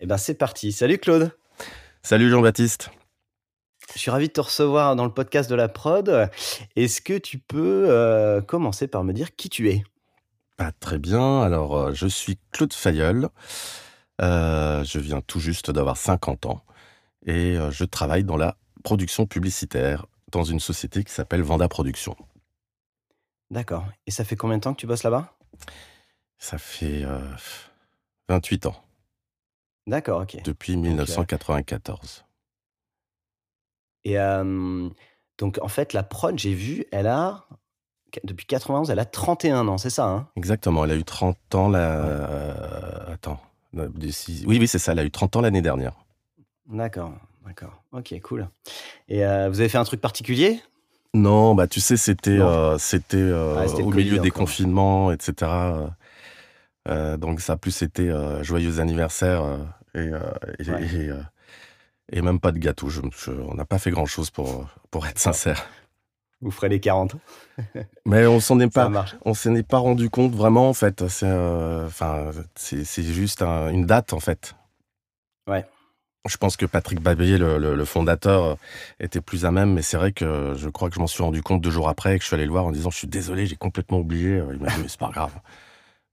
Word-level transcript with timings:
Et 0.00 0.04
eh 0.04 0.06
ben 0.06 0.16
c'est 0.16 0.34
parti. 0.34 0.70
Salut 0.72 0.98
Claude. 0.98 1.32
Salut 2.02 2.30
Jean-Baptiste. 2.30 2.90
Je 3.94 3.98
suis 3.98 4.10
ravi 4.10 4.28
de 4.28 4.32
te 4.32 4.40
recevoir 4.40 4.96
dans 4.96 5.04
le 5.04 5.12
podcast 5.12 5.48
de 5.48 5.54
la 5.54 5.68
prod. 5.68 6.30
Est-ce 6.76 7.00
que 7.00 7.16
tu 7.16 7.38
peux 7.38 7.86
euh, 7.88 8.40
commencer 8.40 8.86
par 8.86 9.02
me 9.02 9.12
dire 9.12 9.34
qui 9.34 9.48
tu 9.48 9.70
es? 9.70 9.82
Bah, 10.58 10.72
Très 10.78 10.98
bien. 10.98 11.42
Alors, 11.42 11.76
euh, 11.76 11.92
je 11.94 12.06
suis 12.06 12.38
Claude 12.52 12.72
Fayeul. 12.72 13.28
Euh, 14.20 14.84
je 14.84 14.98
viens 14.98 15.20
tout 15.20 15.40
juste 15.40 15.70
d'avoir 15.70 15.96
50 15.96 16.46
ans 16.46 16.64
et 17.24 17.56
je 17.70 17.84
travaille 17.84 18.24
dans 18.24 18.36
la 18.36 18.56
production 18.82 19.26
publicitaire 19.26 20.06
dans 20.32 20.44
une 20.44 20.60
société 20.60 21.04
qui 21.04 21.12
s'appelle 21.12 21.42
Vanda 21.42 21.68
Productions. 21.68 22.16
D'accord. 23.50 23.86
Et 24.06 24.10
ça 24.10 24.24
fait 24.24 24.36
combien 24.36 24.56
de 24.56 24.62
temps 24.62 24.74
que 24.74 24.80
tu 24.80 24.86
bosses 24.86 25.02
là-bas? 25.02 25.36
Ça 26.38 26.58
fait 26.58 27.04
28 28.28 28.66
ans. 28.66 28.76
D'accord, 29.86 30.22
ok. 30.22 30.42
Depuis 30.42 30.76
1994. 30.76 32.24
Et 34.08 34.16
donc, 35.38 35.58
en 35.62 35.68
fait, 35.68 35.92
la 35.92 36.02
prod, 36.02 36.38
j'ai 36.38 36.52
vu, 36.52 36.84
elle 36.90 37.06
a, 37.06 37.44
depuis 38.24 38.46
91, 38.46 38.90
elle 38.90 38.98
a 38.98 39.04
31 39.04 39.68
ans, 39.68 39.78
c'est 39.78 39.90
ça 39.90 40.06
hein? 40.06 40.28
Exactement, 40.36 40.84
elle 40.84 40.90
a 40.90 40.96
eu 40.96 41.04
30 41.04 41.54
ans 41.54 41.68
la... 41.68 42.04
Euh, 42.04 43.14
attends. 43.14 43.40
Oui, 43.74 44.58
oui, 44.58 44.66
c'est 44.66 44.78
ça, 44.78 44.92
elle 44.92 44.98
a 44.98 45.04
eu 45.04 45.10
30 45.10 45.36
ans 45.36 45.40
l'année 45.42 45.62
dernière. 45.62 45.92
D'accord, 46.66 47.12
d'accord. 47.46 47.82
Ok, 47.92 48.18
cool. 48.22 48.48
Et 49.08 49.24
euh, 49.24 49.48
vous 49.48 49.60
avez 49.60 49.68
fait 49.68 49.78
un 49.78 49.84
truc 49.84 50.00
particulier? 50.00 50.60
Non, 51.14 51.54
bah 51.54 51.66
tu 51.66 51.80
sais, 51.80 51.96
c'était 51.96 52.30
euh, 52.30 52.76
c'était 52.78 53.30
ah, 53.32 53.66
au 53.80 53.90
milieu 53.90 54.18
des 54.18 54.30
confinements, 54.30 55.10
etc. 55.10 55.50
donc 57.18 57.40
ça 57.40 57.54
a 57.54 57.56
plus 57.56 57.82
été 57.82 58.12
joyeux 58.42 58.80
anniversaire 58.80 59.42
et, 59.94 60.10
et 60.58 60.64
et 60.68 61.10
même 62.12 62.40
pas 62.40 62.52
de 62.52 62.58
gâteau. 62.58 62.88
Je, 62.88 63.00
on 63.30 63.54
n'a 63.54 63.64
pas 63.64 63.78
fait 63.78 63.90
grand-chose 63.90 64.30
pour, 64.30 64.66
pour 64.90 65.06
être 65.06 65.18
sincère. 65.18 65.66
Vous 66.40 66.50
ferez 66.50 66.68
les 66.68 66.80
40. 66.80 67.16
Mais 68.06 68.26
on 68.26 68.40
s'en 68.40 68.60
est 68.60 68.72
pas, 68.72 68.90
on 69.24 69.34
s'en 69.34 69.54
est 69.54 69.66
pas 69.66 69.78
rendu 69.78 70.08
compte 70.08 70.34
vraiment 70.34 70.68
en 70.68 70.74
fait. 70.74 71.08
C'est, 71.08 71.26
euh, 71.26 71.86
enfin, 71.86 72.30
c'est, 72.54 73.02
juste 73.02 73.42
une 73.42 73.86
date 73.86 74.12
en 74.12 74.20
fait. 74.20 74.54
Ouais. 75.48 75.66
Je 76.28 76.36
pense 76.36 76.56
que 76.56 76.66
Patrick 76.66 77.00
Babier, 77.00 77.38
le, 77.38 77.58
le, 77.58 77.84
fondateur, 77.84 78.44
euh, 78.44 78.54
était 79.00 79.20
plus 79.20 79.46
à 79.46 79.50
même, 79.50 79.72
mais 79.72 79.82
c'est 79.82 79.96
vrai 79.96 80.12
que 80.12 80.54
je 80.56 80.68
crois 80.68 80.90
que 80.90 80.94
je 80.94 81.00
m'en 81.00 81.06
suis 81.06 81.22
rendu 81.22 81.42
compte 81.42 81.62
deux 81.62 81.70
jours 81.70 81.88
après 81.88 82.14
et 82.14 82.18
que 82.18 82.22
je 82.22 82.26
suis 82.26 82.34
allé 82.34 82.44
le 82.44 82.50
voir 82.50 82.66
en 82.66 82.70
disant 82.70 82.90
je 82.90 82.98
suis 82.98 83.08
désolé, 83.08 83.46
j'ai 83.46 83.56
complètement 83.56 83.98
oublié. 83.98 84.42
Il 84.52 84.60
m'a 84.60 84.68
dit 84.68 84.82
mais 84.82 84.88
c'est 84.88 85.00
pas 85.00 85.10
grave. 85.10 85.32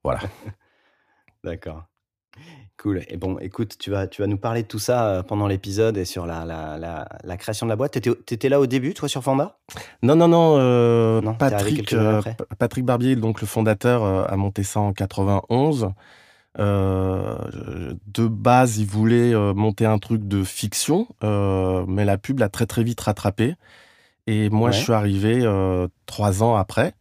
Voilà. 0.03 0.22
D'accord. 1.44 1.85
Cool. 2.78 3.03
Et 3.07 3.16
bon, 3.16 3.38
écoute, 3.40 3.78
tu 3.79 3.90
vas, 3.90 4.06
tu 4.06 4.22
vas 4.22 4.28
nous 4.28 4.38
parler 4.38 4.63
de 4.63 4.68
tout 4.68 4.79
ça 4.79 5.07
euh, 5.07 5.23
pendant 5.23 5.47
l'épisode 5.47 5.97
et 5.97 6.03
sur 6.03 6.25
la, 6.25 6.44
la, 6.44 7.07
la, 7.23 7.38
création 7.38 7.66
de 7.66 7.69
la 7.69 7.78
boîte. 7.78 8.00
Tu 8.01 8.12
étais, 8.34 8.50
là 8.50 8.59
au 8.59 8.66
début, 8.66 8.94
toi, 8.94 9.07
sur 9.07 9.23
Fanda? 9.23 9.57
Non, 10.03 10.16
non, 10.16 10.28
non. 10.28 10.57
Euh, 10.59 11.22
Patrick, 11.40 11.94
euh, 11.94 12.22
Patrick 12.59 12.84
Barbier, 12.84 13.16
donc 13.16 13.40
le 13.40 13.47
fondateur, 13.47 14.03
a 14.03 14.35
monté 14.35 14.63
ça 14.63 14.81
en 14.81 14.91
91. 14.91 15.91
de 16.57 18.28
base, 18.28 18.78
il 18.78 18.88
voulait 18.88 19.34
monter 19.53 19.85
un 19.85 19.97
truc 19.97 20.28
de 20.28 20.44
fiction, 20.44 21.07
mais 21.22 22.03
la 22.03 22.17
pub 22.17 22.40
l'a 22.40 22.50
très 22.50 22.66
très 22.66 22.84
vite 22.84 23.00
rattrapé. 23.00 23.56
Et 24.28 24.50
moi, 24.50 24.72
je 24.72 24.81
suis 24.81 24.94
arrivé 24.94 25.50
trois 26.06 26.44
ans 26.44 26.56
après 26.56 26.94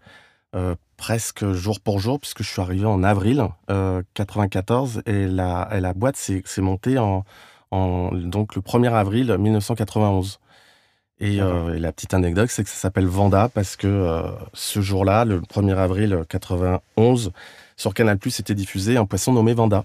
presque 0.97 1.53
jour 1.53 1.81
pour 1.81 1.99
jour, 1.99 2.21
puisque 2.21 2.43
je 2.43 2.49
suis 2.49 2.61
arrivé 2.61 2.87
en 2.87 3.03
avril 3.03 3.37
1994 3.69 5.03
euh, 5.09 5.13
et 5.13 5.27
la, 5.27 5.69
la 5.81 5.93
boîte 5.93 6.17
s'est 6.17 6.43
montée 6.59 6.99
en, 6.99 7.25
en, 7.71 8.11
donc 8.13 8.55
le 8.57 8.63
1er 8.63 8.93
avril 8.93 9.37
1991. 9.37 10.41
Euh, 11.23 11.75
et, 11.75 11.79
la 11.79 11.93
petite 11.93 12.13
anecdote, 12.13 12.51
c'est 12.51 12.65
que 12.65 12.71
ça 12.71 12.77
s'appelle 12.77 13.07
Vanda 13.07 13.49
parce 13.49 13.77
que 13.77 13.87
euh, 13.87 14.23
ce 14.53 14.81
jour-là, 14.81 15.25
le 15.25 15.41
1er 15.41 15.77
avril 15.77 16.11
1991, 16.11 17.33
sur 17.77 17.95
Canal+, 17.95 18.19
était 18.25 18.55
diffusé 18.55 18.97
un 18.97 19.07
poisson 19.07 19.33
nommé 19.33 19.55
Vanda. 19.55 19.85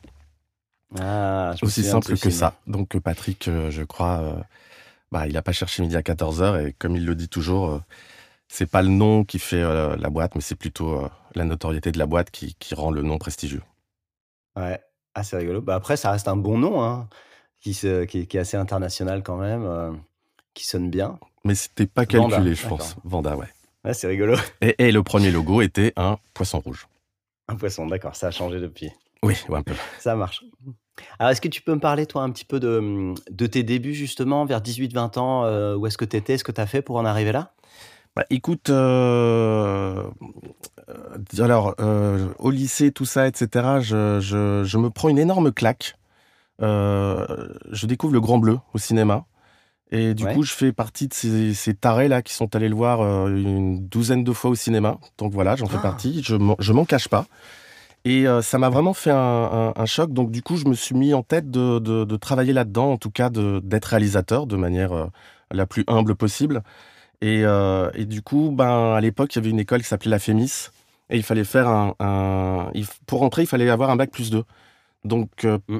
Ah, 1.00 1.54
Aussi 1.62 1.84
simple 1.84 2.18
que 2.18 2.30
ça. 2.30 2.56
Donc 2.66 2.98
Patrick, 3.00 3.50
je 3.70 3.84
crois, 3.84 4.44
bah, 5.12 5.28
il 5.28 5.34
n'a 5.34 5.44
pas 5.44 5.52
cherché 5.52 5.84
midi 5.84 5.96
à 5.96 6.02
14h 6.02 6.68
et 6.68 6.74
comme 6.74 6.96
il 6.96 7.06
le 7.06 7.14
dit 7.14 7.30
toujours, 7.30 7.82
c'est 8.50 8.70
pas 8.70 8.82
le 8.82 8.90
nom 8.90 9.24
qui 9.24 9.40
fait 9.40 9.62
euh, 9.62 9.96
la 9.96 10.10
boîte, 10.10 10.36
mais 10.36 10.42
c'est 10.42 10.56
plutôt 10.56 11.06
euh, 11.06 11.10
la 11.36 11.46
notoriété 11.46 11.92
de 11.92 12.00
la 12.00 12.08
boîte 12.08 12.32
qui, 12.32 12.56
rend 12.74 12.92
le 12.92 13.04
nom 13.04 13.18
prestigieux. 13.18 13.62
Ouais, 14.58 14.82
ah, 15.14 15.24
c'est 15.24 15.38
rigolo. 15.38 15.62
Bah 15.62 15.76
après, 15.76 15.96
ça 15.96 16.12
reste 16.12 16.28
un 16.28 16.36
bon 16.36 16.58
nom, 16.58 16.84
hein, 16.84 17.08
qui, 17.62 17.74
qui, 17.74 18.18
est 18.18 18.36
assez 18.36 18.58
international 18.58 19.24
quand 19.24 19.38
même, 19.38 19.64
euh, 19.66 19.92
qui 20.56 20.66
sonne 20.66 20.90
bien. 20.90 21.20
Mais 21.46 21.56
c'était 21.56 21.86
pas 21.86 22.06
calculé, 22.06 22.56
je 22.56 22.68
pense. 22.68 22.96
Vanda, 23.04 23.38
ouais. 23.38 23.48
Ouais, 23.86 23.94
c'est 23.94 24.08
rigolo. 24.08 24.36
Et, 24.62 24.92
le 24.92 25.04
premier 25.04 25.32
logo 25.32 25.62
était 25.62 25.94
un 25.96 26.18
poisson 26.34 26.60
rouge. 26.60 26.88
Un 27.48 27.56
poisson, 27.56 27.86
d'accord, 27.86 28.16
ça 28.16 28.28
a 28.28 28.32
changé 28.32 28.60
depuis. 28.60 28.92
Oui, 29.24 29.36
un 29.50 29.62
peu. 29.62 29.74
Ça 30.00 30.16
marche. 30.16 30.44
Alors, 31.18 31.32
est-ce 31.32 31.40
que 31.40 31.48
tu 31.48 31.62
peux 31.62 31.74
me 31.74 31.80
parler, 31.80 32.06
toi, 32.08 32.24
un 32.24 32.32
petit 32.32 32.46
peu 32.46 32.60
de, 32.60 33.14
de 33.30 33.48
tes 33.48 33.64
débuts, 33.64 33.94
justement, 33.94 34.46
vers 34.46 34.62
18-20 34.62 35.20
ans 35.20 35.76
Où 35.76 35.86
est-ce 35.86 35.98
que 35.98 36.06
tu 36.06 36.18
étais 36.18 36.38
Ce 36.38 36.44
que 36.44 36.52
tu 36.52 36.60
as 36.60 36.68
fait 36.68 36.82
pour 36.82 36.98
en 36.98 37.06
arriver 37.06 37.32
là? 37.32 37.54
Bah, 38.20 38.26
écoute, 38.32 38.70
euh, 38.70 40.04
euh, 40.90 41.42
alors, 41.42 41.74
euh, 41.80 42.28
au 42.38 42.52
lycée, 42.52 42.92
tout 42.92 43.06
ça, 43.06 43.28
etc., 43.28 43.80
je, 43.80 44.78
me 44.78 44.90
prends 44.90 45.08
une 45.08 45.20
énorme 45.20 45.54
claque. 45.54 45.96
je 46.60 47.86
découvre 47.86 48.12
le 48.12 48.20
Grand 48.20 48.38
Bleu 48.38 48.60
au 48.74 48.78
cinéma. 48.78 49.24
Et 49.92 50.14
du 50.16 50.26
coup, 50.26 50.44
je 50.44 50.54
fais 50.54 50.74
partie 50.74 51.08
de 51.08 51.14
ces, 51.14 51.74
tarés-là 51.74 52.22
qui 52.22 52.34
sont 52.34 52.54
allés 52.58 52.68
le 52.68 52.76
voir 52.76 53.00
une 53.30 53.88
douzaine 53.88 54.26
de 54.26 54.34
fois 54.34 54.52
au 54.52 54.56
cinéma. 54.56 54.98
Donc 55.18 55.32
voilà, 55.32 55.56
j'en 55.56 55.68
fais 55.68 55.78
ah. 55.80 55.84
partie. 55.84 56.22
Je 56.22 56.36
m'en 56.74 56.86
cache 56.86 57.08
pas. 57.08 57.26
Et 58.04 58.26
ça 58.42 58.58
m'a 58.58 58.68
vraiment 58.68 58.94
fait 58.94 59.12
un, 59.12 59.86
choc. 59.86 60.12
Donc, 60.12 60.30
du 60.30 60.42
coup, 60.42 60.58
je 60.58 60.66
me 60.66 60.74
suis 60.74 60.94
mis 60.94 61.14
en 61.14 61.24
tête 61.24 61.50
de, 61.50 62.18
travailler 62.18 62.52
là-dedans, 62.52 62.92
en 62.92 62.98
tout 62.98 63.12
cas 63.12 63.30
d'être 63.30 63.86
réalisateur 63.86 64.46
de 64.46 64.58
manière 64.58 65.08
la 65.52 65.66
plus 65.66 65.86
humble 65.88 66.16
possible. 66.16 66.64
Et, 67.22 68.06
du 68.06 68.22
coup, 68.22 68.52
ben, 68.54 68.94
à 68.94 69.02
l'époque, 69.02 69.36
il 69.36 69.40
y 69.40 69.42
avait 69.42 69.50
une 69.50 69.60
école 69.60 69.82
qui 69.82 69.88
s'appelait 69.88 70.12
la 70.12 70.20
FEMIS. 70.20 70.72
Et 71.10 71.18
il 71.18 71.24
fallait 71.24 71.44
faire 71.44 71.68
un. 71.68 72.72
pour 73.08 73.20
rentrer, 73.20 73.44
il 73.44 73.48
fallait 73.48 73.70
avoir 73.70 73.90
un 73.90 73.96
bac 73.96 74.12
plus 74.12 74.30
2. 74.30 74.44
Donc, 75.06 75.44
mmh. 75.44 75.80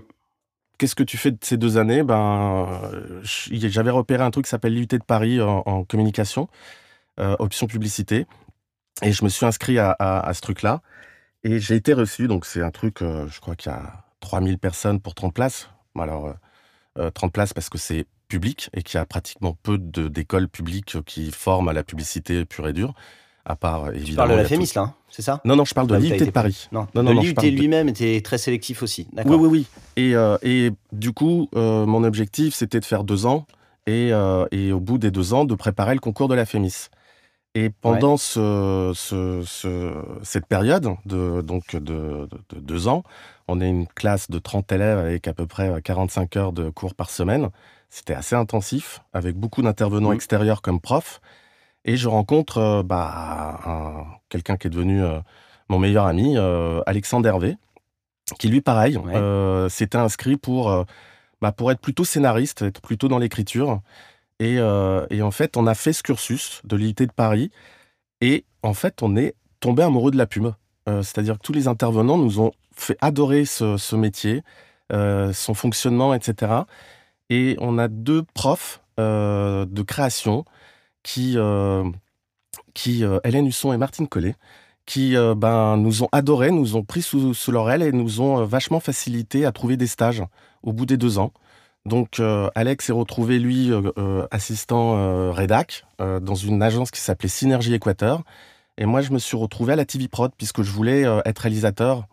qu'est-ce 0.78 0.96
que 0.96 1.04
tu 1.04 1.18
fais 1.18 1.32
de 1.32 1.38
ces 1.42 1.58
deux 1.58 1.78
années? 1.78 2.04
Ben, 2.04 2.82
J'avais 3.24 3.92
repéré 3.92 4.24
un 4.24 4.32
truc 4.32 4.46
qui 4.46 4.50
s'appelle 4.50 4.74
l'IUT 4.74 4.88
de 4.88 4.98
Paris 5.06 5.40
en, 5.42 5.84
communication, 5.84 6.48
option 7.18 7.68
publicité. 7.68 8.26
Et 9.02 9.12
je 9.14 9.24
me 9.24 9.30
suis 9.30 9.46
inscrit 9.46 9.80
à, 9.80 9.92
à 9.92 10.34
ce 10.34 10.42
truc-là. 10.42 10.82
Et 11.44 11.60
j'ai 11.60 11.76
été 11.76 11.94
reçu, 11.94 12.28
donc 12.28 12.46
c'est 12.46 12.62
un 12.62 12.72
truc, 12.72 13.02
euh, 13.02 13.28
je 13.30 13.40
crois 13.40 13.56
qu'il 13.56 13.72
y 13.72 13.76
a 13.76 14.04
3000 14.20 14.58
personnes 14.58 15.00
pour 15.00 15.16
30 15.16 15.34
places. 15.34 15.70
Alors, 15.98 16.34
30 16.96 16.98
euh, 16.98 17.12
euh, 17.24 17.30
places 17.30 17.54
parce 17.54 17.70
que 17.70 17.78
c'est 17.78 18.06
public 18.30 18.70
et 18.74 18.84
qu'il 18.84 18.98
y 18.98 19.02
a 19.02 19.06
pratiquement 19.06 19.58
peu 19.62 19.78
d'écoles 19.78 20.48
publiques 20.48 21.04
qui 21.04 21.32
forment 21.32 21.68
à 21.68 21.74
la 21.74 21.84
publicité 21.84 22.46
pure 22.46 22.68
et 22.70 22.74
dure. 22.74 22.94
À 23.46 23.56
part, 23.56 23.90
évidemment. 23.90 24.06
Tu 24.06 24.16
parles 24.16 24.32
de 24.32 24.36
la 24.36 24.46
FEMIS, 24.46 24.72
là, 24.76 24.82
hein, 24.82 24.94
c'est 25.10 25.22
ça? 25.22 25.42
Non, 25.44 25.56
non, 25.56 25.66
je 25.66 25.74
parle 25.74 25.88
de 25.88 25.96
l'IUT 25.96 26.18
de 26.18 26.30
Paris. 26.30 26.68
Non, 26.72 26.88
non, 26.94 27.04
non. 27.04 27.20
L'IUT 27.20 27.34
lui-même 27.42 27.90
était 27.90 28.22
très 28.22 28.38
sélectif 28.38 28.84
aussi. 28.84 29.08
Oui, 29.26 29.36
oui, 29.36 29.48
oui. 29.48 29.68
Et, 29.98 30.14
et 30.44 30.72
du 30.92 31.12
coup, 31.12 31.50
mon 31.54 32.04
objectif, 32.04 32.54
c'était 32.54 32.80
de 32.80 32.86
faire 32.86 33.04
deux 33.04 33.26
ans 33.26 33.48
et, 33.88 34.12
et, 34.52 34.72
au 34.72 34.80
bout 34.80 35.00
des 35.00 35.10
deux 35.10 35.34
ans, 35.34 35.46
de 35.46 35.56
préparer 35.56 35.96
le 35.96 36.00
concours 36.00 36.28
de 36.28 36.36
la 36.36 36.46
FEMIS. 36.46 36.90
Et 37.56 37.70
pendant 37.72 38.18
ce, 38.18 38.94
cette 40.24 40.46
période 40.46 40.96
de, 41.06 41.42
donc 41.42 41.76
de, 41.76 42.30
deux 42.56 42.88
ans, 42.88 43.04
on 43.48 43.60
est 43.60 43.70
une 43.70 43.88
classe 43.88 44.30
de 44.30 44.38
30 44.38 44.72
élèves 44.72 45.00
avec 45.00 45.28
à 45.28 45.34
peu 45.34 45.48
près 45.48 45.82
45 45.82 46.38
heures 46.38 46.54
de 46.54 46.70
cours 46.70 46.94
par 46.94 47.10
semaine. 47.10 47.50
C'était 47.90 48.14
assez 48.14 48.36
intensif, 48.36 49.02
avec 49.14 49.36
beaucoup 49.36 49.62
d'intervenants 49.62 50.12
mmh. 50.12 50.16
extérieurs 50.16 50.62
comme 50.62 50.80
profs. 50.80 51.22
Et 51.86 51.98
je 51.98 52.08
rencontre 52.08 52.58
euh, 52.58 52.84
bah, 52.84 54.06
quelqu'un 54.30 54.58
qui 54.58 54.68
est 54.68 54.70
devenu 54.70 55.04
euh, 55.04 55.20
mon 55.70 55.80
meilleur 55.80 56.06
ami, 56.06 56.38
euh, 56.38 56.82
Alexandre 56.86 57.28
Hervé, 57.28 57.58
qui 58.38 58.48
lui, 58.48 58.62
pareil, 58.62 59.00
s'était 59.70 59.98
inscrit 59.98 60.38
pour, 60.38 60.86
bah, 61.42 61.52
pour 61.52 61.72
être 61.72 61.80
plutôt 61.80 62.04
scénariste, 62.04 62.62
être 62.62 62.82
plutôt 62.82 63.08
dans 63.08 63.18
l'écriture. 63.18 63.82
Et, 64.40 64.62
en 64.62 65.32
fait, 65.32 65.58
on 65.58 65.66
a 65.66 65.74
fait 65.74 65.94
ce 65.94 66.04
cursus 66.04 66.62
de 66.64 66.76
l'IT 66.76 67.02
de 67.02 67.12
Paris. 67.12 67.50
Et 68.22 68.46
en 68.62 68.76
fait, 68.76 69.02
on 69.02 69.16
est 69.16 69.34
tombé 69.60 69.82
amoureux 69.82 70.12
de 70.12 70.18
la 70.18 70.28
pub. 70.28 70.52
Euh, 70.88 71.02
c'est-à-dire 71.02 71.40
que 71.40 71.44
tous 71.44 71.54
les 71.54 71.68
intervenants 71.68 72.18
nous 72.18 72.40
ont 72.40 72.52
fait 72.76 72.98
adorer 73.02 73.46
ce, 73.46 73.96
métier, 73.96 74.44
son 74.92 75.54
fonctionnement, 75.56 76.14
etc. 76.14 76.52
Et 77.30 77.56
on 77.60 77.78
a 77.78 77.88
deux 77.88 78.24
profs 78.34 78.82
de 78.98 79.82
création 79.82 80.44
qui, 81.04 81.38
qui 82.74 83.04
Hélène 83.24 83.48
Husson 83.48 83.72
et 83.72 83.78
Martine 83.78 84.08
Collet, 84.08 84.36
qui 84.86 85.16
ben, 85.38 85.78
nous 85.78 86.04
ont 86.04 86.10
adorés, 86.12 86.52
nous 86.52 86.76
ont 86.76 86.84
pris 86.84 87.02
sous, 87.02 87.34
sous 87.34 87.52
leur 87.52 87.70
aile 87.70 87.84
et 87.84 87.92
nous 87.92 88.22
ont 88.22 88.44
vachement 88.46 88.80
facilité 88.80 89.46
à 89.46 89.52
trouver 89.52 89.78
des 89.78 89.88
stages 89.88 90.24
au 90.64 90.74
bout 90.74 90.86
des 90.86 90.98
deux 90.98 91.18
ans. 91.20 91.32
Donc 91.86 92.20
euh, 92.20 92.50
Alex 92.56 92.86
s'est 92.86 92.94
retrouvé, 92.94 93.40
lui, 93.40 93.72
euh, 93.72 93.92
euh, 93.98 94.28
assistant 94.32 95.32
rédac 95.32 95.86
dans 96.00 96.36
une 96.36 96.62
agence 96.62 96.92
qui 96.92 97.00
s'appelait 97.02 97.30
Synergie 97.30 97.74
Équateur. 97.74 98.24
Et 98.78 98.86
moi, 98.86 99.02
je 99.02 99.12
me 99.12 99.20
suis 99.20 99.36
retrouvé 99.36 99.74
à 99.74 99.76
la 99.76 99.86
TV 99.86 100.08
Prod 100.08 100.32
puisque 100.38 100.62
je 100.62 100.72
voulais 100.72 101.04
être 101.26 101.40
réalisateur. 101.40 102.06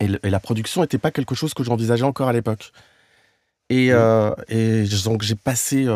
Et, 0.00 0.08
la 0.08 0.40
production 0.40 0.80
n'était 0.80 0.98
pas 0.98 1.12
quelque 1.12 1.36
chose 1.36 1.54
que 1.54 1.62
j'envisageais 1.62 2.04
encore 2.04 2.28
à 2.28 2.32
l'époque. 2.32 2.72
Et, 3.70 3.88
et 4.48 4.84
donc 5.04 5.22
j'ai 5.22 5.34
passé... 5.34 5.86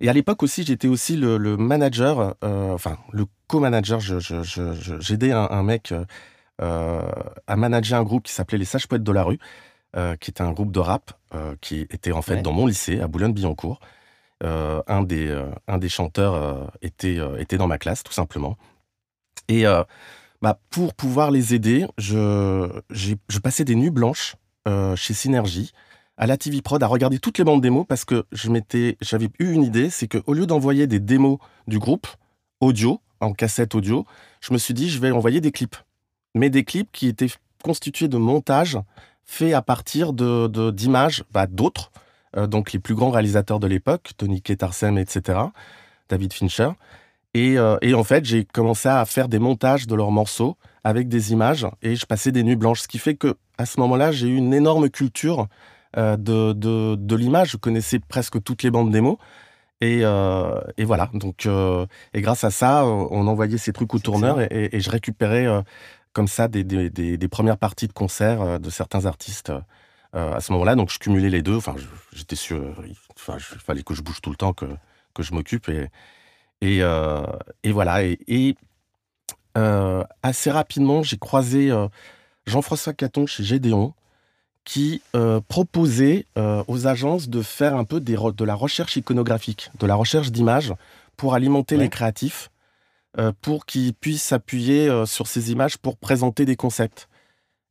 et 0.00 0.08
à 0.08 0.12
l'époque 0.12 0.42
aussi, 0.42 0.62
j'étais 0.64 0.88
aussi 0.88 1.16
le, 1.16 1.56
manager, 1.56 2.36
enfin 2.42 2.98
le 3.12 3.26
co-manager. 3.48 4.00
J'aidais 4.00 5.32
un, 5.32 5.48
un, 5.50 5.62
mec 5.62 5.92
à 6.58 7.56
manager 7.56 8.00
un 8.00 8.04
groupe 8.04 8.22
qui 8.24 8.32
s'appelait 8.32 8.58
les 8.58 8.64
Sages 8.64 8.86
Poètes 8.86 9.02
de 9.02 9.12
la 9.12 9.24
rue. 9.24 9.38
Euh, 9.94 10.16
qui 10.16 10.30
était 10.30 10.40
un 10.40 10.52
groupe 10.52 10.72
de 10.72 10.80
rap 10.80 11.12
euh, 11.34 11.54
qui 11.60 11.80
était 11.80 12.12
en 12.12 12.22
fait 12.22 12.40
dans 12.40 12.52
mon 12.52 12.64
lycée 12.64 13.00
à 13.00 13.08
Boulogne-Billancourt. 13.08 13.78
Euh, 14.42 14.80
un, 14.86 15.02
des, 15.02 15.38
un 15.68 15.76
des 15.76 15.90
chanteurs 15.90 16.72
était, 16.80 17.18
était 17.38 17.58
dans 17.58 17.66
ma 17.66 17.76
classe, 17.76 18.02
tout 18.02 18.12
simplement. 18.12 18.56
Et 19.48 19.64
bah, 20.40 20.60
pour 20.70 20.94
pouvoir 20.94 21.30
les 21.30 21.52
aider, 21.52 21.86
je, 21.98 22.80
je 22.90 23.38
passais 23.38 23.64
des 23.64 23.74
nuits 23.74 23.90
blanches 23.90 24.36
chez 24.96 25.12
Synergie 25.12 25.72
à 26.16 26.26
la 26.26 26.36
TV 26.36 26.62
Prod 26.62 26.82
à 26.82 26.86
regarder 26.86 27.18
toutes 27.18 27.38
les 27.38 27.44
bandes 27.44 27.60
démos 27.60 27.86
parce 27.88 28.04
que 28.04 28.24
je 28.32 28.50
m'étais, 28.50 28.96
j'avais 29.00 29.28
eu 29.38 29.52
une 29.52 29.62
idée, 29.62 29.90
c'est 29.90 30.08
qu'au 30.08 30.32
lieu 30.32 30.46
d'envoyer 30.46 30.86
des 30.86 31.00
démos 31.00 31.38
du 31.66 31.78
groupe 31.78 32.06
audio, 32.60 33.00
en 33.20 33.32
cassette 33.32 33.74
audio, 33.74 34.04
je 34.40 34.52
me 34.52 34.58
suis 34.58 34.74
dit, 34.74 34.90
je 34.90 34.98
vais 34.98 35.10
envoyer 35.10 35.40
des 35.40 35.52
clips. 35.52 35.76
Mais 36.34 36.50
des 36.50 36.64
clips 36.64 36.90
qui 36.92 37.08
étaient 37.08 37.30
constitués 37.62 38.08
de 38.08 38.16
montages 38.16 38.78
fait 39.24 39.52
à 39.52 39.62
partir 39.62 40.12
de 40.12 40.70
d'images 40.70 41.24
bah, 41.30 41.46
d'autres, 41.46 41.92
euh, 42.36 42.46
donc 42.46 42.72
les 42.72 42.78
plus 42.78 42.94
grands 42.94 43.10
réalisateurs 43.10 43.60
de 43.60 43.66
l'époque, 43.66 44.12
Tony 44.16 44.42
Ketarsem, 44.42 44.98
etc., 44.98 45.38
David 46.08 46.32
Fincher. 46.32 46.70
Et, 47.34 47.58
euh, 47.58 47.78
et 47.80 47.94
en 47.94 48.04
fait, 48.04 48.24
j'ai 48.24 48.44
commencé 48.44 48.88
à 48.88 49.04
faire 49.06 49.28
des 49.28 49.38
montages 49.38 49.86
de 49.86 49.94
leurs 49.94 50.10
morceaux 50.10 50.56
avec 50.84 51.08
des 51.08 51.32
images 51.32 51.66
et 51.80 51.96
je 51.96 52.04
passais 52.04 52.32
des 52.32 52.42
nuits 52.42 52.56
blanches, 52.56 52.82
ce 52.82 52.88
qui 52.88 52.98
fait 52.98 53.14
que 53.14 53.36
à 53.58 53.66
ce 53.66 53.78
moment-là, 53.80 54.12
j'ai 54.12 54.26
eu 54.26 54.36
une 54.36 54.52
énorme 54.52 54.90
culture 54.90 55.46
euh, 55.96 56.16
de, 56.16 56.52
de, 56.52 56.96
de 56.96 57.16
l'image. 57.16 57.52
Je 57.52 57.56
connaissais 57.56 57.98
presque 57.98 58.42
toutes 58.42 58.62
les 58.62 58.70
bandes 58.70 58.90
démos. 58.90 59.16
Et, 59.80 60.02
et, 60.76 60.84
voilà. 60.84 61.10
Donc, 61.12 61.48
et 62.14 62.20
grâce 62.20 62.44
à 62.44 62.50
ça, 62.50 62.86
on 62.86 63.26
envoyait 63.26 63.58
ces 63.58 63.72
trucs 63.72 63.92
au 63.94 63.98
tourneur 63.98 64.40
et, 64.40 64.68
et, 64.70 64.78
je 64.78 64.88
récupérais 64.88 65.48
comme 66.12 66.28
ça 66.28 66.48
des, 66.48 66.64
des, 66.64 67.28
premières 67.28 67.58
parties 67.58 67.88
de 67.88 67.92
concert 67.92 68.42
euh, 68.42 68.58
de 68.58 68.70
certains 68.70 69.06
artistes 69.06 69.50
euh, 70.14 70.34
à 70.34 70.40
ce 70.40 70.52
moment-là. 70.52 70.74
Donc 70.74 70.90
je 70.90 70.98
cumulais 70.98 71.30
les 71.30 71.42
deux. 71.42 71.56
Enfin, 71.56 71.74
j'étais 72.12 72.36
sûr. 72.36 72.74
Enfin, 73.16 73.36
il 73.38 73.58
fallait 73.58 73.82
que 73.82 73.94
je 73.94 74.02
bouge 74.02 74.20
tout 74.20 74.30
le 74.30 74.36
temps, 74.36 74.52
que, 74.52 74.66
que 75.14 75.22
je 75.22 75.32
m'occupe. 75.32 75.68
Et, 75.68 75.88
et, 76.60 76.82
euh, 76.82 77.22
et, 77.62 77.72
voilà. 77.72 78.04
Et, 78.04 78.56
assez 80.22 80.50
rapidement, 80.50 81.02
j'ai 81.02 81.18
croisé 81.18 81.70
Jean-François 82.46 82.94
Caton 82.94 83.26
chez 83.26 83.44
Gédéon 83.44 83.94
qui 84.64 85.02
proposait 85.48 86.26
aux 86.36 86.86
agences 86.86 87.28
de 87.28 87.42
faire 87.42 87.74
un 87.74 87.84
peu 87.84 88.00
des, 88.00 88.16
de 88.16 88.44
la 88.44 88.54
recherche 88.54 88.96
iconographique, 88.96 89.70
de 89.80 89.86
la 89.86 89.96
recherche 89.96 90.30
d'images 90.30 90.72
pour 91.16 91.34
alimenter 91.34 91.76
les 91.76 91.88
créatifs 91.88 92.50
euh, 93.18 93.30
pour 93.42 93.66
qu'ils 93.66 93.92
puissent 93.92 94.22
s'appuyer 94.22 94.88
euh, 94.88 95.04
sur 95.04 95.26
ces 95.26 95.52
images 95.52 95.76
pour 95.76 95.98
présenter 95.98 96.46
des 96.46 96.56
concepts. 96.56 97.10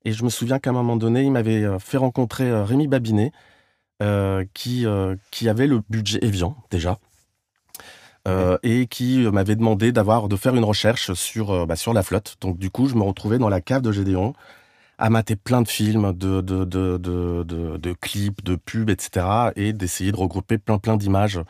Et 0.05 0.11
je 0.11 0.23
me 0.23 0.29
souviens 0.29 0.59
qu'à 0.59 0.69
un 0.69 0.73
moment 0.73 0.97
donné, 0.97 1.23
il 1.23 1.31
m'avait 1.31 1.63
euh, 1.63 1.79
fait 1.79 1.97
rencontrer 1.97 2.51
Rémi 2.63 2.87
Babinet, 2.87 3.31
qui, 4.55 4.87
qui 5.29 5.47
avait 5.47 5.67
le 5.67 5.81
budget 5.87 6.17
Evian 6.23 6.55
déjà. 6.71 6.97
et 8.63 8.87
qui 8.87 9.19
m'avait 9.31 9.55
demandé 9.55 9.91
d'avoir 9.91 10.27
de 10.27 10.35
faire 10.35 10.55
une 10.55 10.63
recherche 10.63 11.13
sur 11.13 11.67
bah, 11.67 11.75
sur 11.75 11.93
la 11.93 12.01
flotte. 12.01 12.35
Donc 12.41 12.57
du 12.57 12.71
coup, 12.71 12.87
je 12.87 12.95
me 12.95 13.03
retrouvais 13.03 13.37
dans 13.37 13.47
la 13.49 13.61
cave 13.61 13.83
de 13.83 13.91
Gédéon 13.91 14.33
à 15.01 15.09
mater 15.09 15.35
plein 15.35 15.63
de 15.63 15.67
films, 15.67 16.13
de 16.13 16.41
de, 16.41 16.63
de, 16.63 16.97
de, 17.43 17.93
clips, 17.99 18.43
de 18.43 18.55
pubs, 18.55 18.89
etc. 18.89 19.25
et 19.55 19.73
d'essayer 19.73 20.11
de 20.11 20.17
regrouper 20.17 20.59
plein 20.59 20.77
plein 20.77 20.95
d'images 20.95 21.41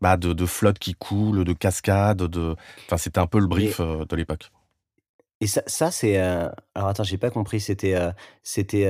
bah, 0.00 0.16
de, 0.16 0.32
de 0.32 0.46
flotte 0.46 0.78
qui 0.78 0.94
coule, 0.94 1.44
de 1.44 1.52
cascades. 1.52 2.22
De... 2.22 2.54
Enfin, 2.86 2.96
c'était 2.96 3.18
un 3.18 3.26
peu 3.26 3.40
le 3.40 3.48
brief 3.48 3.80
euh, 3.80 4.04
de 4.08 4.14
l'époque. 4.16 4.52
Et 5.40 5.48
ça, 5.48 5.62
ça 5.66 5.90
c'est. 5.90 6.20
Euh, 6.20 6.48
alors 6.76 6.90
attends, 6.90 7.02
j'ai 7.02 7.16
pas 7.16 7.30
compris. 7.30 7.58
C'était, 7.58 7.94
euh, 7.94 8.12
c'était 8.44 8.88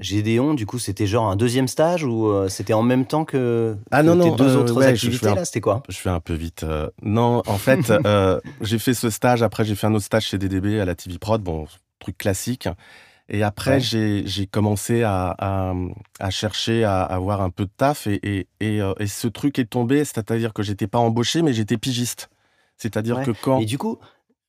Gédéon. 0.00 0.54
Du 0.54 0.64
coup, 0.64 0.78
c'était 0.78 1.06
genre 1.06 1.28
un 1.28 1.36
deuxième 1.36 1.68
stage 1.68 2.04
ou 2.04 2.32
c'était 2.48 2.72
en 2.72 2.82
même 2.82 3.04
temps 3.04 3.26
que, 3.26 3.76
ah 3.90 4.02
non 4.02 4.14
non 4.14 4.34
deux 4.34 4.56
autres 4.56 4.82
activités 4.82 5.34
là. 5.34 5.44
C'était 5.44 5.60
quoi? 5.60 5.82
Je 5.90 5.98
fais 5.98 6.08
un 6.08 6.20
peu 6.20 6.34
vite. 6.34 6.64
non, 7.02 7.42
en 7.46 7.58
fait, 7.58 7.92
j'ai 8.62 8.78
fait 8.78 8.94
ce 8.94 9.10
stage. 9.10 9.42
Après, 9.42 9.64
j'ai 9.66 9.74
fait 9.74 9.88
un 9.88 9.94
autre 9.94 10.04
stage 10.04 10.24
chez 10.24 10.38
DDB 10.38 10.80
à 10.80 10.86
la 10.86 10.94
TV 10.94 11.18
Prod. 11.18 11.42
Bon, 11.42 11.66
truc 11.98 12.16
classique. 12.16 12.68
Et 13.28 13.42
après, 13.42 13.80
j'ai 13.80 14.46
commencé 14.46 15.02
à, 15.02 15.74
à, 16.20 16.30
chercher 16.30 16.84
à 16.84 17.02
avoir 17.02 17.40
un 17.40 17.50
peu 17.50 17.64
de 17.64 17.70
taf 17.76 18.06
et, 18.06 18.20
et, 18.22 18.48
et, 18.60 18.80
euh, 18.80 18.94
et 19.00 19.08
ce 19.08 19.26
truc 19.26 19.58
est 19.58 19.64
tombé, 19.64 20.04
c'est-à-dire 20.04 20.52
que 20.52 20.62
j'étais 20.62 20.86
pas 20.86 20.98
embauché, 20.98 21.42
mais 21.42 21.52
j'étais 21.52 21.76
pigiste. 21.76 22.30
C'est-à-dire 22.76 23.22
que 23.22 23.32
quand. 23.32 23.60
Et 23.60 23.64
du 23.64 23.78
coup, 23.78 23.98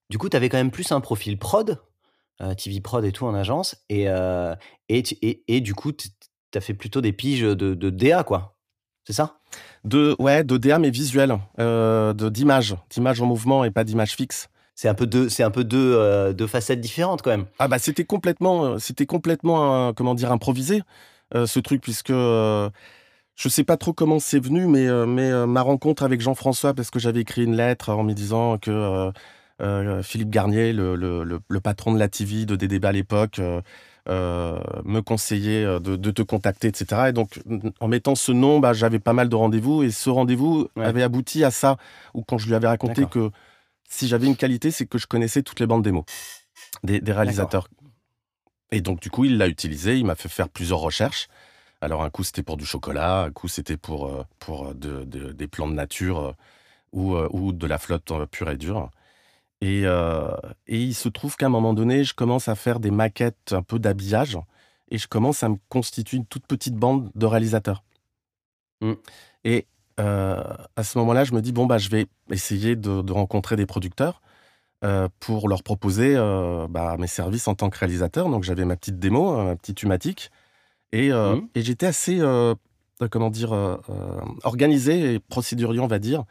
du 0.10 0.18
coup, 0.18 0.30
tu 0.30 0.38
avais 0.38 0.50
quand 0.50 0.58
même 0.58 0.72
plus 0.72 0.92
un 0.92 1.02
profil 1.02 1.40
prod, 1.40 1.82
euh, 2.42 2.54
TV 2.54 2.80
prod 2.80 3.04
et 3.04 3.12
tout 3.12 3.26
en 3.26 3.34
agence, 3.34 3.84
et, 3.90 4.08
euh, 4.08 4.56
et, 4.90 5.04
et, 5.48 5.62
du 5.62 5.74
coup, 5.74 5.92
tu 5.92 6.10
as 6.54 6.62
fait 6.62 6.74
plutôt 6.74 7.02
des 7.02 7.14
piges 7.14 7.42
de, 7.42 7.74
de 7.74 7.90
DA, 7.90 8.24
quoi. 8.24 8.58
C'est 9.06 9.14
ça? 9.14 9.40
De, 9.86 10.16
Ouais, 10.20 10.44
de 10.44 10.58
DA, 10.58 10.80
mais 10.80 10.90
visuel, 10.90 11.38
euh, 11.60 12.14
d'images, 12.14 12.76
d'images 12.90 13.22
en 13.22 13.26
mouvement 13.26 13.64
et 13.64 13.72
pas 13.72 13.84
d'images 13.84 14.16
fixes. 14.16 14.50
C'est 14.78 14.88
un 14.88 14.94
peu 14.94 15.08
deux, 15.08 15.28
c'est 15.28 15.44
un 15.44 15.52
peu 15.52 15.66
deux, 15.66 16.34
deux, 16.34 16.48
facettes 16.48 16.80
différentes 16.80 17.22
quand 17.22 17.32
même. 17.32 17.48
Ah 17.60 17.68
bah 17.68 17.80
c'était 17.80 18.06
complètement, 18.06 18.80
c'était 18.80 19.06
complètement, 19.06 19.92
comment 19.94 20.16
dire, 20.16 20.32
improvisé 20.32 20.84
ce 21.34 21.60
truc 21.60 21.82
puisque 21.82 22.14
je 23.38 23.50
sais 23.50 23.64
pas 23.64 23.78
trop 23.78 23.94
comment 23.94 24.20
c'est 24.20 24.40
venu, 24.40 24.66
mais, 24.66 24.88
euh, 24.88 25.06
mais 25.06 25.30
euh, 25.32 25.46
ma 25.46 25.62
rencontre 25.62 26.04
avec 26.04 26.22
Jean-François, 26.22 26.74
parce 26.74 26.90
que 26.90 26.98
j'avais 27.00 27.22
écrit 27.22 27.44
une 27.44 27.56
lettre 27.56 27.92
en 27.92 28.04
me 28.04 28.14
disant 28.14 28.58
que 28.58 29.12
euh, 29.62 30.04
Philippe 30.04 30.32
Garnier, 30.32 30.74
le, 30.74 30.96
le, 30.96 31.24
le, 31.24 31.60
patron 31.60 31.94
de 31.94 32.00
la 32.00 32.10
TV, 32.10 32.46
de 32.46 32.56
DDB 32.56 32.86
à 32.86 32.92
l'époque, 32.92 33.40
me 34.08 35.00
conseillait 35.02 35.80
de, 35.80 36.12
te 36.12 36.22
contacter, 36.24 36.68
etc. 36.68 37.10
Et 37.10 37.12
donc, 37.12 37.40
en 37.80 37.88
mettant 37.88 38.16
ce 38.16 38.32
nom, 38.32 38.60
bah, 38.60 38.74
j'avais 38.74 39.00
pas 39.00 39.14
mal 39.14 39.30
de 39.30 39.36
rendez-vous, 39.36 39.84
et 39.84 39.92
ce 39.92 40.10
rendez-vous 40.10 40.68
avait 40.76 41.04
abouti 41.04 41.44
à 41.44 41.52
ça, 41.52 41.78
où 42.16 42.24
quand 42.24 42.40
je 42.40 42.48
lui 42.48 42.56
avais 42.56 42.68
raconté 42.68 43.06
que 43.06 43.30
si 43.88 44.08
j'avais 44.08 44.28
une 44.28 44.36
qualité, 44.36 44.72
c'est 44.72 44.86
que 44.86 44.98
je 44.98 45.08
connaissais 45.08 45.42
toutes 45.42 45.60
les 45.60 45.68
bandes 45.68 45.84
démos 45.84 46.06
des, 46.84 47.00
des 47.00 47.12
réalisateurs. 47.12 47.68
Et 48.72 48.82
donc, 48.82 49.02
du 49.02 49.10
coup, 49.10 49.26
il 49.26 49.38
l'a 49.38 49.48
utilisé, 49.48 49.98
il 49.98 50.06
m'a 50.06 50.16
fait 50.16 50.30
faire 50.30 50.50
plusieurs 50.50 50.80
recherches. 50.80 51.28
Alors 51.82 52.04
un 52.04 52.10
coup 52.10 52.24
c'était 52.24 52.44
pour 52.44 52.58
du 52.58 52.66
chocolat, 52.66 53.24
un 53.24 53.32
coup 53.32 53.48
c'était 53.48 53.78
pour, 53.78 54.08
euh, 54.08 54.24
pour 54.40 54.70
euh, 54.70 54.74
des 54.74 55.48
plans 55.48 55.68
de 55.68 55.74
nature 55.74 56.20
euh, 56.20 56.34
ou, 56.92 57.16
ou 57.16 57.52
de 57.52 57.68
la 57.68 57.78
flotte 57.78 58.12
pure 58.32 58.50
et 58.50 58.58
dure. 58.58 58.90
Et, 59.62 59.84
et 59.84 60.82
il 60.82 60.94
se 60.94 61.10
trouve 61.10 61.36
qu'à 61.36 61.48
un 61.48 61.50
moment 61.50 61.74
donné, 61.74 62.04
je 62.04 62.14
commence 62.14 62.48
à 62.48 62.54
faire 62.54 62.80
des 62.80 62.92
maquettes 62.92 63.54
un 63.54 63.64
peu 63.64 63.80
d'habillage 63.80 64.38
et 64.90 65.00
je 65.00 65.08
commence 65.08 65.42
à 65.42 65.50
me 65.50 65.58
constituer 65.68 66.18
une 66.18 66.28
toute 66.28 66.46
petite 66.46 66.76
bande 66.76 67.12
de 67.16 67.26
réalisateurs. 67.26 67.84
Mmh. 68.82 68.94
Et 69.46 69.66
à 69.98 70.84
ce 70.84 70.98
moment-là, 71.00 71.24
je 71.24 71.34
me 71.34 71.42
dis, 71.42 71.52
bon, 71.52 71.66
bah, 71.66 71.78
je 71.78 71.90
vais 71.90 72.08
essayer 72.30 72.76
de, 72.76 73.12
rencontrer 73.12 73.56
des 73.56 73.66
producteurs 73.66 74.22
pour 75.20 75.50
leur 75.50 75.64
proposer 75.64 76.16
bah, 76.70 76.96
mes 77.00 77.08
services 77.08 77.48
en 77.48 77.56
tant 77.56 77.70
que 77.70 77.80
réalisateur. 77.80 78.30
Donc 78.30 78.44
j'avais 78.44 78.66
ma 78.66 78.76
petite 78.76 79.00
démo, 79.00 79.44
ma 79.44 79.56
petite 79.56 79.84
humatique. 79.84 80.32
Euh, 80.96 81.36
mmh. 81.36 81.50
Et, 81.56 81.62
j'étais 81.62 81.86
assez, 81.86 82.20
euh, 82.20 82.56
euh, 83.02 83.08
comment 83.10 83.30
dire, 83.30 83.52
organisé 84.44 85.16
et 85.16 85.20
procédurier, 85.20 85.80
on 85.80 85.88
va 85.88 86.00
dire, 86.00 86.24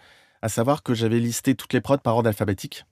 à 0.42 0.48
savoir 0.48 0.82
que 0.82 0.94
j'avais 0.94 1.20
listé 1.20 1.54
toutes 1.54 1.72
les 1.72 1.80
prods 1.80 1.98
par 1.98 2.16
ordre 2.16 2.28
alphabétique. 2.28 2.84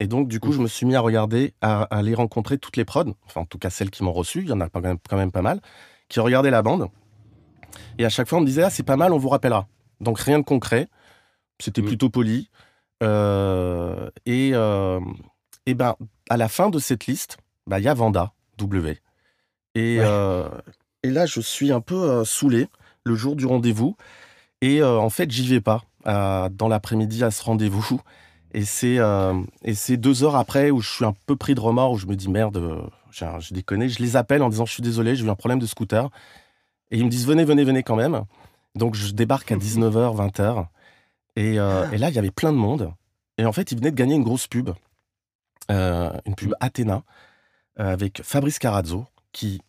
Et 0.00 0.06
donc, 0.06 0.28
du 0.28 0.38
coup, 0.38 0.52
je 0.52 0.58
mmh. 0.58 0.62
me 0.62 0.68
suis 0.68 0.86
mis 0.86 0.94
à 0.94 1.00
regarder, 1.00 1.54
à, 1.60 1.82
aller 1.84 2.14
rencontrer 2.14 2.58
toutes 2.58 2.76
les 2.76 2.84
prods, 2.84 3.14
enfin, 3.26 3.40
en 3.40 3.46
tout 3.46 3.58
cas 3.58 3.70
celles 3.70 3.90
qui 3.90 4.04
m'ont 4.04 4.12
reçu, 4.12 4.42
il 4.42 4.48
y 4.48 4.52
en 4.52 4.60
a 4.60 4.68
quand 4.68 4.80
même, 4.80 4.98
quand 5.08 5.16
même 5.16 5.32
pas 5.32 5.42
mal, 5.42 5.60
qui 6.08 6.20
regardaient 6.20 6.50
la 6.50 6.62
bande. 6.62 6.88
Et 7.98 8.04
à 8.04 8.08
chaque 8.08 8.28
fois, 8.28 8.38
on 8.38 8.42
me 8.42 8.46
disait, 8.46 8.62
ah, 8.62 8.70
c'est 8.70 8.84
pas 8.84 8.96
mal, 8.96 9.12
on 9.12 9.18
vous 9.18 9.28
rappellera. 9.28 9.66
Donc, 10.00 10.18
rien 10.20 10.38
de 10.38 10.44
concret. 10.44 10.88
C'était 11.60 11.82
mmh. 11.82 11.86
plutôt 11.86 12.10
poli. 12.10 12.50
et, 13.02 14.52
et 15.66 15.74
ben, 15.74 15.96
à 16.30 16.36
la 16.36 16.48
fin 16.48 16.70
de 16.70 16.78
cette 16.78 17.06
liste, 17.06 17.38
bah, 17.66 17.78
il 17.78 17.84
y 17.84 17.88
a 17.88 17.94
Vanda, 17.94 18.32
W. 18.58 18.98
Et, 19.74 20.00
et 21.02 21.10
là, 21.10 21.26
je 21.26 21.40
suis 21.40 21.72
un 21.72 21.80
peu 21.80 22.10
euh, 22.10 22.24
saoulé 22.24 22.68
le 23.04 23.14
jour 23.14 23.36
du 23.36 23.46
rendez-vous. 23.46 23.96
Et 24.60 24.82
euh, 24.82 24.98
en 24.98 25.10
fait, 25.10 25.30
j'y 25.30 25.46
vais 25.46 25.60
pas 25.60 25.84
euh, 26.06 26.48
dans 26.48 26.68
l'après-midi 26.68 27.22
à 27.22 27.30
ce 27.30 27.42
rendez-vous. 27.42 28.00
Et 28.52 28.64
c'est 28.64 28.98
et 29.62 29.74
c'est 29.74 29.98
deux 29.98 30.24
heures 30.24 30.36
après 30.36 30.70
où 30.70 30.80
je 30.80 30.88
suis 30.90 31.04
un 31.04 31.14
peu 31.26 31.36
pris 31.36 31.54
de 31.54 31.60
remords, 31.60 31.92
où 31.92 31.98
je 31.98 32.06
me 32.06 32.16
dis 32.16 32.30
merde, 32.30 32.80
je 33.10 33.54
déconne. 33.54 33.86
Je 33.86 33.98
les 33.98 34.16
appelle 34.16 34.42
en 34.42 34.48
disant 34.48 34.64
je 34.64 34.72
suis 34.72 34.82
désolé, 34.82 35.16
j'ai 35.16 35.26
eu 35.26 35.28
un 35.28 35.34
problème 35.34 35.58
de 35.58 35.66
scooter. 35.66 36.08
Et 36.90 36.96
ils 36.96 37.04
me 37.04 37.10
disent 37.10 37.26
venez, 37.26 37.44
venez, 37.44 37.62
venez 37.64 37.82
quand 37.82 37.94
même. 37.94 38.24
Donc 38.74 38.94
je 38.94 39.12
débarque 39.12 39.52
à 39.52 39.56
19h, 39.56 40.16
20h. 40.16 40.66
Et, 41.36 41.54
et 41.54 41.98
là, 41.98 42.08
il 42.08 42.14
y 42.14 42.18
avait 42.18 42.32
plein 42.32 42.52
de 42.52 42.58
monde. 42.58 42.92
Et 43.38 43.44
en 43.44 43.52
fait, 43.52 43.70
ils 43.70 43.78
venaient 43.78 43.92
de 43.92 43.96
gagner 43.96 44.16
une 44.16 44.24
grosse 44.24 44.48
pub, 44.48 44.70
une 45.68 46.34
pub 46.36 46.54
Athéna, 46.58 47.04
avec 47.76 48.22
Fabrice 48.24 48.58
Carazzo, 48.58 49.06
qui 49.32 49.60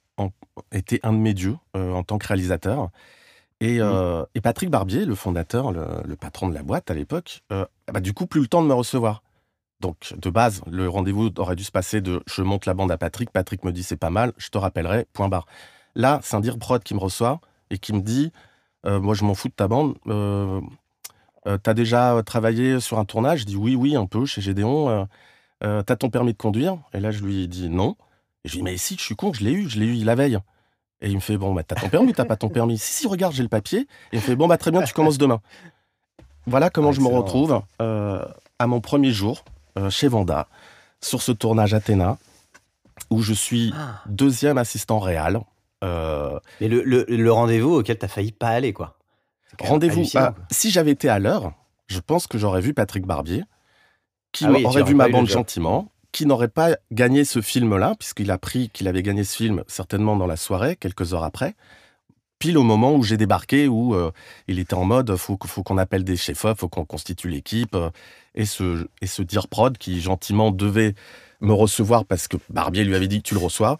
était 0.72 1.00
un 1.04 1.14
de 1.14 1.18
mes 1.18 1.34
dieux 1.34 1.58
euh, 1.76 1.94
en 1.94 2.04
tant 2.04 2.18
que 2.18 2.28
réalisateur. 2.28 2.90
Et, 3.62 3.80
mmh. 3.80 3.82
euh, 3.82 4.26
et, 4.36 4.42
Patrick 4.42 4.70
Barbier, 4.70 5.06
le 5.06 5.16
fondateur, 5.16 5.72
le, 5.72 6.16
patron 6.16 6.48
de 6.48 6.54
la 6.54 6.64
boîte 6.64 6.90
à 6.92 6.94
l'époque, 6.94 7.44
euh, 7.52 7.66
bah, 7.92 8.00
du 8.00 8.14
coup, 8.14 8.26
plus 8.26 8.42
le 8.42 8.48
temps 8.48 8.62
de 8.62 8.68
me 8.68 8.74
recevoir. 8.74 9.22
Donc, 9.82 10.14
de 10.18 10.30
base, 10.30 10.62
le 10.70 10.90
rendez-vous 10.90 11.30
aurait 11.38 11.56
dû 11.56 11.64
se 11.64 11.72
passer 11.72 12.02
de 12.02 12.22
je 12.26 12.42
monte 12.42 12.66
la 12.66 12.74
bande 12.74 12.92
à 12.92 12.98
Patrick, 12.98 13.32
Patrick 13.32 13.64
me 13.64 13.72
dit 13.72 13.84
c'est 13.84 13.98
pas 13.98 14.10
mal, 14.10 14.34
je 14.38 14.50
te 14.50 14.58
rappellerai, 14.58 15.08
point 15.14 15.30
barre. 15.30 15.46
Là, 15.96 16.20
c'est 16.22 16.36
un 16.36 16.42
dire 16.42 16.58
prod 16.58 16.84
qui 16.84 16.94
me 16.94 17.00
reçoit 17.00 17.40
et 17.70 17.78
qui 17.78 17.94
me 17.94 18.02
dit 18.02 18.32
moi, 18.86 19.14
je 19.14 19.24
m'en 19.24 19.34
fous 19.34 19.50
de 19.50 19.54
ta 19.54 19.68
bande. 19.68 19.96
T'as 21.64 21.74
déjà 21.74 22.22
travaillé 22.26 22.80
sur 22.80 23.00
un 23.00 23.06
tournage? 23.06 23.40
Je 23.42 23.46
dis 23.46 23.56
oui, 23.56 23.76
oui, 23.76 23.96
un 23.96 24.06
peu 24.06 24.26
chez 24.26 24.42
Gédéon. 24.42 25.08
T'as 25.62 25.84
ton 25.84 26.10
permis 26.10 26.34
de 26.34 26.38
conduire? 26.38 26.78
Et 26.94 27.00
là, 27.00 27.12
je 27.12 27.24
lui 27.24 27.48
dis 27.48 27.70
non. 27.70 27.96
Et 28.46 28.50
je 28.50 28.54
lui 28.54 28.60
dis, 28.60 28.64
mais 28.64 28.78
si, 28.78 28.96
je 28.96 29.02
suis 29.02 29.16
con, 29.16 29.34
je 29.34 29.44
l'ai 29.44 29.52
eu, 29.52 29.70
je 29.70 29.80
l'ai 29.80 29.86
eu 29.86 30.04
la 30.04 30.16
veille. 30.16 30.40
Et 31.02 31.10
il 31.10 31.16
me 31.16 31.20
fait, 31.20 31.38
bon, 31.38 31.54
bah, 31.54 31.64
t'as 31.64 31.76
ton 31.76 31.90
permis 31.90 32.10
ou 32.10 32.14
t'as 32.14 32.26
pas 32.26 32.38
ton 32.38 32.50
permis? 32.50 32.78
Si, 32.78 32.94
si, 32.94 33.08
regarde, 33.08 33.34
j'ai 33.34 33.44
le 33.44 33.50
papier. 33.50 33.80
Et 33.80 33.88
il 34.14 34.18
me 34.18 34.22
fait, 34.22 34.36
bon, 34.36 34.48
bah, 34.48 34.58
très 34.58 34.72
bien, 34.72 34.82
tu 34.82 34.94
commences 34.94 35.18
demain. 35.18 35.42
Voilà 36.46 36.70
comment 36.70 36.92
je 36.92 37.02
me 37.02 37.08
retrouve 37.08 37.62
euh, 37.82 38.26
à 38.58 38.68
mon 38.68 38.82
premier 38.82 39.12
jour 39.12 39.44
euh, 39.78 39.90
chez 39.90 40.08
Vanda, 40.08 40.48
sur 41.02 41.22
ce 41.22 41.32
tournage 41.32 41.74
Athéna, 41.74 42.18
où 43.10 43.22
je 43.22 43.34
suis 43.34 43.74
ah. 43.78 44.02
deuxième 44.08 44.58
assistant 44.58 45.00
réel. 45.00 45.42
Euh, 45.84 46.40
Mais 46.62 46.68
le, 46.68 46.84
le, 46.84 47.32
rendez-vous 47.32 47.76
auquel 47.76 47.98
t'as 47.98 48.08
failli 48.08 48.32
pas 48.32 48.50
aller, 48.50 48.74
quoi. 48.74 48.98
Rendez-vous. 49.60 50.04
Bah, 50.14 50.36
si 50.52 50.72
j'avais 50.72 50.92
été 50.92 51.10
à 51.10 51.20
l'heure, 51.20 51.54
je 51.88 52.00
pense 52.00 52.28
que 52.28 52.38
j'aurais 52.38 52.62
vu 52.62 52.74
Patrick 52.74 53.06
Barbier, 53.06 53.44
qui 54.32 54.46
ah 54.46 54.52
aurait 54.52 54.84
vu 54.84 54.94
ma 54.94 55.10
bande 55.10 55.28
gentiment, 55.28 55.92
qui 56.12 56.26
n'aurait 56.26 56.50
pas 56.50 56.76
gagné 56.92 57.26
ce 57.26 57.42
film-là, 57.42 57.96
puisqu'il 57.98 58.32
a 58.32 58.38
pris 58.38 58.70
qu'il 58.70 58.88
avait 58.88 59.04
gagné 59.04 59.24
ce 59.24 59.36
film 59.36 59.64
certainement 59.68 60.16
dans 60.16 60.28
la 60.28 60.38
soirée, 60.38 60.76
quelques 60.76 61.14
heures 61.14 61.24
après, 61.24 61.56
pile 62.40 62.58
au 62.58 62.64
moment 62.64 62.94
où 62.96 63.04
j'ai 63.04 63.18
débarqué, 63.18 63.68
où 63.68 63.96
euh, 63.96 64.12
il 64.48 64.60
était 64.60 64.74
en 64.74 64.86
mode 64.86 65.16
faut, 65.18 65.38
faut 65.46 65.64
qu'on 65.64 65.78
appelle 65.78 66.04
des 66.04 66.16
chefs-op, 66.16 66.60
faut 66.60 66.70
qu'on 66.70 66.86
constitue 66.86 67.28
l'équipe, 67.30 67.76
euh, 67.76 67.90
et, 68.36 68.46
ce, 68.46 68.88
et 69.02 69.08
ce 69.08 69.22
dire 69.22 69.48
prod 69.48 69.78
qui 69.78 70.00
gentiment 70.00 70.52
devait 70.52 70.96
me 71.42 71.54
recevoir 71.54 72.06
parce 72.06 72.28
que 72.28 72.38
Barbier 72.50 72.84
lui 72.84 72.96
avait 72.96 73.08
dit 73.08 73.22
que 73.22 73.28
tu 73.28 73.34
le 73.34 73.40
reçois, 73.40 73.78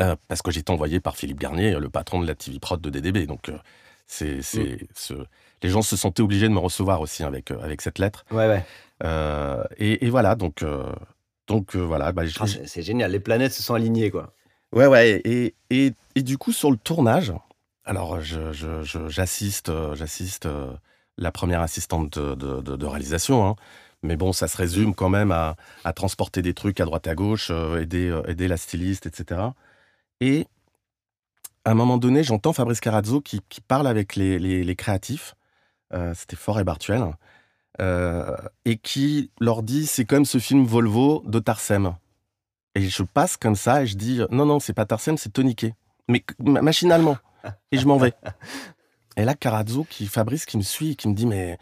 euh, 0.00 0.16
parce 0.28 0.42
que 0.42 0.50
j'étais 0.50 0.70
envoyé 0.70 1.00
par 1.00 1.16
Philippe 1.16 1.40
Garnier, 1.40 1.78
le 1.78 1.88
patron 1.88 2.20
de 2.20 2.26
la 2.26 2.34
TV 2.34 2.58
prod 2.58 2.80
de 2.80 2.90
DDB. 2.90 3.26
Donc, 3.26 3.50
c'est, 4.06 4.38
mm. 4.38 4.86
ce... 4.94 5.14
les 5.62 5.68
gens 5.68 5.82
se 5.82 5.96
sentaient 5.96 6.22
obligés 6.22 6.48
de 6.48 6.54
me 6.54 6.58
recevoir 6.58 7.00
aussi 7.00 7.22
avec, 7.22 7.50
avec 7.50 7.82
cette 7.82 7.98
lettre. 7.98 8.24
Ouais, 8.30 8.46
ouais. 8.46 8.64
Et, 9.78 10.06
et, 10.06 10.10
voilà, 10.10 10.34
donc 10.34 10.62
donc 11.50 11.74
euh, 11.74 11.80
voilà. 11.80 12.12
Bah, 12.12 12.22
ah, 12.38 12.44
c'est 12.46 12.82
génial, 12.82 13.10
les 13.10 13.18
planètes 13.20 13.52
se 13.52 13.62
sont 13.62 13.74
alignées, 13.74 14.10
quoi. 14.10 14.32
Ouais, 14.72 14.86
ouais. 14.86 15.20
Et, 15.24 15.56
et, 15.70 15.92
et 16.14 16.22
du 16.22 16.38
coup, 16.38 16.52
sur 16.52 16.70
le 16.70 16.76
tournage, 16.76 17.32
alors 17.84 18.20
j'assiste, 18.20 19.68
euh, 19.68 19.96
j'assiste 19.96 20.46
euh, 20.46 20.72
la 21.18 21.32
première 21.32 21.60
assistante 21.60 22.18
de, 22.20 22.60
de, 22.60 22.86
réalisation. 22.86 23.44
Hein. 23.44 23.56
Mais 24.04 24.16
bon, 24.16 24.32
ça 24.32 24.46
se 24.46 24.56
résume 24.56 24.94
quand 24.94 25.08
même 25.08 25.32
à, 25.32 25.56
à 25.82 25.92
transporter 25.92 26.40
des 26.40 26.54
trucs 26.54 26.78
à 26.78 26.84
droite 26.84 27.08
à 27.08 27.16
gauche, 27.16 27.50
aider, 27.50 28.16
aider 28.28 28.46
la 28.46 28.56
styliste, 28.56 29.06
etc. 29.06 29.40
Et 30.20 30.46
à 31.64 31.72
un 31.72 31.74
moment 31.74 31.98
donné, 31.98 32.22
j'entends 32.22 32.52
Fabrice 32.52 32.80
Carazzo 32.80 33.20
qui, 33.20 33.40
qui, 33.48 33.60
parle 33.60 33.86
avec 33.86 34.16
les, 34.16 34.38
les, 34.38 34.76
créatifs. 34.76 35.34
C'était 36.14 36.36
Fort 36.36 36.60
et 36.60 36.64
Bartuel. 36.64 37.14
Euh, 37.80 38.36
et 38.66 38.76
qui 38.76 39.30
leur 39.40 39.62
dit 39.62 39.86
c'est 39.86 40.04
comme 40.04 40.26
ce 40.26 40.38
film 40.38 40.64
Volvo 40.64 41.22
de 41.26 41.38
Tarsem. 41.38 41.96
Et 42.74 42.82
je 42.88 43.02
passe 43.02 43.36
comme 43.36 43.56
ça 43.56 43.82
et 43.82 43.86
je 43.86 43.96
dis 43.96 44.20
non, 44.30 44.44
non, 44.44 44.60
c'est 44.60 44.72
pas 44.74 44.84
Tarsem, 44.84 45.16
c'est 45.16 45.32
Toniquet. 45.32 45.74
Mais 46.08 46.24
machinalement. 46.40 47.16
Et 47.72 47.78
je 47.78 47.86
m'en 47.86 47.96
vais. 47.96 48.12
Et 49.16 49.24
là, 49.24 49.34
Carazzo, 49.34 49.84
qui 49.84 50.06
Fabrice, 50.06 50.44
qui 50.44 50.56
me 50.56 50.62
suit, 50.62 50.96
qui 50.96 51.08
me 51.08 51.14
dit 51.14 51.26
mais, 51.26 51.58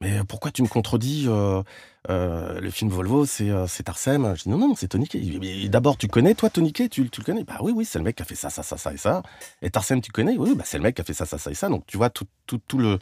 mais 0.00 0.24
pourquoi 0.24 0.50
tu 0.50 0.62
me 0.62 0.68
contredis 0.68 1.26
euh, 1.28 1.62
euh, 2.10 2.60
Le 2.60 2.70
film 2.70 2.90
Volvo, 2.90 3.26
c'est 3.26 3.82
Tarsem. 3.84 4.34
Je 4.36 4.44
dis 4.44 4.48
non, 4.48 4.58
non, 4.58 4.74
c'est 4.76 4.88
Toniquet. 4.88 5.20
D'abord, 5.68 5.96
tu 5.96 6.08
connais, 6.08 6.34
toi, 6.34 6.50
Toniquet 6.50 6.88
tu, 6.88 7.08
tu, 7.10 7.20
le 7.20 7.24
connais? 7.24 7.44
Bah 7.44 7.58
oui, 7.60 7.72
oui, 7.74 7.84
c'est 7.84 7.98
le 7.98 8.04
mec 8.04 8.16
qui 8.16 8.22
a 8.22 8.24
fait 8.24 8.34
ça, 8.34 8.50
ça, 8.50 8.62
ça, 8.62 8.76
ça 8.76 8.92
et 8.92 8.96
ça. 8.96 9.22
Et 9.62 9.70
Tarsem, 9.70 10.00
tu 10.00 10.12
connais? 10.12 10.36
Oui, 10.36 10.54
bah, 10.54 10.64
c'est 10.66 10.78
le 10.78 10.84
mec 10.84 10.96
qui 10.96 11.02
a 11.02 11.04
fait 11.04 11.14
ça, 11.14 11.26
ça, 11.26 11.38
ça 11.38 11.50
et 11.50 11.54
ça. 11.54 11.68
Donc, 11.68 11.84
tu 11.86 11.96
vois, 11.96 12.10
tout, 12.10 12.26
tout, 12.46 12.58
tout 12.66 12.78
le 12.78 12.98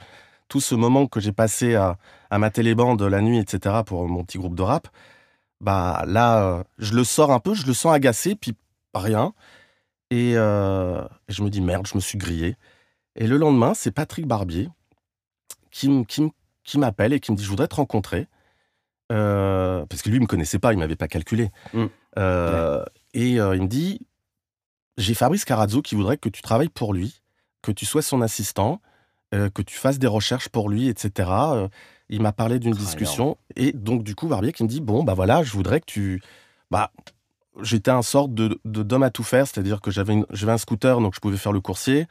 tout 0.48 0.60
ce 0.60 0.76
moment 0.76 1.08
que 1.08 1.18
j'ai 1.18 1.32
passé 1.32 1.74
à, 1.74 1.98
à 2.30 2.38
ma 2.38 2.50
télébande 2.50 3.02
la 3.02 3.20
nuit, 3.20 3.38
etc., 3.38 3.82
pour 3.84 4.06
mon 4.08 4.24
petit 4.24 4.38
groupe 4.38 4.54
de 4.54 4.62
rap, 4.62 4.88
bah 5.60 6.04
là, 6.06 6.58
euh, 6.58 6.64
je 6.78 6.94
le 6.94 7.04
sors 7.04 7.32
un 7.32 7.40
peu, 7.40 7.54
je 7.54 7.66
le 7.66 7.74
sens 7.74 7.92
agacé, 7.92 8.34
puis 8.36 8.54
rien. 8.94 9.32
Euh, 10.12 11.04
et, 11.28 11.32
je 11.32 11.42
me 11.42 11.50
dis 11.50 11.60
merde, 11.60 11.86
je 11.86 11.94
me 11.94 12.00
suis 12.00 12.18
grillé. 12.18 12.56
Et 13.16 13.26
le 13.26 13.36
lendemain, 13.38 13.74
c'est 13.74 13.90
Patrick 13.90 14.26
Barbier 14.26 14.68
qui 15.70 15.88
m'appelle 16.78 17.12
et 17.12 17.20
qui 17.20 17.32
me 17.32 17.36
dit 17.36 17.44
Je 17.44 17.50
voudrais 17.50 17.68
te 17.68 17.74
rencontrer. 17.76 18.28
Euh, 19.12 19.84
parce 19.86 20.02
que 20.02 20.08
lui, 20.08 20.16
il 20.16 20.22
me 20.22 20.26
connaissait 20.26 20.58
pas, 20.58 20.72
il 20.72 20.78
m'avait 20.78 20.96
pas 20.96 21.08
calculé. 21.08 21.50
Mmh. 21.72 21.84
Et 23.14 23.30
il 23.32 23.40
me 23.40 23.66
dit 23.66 24.00
J'ai 24.98 25.14
Fabrice 25.14 25.44
Carazzo 25.44 25.82
qui 25.82 25.94
voudrait 25.94 26.16
que 26.16 26.28
tu 26.28 26.42
travailles 26.42 26.68
pour 26.68 26.92
lui, 26.94 27.22
que 27.62 27.72
tu 27.72 27.86
sois 27.86 28.02
son 28.02 28.20
assistant. 28.22 28.80
Euh, 29.34 29.50
que 29.50 29.60
tu 29.60 29.76
fasses 29.76 29.98
des 29.98 30.06
recherches 30.06 30.48
pour 30.48 30.68
lui, 30.70 30.86
etc. 30.88 31.28
Euh, 31.32 31.68
Il 32.08 32.22
m'a 32.22 32.30
parlé 32.30 32.60
d'une 32.60 32.74
Ah, 32.74 32.78
discussion. 32.78 33.36
Et 33.56 33.72
donc, 33.72 34.04
du 34.04 34.14
coup, 34.14 34.28
Barbier 34.28 34.52
qui 34.52 34.62
me 34.62 34.68
dit 34.68 34.80
Bon, 34.80 35.02
bah 35.02 35.14
voilà, 35.14 35.42
je 35.42 35.50
voudrais 35.52 35.80
que 35.80 35.86
tu. 35.86 36.22
Bah, 36.70 36.92
j'étais 37.60 37.90
un 37.90 38.02
sorte 38.02 38.34
de 38.34 38.60
d'homme 38.64 39.02
à 39.02 39.10
tout 39.10 39.24
faire, 39.24 39.48
c'est-à-dire 39.48 39.80
que 39.80 39.90
j'avais 39.90 40.12
une- 40.12 40.26
j'avais 40.30 40.52
un 40.52 40.58
scooter, 40.58 41.00
donc 41.00 41.14
je 41.16 41.20
pouvais 41.20 41.36
faire 41.36 41.50
le 41.52 41.60
coursier. 41.60 42.06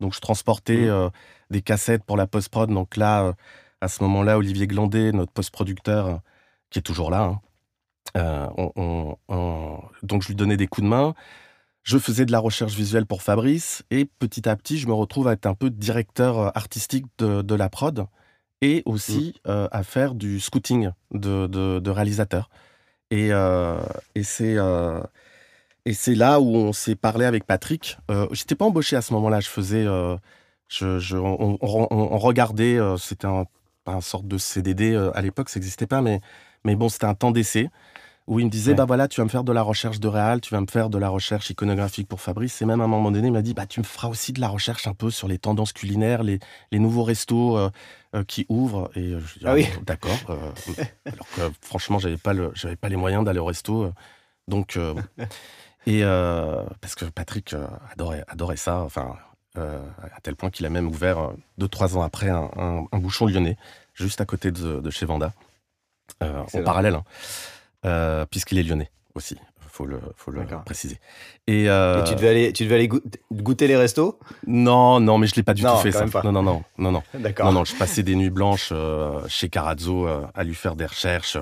Donc, 0.00 0.12
je 0.12 0.18
transportais 0.20 0.88
euh, 0.88 1.08
des 1.50 1.62
cassettes 1.62 2.02
pour 2.04 2.16
la 2.16 2.26
post-prod. 2.26 2.68
Donc 2.68 2.96
là, 2.96 3.26
euh, 3.26 3.32
à 3.80 3.86
ce 3.86 4.02
moment-là, 4.02 4.36
Olivier 4.36 4.66
Glandet, 4.66 5.12
notre 5.12 5.30
post-producteur, 5.32 6.06
euh, 6.06 6.16
qui 6.70 6.78
est 6.78 6.82
toujours 6.82 7.10
là, 7.10 7.22
hein, 7.22 7.40
euh, 8.16 8.46
on- 8.56 8.72
on- 8.76 9.16
on- 9.28 9.80
donc 10.02 10.22
je 10.22 10.28
lui 10.28 10.34
donnais 10.34 10.56
des 10.56 10.66
coups 10.66 10.84
de 10.84 10.88
main. 10.90 11.14
Je 11.82 11.98
faisais 11.98 12.24
de 12.26 12.32
la 12.32 12.40
recherche 12.40 12.74
visuelle 12.74 13.06
pour 13.06 13.22
Fabrice 13.22 13.84
et 13.90 14.06
petit 14.06 14.48
à 14.48 14.56
petit, 14.56 14.78
je 14.78 14.88
me 14.88 14.92
retrouve 14.92 15.28
à 15.28 15.32
être 15.32 15.46
un 15.46 15.54
peu 15.54 15.70
directeur 15.70 16.38
euh, 16.38 16.50
artistique 16.54 17.06
de, 17.18 17.42
de 17.42 17.54
la 17.54 17.68
prod 17.68 18.06
et 18.62 18.82
aussi 18.86 19.34
euh, 19.46 19.68
à 19.70 19.82
faire 19.84 20.14
du 20.14 20.40
scouting 20.40 20.90
de, 21.12 21.46
de, 21.46 21.78
de 21.78 21.90
réalisateur. 21.90 22.48
Et, 23.12 23.28
euh, 23.30 23.78
et 24.14 24.24
c'est 24.24 26.14
là 26.16 26.40
où 26.40 26.56
on 26.56 26.72
s'est 26.72 26.96
parlé 26.96 27.24
avec 27.24 27.44
Patrick. 27.44 27.98
Euh, 28.10 28.26
J'étais 28.32 28.56
pas 28.56 28.64
embauché 28.64 28.96
à 28.96 29.02
ce 29.02 29.12
moment-là. 29.14 29.38
Je 29.40 29.48
faisais, 29.48 29.84
je, 30.68 30.98
je- 30.98 31.16
on, 31.16 32.18
regardait. 32.18 32.78
c'était 32.98 33.28
un, 33.28 33.44
un 33.86 34.00
sorte 34.00 34.26
de 34.26 34.38
CDD 34.38 34.96
à 35.14 35.22
l'époque, 35.22 35.48
ça 35.50 35.60
n'existait 35.60 35.86
pas, 35.86 36.02
mais 36.02 36.20
mais 36.66 36.74
bon, 36.76 36.88
c'était 36.90 37.06
un 37.06 37.14
temps 37.14 37.30
d'essai 37.30 37.70
où 38.26 38.40
il 38.40 38.46
me 38.46 38.50
disait 38.50 38.72
Ouais. 38.72 38.76
bah 38.76 38.84
voilà, 38.86 39.06
tu 39.06 39.20
vas 39.20 39.24
me 39.24 39.28
faire 39.30 39.44
de 39.44 39.52
la 39.52 39.62
recherche 39.62 40.00
de 40.00 40.08
réal, 40.08 40.40
tu 40.40 40.52
vas 40.52 40.60
me 40.60 40.66
faire 40.66 40.90
de 40.90 40.98
la 40.98 41.08
recherche 41.08 41.48
iconographique 41.50 42.08
pour 42.08 42.20
Fabrice. 42.20 42.60
Et 42.60 42.64
même 42.64 42.80
à 42.80 42.84
un 42.84 42.88
moment 42.88 43.12
donné, 43.12 43.28
il 43.28 43.32
m'a 43.32 43.40
dit 43.40 43.54
bah 43.54 43.66
tu 43.66 43.78
me 43.78 43.84
feras 43.84 44.08
aussi 44.08 44.32
de 44.32 44.40
la 44.40 44.48
recherche 44.48 44.88
un 44.88 44.94
peu 44.94 45.10
sur 45.10 45.28
les 45.28 45.38
tendances 45.38 45.72
culinaires, 45.72 46.24
les, 46.24 46.40
les 46.72 46.78
nouveaux 46.80 47.04
restos 47.04 47.56
euh, 47.56 47.70
euh, 48.16 48.24
qui 48.24 48.44
ouvrent. 48.48 48.90
Et 48.96 49.12
euh, 49.12 49.20
je 49.20 49.38
dis 49.38 49.44
Ah 49.46 49.54
oui. 49.54 49.64
bon, 49.76 49.82
d'accord. 49.86 50.18
alors 51.06 51.28
que 51.36 51.42
franchement, 51.62 52.00
j'avais 52.00 52.16
pas 52.16 52.32
le, 52.32 52.50
j'avais 52.54 52.74
pas 52.76 52.88
les 52.88 52.96
moyens 52.96 53.24
d'aller 53.24 53.38
au 53.38 53.44
resto. 53.44 53.92
donc 54.48 54.76
bon. 54.76 54.96
et 55.86 56.02
parce 56.80 56.96
que 56.96 57.04
Patrick 57.04 57.54
adorait, 57.92 58.24
adorait 58.26 58.56
ça. 58.56 58.80
Enfin. 58.82 59.14
à 59.56 60.20
tel 60.22 60.34
point 60.36 60.50
qu'il 60.50 60.66
a 60.66 60.70
même 60.70 60.88
ouvert 60.88 61.30
deux 61.58 61.68
trois 61.68 61.96
ans 61.96 62.02
après 62.02 62.28
un, 62.28 62.50
un- 62.58 62.84
un 62.92 62.98
bouchon 62.98 63.26
lyonnais 63.26 63.56
juste 63.94 64.20
à 64.20 64.26
côté 64.26 64.50
de, 64.50 64.80
de 64.80 64.90
chez 64.90 65.06
Vanda 65.06 65.32
euh, 66.22 66.42
en 66.52 66.62
parallèle 66.62 66.94
hein. 66.94 67.04
Euh, 67.84 68.26
puisqu'il 68.26 68.58
est 68.58 68.62
lyonnais 68.62 68.90
aussi 69.14 69.36
faut 69.68 69.84
le 69.84 70.00
faut 70.16 70.30
le 70.30 70.40
préciser. 70.64 70.98
Et, 71.46 71.68
euh, 71.68 72.00
Et 72.00 72.08
tu 72.08 72.14
devais 72.14 72.28
aller, 72.30 72.52
tu 72.54 72.64
devais 72.64 72.76
aller 72.76 72.88
goût- 72.88 73.02
goûter 73.30 73.66
les 73.68 73.76
restos? 73.76 74.18
Non 74.46 75.00
non 75.00 75.18
mais 75.18 75.26
je 75.26 75.34
l'ai 75.34 75.42
pas 75.42 75.52
du 75.52 75.62
Non, 75.62 75.76
tout 75.76 75.82
fait 75.82 75.92
ça 75.92 76.06
non 76.24 76.32
non 76.32 76.42
non 76.42 76.64
non 76.78 76.92
non. 76.92 77.02
D'accord. 77.14 77.46
non 77.46 77.52
non 77.52 77.64
je 77.64 77.74
passais 77.76 78.02
des 78.02 78.14
nuits 78.16 78.30
blanches 78.30 78.72
chez 79.28 79.50
Carazzo 79.50 80.06
à 80.34 80.44
lui 80.44 80.54
faire 80.54 80.76
des 80.76 80.86
recherches 80.86 81.36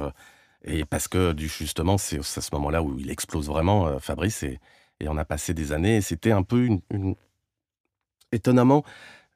et 0.64 0.84
parce 0.84 1.06
que 1.06 1.32
du 1.32 1.46
justement 1.48 1.96
c'est 1.96 2.18
à 2.18 2.22
ce 2.24 2.48
moment-là 2.54 2.82
où 2.82 2.98
il 2.98 3.08
explose 3.10 3.46
vraiment 3.46 3.86
euh, 3.86 3.98
Fabrice 4.00 4.42
et, 4.42 4.58
et 4.98 5.08
on 5.08 5.16
a 5.16 5.24
passé 5.24 5.54
des 5.54 5.70
années 5.72 5.96
et 5.96 6.00
c'était 6.00 6.32
un 6.32 6.42
peu 6.42 6.64
une, 6.64 6.80
une- 6.90 7.14
étonnamment 8.32 8.82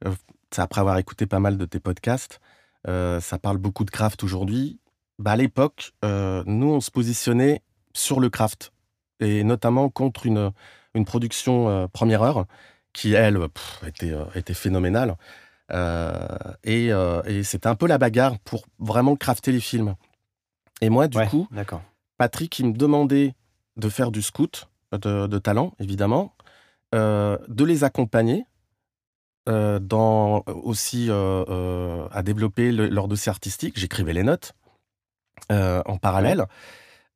euh, 0.07 0.15
après 0.57 0.81
avoir 0.81 0.99
écouté 0.99 1.27
pas 1.27 1.39
mal 1.41 1.57
de 1.57 1.65
tes 1.67 1.81
podcasts 1.81 2.41
euh, 2.89 3.21
ça 3.21 3.39
parle 3.39 3.59
beaucoup 3.59 3.85
de 3.85 3.91
craft 3.91 4.25
aujourd'hui 4.25 4.79
bah, 5.19 5.33
à 5.33 5.37
l'époque 5.37 5.93
euh, 6.05 6.43
nous 6.47 6.69
on 6.69 6.81
se 6.81 6.91
positionnait 6.91 7.63
sur 7.95 8.21
le 8.21 8.31
craft 8.31 8.73
et 9.21 9.43
notamment 9.45 9.89
contre 9.89 10.27
une, 10.27 10.53
une 10.95 11.05
production 11.05 11.69
euh, 11.69 11.87
première 11.89 12.23
heure 12.23 12.47
qui 12.93 13.15
elle 13.15 13.39
pff, 13.49 13.83
était, 13.87 14.13
euh, 14.13 14.25
était 14.35 14.55
phénoménale 14.55 15.17
et, 16.65 16.87
et 17.27 17.43
c'était 17.43 17.67
un 17.67 17.75
peu 17.75 17.87
la 17.87 17.99
bagarre 17.99 18.39
pour 18.39 18.65
vraiment 18.79 19.17
crafter 19.17 19.53
les 19.53 19.61
films. 19.61 19.97
Et 20.81 20.89
moi, 20.89 21.09
du 21.09 21.19
Ouais, 21.19 21.27
coup. 21.27 21.47
Patrick, 22.17 22.59
il 22.59 22.67
me 22.69 22.73
demandait 22.73 23.35
de 23.77 23.89
faire 23.91 24.11
du 24.11 24.23
scout, 24.23 24.67
de, 24.93 25.27
de 25.27 25.39
talent, 25.39 25.75
évidemment, 25.79 26.35
de 26.93 27.65
les 27.65 27.85
accompagner, 27.85 28.47
dans, 29.47 30.43
aussi 30.47 31.11
euh, 31.11 31.45
euh, 31.49 32.09
à 32.13 32.23
développer 32.23 32.73
le- 32.73 32.89
leur 32.89 33.09
dossier 33.09 33.31
artistique. 33.31 33.79
J'écrivais 33.79 34.13
les 34.15 34.23
notes 34.23 34.53
euh, 35.51 35.83
en 35.87 35.97
parallèle. 35.97 36.45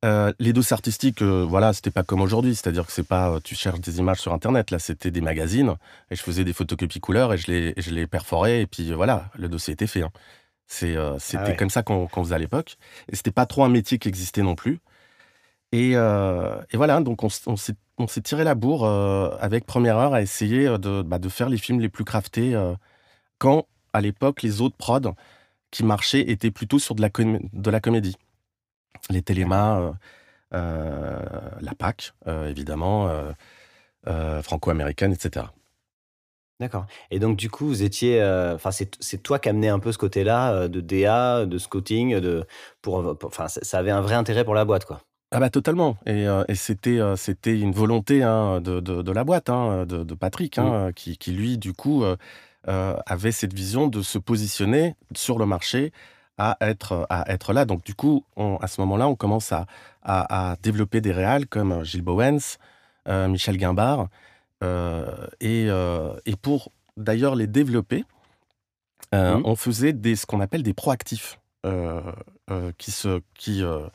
Euh, 0.05 0.33
les 0.37 0.51
dossiers 0.51 0.73
artistiques, 0.73 1.21
euh, 1.21 1.45
voilà, 1.47 1.71
c'était 1.71 1.89
pas 1.89 2.03
comme 2.03 2.19
aujourd'hui, 2.19 2.55
c'est-à-dire 2.55 2.85
que 2.85 2.91
c'est 2.91 3.07
pas, 3.07 3.29
euh, 3.29 3.39
tu 3.41 3.55
cherches 3.55 3.79
des 3.79 3.99
images 3.99 4.19
sur 4.19 4.33
Internet, 4.33 4.69
là, 4.69 4.77
c'était 4.77 5.11
des 5.11 5.21
magazines, 5.21 5.75
et 6.11 6.15
je 6.17 6.21
faisais 6.21 6.43
des 6.43 6.51
photocopies 6.51 6.99
couleurs 6.99 7.31
et 7.33 7.37
je 7.37 7.49
les, 7.49 7.73
et 7.77 7.81
je 7.81 7.91
les 7.91 8.05
perforais, 8.05 8.61
et 8.63 8.67
puis 8.67 8.91
voilà, 8.91 9.29
le 9.35 9.47
dossier 9.47 9.73
était 9.73 9.87
fait. 9.87 10.01
hein. 10.01 10.11
C'est, 10.67 10.95
c'était 11.19 11.43
Ah 11.45 11.47
ouais. 11.49 11.55
comme 11.55 11.69
ça 11.69 11.83
qu'on, 11.83 12.07
qu'on 12.07 12.23
faisait 12.23 12.35
à 12.35 12.39
l'époque, 12.39 12.75
et 13.09 13.15
c'était 13.15 13.31
pas 13.31 13.45
trop 13.45 13.63
un 13.63 13.69
métier 13.69 13.97
qui 13.97 14.09
existait 14.09 14.41
non 14.41 14.55
plus. 14.55 14.79
Et, 15.71 15.91
et 15.91 16.77
voilà, 16.77 16.99
donc 17.01 17.23
on, 17.23 17.29
s'est, 17.29 17.75
on 17.97 18.07
s'est 18.07 18.21
tiré 18.21 18.43
la 18.43 18.55
bourre 18.55 18.85
avec 19.39 19.65
Première 19.65 19.97
Heure 19.97 20.13
à 20.13 20.21
essayer 20.21 20.65
de, 20.77 21.01
bah, 21.01 21.17
de 21.17 21.29
faire 21.29 21.49
les 21.49 21.57
films 21.57 21.79
les 21.79 21.89
plus 21.89 22.03
craftés, 22.03 22.55
quand 23.37 23.67
à 23.93 24.01
l'époque 24.01 24.41
les 24.41 24.61
autres 24.61 24.75
prods 24.77 25.15
qui 25.73 25.83
marchaient 25.83 26.21
étaient 26.31 26.51
plutôt 26.51 26.79
sur 26.79 26.95
de 26.95 27.01
la, 27.01 27.09
com- 27.09 27.39
de 27.51 27.69
la 27.71 27.81
comédie 27.81 28.15
les 29.09 29.21
télémas, 29.21 29.81
euh, 29.81 29.91
euh, 30.53 31.19
la 31.59 31.73
PAC, 31.75 32.13
euh, 32.27 32.47
évidemment, 32.49 33.09
franco-américaine, 34.43 35.11
etc. 35.13 35.47
D'accord. 36.59 36.85
Et 37.11 37.19
donc, 37.19 37.35
du 37.37 37.49
coup, 37.49 37.65
vous 37.67 37.83
étiez. 37.83 38.23
Enfin, 38.53 38.71
c'est 38.71 38.95
c'est 39.01 39.21
toi 39.21 39.39
qui 39.39 39.49
amenais 39.49 39.69
un 39.69 39.79
peu 39.79 39.91
ce 39.91 39.97
côté-là 39.97 40.53
euh, 40.53 40.67
de 40.67 40.79
DA, 40.81 41.45
de 41.45 41.57
scouting, 41.57 42.19
de. 42.19 42.45
Pour, 42.81 43.17
enfin, 43.23 43.47
ça 43.47 43.77
avait 43.77 43.91
un 43.91 44.01
vrai 44.01 44.15
intérêt 44.15 44.45
pour 44.45 44.53
la 44.53 44.63
boîte, 44.63 44.85
quoi. 44.85 45.01
Ah 45.31 45.39
bah 45.39 45.49
totalement. 45.49 45.97
Et, 46.05 46.27
euh, 46.27 46.43
et 46.47 46.55
c'était 46.55 46.99
c'était 47.17 47.59
une 47.59 47.71
volonté 47.73 48.21
hein, 48.23 48.61
de, 48.61 48.79
de, 48.79 49.01
de 49.01 49.11
la 49.11 49.23
boîte, 49.23 49.49
hein, 49.49 49.85
de, 49.85 50.03
de 50.03 50.13
Patrick, 50.13 50.59
hein, 50.59 50.89
Mm. 50.89 50.93
qui, 50.93 51.17
qui 51.17 51.31
lui, 51.31 51.57
du 51.57 51.73
coup, 51.73 52.03
euh, 52.67 52.93
euh, 52.93 52.95
avait 53.05 53.31
cette 53.31 53.53
vision 53.53 53.87
de 53.87 54.01
se 54.01 54.17
positionner 54.17 54.95
sur 55.15 55.37
le 55.37 55.45
marché 55.45 55.91
à 56.37 56.57
être, 56.61 57.05
à 57.09 57.29
être 57.31 57.53
là. 57.53 57.65
Donc 57.65 57.83
du 57.83 57.93
coup, 57.93 58.25
on- 58.35 58.57
à 58.57 58.67
ce 58.67 58.79
moment-là, 58.81 59.07
on 59.07 59.15
commence 59.15 59.51
à, 59.51 59.65
à, 60.01 60.51
à 60.51 60.55
développer 60.57 61.01
des 61.01 61.11
réals 61.11 61.45
comme 61.47 61.83
Gilles 61.83 62.01
Bowens, 62.01 62.57
euh, 63.07 63.27
Michel 63.27 63.57
Guimbard. 63.57 64.07
euh, 64.63 65.27
et, 65.41 65.65
euh, 65.69 66.13
et 66.25 66.35
pour 66.37 66.71
d'ailleurs 66.95 67.35
les 67.35 67.47
développer, 67.47 68.05
euh, 69.13 69.37
Mhm. 69.37 69.41
on 69.45 69.55
faisait 69.55 69.93
des, 69.93 70.15
ce 70.15 70.25
qu'on 70.25 70.39
appelle 70.39 70.63
des 70.63 70.73
proactifs 70.73 71.37
euh, 71.65 72.01
euh, 72.49 72.71
qui, 72.77 72.91
se, 72.91 73.21
qui, 73.35 73.61
euh, 73.63 73.85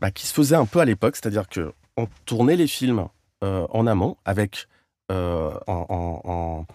bah, 0.00 0.10
qui 0.10 0.26
se 0.26 0.34
faisaient 0.34 0.56
un 0.56 0.66
peu 0.66 0.80
à 0.80 0.84
l'époque, 0.84 1.16
c'est-à-dire 1.16 1.48
que 1.48 1.72
on 1.96 2.06
tournait 2.26 2.56
les 2.56 2.66
films 2.66 3.06
euh, 3.42 3.66
en 3.70 3.86
amont 3.86 4.16
avec 4.24 4.68
euh, 5.10 5.52
en, 5.66 5.86
en- 6.24 6.66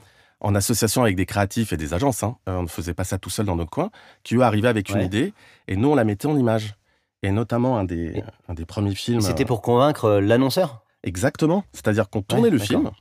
en- 0.48 0.56
association 0.56 1.02
avec 1.04 1.16
des 1.16 1.26
créatifs 1.26 1.74
et 1.74 1.78
des 1.78 1.94
agences. 1.94 2.24
hein. 2.24 2.38
Euh, 2.48 2.58
on 2.58 2.64
ne 2.64 2.68
faisait 2.68 2.94
pas 2.94 3.04
ça 3.04 3.18
tout 3.18 3.30
seul 3.30 3.46
dans 3.46 3.56
notre 3.56 3.72
coin, 3.72 3.90
qui 4.24 4.36
eux 4.36 4.42
arrivaient 4.42 4.68
avec 4.68 4.90
une 4.90 5.02
idée 5.02 5.34
et 5.68 5.76
nous 5.76 5.90
on 5.90 5.96
la 5.96 6.04
mettait 6.04 6.28
en 6.28 6.38
image. 6.38 6.76
Et 7.24 7.32
notamment 7.32 7.78
un 7.78 7.84
des, 7.86 8.18
Et- 8.20 8.24
un 8.48 8.54
des 8.54 8.66
premiers 8.66 8.94
films. 8.96 9.22
C'était 9.22 9.44
euh, 9.44 9.48
pour 9.48 9.62
convaincre 9.62 10.06
euh, 10.06 10.22
l'annonceur? 10.22 10.84
Exactement. 11.04 11.64
C'est-à-dire 11.74 12.10
qu'on 12.10 12.22
tournait 12.22 12.50
le 12.52 12.60
film, 12.60 12.92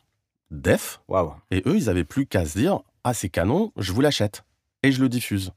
def, 0.50 1.00
Waouh. 1.08 1.34
et 1.50 1.62
eux, 1.66 1.76
ils 1.76 1.88
avaient 1.90 2.04
plus 2.04 2.26
qu'à 2.26 2.44
se 2.46 2.56
dire 2.58 2.80
Ah, 3.04 3.12
c'est 3.14 3.28
canon, 3.28 3.72
je 3.76 3.92
vous 3.92 4.00
l'achète. 4.00 4.44
Et 4.82 4.92
je 4.92 5.00
le 5.00 5.08
diffuse. 5.08 5.52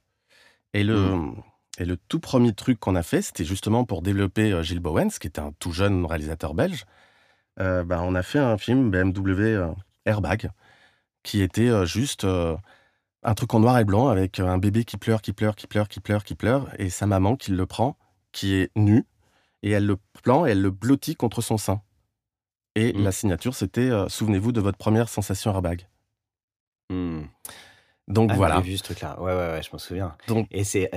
Et 0.73 0.83
le, 0.83 0.95
Mmh. 1.15 1.41
et 1.79 1.85
le 1.85 1.95
tout 1.97 2.19
premier 2.19 2.53
truc 2.53 2.79
qu'on 2.79 2.95
a 2.95 3.03
fait, 3.03 3.21
c'était 3.21 3.45
justement 3.45 3.85
pour 3.85 4.01
développer 4.01 4.61
Gilles 4.63 4.79
Bowens, 4.81 5.11
qui 5.19 5.27
était 5.27 5.39
un 5.41 5.53
tout 5.59 5.71
jeune 5.71 6.05
réalisateur 6.05 6.53
belge. 6.53 6.85
Euh, 7.59 7.83
bah, 7.83 8.01
on 8.03 8.15
a 8.15 8.21
fait 8.23 8.39
un 8.39 8.57
film 8.57 8.91
BMW 8.91 9.61
Airbag, 10.05 10.51
qui 11.27 11.41
était 11.41 11.67
euh, 11.67 11.85
juste 11.85 12.23
euh, 12.23 12.55
un 13.21 13.33
truc 13.33 13.53
en 13.53 13.59
noir 13.59 13.77
et 13.79 13.83
blanc 13.83 14.07
avec 14.07 14.39
euh, 14.39 14.47
un 14.47 14.57
bébé 14.57 14.85
qui 14.85 14.95
pleure, 14.95 15.21
qui 15.21 15.33
pleure, 15.33 15.57
qui 15.57 15.67
pleure, 15.67 15.89
qui 15.89 15.99
pleure, 15.99 16.23
qui 16.23 16.35
pleure, 16.35 16.69
et 16.79 16.89
sa 16.89 17.05
maman 17.05 17.35
qui 17.35 17.51
le 17.51 17.65
prend, 17.65 17.97
qui 18.31 18.55
est 18.55 18.71
nue, 18.77 19.03
et 19.61 19.71
elle 19.71 19.85
le 19.85 19.97
prend 20.23 20.45
et 20.45 20.51
elle 20.51 20.61
le 20.61 20.71
blottit 20.71 21.15
contre 21.15 21.41
son 21.41 21.57
sein. 21.57 21.81
Et 22.75 22.93
Mm. 22.93 23.03
la 23.03 23.11
signature, 23.11 23.55
c'était 23.55 23.89
euh, 23.89 24.07
Souvenez-vous 24.07 24.53
de 24.53 24.61
votre 24.61 24.77
première 24.77 25.09
sensation 25.09 25.51
airbag. 25.51 25.87
Hmm. 26.89 27.23
Donc 28.07 28.29
Ah, 28.31 28.35
voilà. 28.37 28.55
J'ai 28.63 28.71
vu 28.71 28.77
ce 28.77 28.83
truc-là. 28.83 29.19
Ouais, 29.19 29.33
ouais, 29.33 29.51
ouais, 29.51 29.61
je 29.63 29.69
m'en 29.73 29.79
souviens. 29.79 30.15
Donc- 30.29 30.47
et 30.51 30.63
c'est. 30.63 30.89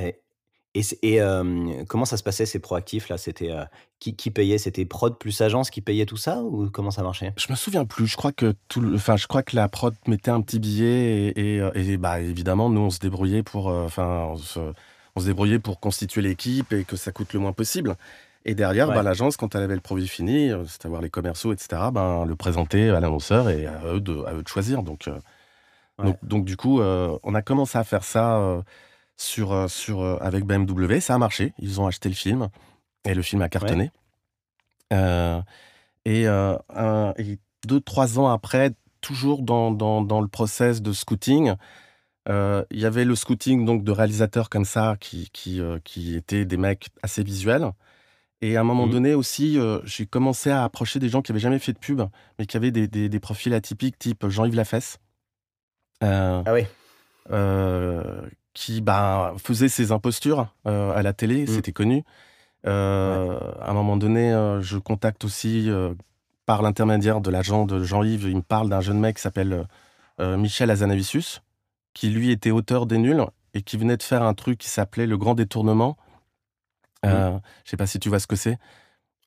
Et, 0.75 0.83
c'est- 0.83 0.99
euh, 1.05 1.85
comment 1.89 2.05
ça 2.05 2.17
se 2.17 2.23
passait 2.23 2.47
ces 2.47 2.61
proactifs 2.61 3.09
là? 3.09 3.19
C'était 3.19 3.51
euh, 3.51 3.65
qui, 3.99 4.15
qui 4.15 4.31
payait? 4.31 4.57
C'était 4.59 4.85
prod 4.85 5.19
plus 5.19 5.41
agence 5.41 5.69
qui 5.71 5.81
payait 5.81 6.07
tout 6.07 6.17
ça 6.17 6.43
ou 6.43 6.71
comment 6.71 6.93
ça 6.93 7.03
marchait? 7.03 7.33
Je 7.37 7.47
me 7.51 7.57
souviens 7.57 7.85
plus. 7.85 8.07
Je 8.07 8.17
crois 8.17 8.31
que 8.33 8.55
tout, 8.69 8.81
le- 8.81 8.95
enfin, 8.95 9.17
je 9.17 9.27
crois 9.27 9.43
que 9.43 9.57
la 9.57 9.69
prod 9.69 9.95
mettait 10.07 10.31
un 10.31 10.41
petit 10.41 10.61
billet 10.61 11.33
et, 11.37 11.57
et, 11.57 11.93
et, 11.93 11.97
bah 11.97 12.21
évidemment 12.21 12.71
nous 12.71 12.83
on 12.83 12.91
se 12.91 13.01
débrouillait 13.01 13.43
pour, 13.43 13.67
enfin, 13.67 14.27
on 14.31 14.37
se, 14.37 14.61
on 15.17 15.21
se 15.21 15.27
débrouillait 15.27 15.59
pour 15.59 15.81
constituer 15.81 16.23
l'équipe 16.23 16.73
et 16.73 16.85
que 16.85 16.95
ça 16.97 17.11
coûte 17.11 17.33
le 17.33 17.41
moins 17.41 17.53
possible. 17.53 17.97
Et 18.45 18.55
derrière, 18.55 18.89
Ouais. 18.89 18.95
bah, 18.95 19.03
l'agence, 19.03 19.37
quand 19.37 19.55
elle 19.55 19.63
avait 19.65 19.75
le 19.75 19.81
produit 19.83 20.09
fini, 20.09 20.51
euh, 20.51 20.65
c'est-à-dire 20.65 21.03
les 21.03 21.11
commerciaux, 21.11 21.53
etc., 21.53 21.91
ben, 21.91 22.25
le 22.25 22.37
présentait 22.37 22.89
à 22.89 22.99
l'annonceur 23.01 23.51
et 23.51 23.67
à 23.67 23.83
eux 23.93 24.01
de, 24.01 24.25
à 24.25 24.33
eux 24.33 24.43
de 24.43 24.49
choisir. 24.49 24.83
Donc, 24.83 25.09
euh, 25.09 25.19
Ouais. 25.99 26.07
donc, 26.07 26.17
donc, 26.23 26.45
du 26.47 26.57
coup, 26.57 26.81
euh, 26.81 27.19
on 27.23 27.35
a 27.35 27.43
commencé 27.43 27.77
à 27.77 27.85
faire 27.85 28.03
ça 28.05 28.39
euh, 28.39 28.63
sur, 29.21 29.71
sur, 29.71 30.03
avec 30.23 30.45
BMW. 30.45 31.01
Ça 31.01 31.15
a 31.15 31.19
marché. 31.19 31.53
Ils 31.59 31.81
ont 31.81 31.87
acheté 31.87 32.09
le 32.09 32.15
film 32.15 32.49
et 33.05 33.15
le 33.15 33.23
film 33.23 33.43
a 33.43 33.49
cartonné. 33.49 33.91
et, 36.05 36.27
deux, 37.67 37.81
trois 37.81 38.19
ans 38.19 38.29
après, 38.29 38.73
toujours 39.03 39.43
dans, 39.43 39.71
dans, 39.71 40.21
le 40.21 40.29
process 40.29 40.81
de 40.81 40.93
scouting, 40.93 41.55
il 42.27 42.65
y 42.73 42.87
avait 42.87 43.05
le 43.05 43.15
scouting 43.15 43.67
donc 43.67 43.85
de 43.85 43.93
réalisateurs 43.93 44.49
comme 44.49 44.65
ça 44.65 44.97
qui, 44.99 45.29
qui, 45.33 45.61
qui 45.85 46.17
étaient 46.17 46.47
des 46.47 46.57
mecs 46.57 46.89
assez 47.03 47.23
visuels. 47.23 47.71
Et 48.43 48.57
à 48.57 48.63
un 48.63 48.65
moment 48.65 48.87
mmh 48.87 48.91
donné 48.91 49.13
aussi, 49.13 49.59
j'ai 49.85 50.07
commencé 50.07 50.49
à 50.51 50.65
approcher 50.65 50.99
des 50.99 51.11
gens 51.11 51.21
qui 51.21 51.31
n'avaient 51.31 51.41
jamais 51.41 51.59
fait 51.59 51.75
de 51.75 51.79
pub, 51.79 52.01
mais 52.39 52.47
qui 52.47 52.57
avaient 52.57 52.71
des, 52.71 52.89
des, 52.89 53.21
profils 53.21 53.53
atypiques, 53.53 53.99
type 53.99 54.27
Jean-Yves 54.27 54.57
Lafesse. 54.57 54.99
ah 56.01 56.55
oui. 56.55 56.65
Qui 58.53 58.81
bah, 58.81 59.35
faisait 59.39 59.69
ses 59.69 59.93
impostures 59.93 60.49
à 60.65 61.03
la 61.03 61.13
télé, 61.13 61.45
mmh. 61.45 61.47
c'était 61.47 61.73
connu. 61.73 62.05
À 62.65 62.71
un 62.71 63.73
moment 63.73 63.97
donné, 63.97 64.31
je 64.61 64.77
contacte 64.79 65.25
aussi, 65.25 65.71
par 66.47 66.63
l'intermédiaire 66.63 67.21
de 67.21 67.31
l'agent 67.31 67.65
de 67.65 67.83
Jean-Yves, 67.83 68.25
il 68.29 68.37
me 68.37 68.43
parle 68.43 68.69
d'un 68.69 68.81
jeune 68.81 68.99
mec 68.99 69.17
qui 69.17 69.23
s'appelle 69.23 69.67
Michel 70.19 70.71
Azanavicius, 70.71 71.43
qui 71.95 72.11
lui 72.11 72.31
était 72.31 72.51
auteur 72.51 72.87
des 72.87 72.99
Nuls 72.99 73.25
et 73.55 73.63
qui 73.63 73.77
venait 73.77 73.97
de 73.97 74.03
faire 74.03 74.23
un 74.23 74.35
truc 74.35 74.59
qui 74.59 74.69
s'appelait 74.69 75.07
Le 75.07 75.17
Grand 75.17 75.35
Détournement 75.35 75.97
Mmh. 77.05 77.09
Euh, 77.09 77.39
je 77.65 77.71
sais 77.71 77.77
pas 77.77 77.87
si 77.87 77.99
tu 77.99 78.09
vois 78.09 78.19
ce 78.19 78.27
que 78.27 78.37
c'est. 78.37 78.59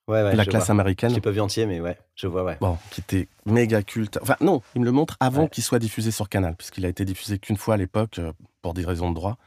Ouais, 0.08 0.22
ouais, 0.22 0.36
la 0.36 0.46
classe 0.46 0.70
américaine. 0.70 1.12
Je 1.12 1.16
l'ai 1.16 1.22
pas 1.22 1.32
vu 1.32 1.40
entier, 1.40 1.66
mais 1.66 1.80
ouais, 1.80 1.98
je 2.16 2.28
vois, 2.28 2.44
ouais. 2.44 2.58
Bon, 2.60 2.78
qui 2.92 3.00
était 3.00 3.30
méga 3.46 3.82
culte. 3.84 4.20
Enfin, 4.22 4.36
non, 4.42 4.62
il 4.76 4.82
me 4.82 4.86
le 4.86 4.92
montre 4.92 5.16
avant 5.20 5.48
qu'il 5.48 5.64
soit 5.64 5.80
diffusé 5.80 6.12
sur 6.12 6.28
Canal, 6.28 6.56
puisqu'il 6.56 6.86
a 6.86 6.90
été 6.90 7.06
diffusé 7.06 7.40
qu'une 7.40 7.58
fois 7.58 7.76
à 7.76 7.78
l'époque, 7.78 8.20
euh, 8.20 8.34
pour 8.62 8.74
des 8.74 8.84
raisons 8.84 9.10
de 9.10 9.16
droit. 9.16 9.38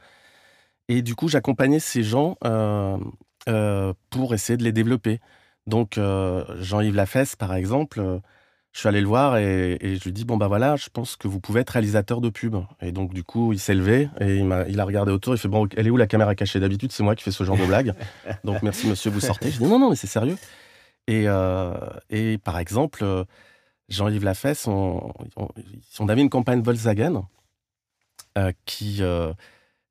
Et 0.89 1.01
du 1.01 1.15
coup, 1.15 1.27
j'accompagnais 1.27 1.79
ces 1.79 2.01
gens 2.01 2.37
euh, 2.45 2.97
pour 4.09 4.33
essayer 4.33 4.57
de 4.57 4.63
les 4.63 4.71
développer. 4.71 5.19
Donc, 5.67 5.99
Jean-Yves 6.59 6.95
Lafesse, 6.95 7.35
par 7.35 7.53
exemple, 7.53 8.21
je 8.73 8.79
suis 8.79 8.89
allé 8.89 9.01
le 9.01 9.07
voir 9.07 9.37
et, 9.37 9.77
je 9.81 10.03
lui 10.03 10.13
dis 10.13 10.23
bon 10.23 10.37
bah 10.37 10.47
voilà, 10.47 10.75
je 10.75 10.89
pense 10.89 11.15
que 11.15 11.27
vous 11.27 11.39
pouvez 11.39 11.61
être 11.61 11.71
réalisateur 11.71 12.21
de 12.21 12.29
pub. 12.29 12.57
Et 12.81 12.91
donc 12.91 13.13
du 13.13 13.23
coup, 13.23 13.51
il 13.53 13.59
s'est 13.59 13.73
levé 13.73 14.09
et 14.19 14.37
il 14.37 14.51
a, 14.51 14.67
il 14.67 14.79
a 14.79 14.85
regardé 14.85 15.11
autour. 15.11 15.33
Il 15.33 15.37
fait 15.37 15.47
bon, 15.47 15.67
elle 15.75 15.87
est 15.87 15.89
où 15.89 15.97
la 15.97 16.07
caméra 16.07 16.35
cachée? 16.35 16.59
D'habitude, 16.59 16.91
c'est 16.91 17.03
moi 17.03 17.15
qui 17.15 17.23
fais 17.23 17.31
ce 17.31 17.43
genre 17.43 17.57
de 17.57 17.65
blague. 17.65 17.93
donc 18.43 18.61
merci 18.61 18.87
monsieur, 18.87 19.09
vous 19.09 19.19
sortez. 19.19 19.49
Je 19.49 19.57
dis 19.57 19.63
non 19.63 19.79
non, 19.79 19.89
mais 19.89 19.95
c'est 19.95 20.07
sérieux. 20.07 20.37
Et, 21.07 21.23
euh, 21.27 21.73
et 22.09 22.37
par 22.37 22.59
exemple, 22.59 23.03
Jean-Yves 23.89 24.23
Lafesse, 24.23 24.67
on, 24.67 25.13
on, 25.99 26.09
avait 26.09 26.21
une 26.21 26.29
campagne 26.29 26.61
Volkswagen 26.61 27.23
euh, 28.37 28.51
qui 28.65 28.97
euh, 29.01 29.33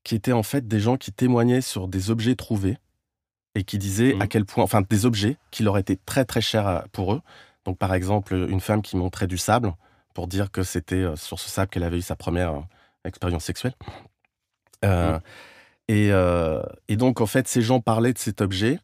qui 0.05 0.15
était 0.15 0.33
en 0.33 0.43
fait 0.43 0.69
des 0.69 0.79
gens 0.79 0.97
qui 0.97 1.13
témoignaient 1.13 1.63
sur 1.63 1.89
des 1.89 2.11
objets 2.11 2.37
trouvés 2.37 2.79
et 3.55 3.65
qui 3.65 3.79
disaient 3.79 4.15
à 4.21 4.25
mmh. 4.25 4.29
quel 4.29 4.45
point, 4.45 4.63
enfin 4.63 4.83
des 4.89 5.07
objets 5.07 5.39
qui 5.51 5.63
leur 5.63 5.79
étaient 5.79 5.99
très 6.05 6.25
très 6.25 6.43
chers 6.43 6.85
pour 6.93 7.15
eux 7.15 7.23
donc, 7.67 7.79
par 7.79 7.93
exemple, 7.93 8.35
une 8.49 8.61
femme 8.61 8.81
qui 8.81 8.97
montrait 8.97 9.27
du 9.27 9.37
sable 9.37 9.75
pour 10.15 10.29
dire 10.29 10.51
que 10.53 10.63
c'était 10.63 10.95
euh, 10.95 11.17
sur 11.17 11.41
ce 11.41 11.51
sable 11.51 11.69
qu'elle 11.69 11.83
avait 11.83 11.99
eu 11.99 12.03
sa 12.03 12.15
première 12.15 12.55
euh, 12.55 12.61
expérience 13.05 13.45
sexuelle. 13.45 13.75
Euh, 14.85 15.19
mmh. 15.89 16.63
et, 16.89 16.97
donc, 16.97 17.21
en 17.21 17.27
fait, 17.27 17.49
ces 17.49 17.61
gens 17.61 17.81
parlaient 17.81 18.13
de 18.13 18.19
cet 18.19 18.41
objet, 18.41 18.79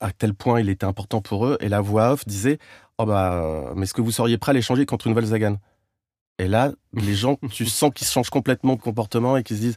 à 0.00 0.12
tel 0.12 0.34
point 0.34 0.60
il 0.60 0.68
était 0.68 0.84
important 0.84 1.22
pour 1.22 1.46
eux, 1.46 1.56
et 1.60 1.70
la 1.70 1.80
voix 1.80 2.12
off 2.12 2.26
disait 2.26 2.58
Oh, 2.98 3.06
bah, 3.06 3.72
mais 3.74 3.84
est-ce 3.84 3.94
que 3.94 4.00
vous 4.00 4.12
seriez 4.12 4.38
prêt 4.38 4.50
à 4.50 4.52
l'échanger 4.52 4.86
contre 4.86 5.06
une 5.06 5.14
Volkswagen? 5.14 5.56
Et 6.38 6.48
là, 6.48 6.72
les 6.92 7.14
gens, 7.14 7.36
tu 7.50 7.64
sens 7.64 7.90
qu'ils 7.94 8.06
changent 8.06 8.30
complètement 8.30 8.74
de 8.74 8.80
comportement 8.80 9.36
et 9.36 9.42
qu'ils 9.42 9.56
se 9.56 9.62
disent 9.62 9.76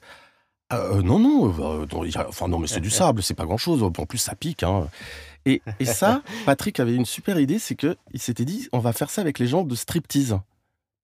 non, 0.71 1.17
non, 1.17 1.51
enfin 2.27 2.47
non, 2.47 2.59
mais 2.59 2.67
c'est 2.67 2.79
du 2.79 2.91
sable, 2.91 3.23
c'est 3.23 3.33
pas 3.33 3.45
grand 3.45 3.57
chose. 3.57 3.81
En 3.81 3.91
plus, 3.91 4.19
ça 4.19 4.35
pique. 4.35 4.61
Hein. 4.61 4.87
Et, 5.45 5.61
ça, 5.85 6.21
Patrick 6.45 6.79
avait 6.79 6.95
une 6.95 7.05
super 7.05 7.39
idée, 7.39 7.59
c'est 7.59 7.75
qu'il 7.75 7.95
s'était 8.15 8.45
dit, 8.45 8.67
on 8.71 8.79
va 8.79 8.93
faire 8.93 9.09
ça 9.09 9.21
avec 9.21 9.39
les 9.39 9.47
gens 9.47 9.63
de 9.63 9.75
striptease. 9.75 10.37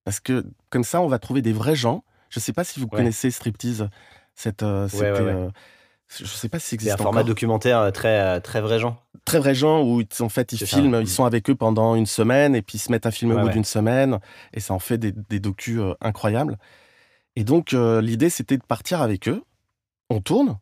Parce 0.04 0.20
que 0.20 0.46
comme 0.70 0.84
ça, 0.84 1.02
on 1.02 1.08
va 1.08 1.20
trouver 1.20 1.42
des 1.42 1.54
vrais 1.54 1.76
gens. 1.76 2.04
Je 2.30 2.40
ne 2.40 2.42
sais 2.42 2.54
pas 2.54 2.64
si 2.64 2.80
vous 2.80 2.88
connaissez 2.88 3.32
striptease. 3.32 3.90
Cette, 4.36 4.64
euh, 4.64 4.88
euh, 5.02 5.50
je 6.10 6.26
sais 6.26 6.50
pas 6.50 6.60
si 6.60 6.78
c'est 6.78 6.92
un 6.92 6.98
format 6.98 7.24
documentaire 7.24 7.80
euh, 7.80 7.92
très, 7.92 8.42
très 8.42 8.62
vrai 8.62 8.80
gens. 8.80 9.02
Très 9.24 9.40
vrai 9.40 9.56
gens 9.56 9.82
où 9.82 10.04
en 10.20 10.30
fait 10.30 10.52
ils 10.54 10.60
filment, 10.60 11.00
ils 11.02 11.10
sont 11.10 11.26
avec 11.26 11.50
eux 11.50 11.56
pendant 11.56 11.96
une 11.96 12.06
semaine 12.06 12.54
et 12.56 12.62
puis 12.62 12.78
ils 12.78 12.82
se 12.82 12.92
mettent 12.92 13.06
à 13.06 13.12
filmer 13.12 13.36
au 13.36 13.40
bout 13.40 13.50
d'une 13.50 13.64
semaine 13.64 14.20
et 14.54 14.60
ça 14.60 14.74
en 14.74 14.80
fait 14.80 14.98
des, 14.98 15.14
des 15.14 15.40
docus 15.40 15.80
incroyables. 16.02 16.58
Et 17.36 17.44
donc 17.44 17.72
l'idée 17.72 18.30
c'était 18.30 18.58
de 18.58 18.64
partir 18.64 19.02
avec 19.02 19.28
eux. 19.28 19.44
On 20.12 20.22
tourne, 20.22 20.60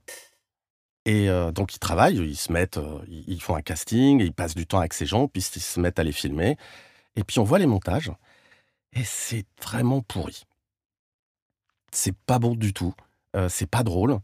et 1.06 1.28
donc 1.54 1.76
ils 1.76 1.80
travaillent, 1.80 2.18
ils 2.18 2.36
se 2.36 2.52
mettent, 2.52 2.80
ils 3.08 3.42
font 3.42 3.56
un 3.56 3.62
casting, 3.62 4.20
ils 4.22 4.34
passent 4.34 4.56
du 4.56 4.66
temps 4.66 4.80
avec 4.80 4.94
ces 4.94 5.06
gens, 5.06 5.28
puis 5.28 5.42
ils 5.56 5.62
se 5.62 5.80
mettent 5.80 6.00
à 6.00 6.04
les 6.04 6.12
filmer. 6.12 6.58
Et 7.16 7.24
puis 7.24 7.40
on 7.40 7.44
voit 7.44 7.60
les 7.60 7.66
montages, 7.66 8.12
et 8.94 9.04
c'est 9.04 9.46
vraiment 9.62 10.02
pourri. 10.02 10.44
C'est 11.92 12.16
pas 12.16 12.40
bon 12.40 12.56
du 12.56 12.74
tout, 12.74 12.94
c'est 13.50 13.70
pas 13.70 13.84
drôle. 13.84 14.20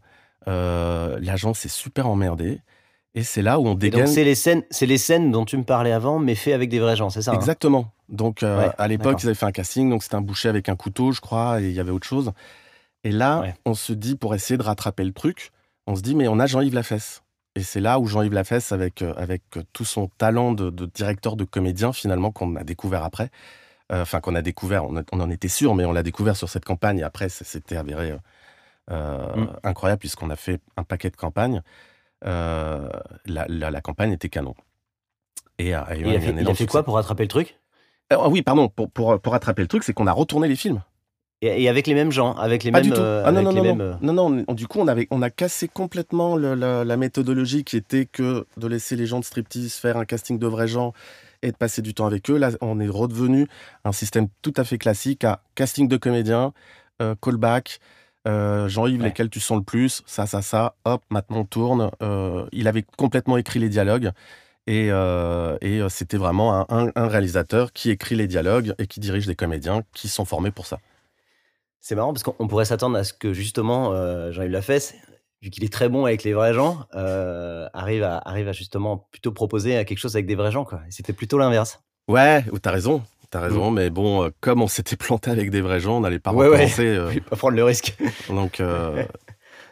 L'agent 0.46 1.54
s'est 1.54 1.68
super 1.68 2.08
emmerdé. 2.08 2.60
Et 3.16 3.24
c'est 3.24 3.42
là 3.42 3.58
où 3.58 3.66
on 3.66 3.74
dégaine. 3.74 4.06
c'est 4.06 4.22
les 4.22 4.36
scènes, 4.36 4.62
c'est 4.70 4.86
les 4.86 4.96
scènes 4.96 5.32
dont 5.32 5.44
tu 5.44 5.56
me 5.56 5.64
parlais 5.64 5.90
avant, 5.90 6.20
mais 6.20 6.36
fait 6.36 6.52
avec 6.52 6.70
des 6.70 6.78
vrais 6.78 6.94
gens, 6.94 7.10
c'est 7.10 7.22
ça 7.22 7.32
hein? 7.32 7.34
Exactement. 7.34 7.92
donc 8.08 8.44
à 8.44 8.88
l'époque, 8.88 9.22
ils 9.22 9.26
avaient 9.26 9.34
fait 9.34 9.46
un 9.46 9.52
casting, 9.52 9.90
donc 9.90 10.04
c'était 10.04 10.14
un 10.14 10.20
boucher 10.20 10.48
avec 10.48 10.68
un 10.68 10.76
couteau, 10.76 11.10
je 11.10 11.20
crois, 11.20 11.60
et 11.60 11.68
il 11.68 11.72
y 11.72 11.80
avait 11.80 11.90
autre 11.90 12.06
chose. 12.06 12.32
Et 13.02 13.10
là, 13.10 13.42
on 13.64 13.74
se 13.74 13.92
dit 13.92 14.14
pour 14.14 14.34
essayer 14.34 14.56
de 14.56 14.62
rattraper 14.62 15.04
le 15.04 15.12
truc, 15.12 15.50
on 15.86 15.96
se 15.96 16.02
dit, 16.02 16.14
mais 16.14 16.28
on 16.28 16.38
a 16.38 16.46
Jean-Yves 16.46 16.74
Lafesse. 16.74 17.22
Et 17.56 17.62
c'est 17.62 17.80
là 17.80 17.98
où 17.98 18.06
Jean-Yves 18.06 18.32
Lafesse, 18.32 18.72
avec, 18.72 19.02
euh, 19.02 19.12
avec 19.16 19.42
tout 19.72 19.84
son 19.84 20.08
talent 20.18 20.52
de, 20.52 20.70
directeur 20.86 21.36
de 21.36 21.44
comédien, 21.44 21.92
finalement, 21.92 22.30
qu'on 22.30 22.54
a 22.56 22.64
découvert 22.64 23.02
après, 23.02 23.30
euh, 23.92 24.02
enfin, 24.02 24.20
qu'on 24.20 24.34
a 24.34 24.42
découvert, 24.42 24.84
on, 24.84 24.96
en 25.12 25.30
était 25.30 25.48
sûr, 25.48 25.74
mais 25.74 25.84
on 25.84 25.92
l'a 25.92 26.02
découvert 26.02 26.36
sur 26.36 26.48
cette 26.48 26.64
campagne, 26.64 26.98
et 26.98 27.02
après, 27.02 27.28
c'était 27.28 27.76
avéré 27.76 28.14
euh, 28.90 29.36
mm. 29.36 29.56
incroyable, 29.64 29.98
puisqu'on 29.98 30.30
a 30.30 30.36
fait 30.36 30.60
un 30.76 30.84
paquet 30.84 31.10
de 31.10 31.16
campagnes. 31.16 31.62
La, 32.22 33.80
campagne 33.82 34.12
était 34.12 34.28
canon. 34.28 34.54
Et, 35.58 35.70
il, 35.70 35.74
a 35.74 36.54
fait, 36.54 36.66
quoi 36.66 36.84
pour 36.84 36.94
rattraper 36.94 37.24
le 37.24 37.28
truc? 37.28 37.58
Oui, 38.28 38.42
pardon, 38.42 38.68
pour, 38.68 38.90
pour, 38.90 39.20
pour 39.20 39.32
rattraper 39.32 39.62
le 39.62 39.68
truc, 39.68 39.84
c'est 39.84 39.92
qu'on 39.92 40.06
a 40.06 40.12
retourné 40.12 40.48
les 40.48 40.56
films. 40.56 40.82
Et, 41.42 41.70
avec 41.70 41.86
les 41.86 41.94
mêmes 41.94 42.12
gens, 42.12 42.34
avec 42.34 42.64
les 42.64 42.70
mêmes. 42.70 42.82
Du 42.82 42.90
tout. 42.90 43.00
Euh, 43.00 43.22
ah 43.24 43.32
non, 43.32 43.42
non, 43.42 43.52
non, 43.52 43.80
euh, 43.80 43.94
non, 44.02 44.30
non, 44.30 44.54
Du 44.54 44.66
coup, 44.66 44.78
on, 44.80 44.88
avait, 44.88 45.08
on 45.10 45.22
a 45.22 45.30
cassé 45.30 45.68
complètement 45.68 46.36
la, 46.36 46.96
méthodologie 46.96 47.64
qui 47.64 47.76
était 47.78 48.04
que 48.04 48.46
de 48.58 48.66
laisser 48.66 48.94
les 48.94 49.06
gens 49.06 49.20
de 49.20 49.24
striptease 49.24 49.74
faire 49.74 49.96
un 49.96 50.04
casting 50.04 50.38
de 50.38 50.46
vrais 50.46 50.68
gens 50.68 50.92
et 51.42 51.50
de 51.50 51.56
passer 51.56 51.80
du 51.80 51.94
temps 51.94 52.04
avec 52.04 52.30
eux. 52.30 52.36
Là, 52.36 52.50
on 52.60 52.78
est 52.78 52.88
redevenu 52.88 53.48
un 53.84 53.92
système 53.92 54.28
tout 54.42 54.52
à 54.56 54.64
fait 54.64 54.76
classique 54.76 55.24
à 55.24 55.42
casting 55.54 55.88
de 55.88 55.96
comédiens, 55.96 56.52
euh, 57.00 57.14
callback, 57.20 57.80
Jean-Yves, 58.26 59.02
lesquels 59.02 59.30
tu 59.30 59.40
sens 59.40 59.56
le 59.56 59.64
plus, 59.64 60.02
ça, 60.04 60.26
ça, 60.26 60.42
ça, 60.42 60.74
hop, 60.84 61.02
maintenant 61.08 61.38
on 61.38 61.44
tourne. 61.46 61.90
il 62.52 62.68
avait 62.68 62.84
complètement 62.98 63.38
écrit 63.38 63.60
les 63.60 63.70
dialogues. 63.70 64.10
Et, 64.66 64.88
et 64.88 65.80
c'était 65.88 66.18
vraiment 66.18 66.70
un, 66.70 66.90
un 66.94 67.08
réalisateur 67.08 67.72
qui 67.72 67.88
écrit 67.88 68.14
les 68.14 68.26
dialogues 68.26 68.74
et 68.78 68.86
qui 68.86 69.00
dirige 69.00 69.26
des 69.26 69.36
comédiens 69.36 69.82
qui 69.94 70.08
sont 70.08 70.26
formés 70.26 70.50
pour 70.50 70.66
ça. 70.66 70.80
C'est 71.80 71.94
marrant 71.94 72.12
parce 72.12 72.22
qu'on 72.22 72.46
pourrait 72.46 72.66
s'attendre 72.66 72.96
à 72.98 73.04
ce 73.04 73.14
que 73.14 73.32
justement 73.32 73.92
euh, 73.92 74.32
Jean-Yves 74.32 74.52
Lafesse, 74.52 74.94
vu 75.42 75.48
qu'il 75.48 75.64
est 75.64 75.72
très 75.72 75.88
bon 75.88 76.04
avec 76.04 76.24
les 76.24 76.34
vrais 76.34 76.52
gens, 76.52 76.84
euh, 76.94 77.68
arrive, 77.72 78.02
à, 78.02 78.18
arrive 78.18 78.48
à 78.48 78.52
justement 78.52 79.08
plutôt 79.10 79.32
proposer 79.32 79.82
quelque 79.86 79.98
chose 79.98 80.14
avec 80.14 80.26
des 80.26 80.34
vrais 80.34 80.52
gens. 80.52 80.64
Quoi. 80.64 80.80
C'était 80.90 81.14
plutôt 81.14 81.38
l'inverse. 81.38 81.82
Ouais, 82.06 82.44
t'as 82.60 82.70
raison. 82.70 83.02
T'as 83.30 83.40
raison, 83.40 83.70
mm. 83.70 83.74
mais 83.74 83.90
bon, 83.90 84.24
euh, 84.24 84.30
comme 84.40 84.60
on 84.60 84.66
s'était 84.66 84.96
planté 84.96 85.30
avec 85.30 85.50
des 85.50 85.62
vrais 85.62 85.80
gens, 85.80 85.98
on 85.98 86.00
n'allait 86.00 86.18
pas 86.18 86.32
ouais, 86.32 86.48
recommencer. 86.48 86.98
Ouais. 87.06 87.20
pas 87.20 87.36
prendre 87.36 87.56
le 87.56 87.64
risque. 87.64 87.96
donc, 88.28 88.60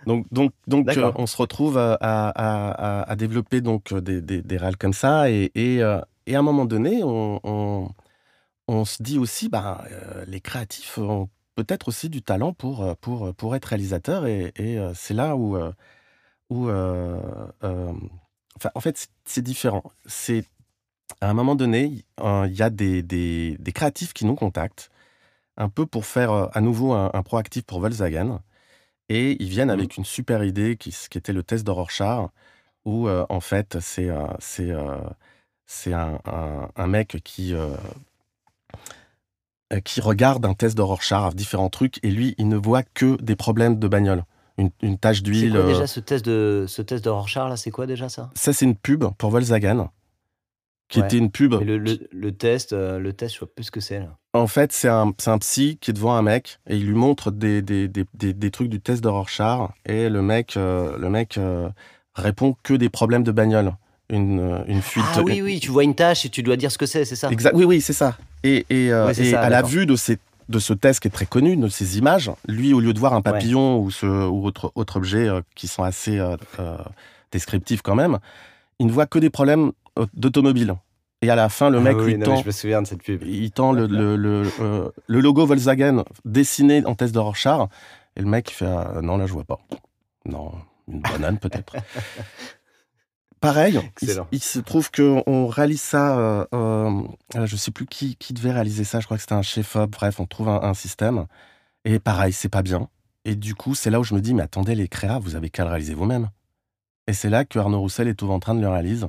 donc, 0.06 0.26
donc, 0.32 0.52
donc 0.66 0.88
on 1.16 1.26
se 1.26 1.36
retrouve 1.36 1.76
à, 1.76 1.94
à, 2.00 3.10
à, 3.10 3.16
développer 3.16 3.60
donc 3.60 3.92
des, 3.92 4.22
des, 4.22 4.40
des 4.40 4.56
réels 4.56 4.76
comme 4.78 4.92
ça, 4.94 5.28
et, 5.28 5.50
et, 5.54 5.78
et, 6.26 6.34
à 6.36 6.38
un 6.38 6.42
moment 6.42 6.64
donné, 6.64 7.02
on, 7.02 7.40
on, 7.42 7.88
on 8.68 8.84
se 8.84 9.02
dit 9.02 9.18
aussi, 9.18 9.48
bah, 9.48 9.84
les 10.28 10.40
créatifs 10.40 10.96
ont 10.98 11.28
peut-être 11.58 11.88
aussi 11.88 12.08
du 12.08 12.22
talent 12.22 12.52
pour, 12.52 12.84
euh, 12.84 12.94
pour, 13.00 13.26
euh, 13.26 13.32
pour 13.32 13.56
être 13.56 13.64
réalisateur. 13.66 14.26
Et, 14.26 14.52
euh, 14.60 14.92
c'est 14.94 15.14
là 15.14 15.36
où, 15.36 15.58
où 16.50 16.70
enfin, 16.70 18.70
en 18.74 18.80
fait, 18.80 19.08
c'est 19.24 19.42
différent. 19.42 19.82
C'est 20.06 20.44
à 21.20 21.30
un 21.30 21.34
moment 21.34 21.56
donné, 21.56 22.04
il 22.22 22.54
y 22.54 22.62
a 22.62 22.70
des, 22.70 23.02
des, 23.02 23.56
des, 23.58 23.72
créatifs 23.72 24.12
qui 24.12 24.24
nous 24.26 24.36
contactent, 24.36 24.90
un 25.56 25.68
peu 25.68 25.86
pour 25.86 26.06
faire 26.06 26.50
à 26.56 26.60
nouveau 26.60 26.92
un, 26.92 27.22
proactif 27.22 27.64
pour 27.64 27.80
Volkswagen. 27.80 28.40
Et 29.08 29.42
ils 29.42 29.48
viennent 29.48 29.68
mmh 29.68 29.70
avec 29.70 29.96
une 29.96 30.04
super 30.04 30.44
idée 30.44 30.76
qui, 30.76 30.94
qui 31.10 31.18
était 31.18 31.32
le 31.32 31.42
test 31.42 31.66
de 31.66 31.70
Rorschach, 31.72 32.28
où 32.84 33.08
en 33.08 33.40
fait, 33.40 33.78
c'est 33.80 34.10
c'est 34.38 34.72
c'est 35.66 35.92
un, 35.92 36.20
un, 36.76 36.86
mec 36.86 37.18
qui, 37.24 37.54
euh, 37.54 37.76
qui 39.84 40.00
regarde 40.00 40.44
un 40.46 40.54
test 40.54 40.76
de 40.76 40.82
Rorschach, 40.82 41.34
différents 41.34 41.68
trucs, 41.68 41.98
et 42.02 42.10
lui, 42.10 42.34
il 42.38 42.48
ne 42.48 42.56
voit 42.56 42.82
que 42.82 43.20
des 43.22 43.36
problèmes 43.36 43.78
de 43.78 43.88
bagnole. 43.88 44.24
une, 44.56 44.70
une 44.82 44.98
tache 44.98 45.22
d'huile. 45.22 45.52
C'est 45.52 45.58
quoi 45.58 45.66
déjà 45.66 45.86
ce 45.86 46.00
test 46.00 46.24
de 46.24 46.64
ce 46.66 46.82
test 46.82 47.04
de 47.04 47.10
Rorschach 47.10 47.48
là 47.48 47.56
C'est 47.56 47.70
quoi 47.70 47.86
déjà 47.86 48.08
ça? 48.08 48.30
Ça 48.34 48.52
c'est 48.52 48.64
une 48.64 48.76
pub 48.76 49.04
pour 49.18 49.30
Volkswagen 49.30 49.88
qui 50.88 51.00
était 51.00 51.18
une 51.18 51.30
pub. 51.30 51.52
le, 51.52 51.76
le, 51.76 52.32
test, 52.32 52.72
le 52.72 53.12
test, 53.12 53.34
je 53.34 53.40
vois 53.40 53.48
plus 53.54 53.64
ce 53.64 53.70
que 53.70 53.80
c'est 53.80 53.98
là. 53.98 54.16
En 54.32 54.46
fait, 54.46 54.72
c'est 54.72 54.88
un, 54.88 55.12
un, 55.26 55.38
psy 55.38 55.76
qui 55.78 55.90
est 55.90 55.94
devant 55.94 56.14
un 56.14 56.22
mec 56.22 56.60
et 56.66 56.78
il 56.78 56.86
lui 56.86 56.94
montre 56.94 57.30
des, 57.30 57.60
des, 57.60 57.88
des, 57.88 58.06
des 58.14 58.50
trucs 58.50 58.70
du 58.70 58.80
test 58.80 59.04
de 59.04 59.08
Rorschach 59.08 59.68
et 59.84 60.08
le 60.08 60.22
mec, 60.22 60.54
le 60.56 61.08
mec 61.08 61.38
répond 62.14 62.56
que 62.62 62.72
des 62.72 62.88
problèmes 62.88 63.22
de 63.22 63.32
bagnole. 63.32 63.74
Une, 64.10 64.64
une 64.66 64.80
fuite. 64.80 65.04
Ah 65.14 65.22
oui, 65.22 65.42
oui, 65.42 65.60
tu 65.60 65.70
vois 65.70 65.84
une 65.84 65.94
tâche 65.94 66.24
et 66.24 66.30
tu 66.30 66.42
dois 66.42 66.56
dire 66.56 66.72
ce 66.72 66.78
que 66.78 66.86
c'est, 66.86 67.04
c'est 67.04 67.16
ça 67.16 67.30
Exact. 67.30 67.54
Oui, 67.54 67.64
oui, 67.64 67.80
c'est 67.80 67.92
ça. 67.92 68.16
Et, 68.42 68.64
et, 68.70 68.86
et 68.86 69.34
à 69.34 69.48
la 69.50 69.62
vue 69.62 69.84
de 69.84 69.96
ces 69.96 70.18
de 70.48 70.58
ce 70.58 70.72
test 70.72 71.00
qui 71.00 71.08
est 71.08 71.12
très 71.12 71.26
connu, 71.26 71.56
de 71.56 71.68
ces 71.68 71.98
images, 71.98 72.30
lui, 72.46 72.72
au 72.72 72.80
lieu 72.80 72.92
de 72.92 72.98
voir 72.98 73.14
un 73.14 73.22
papillon 73.22 73.78
ou, 73.78 73.90
ce, 73.90 74.06
ou 74.06 74.46
autre, 74.46 74.72
autre 74.74 74.96
objet 74.96 75.28
euh, 75.28 75.42
qui 75.54 75.68
sont 75.68 75.82
assez 75.82 76.18
euh, 76.18 76.36
euh, 76.58 76.78
descriptifs 77.32 77.82
quand 77.82 77.94
même, 77.94 78.18
il 78.78 78.86
ne 78.86 78.92
voit 78.92 79.06
que 79.06 79.18
des 79.18 79.30
problèmes 79.30 79.72
d'automobile. 80.14 80.74
Et 81.20 81.30
à 81.30 81.34
la 81.34 81.48
fin, 81.48 81.68
le 81.68 81.78
ah 81.78 81.80
mec 81.80 81.96
lui 81.96 82.18
tend. 82.18 82.36
Je 82.36 82.46
me 82.46 82.52
souviens 82.52 82.80
de 82.80 82.86
cette 82.86 83.02
pub. 83.02 83.24
Il 83.24 83.50
tend 83.50 83.72
le, 83.72 83.86
le, 83.86 84.14
le, 84.14 84.44
le 85.06 85.20
logo 85.20 85.44
Volkswagen 85.44 86.04
dessiné 86.24 86.86
en 86.86 86.94
test 86.94 87.12
de 87.12 87.18
Rorschach. 87.18 87.68
Et 88.14 88.20
le 88.20 88.28
mec, 88.28 88.48
il 88.50 88.54
fait 88.54 89.02
Non, 89.02 89.16
là, 89.16 89.26
je 89.26 89.32
vois 89.32 89.42
pas. 89.42 89.58
Non, 90.26 90.52
une 90.86 91.00
banane 91.00 91.38
peut-être. 91.38 91.74
Pareil, 93.40 93.80
il, 94.32 94.42
se 94.42 94.58
trouve 94.58 94.90
qu'on 94.90 95.46
réalise 95.46 95.80
ça, 95.80 96.18
euh, 96.18 96.44
euh, 96.54 97.02
je 97.44 97.56
sais 97.56 97.70
plus 97.70 97.86
qui, 97.86 98.16
qui, 98.16 98.32
devait 98.32 98.50
réaliser 98.50 98.82
ça, 98.82 98.98
je 98.98 99.04
crois 99.04 99.16
que 99.16 99.20
c'était 99.20 99.34
un 99.34 99.42
chef-op, 99.42 99.90
bref, 99.90 100.18
on 100.18 100.26
trouve 100.26 100.48
un, 100.48 100.74
système, 100.74 101.26
et 101.84 102.00
pareil, 102.00 102.32
c'est 102.32 102.48
pas 102.48 102.62
bien. 102.62 102.88
Et 103.24 103.36
du 103.36 103.54
coup, 103.54 103.74
c'est 103.74 103.90
là 103.90 104.00
où 104.00 104.04
je 104.04 104.14
me 104.14 104.20
dis, 104.20 104.34
mais 104.34 104.42
attendez, 104.42 104.74
les 104.74 104.88
créas, 104.88 105.18
vous 105.20 105.36
avez 105.36 105.50
qu'à 105.50 105.64
le 105.64 105.70
réaliser 105.70 105.94
vous-même. 105.94 106.30
Et 107.06 107.12
c'est 107.12 107.30
là 107.30 107.44
que 107.44 107.58
Arnaud 107.58 107.80
Roussel 107.80 108.08
est 108.08 108.14
tout 108.14 108.30
en 108.30 108.40
train 108.40 108.54
de 108.54 108.60
le 108.60 108.68
réaliser. 108.68 109.06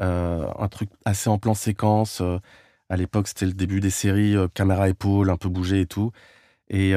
Euh, 0.00 0.46
un 0.58 0.68
truc 0.68 0.90
assez 1.04 1.30
en 1.30 1.38
plan 1.38 1.54
séquence. 1.54 2.20
Euh, 2.20 2.38
à 2.90 2.96
l'époque, 2.96 3.28
c'était 3.28 3.46
le 3.46 3.52
début 3.54 3.80
des 3.80 3.90
séries, 3.90 4.36
caméra 4.54 4.88
épaule, 4.88 5.30
un 5.30 5.36
peu 5.36 5.48
bougé 5.48 5.80
et 5.80 5.86
tout. 5.86 6.12
Et, 6.68 6.90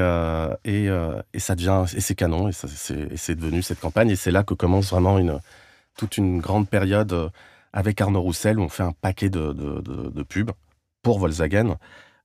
et, 0.64 0.88
et 1.32 1.38
ça 1.38 1.54
devient, 1.54 1.84
et 1.96 2.00
c'est 2.00 2.14
canon, 2.14 2.48
et 2.48 2.52
c'est 2.52 3.34
devenu 3.34 3.62
cette 3.62 3.80
campagne. 3.80 4.10
Et 4.10 4.16
c'est 4.16 4.30
là 4.30 4.44
que 4.44 4.54
commence 4.54 4.90
vraiment 4.90 5.18
une, 5.18 5.40
toute 6.00 6.16
une 6.16 6.40
grande 6.40 6.66
période 6.66 7.12
euh, 7.12 7.28
avec 7.74 8.00
Arnaud 8.00 8.22
Roussel 8.22 8.58
où 8.58 8.62
on 8.62 8.70
fait 8.70 8.82
un 8.82 8.92
paquet 8.92 9.28
de, 9.28 9.52
de, 9.52 10.22
pubs 10.22 10.50
pour 11.02 11.18
Volkswagen, 11.18 11.76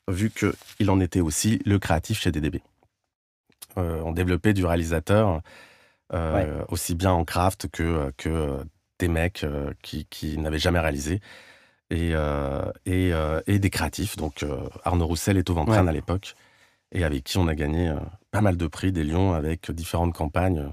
vu 0.09 0.31
qu'il 0.31 0.89
en 0.89 1.01
était 1.01 1.19
aussi 1.19 1.61
le 1.65 1.77
créatif 1.77 2.21
chez 2.21 2.31
DDB. 2.31 2.61
Euh, 3.77 4.01
on 4.05 4.13
développait 4.13 4.53
du 4.53 4.65
réalisateur 4.65 5.41
euh, 6.13 6.63
aussi 6.69 6.95
bien 6.95 7.11
en 7.11 7.25
craft 7.25 7.67
que, 7.69 8.13
que 8.17 8.57
des 8.97 9.09
mecs 9.09 9.45
qui, 9.81 10.05
qui 10.05 10.37
n'avaient 10.37 10.57
jamais 10.57 10.79
réalisé. 10.79 11.19
Et, 11.91 12.13
et, 12.85 13.11
et, 13.45 13.59
des 13.59 13.69
créatifs. 13.69 14.15
Donc 14.17 14.43
Arnaud 14.83 15.05
Roussel 15.05 15.37
est 15.37 15.49
au 15.51 15.53
Ventrain 15.53 15.85
à 15.85 15.91
l'époque, 15.91 16.35
et 16.91 17.03
avec 17.03 17.23
qui 17.25 17.37
on 17.37 17.47
a 17.47 17.53
gagné 17.53 17.93
pas 18.31 18.41
mal 18.41 18.57
de 18.57 18.67
prix 18.67 18.91
des 18.91 19.03
Lions 19.03 19.33
avec 19.33 19.69
différentes 19.69 20.15
campagnes, 20.15 20.71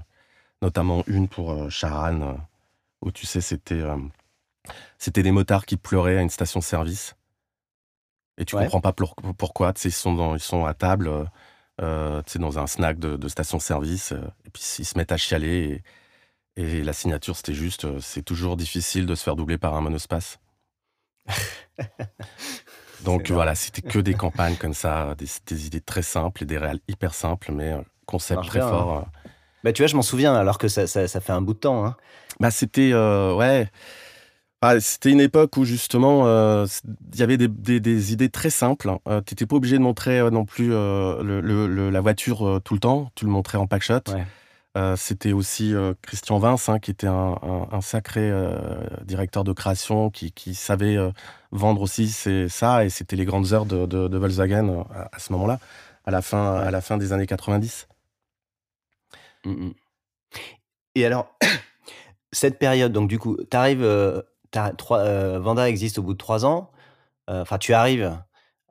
notamment 0.63 1.03
une 1.05 1.27
pour 1.27 1.69
Charan 1.69 2.39
où 3.03 3.11
tu 3.11 3.25
sais, 3.25 3.41
c'était 3.41 3.75
euh, 3.75 3.97
c'était 4.97 5.23
des 5.23 5.31
motards 5.31 5.65
qui 5.65 5.77
pleuraient 5.77 6.17
à 6.17 6.21
une 6.21 6.29
station-service. 6.29 7.15
Et 8.37 8.45
tu 8.45 8.55
comprends 8.55 8.81
pas 8.81 8.93
pourquoi. 8.93 9.73
Ils 9.83 9.91
sont, 9.91 10.35
ils 10.35 10.39
sont 10.39 10.65
à 10.65 10.73
table, 10.73 11.07
euh, 11.07 11.25
euh 11.81 12.21
dans 12.35 12.57
un 12.57 12.65
snack 12.65 12.97
de, 12.97 13.27
station-service, 13.27 14.13
euh, 14.13 14.21
et 14.45 14.49
puis 14.49 14.63
ils 14.79 14.85
se 14.85 14.97
mettent 14.97 15.11
à 15.11 15.17
chialer. 15.17 15.83
Et, 16.55 16.83
la 16.83 16.93
signature, 16.93 17.35
c'était 17.35 17.53
juste, 17.53 17.99
c'est 17.99 18.21
toujours 18.21 18.57
difficile 18.57 19.05
de 19.07 19.15
se 19.15 19.23
faire 19.23 19.35
doubler 19.35 19.57
par 19.57 19.75
un 19.75 19.81
monospace. 19.81 20.39
Donc 23.03 23.31
voilà, 23.31 23.55
c'était 23.55 23.81
que 23.81 23.99
des 23.99 24.13
campagnes 24.13 24.55
comme 24.55 24.75
ça, 24.75 25.15
des, 25.15 25.65
idées 25.65 25.81
très 25.81 26.03
simples 26.03 26.43
et 26.43 26.45
des 26.45 26.57
réels 26.57 26.79
hyper 26.87 27.13
simples, 27.13 27.51
mais 27.51 27.75
concept 28.05 28.43
très 28.45 28.59
fort. 28.59 28.97
Hein. 28.97 29.22
Bah, 29.63 29.71
tu 29.71 29.81
vois, 29.81 29.87
je 29.87 29.95
m'en 29.95 30.01
souviens, 30.01 30.33
alors 30.33 30.57
que 30.57 30.67
ça, 30.67 30.87
ça, 30.87 31.07
fait 31.07 31.31
un 31.31 31.41
bout 31.41 31.53
de 31.53 31.59
temps. 31.59 31.85
Hein. 31.85 31.95
Bah, 32.39 32.51
c'était. 32.51 32.91
Euh, 32.93 33.33
ouais. 33.33 33.69
Bah, 34.61 34.79
c'était 34.79 35.11
une 35.11 35.19
époque 35.19 35.57
où 35.57 35.65
justement 35.65 36.25
euh, 36.25 36.65
il 37.13 37.19
y 37.19 37.23
avait 37.23 37.35
des, 37.35 37.49
des, 37.49 38.13
idées 38.13 38.29
très 38.29 38.49
simples. 38.49 38.91
Euh, 39.09 39.21
tu 39.25 39.33
n'étais 39.33 39.45
pas 39.45 39.57
obligé 39.57 39.77
de 39.77 39.83
montrer 39.83 40.31
non 40.31 40.45
plus 40.45 40.69
le, 40.69 41.89
la 41.91 42.01
voiture 42.01 42.61
tout 42.63 42.73
le 42.73 42.79
temps, 42.79 43.11
tu 43.15 43.25
le 43.25 43.31
montrais 43.31 43.57
en 43.57 43.67
packshot. 43.67 43.99
Ouais. 44.07 44.95
c'était 44.95 45.33
aussi 45.33 45.73
Christian 46.01 46.39
Vince, 46.39 46.69
hein, 46.69 46.79
qui 46.79 46.91
était 46.91 47.07
un, 47.07 47.35
un, 47.73 47.81
sacré 47.81 48.31
directeur 49.03 49.43
de 49.43 49.51
création, 49.51 50.09
qui, 50.09 50.31
qui 50.31 50.55
savait 50.55 50.97
vendre 51.51 51.81
aussi 51.81 52.07
ça, 52.47 52.85
et 52.85 52.89
c'était 52.89 53.17
les 53.17 53.25
grandes 53.25 53.51
heures 53.51 53.65
de, 53.65 53.85
de, 53.85 54.17
Volkswagen 54.17 54.85
à, 54.93 55.19
ce 55.19 55.33
moment-là, 55.33 55.59
à, 56.05 56.11
la 56.11 56.21
fin, 56.21 56.55
à 56.55 56.71
la 56.71 56.79
fin 56.79 56.97
des 56.97 57.11
années 57.11 57.27
90. 57.27 57.87
Mmh. 59.45 59.71
Et 60.95 61.05
alors, 61.05 61.27
cette 62.31 62.59
période, 62.59 62.91
donc 62.91 63.09
du 63.09 63.19
coup, 63.19 63.37
tu 63.49 63.57
arrives, 63.57 63.83
euh, 63.83 64.21
euh, 64.91 65.39
Vanda 65.39 65.69
existe 65.69 65.97
au 65.97 66.03
bout 66.03 66.13
de 66.13 66.17
trois 66.17 66.45
ans. 66.45 66.71
Euh, 67.29 67.41
enfin, 67.41 67.57
tu 67.57 67.73
arrives 67.73 68.19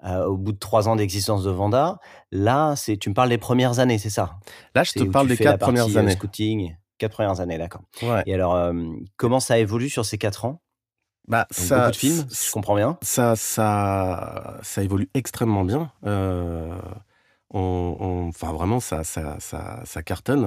au 0.04 0.36
bout 0.36 0.50
de 0.50 0.58
trois 0.58 0.88
ans 0.88 0.96
d'existence 0.96 1.44
de 1.44 1.50
Vanda. 1.50 2.00
Là, 2.32 2.74
c'est, 2.74 2.96
tu 2.96 3.08
me 3.08 3.14
parles 3.14 3.28
des 3.28 3.38
premières 3.38 3.78
années, 3.78 3.98
c'est 3.98 4.10
ça? 4.10 4.40
Là, 4.74 4.82
je 4.82 4.92
te 4.92 5.04
parle 5.04 5.28
des 5.28 5.36
quatre 5.36 5.60
premières 5.60 5.96
années. 5.96 6.10
Scouting, 6.10 6.76
quatre 6.98 7.12
premières 7.12 7.38
années, 7.38 7.56
d'accord. 7.56 7.82
Et 8.26 8.34
alors, 8.34 8.72
comment 9.16 9.38
ça 9.38 9.60
évolue 9.60 9.88
sur 9.88 10.04
ces 10.04 10.18
quatre 10.18 10.44
ans? 10.44 10.60
Bah, 11.28 11.46
ça, 11.52 11.78
beaucoup 11.78 11.90
de 11.92 11.96
films, 11.96 12.26
si 12.30 12.48
je 12.48 12.52
comprends 12.52 12.74
bien. 12.74 12.98
Ça, 13.00 13.36
ça, 13.36 14.58
ça 14.62 14.82
évolue 14.82 15.08
extrêmement 15.14 15.64
bien. 15.64 15.92
On, 17.52 18.28
enfin, 18.28 18.52
vraiment, 18.52 18.80
ça, 18.80 19.04
ça, 19.04 19.36
ça, 19.40 19.82
ça 19.84 20.02
cartonne. 20.02 20.46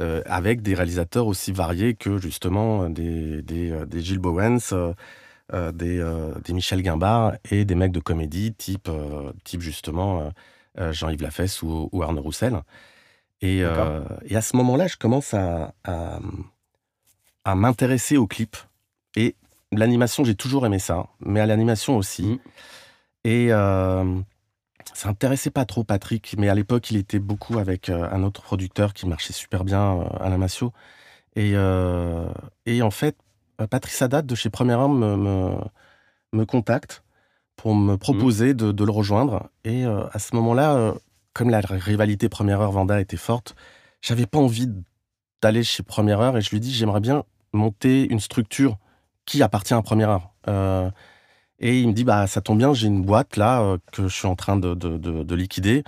Euh, 0.00 0.22
avec 0.24 0.62
des 0.62 0.74
réalisateurs 0.74 1.26
aussi 1.26 1.50
variés 1.50 1.94
que 1.94 2.16
justement 2.16 2.88
des, 2.88 3.42
des, 3.42 3.72
euh, 3.72 3.84
des 3.86 4.00
Gilles 4.00 4.20
Bowens, 4.20 4.72
euh, 4.72 5.72
des, 5.72 6.02
des, 6.44 6.52
Michel 6.52 6.80
Guimbard 6.80 7.34
et 7.50 7.64
des 7.64 7.74
mecs 7.74 7.90
de 7.90 7.98
comédie 7.98 8.54
type, 8.54 8.88
type 9.42 9.60
justement 9.60 10.30
Jean-Yves 10.78 11.22
Lafesse 11.22 11.60
ou, 11.62 11.88
ou, 11.90 12.02
Arnaud 12.04 12.22
Roussel. 12.22 12.62
Et, 13.42 13.58
et 13.58 14.36
à 14.36 14.42
ce 14.42 14.56
moment-là, 14.58 14.86
je 14.86 14.96
commence 14.96 15.34
à, 15.34 15.74
à, 15.82 17.54
m'intéresser 17.56 18.16
aux 18.16 18.28
clips. 18.28 18.58
Et 19.16 19.34
l'animation, 19.72 20.22
j'ai 20.22 20.36
toujours 20.36 20.64
aimé 20.66 20.78
ça, 20.78 21.08
mais 21.18 21.40
à 21.40 21.46
l'animation 21.46 21.96
aussi. 21.96 22.22
Mmh. 22.22 22.38
Et 23.24 23.50
ça 24.94 25.08
intéressait 25.08 25.50
pas 25.50 25.64
trop 25.64 25.84
Patrick, 25.84 26.34
mais 26.38 26.48
à 26.48 26.54
l'époque, 26.54 26.90
il 26.90 26.96
était 26.96 27.18
beaucoup 27.18 27.58
avec 27.58 27.88
euh, 27.88 28.08
un 28.10 28.22
autre 28.22 28.42
producteur 28.42 28.92
qui 28.94 29.06
marchait 29.06 29.32
super 29.32 29.64
bien, 29.64 30.00
euh, 30.00 30.04
Alain 30.20 30.38
Massio. 30.38 30.72
Et, 31.36 31.52
euh, 31.54 32.28
et 32.66 32.82
en 32.82 32.90
fait, 32.90 33.16
Patrice 33.70 34.02
Haddad 34.02 34.26
de 34.26 34.34
chez 34.34 34.50
Premier 34.50 34.74
Homme 34.74 34.98
me, 34.98 35.54
me, 36.32 36.44
contacte 36.44 37.02
pour 37.56 37.74
me 37.74 37.96
proposer 37.96 38.54
de, 38.54 38.72
de, 38.72 38.84
le 38.84 38.90
rejoindre. 38.90 39.50
Et 39.64 39.84
à 39.84 40.18
ce 40.18 40.34
moment-là, 40.36 40.94
comme 41.34 41.50
la 41.50 41.60
rivalité 41.60 42.28
Première 42.28 42.60
Heure 42.60 42.72
Vanda 42.72 43.00
était 43.00 43.18
forte, 43.18 43.54
j'avais 44.00 44.26
pas 44.26 44.38
envie 44.38 44.68
d'aller 45.42 45.62
chez 45.62 45.82
Première 45.82 46.20
Heure 46.20 46.38
et 46.38 46.40
je 46.40 46.50
lui 46.50 46.58
dis 46.58 46.72
j'aimerais 46.72 47.00
bien 47.00 47.24
monter 47.52 48.10
une 48.10 48.18
structure 48.18 48.78
qui 49.26 49.42
appartient 49.42 49.74
à 49.74 49.82
Première 49.82 50.10
Heure. 50.48 50.92
Et 51.60 51.80
il 51.80 51.88
me 51.88 51.92
dit, 51.92 52.04
bah, 52.04 52.26
ça 52.26 52.40
tombe 52.40 52.58
bien, 52.58 52.72
j'ai 52.72 52.86
une 52.88 53.02
boîte 53.02 53.36
là 53.36 53.62
euh, 53.62 53.78
que 53.92 54.08
je 54.08 54.14
suis 54.14 54.26
en 54.26 54.34
train 54.36 54.56
de, 54.56 54.74
de, 54.74 54.96
de, 54.98 55.34
liquider. 55.34 55.84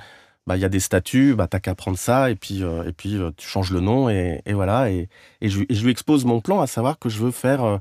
Bah, 0.47 0.57
il 0.57 0.61
y 0.61 0.65
a 0.65 0.69
des 0.69 0.81
statuts, 0.81 1.35
bah, 1.35 1.49
t'as 1.49 1.61
qu'à 1.61 1.75
prendre 1.75 1.97
ça 1.99 2.31
et 2.31 2.37
puis, 2.37 2.63
euh, 2.63 2.85
et 2.85 2.93
puis 2.93 3.17
euh, 3.17 3.31
tu 3.37 3.47
changes 3.49 3.71
le 3.73 3.81
nom 3.81 4.11
et, 4.11 4.43
et 4.45 4.53
voilà. 4.53 4.91
Et, 4.91 5.09
et, 5.41 5.49
je, 5.49 5.63
je, 5.71 5.85
lui 5.85 5.91
expose 5.91 6.25
mon 6.27 6.41
plan, 6.41 6.61
à 6.61 6.67
savoir 6.67 6.99
que 6.99 7.09
je 7.09 7.19
veux 7.21 7.31
faire 7.31 7.81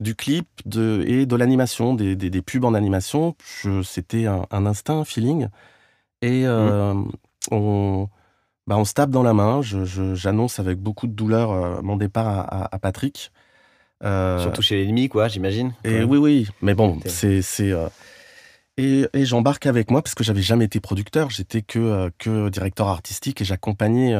du 0.00 0.14
clip 0.14 0.48
de, 0.66 1.04
et 1.06 1.26
de 1.26 1.36
l'animation, 1.36 1.94
des, 1.94 2.14
des, 2.16 2.30
des, 2.30 2.42
pubs 2.42 2.64
en 2.64 2.74
animation. 2.74 3.34
C'était 3.82 4.26
un, 4.26 4.46
un, 4.50 4.66
instinct, 4.66 5.00
un 5.00 5.04
feeling. 5.04 5.48
Et 6.22 6.44
mmh. 6.46 7.10
on, 7.50 8.08
bah, 8.66 8.76
on 8.78 8.84
se 8.84 8.94
tape 8.94 9.10
dans 9.10 9.22
la 9.24 9.34
main. 9.34 9.60
J'annonce 9.62 10.60
avec 10.60 10.78
beaucoup 10.78 11.06
de 11.08 11.12
douleur 11.12 11.82
mon 11.82 11.96
départ 11.96 12.28
à, 12.28 12.74
à 12.74 12.78
Patrick. 12.78 13.32
Euh, 14.02 14.40
Surtout 14.40 14.62
chez 14.62 14.82
l'ennemi, 14.82 15.08
quoi, 15.08 15.28
j'imagine. 15.28 15.72
Et 15.84 16.02
oui, 16.02 16.18
oui, 16.18 16.48
mais 16.62 16.74
bon, 16.74 16.98
c'est. 17.06 17.42
Euh, 17.60 17.88
et, 18.76 19.06
et 19.14 19.24
j'embarque 19.24 19.66
avec 19.66 19.90
moi 19.92 20.02
parce 20.02 20.16
que 20.16 20.24
j'avais 20.24 20.42
jamais 20.42 20.64
été 20.64 20.80
producteur, 20.80 21.30
j'étais 21.30 21.62
que, 21.62 21.78
euh, 21.78 22.10
que 22.18 22.48
directeur 22.48 22.88
artistique 22.88 23.40
et 23.40 23.44
j'accompagnais 23.44 24.14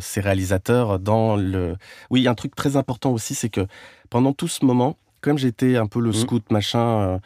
ces 0.00 0.20
réalisateurs 0.20 0.98
dans 0.98 1.36
le. 1.36 1.76
Oui, 2.10 2.28
un 2.28 2.34
truc 2.34 2.54
très 2.54 2.76
important 2.76 3.10
aussi, 3.12 3.34
c'est 3.34 3.48
que 3.48 3.66
pendant 4.10 4.32
tout 4.32 4.48
ce 4.48 4.64
moment, 4.64 4.96
comme 5.20 5.38
j'étais 5.38 5.76
un 5.76 5.86
peu 5.86 6.00
le 6.00 6.10
mmh. 6.10 6.14
scout 6.14 6.50
machin, 6.50 7.20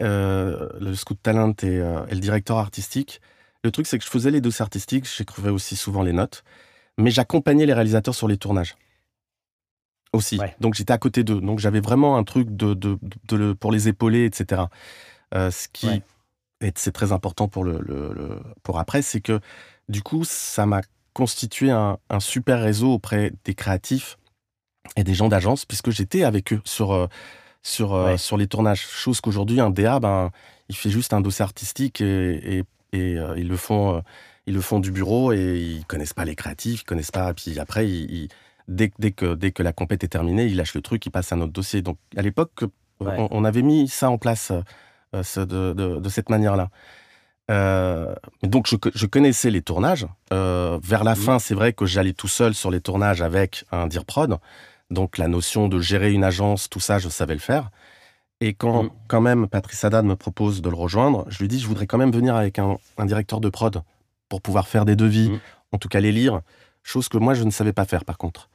le 0.00 0.94
scout 0.94 1.18
talent 1.22 1.54
et, 1.62 1.76
et, 1.76 2.14
le 2.14 2.20
directeur 2.20 2.58
artistique, 2.58 3.20
le 3.64 3.70
truc 3.70 3.86
c'est 3.86 3.98
que 3.98 4.04
je 4.04 4.10
faisais 4.10 4.30
les 4.30 4.42
dossiers 4.42 4.62
artistiques, 4.62 5.06
j'écrivais 5.16 5.50
aussi 5.50 5.74
souvent 5.74 6.02
les 6.02 6.12
notes. 6.12 6.44
mais 6.98 7.10
j'accompagnais 7.10 7.64
les 7.64 7.72
réalisateurs 7.72 8.14
sur 8.14 8.28
les 8.28 8.36
tournages 8.36 8.76
aussi. 10.12 10.38
Donc 10.60 10.74
j'étais 10.74 10.92
à 10.92 10.98
côté 10.98 11.24
d'eux. 11.24 11.40
Donc 11.40 11.58
j'avais 11.58 11.80
vraiment 11.80 12.16
un 12.16 12.24
truc 12.24 12.54
de, 12.56 12.74
de, 12.74 13.52
pour 13.52 13.72
les 13.72 13.88
épauler, 13.88 14.24
etc. 14.24 14.62
Euh, 15.34 15.50
ce 15.50 15.68
qui 15.68 15.88
est 15.88 16.02
c'est 16.76 16.92
très 16.92 17.12
important 17.12 17.46
pour 17.46 17.62
le, 17.62 18.40
pour 18.64 18.78
après, 18.80 19.02
c'est 19.02 19.20
que 19.20 19.40
du 19.88 20.02
coup 20.02 20.24
ça 20.24 20.66
m'a 20.66 20.80
constitué 21.12 21.70
un, 21.70 21.98
super 22.18 22.60
réseau 22.60 22.92
auprès 22.94 23.32
des 23.44 23.54
créatifs 23.54 24.18
et 24.96 25.04
des 25.04 25.14
gens 25.14 25.28
d'agence 25.28 25.64
puisque 25.64 25.90
j'étais 25.90 26.24
avec 26.24 26.52
eux 26.52 26.60
sur 26.64 26.92
euh, 26.92 27.06
sur 27.62 27.94
euh, 27.94 28.16
sur 28.16 28.36
les 28.36 28.48
tournages. 28.48 28.80
Chose 28.80 29.20
qu'aujourd'hui 29.20 29.60
un 29.60 29.70
DA 29.70 30.00
ben 30.00 30.30
il 30.68 30.76
fait 30.76 30.90
juste 30.90 31.12
un 31.12 31.20
dossier 31.20 31.44
artistique 31.44 32.00
et, 32.00 32.64
et, 32.92 33.18
ils 33.36 33.48
le 33.48 33.56
font 33.56 34.02
ils 34.46 34.54
le 34.54 34.60
font 34.60 34.80
du 34.80 34.90
bureau 34.90 35.32
et 35.32 35.60
ils 35.60 35.84
connaissent 35.84 36.14
pas 36.14 36.24
les 36.24 36.34
créatifs, 36.34 36.80
ils 36.82 36.84
connaissent 36.84 37.10
pas. 37.10 37.32
Puis 37.34 37.58
après 37.60 37.88
ils 37.88 38.28
dès, 38.68 38.90
que, 38.90 39.34
dès 39.34 39.50
que 39.50 39.62
la 39.62 39.72
compète 39.72 40.04
est 40.04 40.08
terminée, 40.08 40.46
il 40.46 40.56
lâche 40.56 40.74
le 40.74 40.82
truc, 40.82 41.04
il 41.06 41.10
passe 41.10 41.32
à 41.32 41.36
un 41.36 41.40
autre 41.40 41.52
dossier. 41.52 41.82
Donc 41.82 41.98
à 42.16 42.22
l'époque, 42.22 42.64
on, 43.00 43.44
avait 43.44 43.62
mis 43.62 43.88
ça 43.88 44.10
en 44.10 44.18
place 44.18 44.52
euh, 45.14 45.46
de, 45.46 46.08
cette 46.08 46.28
manière-là. 46.28 46.68
Euh, 47.50 48.14
donc 48.42 48.66
je, 48.68 49.06
connaissais 49.06 49.50
les 49.50 49.62
tournages. 49.62 50.06
Euh, 50.32 50.78
vers 50.82 51.04
la 51.04 51.12
mmh. 51.12 51.16
fin, 51.16 51.38
c'est 51.38 51.54
vrai 51.54 51.72
que 51.72 51.86
j'allais 51.86 52.12
tout 52.12 52.28
seul 52.28 52.54
sur 52.54 52.70
les 52.70 52.80
tournages 52.80 53.22
avec 53.22 53.64
un 53.72 53.86
dire 53.86 54.04
prod. 54.04 54.38
Donc 54.90 55.18
la 55.18 55.28
notion 55.28 55.68
de 55.68 55.80
gérer 55.80 56.12
une 56.12 56.24
agence, 56.24 56.68
tout 56.68 56.80
ça, 56.80 56.98
je 56.98 57.08
savais 57.08 57.34
le 57.34 57.40
faire. 57.40 57.70
Et 58.40 58.54
quand, 58.54 58.84
mmh. 58.84 58.90
quand 59.08 59.20
même 59.20 59.48
Patrice 59.48 59.82
Haddad 59.84 60.04
me 60.04 60.14
propose 60.14 60.62
de 60.62 60.68
le 60.68 60.76
rejoindre, 60.76 61.24
je 61.28 61.38
lui 61.38 61.48
dis 61.48 61.58
je 61.58 61.66
voudrais 61.66 61.86
quand 61.86 61.98
même 61.98 62.12
venir 62.12 62.36
avec 62.36 62.58
un, 62.58 62.78
directeur 63.04 63.40
de 63.40 63.48
prod 63.48 63.82
pour 64.28 64.42
pouvoir 64.42 64.68
faire 64.68 64.84
des 64.84 64.94
devis, 64.94 65.30
mmh. 65.30 65.40
en 65.72 65.78
tout 65.78 65.88
cas 65.88 66.00
les 66.00 66.12
lire, 66.12 66.42
chose 66.82 67.08
que 67.08 67.18
moi 67.18 67.34
je 67.34 67.44
ne 67.44 67.50
savais 67.50 67.72
pas 67.72 67.84
faire 67.84 68.04
par 68.04 68.18
contre. 68.18 68.50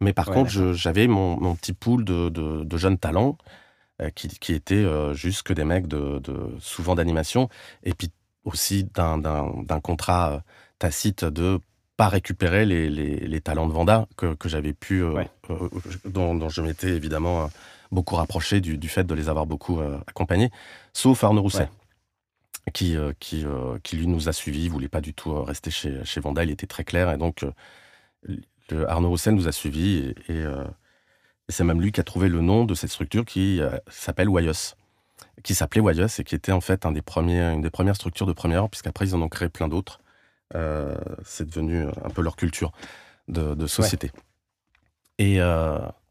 Mais 0.00 0.12
par 0.12 0.26
contre, 0.26 0.72
j'avais 0.74 1.06
mon, 1.08 1.54
petit 1.56 1.72
pool 1.72 2.04
de, 2.04 2.76
jeunes 2.76 2.98
talents 2.98 3.36
euh, 4.00 4.10
qui, 4.10 4.28
qui, 4.28 4.52
étaient 4.52 4.74
euh, 4.76 5.12
juste 5.12 5.42
que 5.42 5.52
des 5.52 5.64
mecs 5.64 5.88
de, 5.88 6.20
souvent 6.60 6.94
d'animation 6.94 7.48
et 7.82 7.94
puis 7.94 8.12
aussi 8.44 8.84
d'un 8.84 9.80
contrat 9.82 10.32
euh, 10.32 10.40
tacite 10.78 11.24
de 11.24 11.58
pas 11.96 12.08
récupérer 12.08 12.64
les, 12.64 12.88
les, 12.88 13.40
talents 13.40 13.66
de 13.66 13.72
Vanda 13.72 14.06
que, 14.16 14.34
que 14.34 14.48
j'avais 14.48 14.72
pu, 14.72 15.02
dont, 16.04 16.48
je 16.48 16.62
m'étais 16.62 16.90
évidemment 16.90 17.50
beaucoup 17.90 18.14
rapproché 18.14 18.60
du, 18.60 18.78
du, 18.78 18.88
fait 18.88 19.02
de 19.02 19.14
les 19.14 19.28
avoir 19.28 19.46
beaucoup 19.46 19.80
accompagnés, 20.06 20.50
sauf 20.92 21.24
Arnaud 21.24 21.42
Rousset. 21.42 21.68
Qui, 22.72 22.96
qui, 23.18 23.44
qui, 23.82 23.96
lui 23.96 24.06
nous 24.06 24.28
a 24.28 24.32
suivis, 24.32 24.64
il 24.64 24.70
voulait 24.70 24.88
pas 24.88 25.00
du 25.00 25.14
tout 25.14 25.42
rester 25.42 25.70
chez, 25.70 26.04
chez 26.04 26.20
Vanda, 26.20 26.44
il 26.44 26.50
était 26.50 26.66
très 26.66 26.84
clair 26.84 27.10
et 27.10 27.16
donc 27.16 27.44
Arnaud 28.72 29.10
Roussel 29.10 29.34
nous 29.34 29.48
a 29.48 29.52
suivis 29.52 30.14
euh, 30.30 30.64
et, 31.48 31.52
c'est 31.52 31.64
même 31.64 31.80
lui 31.80 31.92
qui 31.92 32.00
a 32.00 32.04
trouvé 32.04 32.28
le 32.28 32.40
nom 32.40 32.64
de 32.64 32.74
cette 32.74 32.90
structure 32.90 33.24
qui 33.24 33.60
euh, 33.60 33.70
s'appelle 33.88 34.28
Wayos, 34.28 34.74
qui 35.42 35.54
s'appelait 35.54 35.80
Wayos 35.80 36.06
et 36.18 36.24
qui 36.24 36.34
était 36.34 36.52
en 36.52 36.60
fait 36.60 36.84
un 36.84 36.92
des 36.92 37.02
premiers, 37.02 37.40
une 37.40 37.62
des 37.62 37.70
premières 37.70 37.96
structures 37.96 38.26
de 38.26 38.32
première 38.32 38.62
heure, 38.62 38.70
puisqu'après 38.70 39.06
ils 39.06 39.14
en 39.14 39.22
ont 39.22 39.28
créé 39.28 39.48
plein 39.48 39.68
d'autres. 39.68 40.00
Euh, 40.54 40.96
c'est 41.24 41.46
devenu 41.46 41.86
un 42.04 42.10
peu 42.10 42.22
leur 42.22 42.36
culture 42.36 42.72
de, 43.28 43.66
société. 43.66 44.10
Et, 45.18 45.40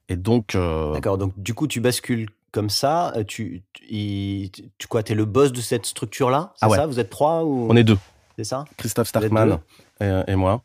donc. 0.09 0.55
D'accord, 0.93 1.17
donc 1.17 1.33
du 1.37 1.53
coup 1.53 1.67
tu 1.67 1.81
bascules 1.81 2.29
comme 2.51 2.69
ça, 2.69 3.13
tu, 3.27 3.63
tu, 3.73 4.49
tu 4.77 4.87
quoi, 4.87 5.01
es 5.05 5.13
le 5.13 5.25
boss 5.25 5.51
de 5.51 5.61
cette 5.61 5.85
structure-là 5.85 6.53
C'est 6.55 6.65
ah 6.65 6.69
ça? 6.69 6.85
Vous 6.87 6.99
êtes 6.99 7.09
trois 7.09 7.43
ou... 7.43 7.67
On 7.69 7.75
est 7.75 7.83
deux. 7.83 7.97
C'est 8.37 8.45
ça? 8.45 8.65
Christophe 8.77 9.07
Starkman 9.07 9.59
et, 9.99 10.35
moi. 10.35 10.61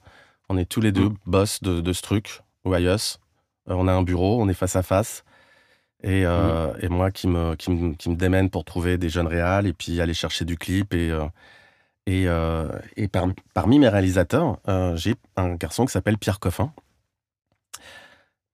On 0.53 0.59
est 0.59 0.67
tous 0.67 0.83
les 0.83 0.93
deux 0.93 1.09
mm. 1.09 1.17
boss 1.25 1.63
de, 1.63 1.93
ce 1.95 2.03
truc, 2.03 2.43
Wayos. 2.67 3.17
Euh, 3.71 3.75
on 3.75 3.89
a 3.89 3.93
un 3.93 4.03
bureau, 4.03 4.39
on 4.43 4.51
est 4.51 4.55
face 4.55 4.77
à 4.77 4.83
face. 4.83 5.25
Et, 6.03 6.27
euh, 6.27 6.75
mm. 6.83 6.89
moi 6.91 7.11
qui 7.11 7.27
me, 7.27 7.55
qui, 7.55 7.71
me, 7.71 8.15
démène 8.15 8.51
pour 8.51 8.67
trouver 8.67 8.99
des 8.99 9.09
jeunes 9.09 9.27
réals 9.29 9.67
et 9.67 9.73
puis 9.73 9.99
aller 10.03 10.13
chercher 10.13 10.45
du 10.45 10.59
clip. 10.59 10.93
Et, 10.93 11.11
euh, 11.11 12.69
et, 12.97 13.09
parmi 13.55 13.79
mes 13.79 13.89
réalisateurs, 13.89 14.59
j'ai 14.97 15.15
un 15.37 15.55
garçon 15.55 15.87
qui 15.87 15.93
s'appelle 15.93 16.19
Pierre 16.19 16.39
Coffin. 16.39 16.75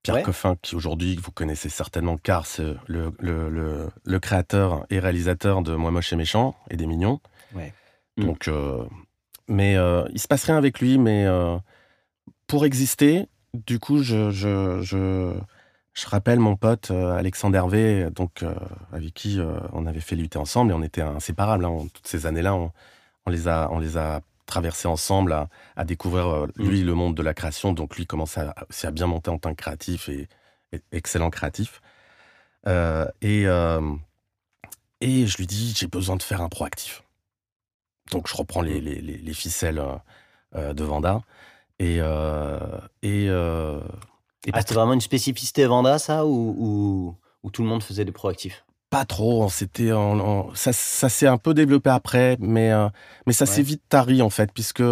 Pierre 0.05 0.23
Coffin, 0.23 0.55
qui 0.63 0.77
aujourd'hui, 0.77 1.17
vous 1.17 1.33
connaissez 1.33 1.69
certainement 1.69 2.17
car 2.17 2.47
c'est 2.47 2.77
le, 2.87 3.13
le, 3.19 4.21
créateur 4.21 4.87
et 4.89 5.01
réalisateur 5.01 5.63
de 5.63 5.75
Moi 5.75 5.91
Moche 5.91 6.13
et 6.13 6.17
Méchant 6.17 6.55
et 6.71 6.77
des 6.77 6.87
Mignons. 6.87 7.21
Ouais. 7.57 7.75
Donc, 8.17 8.49
mais 9.49 9.73
il 10.13 10.21
se 10.21 10.29
passe 10.29 10.45
rien 10.45 10.57
avec 10.57 10.79
lui, 10.79 10.97
mais 10.99 11.27
pour 12.49 12.65
exister, 12.65 13.29
du 13.55 13.79
coup, 13.79 14.03
je, 14.03 14.31
je, 14.31 14.81
je, 14.83 15.39
je 15.95 16.07
rappelle 16.09 16.41
mon 16.41 16.57
pote 16.57 16.91
euh, 16.91 17.13
Alexandre 17.13 17.57
Hervé, 17.57 18.09
donc, 18.11 18.43
euh, 18.43 18.55
avec 18.93 19.15
qui 19.15 19.39
euh, 19.39 19.61
on 19.73 19.87
avait 19.87 20.01
fait 20.01 20.17
lutter 20.17 20.39
ensemble 20.39 20.73
et 20.73 20.75
on 20.75 20.83
était 20.83 21.03
inséparables. 21.03 21.65
Hein. 21.65 21.87
toutes 21.93 22.09
ces 22.09 22.27
années-là, 22.27 22.55
on, 22.55 22.73
on, 23.27 23.31
les 23.31 23.47
a, 23.49 23.69
on 23.71 23.79
les 23.79 23.97
a 23.99 24.23
traversés 24.47 24.89
ensemble 24.89 25.35
à, 25.35 25.49
à 25.77 25.85
découvrir, 25.85 26.27
mmh. 26.57 26.69
lui, 26.69 26.83
le 26.83 26.95
monde 26.95 27.15
de 27.15 27.23
la 27.23 27.35
création. 27.35 27.73
Donc, 27.75 27.97
lui 27.97 28.07
commence 28.07 28.39
à, 28.39 28.55
à 28.83 28.91
bien 28.91 29.07
monter 29.07 29.31
en 29.31 29.39
tant 29.39 29.51
que 29.51 29.63
créatif 29.63 30.09
et, 30.09 30.27
excellent 30.93 31.31
créatif. 31.31 31.81
et, 32.67 33.45
et 35.01 35.27
je 35.27 35.37
lui 35.39 35.47
dis, 35.47 35.75
j'ai 35.77 35.87
besoin 35.87 36.17
de 36.17 36.23
faire 36.23 36.43
un 36.43 36.49
proactif. 36.49 37.03
Donc, 38.11 38.29
je 38.29 38.37
reprends 38.37 38.63
les, 38.63 38.81
les, 38.81 39.01
les, 39.01 39.17
les 39.17 39.35
ficelles 39.35 39.83
de 40.55 40.85
Vanda. 40.85 41.23
Et, 41.79 41.99
euh, 42.01 42.59
et, 43.03 43.27
euh, 43.29 43.81
ah, 44.53 44.61
c'était 44.61 44.75
vraiment 44.75 44.95
une 44.95 45.01
spécificité 45.01 45.67
Vanda, 45.67 45.99
ça, 45.99 46.27
ou, 46.27 47.15
ou, 47.43 47.51
tout 47.51 47.63
le 47.63 47.69
monde 47.69 47.83
faisait 47.83 48.05
des 48.05 48.13
proactifs? 48.13 48.65
Pas 48.91 49.05
trop. 49.05 49.49
C'était 49.51 49.91
ça, 50.55 50.73
ça 50.73 51.09
s'est 51.09 51.27
un 51.27 51.39
peu 51.39 51.55
développé 51.55 51.91
après, 51.91 52.37
mais, 52.41 52.73
euh, 52.73 52.89
mais 53.27 53.33
ça 53.33 53.47
s'est 53.47 53.63
vite 53.63 53.83
tari, 53.89 54.23
en 54.23 54.31
fait, 54.31 54.51
puisque. 54.53 54.83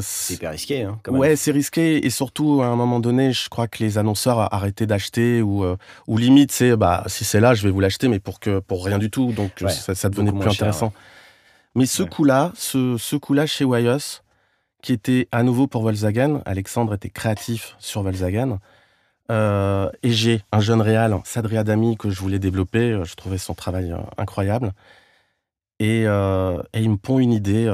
c'est 0.00 0.34
hyper 0.34 0.50
risqué, 0.50 0.82
hein, 0.82 0.98
quand 1.02 1.12
même. 1.12 1.20
Ouais, 1.20 1.36
c'est 1.36 1.52
risqué. 1.52 2.04
Et 2.04 2.10
surtout, 2.10 2.60
à 2.62 2.66
un 2.66 2.76
moment 2.76 3.00
donné, 3.00 3.32
je 3.32 3.48
crois 3.48 3.68
que 3.68 3.82
les 3.82 3.96
annonceurs 3.96 4.52
arrêtaient 4.52 4.86
d'acheter 4.86 5.40
ou, 5.40 5.64
ou 6.06 6.18
limite, 6.18 6.52
c'est 6.52 6.76
bah, 6.76 7.04
si 7.06 7.24
c'est 7.24 7.40
là, 7.40 7.54
je 7.54 7.62
vais 7.62 7.70
vous 7.70 7.80
l'acheter, 7.80 8.08
mais 8.08 8.18
pour, 8.20 8.38
que, 8.38 8.58
pour 8.58 8.84
rien 8.84 8.98
du 8.98 9.10
tout. 9.10 9.32
Donc, 9.32 9.64
ça, 9.68 10.08
devenait 10.08 10.32
plus 10.32 10.50
intéressant. 10.50 10.92
Mais 11.74 11.86
ce 11.86 12.02
coup-là, 12.02 12.52
ce, 12.54 12.96
ce 12.98 13.16
coup-là 13.16 13.46
chez 13.46 13.64
Wayos, 13.64 14.23
qui 14.84 14.92
était 14.92 15.28
à 15.32 15.42
nouveau 15.42 15.66
pour 15.66 15.82
Volkswagen. 15.82 16.42
Alexandre 16.44 16.92
était 16.92 17.08
créatif 17.08 17.74
sur 17.78 18.02
Volkswagen. 18.02 18.58
Euh, 19.30 19.90
et 20.02 20.10
j'ai 20.10 20.42
un 20.52 20.60
jeune 20.60 20.82
réal, 20.82 21.18
Sadria 21.24 21.64
Dami, 21.64 21.96
que 21.96 22.10
je 22.10 22.20
voulais 22.20 22.38
développer. 22.38 22.92
Euh, 22.92 23.04
je 23.04 23.14
trouvais 23.14 23.38
son 23.38 23.54
travail 23.54 23.92
euh, 23.92 23.98
incroyable. 24.18 24.72
Et, 25.80 26.02
il 26.02 26.90
me 26.90 26.96
pond 26.96 27.18
une 27.18 27.32
idée 27.32 27.66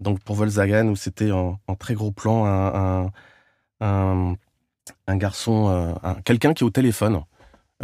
donc 0.00 0.20
pour 0.20 0.36
Volkswagen 0.36 0.88
où 0.88 0.96
c'était 0.96 1.30
en, 1.32 1.58
très 1.78 1.94
gros 1.94 2.10
plan 2.10 2.46
un, 2.46 3.10
un, 3.80 5.16
garçon, 5.16 5.94
quelqu'un 6.24 6.54
qui 6.54 6.64
est 6.64 6.66
au 6.66 6.70
téléphone, 6.70 7.22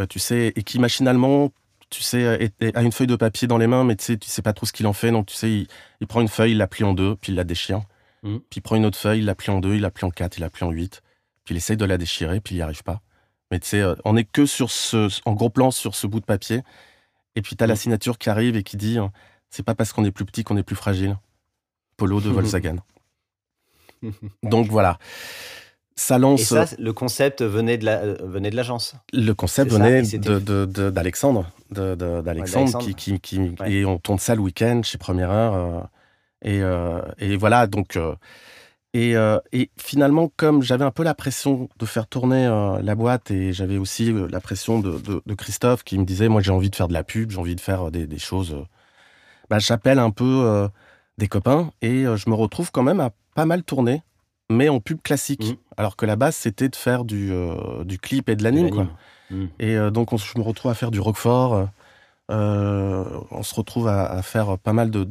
tu 0.09 0.19
sais, 0.19 0.53
et 0.57 0.63
qui 0.63 0.79
machinalement, 0.79 1.51
tu 1.91 2.03
sais, 2.03 2.51
a 2.75 2.83
une 2.83 2.93
feuille 2.93 3.07
de 3.07 3.17
papier 3.17 3.47
dans 3.49 3.59
les 3.59 3.67
mains, 3.67 3.85
mais 3.85 3.97
tu 3.97 4.05
sais, 4.05 4.17
tu 4.17 4.31
sais 4.31 4.43
pas 4.43 4.55
trop 4.55 4.67
ce 4.67 4.73
qu'il 4.73 4.87
en 4.87 4.93
fait. 4.95 5.11
Donc 5.11 5.27
tu 5.27 5.35
sais, 5.37 5.51
il, 5.51 5.67
il 6.01 6.07
prend 6.07 6.23
une 6.23 6.29
feuille, 6.29 6.53
il 6.53 6.59
la 6.59 6.67
plie 6.67 6.85
en 6.85 6.95
deux, 6.95 7.17
puis 7.17 7.33
il 7.33 7.37
la 7.37 7.45
déchire. 7.45 7.83
Mmh. 8.23 8.37
Puis 8.51 8.59
il 8.59 8.61
prend 8.61 8.77
une 8.77 8.87
autre 8.87 8.99
feuille, 8.99 9.21
il 9.21 9.25
la 9.25 9.35
plie 9.35 9.51
en 9.51 9.61
deux, 9.61 9.75
il 9.75 9.81
la 9.81 9.91
plie 9.91 10.05
en 10.05 10.11
quatre, 10.11 10.39
il 10.39 10.41
la 10.41 10.51
plie 10.51 10.65
en 10.65 10.71
huit. 10.71 11.03
Puis 11.45 11.55
il 11.55 11.57
essaye 11.57 11.77
de 11.77 11.85
la 11.85 11.99
déchirer, 11.99 12.41
puis 12.41 12.55
il 12.55 12.59
n'y 12.59 12.63
arrive 12.63 12.83
pas. 12.83 13.01
Mais 13.51 13.59
tu 13.59 13.69
sais, 13.69 13.81
euh, 13.81 13.95
on 14.05 14.17
est 14.17 14.25
que 14.25 14.47
sur 14.47 14.71
ce, 14.71 15.09
en 15.25 15.33
gros 15.33 15.51
plan 15.51 15.71
sur 15.71 15.95
ce 15.95 16.07
bout 16.07 16.21
de 16.21 16.25
papier. 16.25 16.63
Et 17.35 17.43
puis 17.43 17.57
tu 17.57 17.65
as 17.65 17.67
la 17.67 17.75
mmh. 17.75 17.77
signature 17.77 18.19
qui 18.19 18.31
arrive 18.31 18.57
et 18.57 18.63
qui 18.63 18.77
dit 18.77 18.99
euh, 18.99 19.07
c'est 19.51 19.63
pas 19.63 19.75
parce 19.75 19.93
qu'on 19.93 20.05
est 20.05 20.13
plus 20.13 20.25
petit 20.25 20.45
qu'on 20.45 20.57
est 20.57 20.63
plus 20.63 20.77
fragile. 20.77 21.19
Polo 21.97 22.21
de 22.21 22.31
Volkswagen. 22.31 22.77
Donc 24.43 24.69
voilà. 24.69 24.99
Ça 25.97 26.19
lance. 26.19 26.41
Et 26.41 26.45
ça, 26.45 26.65
le 26.79 26.93
concept 26.95 27.43
venait 27.43 27.77
de 27.77 27.85
la, 27.85 27.99
euh, 27.99 28.17
venait 28.23 28.49
de 28.49 28.57
l'agence. 28.57 28.95
Le 29.13 29.33
concept 29.33 29.71
venait 29.71 30.03
d'Alexandre, 30.03 31.51
de, 31.71 31.95
d'Alexandre, 31.95 32.79
qui, 32.79 32.95
qui, 32.95 33.21
qui 33.21 33.55
et 33.66 33.85
on 33.85 33.99
tourne 33.99 34.18
ça 34.18 34.35
le 34.35 34.41
week-end 34.41 34.81
chez 34.83 34.97
Première 34.97 35.31
Heure. 35.31 35.91
Et, 36.43 36.62
euh, 36.62 37.01
et 37.18 37.36
voilà, 37.36 37.66
donc. 37.66 37.97
Euh, 37.97 38.14
et, 38.93 39.16
euh, 39.16 39.38
et, 39.53 39.70
finalement, 39.76 40.32
comme 40.36 40.62
j'avais 40.62 40.84
un 40.84 40.91
peu 40.91 41.05
la 41.05 41.14
pression 41.14 41.68
de 41.78 41.86
faire 41.86 42.09
tourner 42.09 42.47
la 42.82 42.95
boîte 42.97 43.30
et 43.30 43.53
j'avais 43.53 43.76
aussi 43.76 44.12
la 44.12 44.41
pression 44.41 44.80
de, 44.80 44.99
de, 45.24 45.34
Christophe 45.34 45.84
qui 45.84 45.97
me 45.97 46.05
disait 46.05 46.28
Moi, 46.28 46.41
j'ai 46.41 46.51
envie 46.51 46.70
de 46.70 46.76
faire 46.76 46.88
de 46.88 46.93
la 46.93 47.05
pub, 47.05 47.30
j'ai 47.30 47.38
envie 47.38 47.55
de 47.55 47.61
faire 47.61 47.93
des, 47.93 48.09
des 48.09 48.18
choses. 48.18 48.57
Bah, 49.49 49.61
J'appelle 49.61 50.01
un 50.01 50.11
peu 50.11 50.68
des 51.18 51.28
copains 51.28 51.70
et 51.82 52.03
je 52.03 52.28
me 52.28 52.34
retrouve 52.34 52.72
quand 52.72 52.82
même 52.82 52.99
à 52.99 53.11
pas 53.36 53.47
mal 53.47 53.62
tourner, 53.62 54.03
mais 54.51 54.68
en 54.68 54.80
pub 54.80 55.01
classique. 55.03 55.53
Mmh. 55.53 55.57
Alors 55.76 55.95
que 55.95 56.05
la 56.05 56.16
base, 56.16 56.34
c'était 56.34 56.68
de 56.68 56.74
faire 56.74 57.05
du, 57.05 57.32
du 57.84 57.99
clip 58.01 58.28
et 58.28 58.34
de 58.34 58.43
l'anime. 58.43 58.88
Mmh. 59.30 59.45
Et 59.61 59.76
donc, 59.93 60.16
je 60.18 60.36
me 60.36 60.43
retrouve 60.43 60.72
à 60.72 60.74
faire 60.74 60.91
du 60.91 60.99
Roquefort. 60.99 61.68
Euh, 62.31 63.05
on 63.31 63.43
se 63.43 63.55
retrouve 63.55 63.89
à, 63.89 64.22
faire 64.22 64.59
pas 64.59 64.72
mal 64.72 64.91
de, 64.91 65.05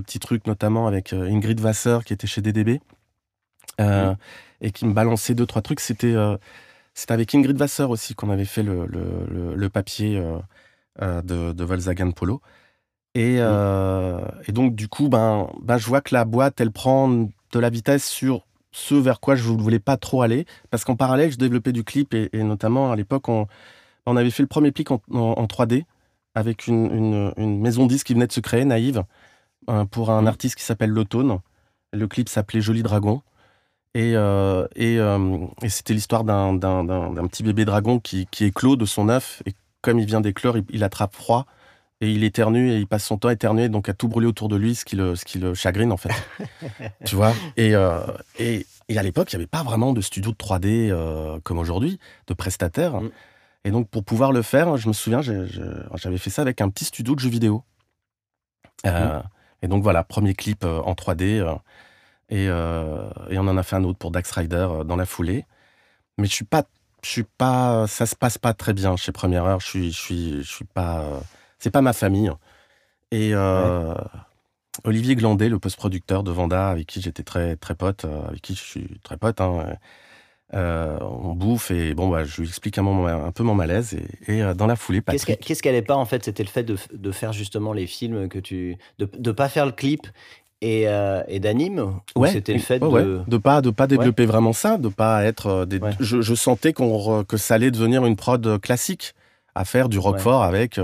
petits 0.00 0.20
trucs, 0.20 0.46
notamment 0.46 0.86
avec 0.86 1.12
euh, 1.12 1.28
Ingrid 1.28 1.60
Vasseur 1.60 2.04
qui 2.04 2.12
était 2.12 2.26
chez 2.26 2.42
DDB. 2.42 2.80
euh, 3.80 4.14
et 4.60 4.72
qui 4.72 4.86
me 4.86 4.92
balançait 4.92 5.34
deux, 5.34 5.46
trois 5.46 5.62
trucs. 5.62 5.80
C'était 5.80 6.14
avec 7.08 7.34
Ingrid 7.34 7.56
Vasseur 7.56 7.90
aussi 7.90 8.14
qu'on 8.14 8.30
avait 8.30 8.44
fait 8.44 8.62
le, 8.62 8.86
le, 8.86 9.68
papier 9.68 10.22
de, 11.00 11.64
Volkswagen 11.64 12.12
Polo. 12.12 12.40
Et, 13.14 13.36
et, 13.36 14.52
donc, 14.52 14.74
du 14.74 14.88
coup, 14.88 15.08
ben, 15.08 15.48
ben, 15.62 15.78
je 15.78 15.86
vois 15.86 16.02
que 16.02 16.14
la 16.14 16.24
boîte, 16.24 16.60
elle 16.60 16.72
prend 16.72 17.08
de 17.08 17.58
la 17.58 17.70
vitesse 17.70 18.06
sur 18.06 18.46
ce 18.72 18.94
vers 18.94 19.20
quoi 19.20 19.34
je 19.34 19.50
ne 19.50 19.60
voulais 19.60 19.78
pas 19.78 19.96
trop 19.96 20.22
aller. 20.22 20.46
Parce 20.70 20.84
qu'en 20.84 20.96
parallèle, 20.96 21.32
je 21.32 21.38
développais 21.38 21.72
du 21.72 21.84
clip 21.84 22.14
et, 22.14 22.28
notamment 22.34 22.92
à 22.92 22.96
l'époque, 22.96 23.28
on, 23.28 23.46
on, 24.06 24.16
avait 24.16 24.30
fait 24.30 24.42
le 24.42 24.48
premier 24.48 24.72
clip 24.72 24.90
en, 24.90 25.00
en, 25.10 25.44
3D 25.46 25.84
avec 26.34 26.66
une, 26.66 27.32
une, 27.36 27.60
maison 27.60 27.86
disque 27.86 28.06
qui 28.06 28.14
venait 28.14 28.26
de 28.26 28.32
se 28.32 28.40
créer, 28.40 28.64
Naïve, 28.64 29.04
pour 29.90 30.10
un 30.10 30.22
mmh. 30.22 30.26
artiste 30.26 30.56
qui 30.56 30.64
s'appelle 30.64 30.90
L'Autone. 30.90 31.38
Le 31.92 32.06
clip 32.06 32.28
s'appelait 32.28 32.60
Joli 32.60 32.82
Dragon. 32.82 33.22
Et, 33.94 34.12
euh, 34.14 34.66
et, 34.76 34.98
euh, 34.98 35.46
et 35.62 35.68
c'était 35.68 35.94
l'histoire 35.94 36.22
d'un 36.22 36.56
petit 37.26 37.42
bébé 37.42 37.64
dragon 37.64 37.98
qui, 37.98 38.26
qui 38.30 38.44
éclot 38.44 38.76
de 38.76 38.84
son 38.84 39.08
œuf. 39.08 39.42
Et 39.46 39.54
comme 39.82 39.98
il 39.98 40.06
vient 40.06 40.20
d'éclore, 40.20 40.56
il, 40.56 40.64
il, 40.70 40.84
attrape 40.84 41.14
froid 41.14 41.46
et 42.00 42.10
il 42.10 42.24
éternue 42.24 42.70
et 42.70 42.76
il 42.76 42.86
passe 42.86 43.04
son 43.04 43.18
temps 43.18 43.28
à 43.28 43.32
éternuer, 43.32 43.68
donc 43.68 43.88
à 43.88 43.94
tout 43.94 44.08
brûler 44.08 44.26
autour 44.26 44.48
de 44.48 44.56
lui, 44.56 44.74
ce 44.74 44.84
qui 44.84 44.96
le, 44.96 45.16
ce 45.16 45.24
qui 45.24 45.38
le 45.38 45.54
chagrine 45.54 45.92
en 45.92 45.96
fait. 45.96 46.14
tu 47.04 47.14
vois? 47.14 47.32
Et, 47.56 47.74
euh, 47.74 48.00
et, 48.38 48.66
et, 48.88 48.98
à 48.98 49.02
l'époque, 49.02 49.32
il 49.32 49.36
n'y 49.36 49.42
avait 49.42 49.48
pas 49.48 49.62
vraiment 49.62 49.92
de 49.92 50.00
studio 50.00 50.30
de 50.30 50.36
3D 50.36 50.90
euh, 50.90 51.38
comme 51.42 51.58
aujourd'hui, 51.58 51.98
de 52.26 52.34
prestataires. 52.34 53.00
Mm. 53.00 53.10
Et 53.64 53.70
donc 53.70 53.88
pour 53.88 54.04
pouvoir 54.04 54.32
le 54.32 54.42
faire, 54.42 54.76
je 54.76 54.88
me 54.88 54.92
souviens, 54.92 55.20
j'avais 55.22 56.18
fait 56.18 56.30
ça 56.30 56.42
avec 56.42 56.60
un 56.60 56.70
petit 56.70 56.84
studio 56.84 57.14
de 57.14 57.20
jeux 57.20 57.28
vidéo. 57.28 57.64
Euh, 58.86 59.18
mm. 59.18 59.22
Et 59.62 59.68
donc 59.68 59.82
voilà, 59.82 60.02
premier 60.04 60.34
clip 60.34 60.64
en 60.64 60.92
3D. 60.92 61.58
et, 62.30 62.44
et, 62.44 63.38
on 63.38 63.48
en 63.48 63.56
a 63.56 63.62
fait 63.62 63.76
un 63.76 63.84
autre 63.84 63.98
pour 63.98 64.10
Dax 64.10 64.30
Rider 64.30 64.68
dans 64.86 64.96
la 64.96 65.04
foulée. 65.04 65.44
Mais 66.16 66.26
je 66.26 66.32
suis 66.32 66.44
pas, 66.44 66.64
je 67.02 67.08
suis 67.08 67.24
pas, 67.24 67.86
ça 67.86 68.06
se 68.06 68.16
passe 68.16 68.38
pas 68.38 68.54
très 68.54 68.72
bien 68.72 68.96
chez 68.96 69.12
Première 69.12 69.44
Heure. 69.44 69.60
Je 69.60 69.66
suis, 69.66 69.92
je 69.92 70.00
suis, 70.00 70.42
je 70.42 70.50
suis 70.50 70.64
pas 70.64 71.20
c'est 71.60 71.70
pas 71.70 71.82
ma 71.82 71.92
famille. 71.92 72.32
Et 73.12 73.30
euh, 73.34 73.94
Olivier 74.84 75.14
Glandet, 75.14 75.48
le 75.48 75.58
post-producteur 75.60 76.24
de 76.24 76.32
Vanda, 76.32 76.70
avec 76.70 76.86
qui 76.88 77.00
j'étais 77.00 77.22
très 77.22 77.56
très 77.56 77.74
pote, 77.76 78.04
euh, 78.04 78.28
avec 78.28 78.40
qui 78.42 78.54
je 78.54 78.62
suis 78.62 79.00
très 79.04 79.16
pote, 79.16 79.40
hein, 79.40 79.76
euh, 80.54 80.98
on 81.00 81.34
bouffe 81.34 81.70
et 81.70 81.94
bon, 81.94 82.08
bah, 82.08 82.24
je 82.24 82.40
lui 82.40 82.48
explique 82.48 82.76
un, 82.78 82.86
un 82.86 83.32
peu 83.32 83.42
mon 83.42 83.54
malaise 83.54 83.96
et, 84.26 84.42
dans 84.54 84.66
la 84.66 84.76
foulée. 84.76 85.00
Qu'est-ce 85.02 85.62
qu'elle 85.62 85.72
n'allait 85.72 85.82
pas 85.84 85.96
en 85.96 86.04
fait? 86.04 86.24
C'était 86.24 86.42
le 86.42 86.48
fait 86.48 86.64
de, 86.64 87.12
faire 87.12 87.32
justement 87.32 87.72
les 87.72 87.86
films 87.86 88.28
que 88.28 88.38
tu, 88.38 88.76
de 88.98 89.08
ne 89.18 89.32
pas 89.32 89.48
faire 89.48 89.66
le 89.66 89.72
clip 89.72 90.06
et, 90.60 90.86
et 91.28 91.40
d'anime? 91.40 92.00
Ouais, 92.16 92.30
c'était 92.30 92.54
le 92.54 92.58
fait 92.58 92.78
de 92.78 93.22
de 93.26 93.36
pas 93.36 93.60
de 93.60 93.70
pas 93.70 93.86
développer 93.86 94.26
vraiment 94.26 94.52
ça 94.52 94.76
de 94.76 94.88
pas 94.88 95.24
être 95.24 95.66
je, 96.00 96.20
je, 96.20 96.34
sentais 96.34 96.72
qu'on 96.72 97.24
que 97.24 97.36
ça 97.36 97.54
allait 97.54 97.70
devenir 97.70 98.04
une 98.04 98.16
prod 98.16 98.60
classique 98.60 99.14
à 99.54 99.64
faire 99.64 99.88
du 99.88 99.98
roquefort 99.98 100.42
avec 100.42 100.78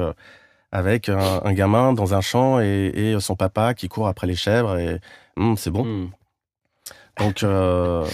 avec 0.72 1.08
un, 1.08 1.52
gamin 1.52 1.92
dans 1.92 2.14
un 2.14 2.20
champ 2.20 2.60
et, 2.60 3.16
son 3.20 3.34
papa 3.34 3.74
qui 3.74 3.88
court 3.88 4.08
après 4.08 4.26
les 4.26 4.36
chèvres 4.36 4.78
et 4.78 5.00
hum, 5.36 5.56
c'est 5.56 5.70
bon. 5.70 5.84
Hmm. 5.84 6.10
Donc 7.18 7.42
euh, 7.42 8.04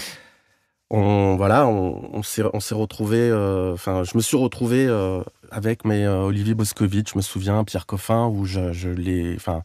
voilà, 0.93 1.67
on, 1.67 2.11
on 2.13 2.23
s'est 2.23 2.75
retrouvé. 2.75 3.17
Euh, 3.19 3.73
enfin, 3.73 4.03
je 4.03 4.15
me 4.15 4.21
suis 4.21 4.37
retrouvé 4.37 4.85
euh, 4.87 5.23
avec 5.51 5.85
mes 5.85 6.07
Olivier 6.07 6.53
Boscovitch, 6.53 7.13
je 7.13 7.17
me 7.17 7.21
souviens, 7.21 7.63
Pierre 7.63 7.85
Coffin, 7.85 8.27
où 8.27 8.45
je, 8.45 8.73
je 8.73 8.89
les. 8.89 9.35
Enfin, 9.35 9.63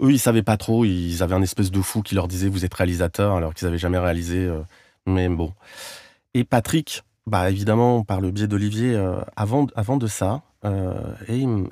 eux, 0.00 0.12
ils 0.12 0.18
savaient 0.18 0.42
pas 0.42 0.56
trop. 0.56 0.84
Ils 0.84 1.22
avaient 1.22 1.34
un 1.34 1.42
espèce 1.42 1.70
de 1.70 1.80
fou 1.80 2.02
qui 2.02 2.14
leur 2.14 2.28
disait 2.28 2.48
vous 2.48 2.64
êtes 2.64 2.74
réalisateur 2.74 3.34
alors 3.34 3.54
qu'ils 3.54 3.68
avaient 3.68 3.78
jamais 3.78 3.98
réalisé. 3.98 4.50
mais 5.06 5.28
bon. 5.28 5.52
Et 6.34 6.44
Patrick, 6.44 7.02
bah 7.26 7.50
évidemment 7.50 8.02
par 8.04 8.20
le 8.20 8.30
biais 8.30 8.46
d'Olivier, 8.46 9.00
avant 9.36 9.66
avant 9.74 9.96
de 9.96 10.06
ça, 10.06 10.42
euh, 10.66 10.94
et, 11.28 11.36
il, 11.38 11.68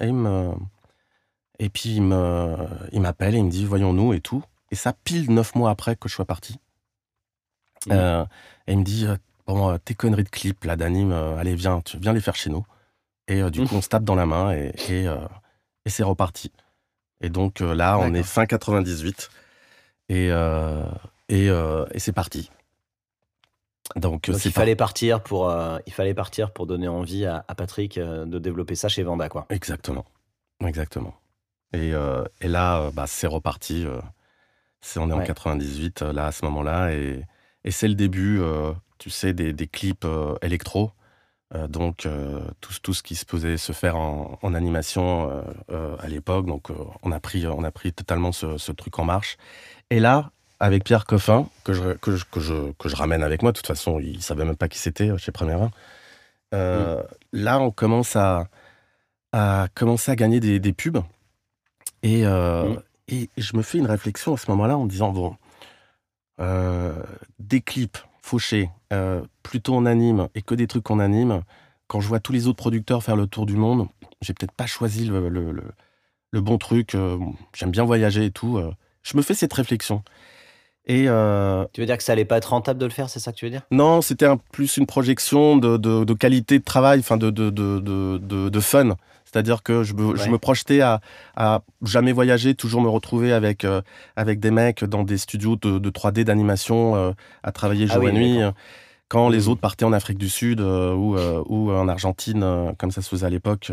et, 1.59 1.69
puis 1.69 1.97
il 1.97 2.03
m'appelle 3.01 3.35
et 3.35 3.39
il 3.39 3.45
me 3.45 3.51
dit 3.51 3.65
voyons-nous 3.65 4.13
et 4.13 4.21
tout. 4.21 4.43
Et 4.71 4.77
ça 4.77 4.93
pile 4.93 5.31
neuf 5.33 5.55
mois 5.55 5.71
après 5.71 5.97
que 5.97 6.09
je 6.09 6.15
sois 6.15 6.25
parti. 6.25 6.59
Mmh. 7.87 7.93
Euh, 7.93 8.25
et 8.67 8.73
il 8.73 8.79
me 8.79 8.85
dit 8.85 9.07
bon 9.47 9.79
tes 9.79 9.95
conneries 9.95 10.25
de 10.25 10.29
clips 10.29 10.65
là 10.65 10.77
d'anime, 10.77 11.13
euh, 11.13 11.37
allez 11.37 11.55
viens, 11.55 11.81
tu 11.83 11.99
viens 11.99 12.13
les 12.13 12.21
faire 12.21 12.37
chez 12.37 12.51
nous. 12.51 12.65
Et 13.29 13.43
du 13.51 13.63
mmh. 13.63 13.69
coup 13.69 13.77
on 13.77 13.83
se 13.83 13.89
tape 13.89 14.05
dans 14.05 14.15
la 14.15 14.27
main 14.27 14.53
et, 14.53 14.73
et, 14.89 15.05
et 15.05 15.91
c'est 15.91 16.03
reparti. 16.03 16.53
Et 17.21 17.31
donc 17.31 17.61
là 17.61 17.99
on 17.99 18.15
est 18.15 18.23
fin 18.23 18.47
98 18.47 19.31
et, 20.11 20.29
et, 21.29 21.47
et 21.47 21.99
c'est 21.99 22.13
parti. 22.13 22.51
Donc, 23.97 24.29
il 24.29 24.51
fallait 24.51 24.77
partir 24.77 25.23
pour 25.23 25.51
euh, 25.51 25.79
il 25.87 25.93
fallait 25.93 26.15
partir 26.15 26.53
pour 26.53 26.67
donner 26.67 26.89
envie 26.89 27.27
à, 27.27 27.45
Patrick 27.57 27.99
euh, 27.99 28.25
de 28.25 28.39
développer 28.39 28.75
ça 28.75 28.89
chez 28.89 29.03
Vanda 29.03 29.29
quoi. 29.29 29.47
Exactement, 29.51 30.05
exactement. 30.65 31.15
Et, 31.73 31.93
euh, 31.93 32.25
et 32.41 32.49
là 32.49 32.91
bah, 32.93 33.07
c'est 33.07 33.27
reparti. 33.27 33.87
on 34.97 35.11
est 35.11 35.13
en 35.13 35.23
98 35.23 36.03
là 36.03 36.27
à 36.27 36.33
ce 36.33 36.45
moment-là 36.47 36.93
et, 36.93 37.25
et 37.65 37.71
c'est 37.71 37.89
le 37.89 37.95
début 37.95 38.41
tu 38.99 39.11
sais 39.11 39.33
des, 39.33 39.53
des 39.53 39.67
clips 39.67 40.07
électro. 40.43 40.93
donc 41.69 42.09
tout, 42.61 42.73
tout, 42.83 42.95
ce 42.95 43.03
qui 43.03 43.15
se 43.15 43.25
posait 43.25 43.57
se 43.57 43.73
faire 43.73 43.97
en, 43.97 44.39
en 44.43 44.55
animation 44.55 45.45
à 45.69 46.09
l'époque 46.09 46.47
donc 46.47 46.69
on 47.03 47.13
a 47.13 47.21
pris 47.21 47.47
on 47.47 47.65
a 47.65 47.71
pris 47.71 47.93
totalement 47.93 48.33
ce, 48.33 48.59
ce 48.59 48.73
truc 48.73 48.99
en 48.99 49.05
marche. 49.05 49.37
Et 49.91 50.01
là 50.01 50.31
avec 50.61 50.85
Pierre 50.85 51.05
Coffin, 51.05 51.49
que 51.65 51.73
je, 51.73 51.93
que, 51.95 52.17
je, 52.17 52.25
que, 52.25 52.41
je, 52.41 52.73
que 52.79 52.89
je 52.89 52.97
ramène 52.97 53.23
avec 53.23 53.43
moi. 53.43 53.53
De 53.53 53.57
toute 53.57 53.67
façon, 53.67 53.99
il 54.01 54.17
ne 54.17 54.23
savait 54.23 54.45
même 54.45 54.57
pas 54.57 54.69
qui 54.69 54.79
c'était 54.79 55.11
euh, 55.11 55.19
chez 55.19 55.33
Première 55.33 55.69
euh, 56.55 57.03
Là, 57.33 57.61
on 57.61 57.71
commence 57.71 58.17
à, 58.17 58.49
à, 59.33 59.69
commencer 59.75 60.11
à 60.11 60.17
gagner 60.17 60.41
des, 60.41 60.61
des 60.61 60.73
pubs. 60.73 61.03
Et, 62.03 62.25
euh, 62.27 62.75
et 63.09 63.29
je 63.37 63.57
me 63.57 63.63
fais 63.63 63.79
une 63.79 63.87
réflexion 63.87 64.35
à 64.35 64.37
ce 64.37 64.51
moment-là 64.51 64.79
en 64.79 64.87
disant 64.87 65.11
bon, 65.11 65.37
des 66.39 67.61
clips 67.61 67.99
fauchés, 68.23 68.71
plutôt 69.43 69.75
en 69.75 69.87
anime 69.87 70.29
et 70.35 70.43
que 70.43 70.55
des 70.55 70.67
trucs 70.67 70.91
en 70.91 70.99
anime. 70.99 71.43
Quand 71.87 72.01
je 72.01 72.09
vois 72.09 72.21
tous 72.21 72.33
les 72.33 72.47
autres 72.47 72.57
producteurs 72.57 73.03
faire 73.03 73.17
le 73.17 73.27
tour 73.27 73.47
du 73.47 73.57
monde, 73.57 73.89
j'ai 74.23 74.33
peut-être 74.33 74.53
pas 74.53 74.67
choisi 74.67 75.05
le, 75.05 75.29
le, 75.29 75.53
le, 75.53 75.65
le 76.31 76.41
bon 76.41 76.59
truc. 76.59 76.97
J'aime 77.55 77.71
bien 77.71 77.85
voyager 77.85 78.25
et 78.27 78.31
tout. 78.31 78.61
je 79.03 79.17
me 79.17 79.23
fais 79.23 79.35
cette 79.35 79.53
réflexion. 79.53 80.03
Et 80.87 81.09
euh, 81.09 81.65
tu 81.73 81.81
veux 81.81 81.87
dire 81.87 81.97
que 81.97 82.03
ça 82.03 82.13
allait 82.13 82.27
pas 82.27 82.37
être 82.37 82.51
rentable 82.51 82.79
de 82.79 82.85
le 82.85 82.93
faire, 82.93 83.09
c'est 83.09 83.21
ça 83.21 83.33
que 83.33 83.39
tu 83.39 83.47
veux 83.47 83.51
dire? 83.51 83.63
Non, 83.71 84.03
c'était 84.03 84.27
plus 84.53 84.77
une 84.77 84.87
projection 84.87 85.57
de, 85.57 85.77
de, 85.79 86.15
qualité 86.15 86.59
de 86.59 86.65
travail, 86.65 87.01
enfin 87.01 87.17
de, 87.17 87.31
de, 87.31 87.49
de, 87.49 88.61
fun. 88.61 88.97
C'est-à-dire 89.35 89.65
que 89.65 89.83
je 89.83 89.95
me, 89.95 90.15
je 90.15 90.29
me 90.29 90.39
projetais 90.39 90.81
à, 90.81 91.01
à, 91.35 91.63
jamais 91.83 92.13
voyager, 92.13 92.55
toujours 92.55 92.81
me 92.81 92.89
retrouver 92.89 93.33
avec, 93.33 93.65
euh, 93.65 93.83
avec 94.15 94.39
des 94.39 94.53
mecs 94.53 94.85
dans 94.85 95.03
des 95.03 95.19
studios 95.19 95.57
de, 95.57 95.91
3D 95.91 96.23
d'animation, 96.23 96.95
euh, 96.95 97.11
à 97.43 97.51
travailler 97.51 97.89
ah 97.91 97.95
jour 97.95 98.09
et 98.09 98.13
nuit. 98.13 98.39
Quand 99.09 99.29
les 99.29 99.47
mmh. 99.47 99.49
autres 99.49 99.61
partaient 99.61 99.85
en 99.85 99.93
Afrique 99.93 100.19
du 100.19 100.29
Sud 100.29 100.61
ou, 100.61 101.17
ou 101.17 101.73
en 101.73 101.89
Argentine, 101.89 102.75
comme 102.79 102.93
ça 102.93 103.03
se 103.03 103.09
faisait 103.09 103.27
à 103.27 103.31
l'époque, 103.31 103.73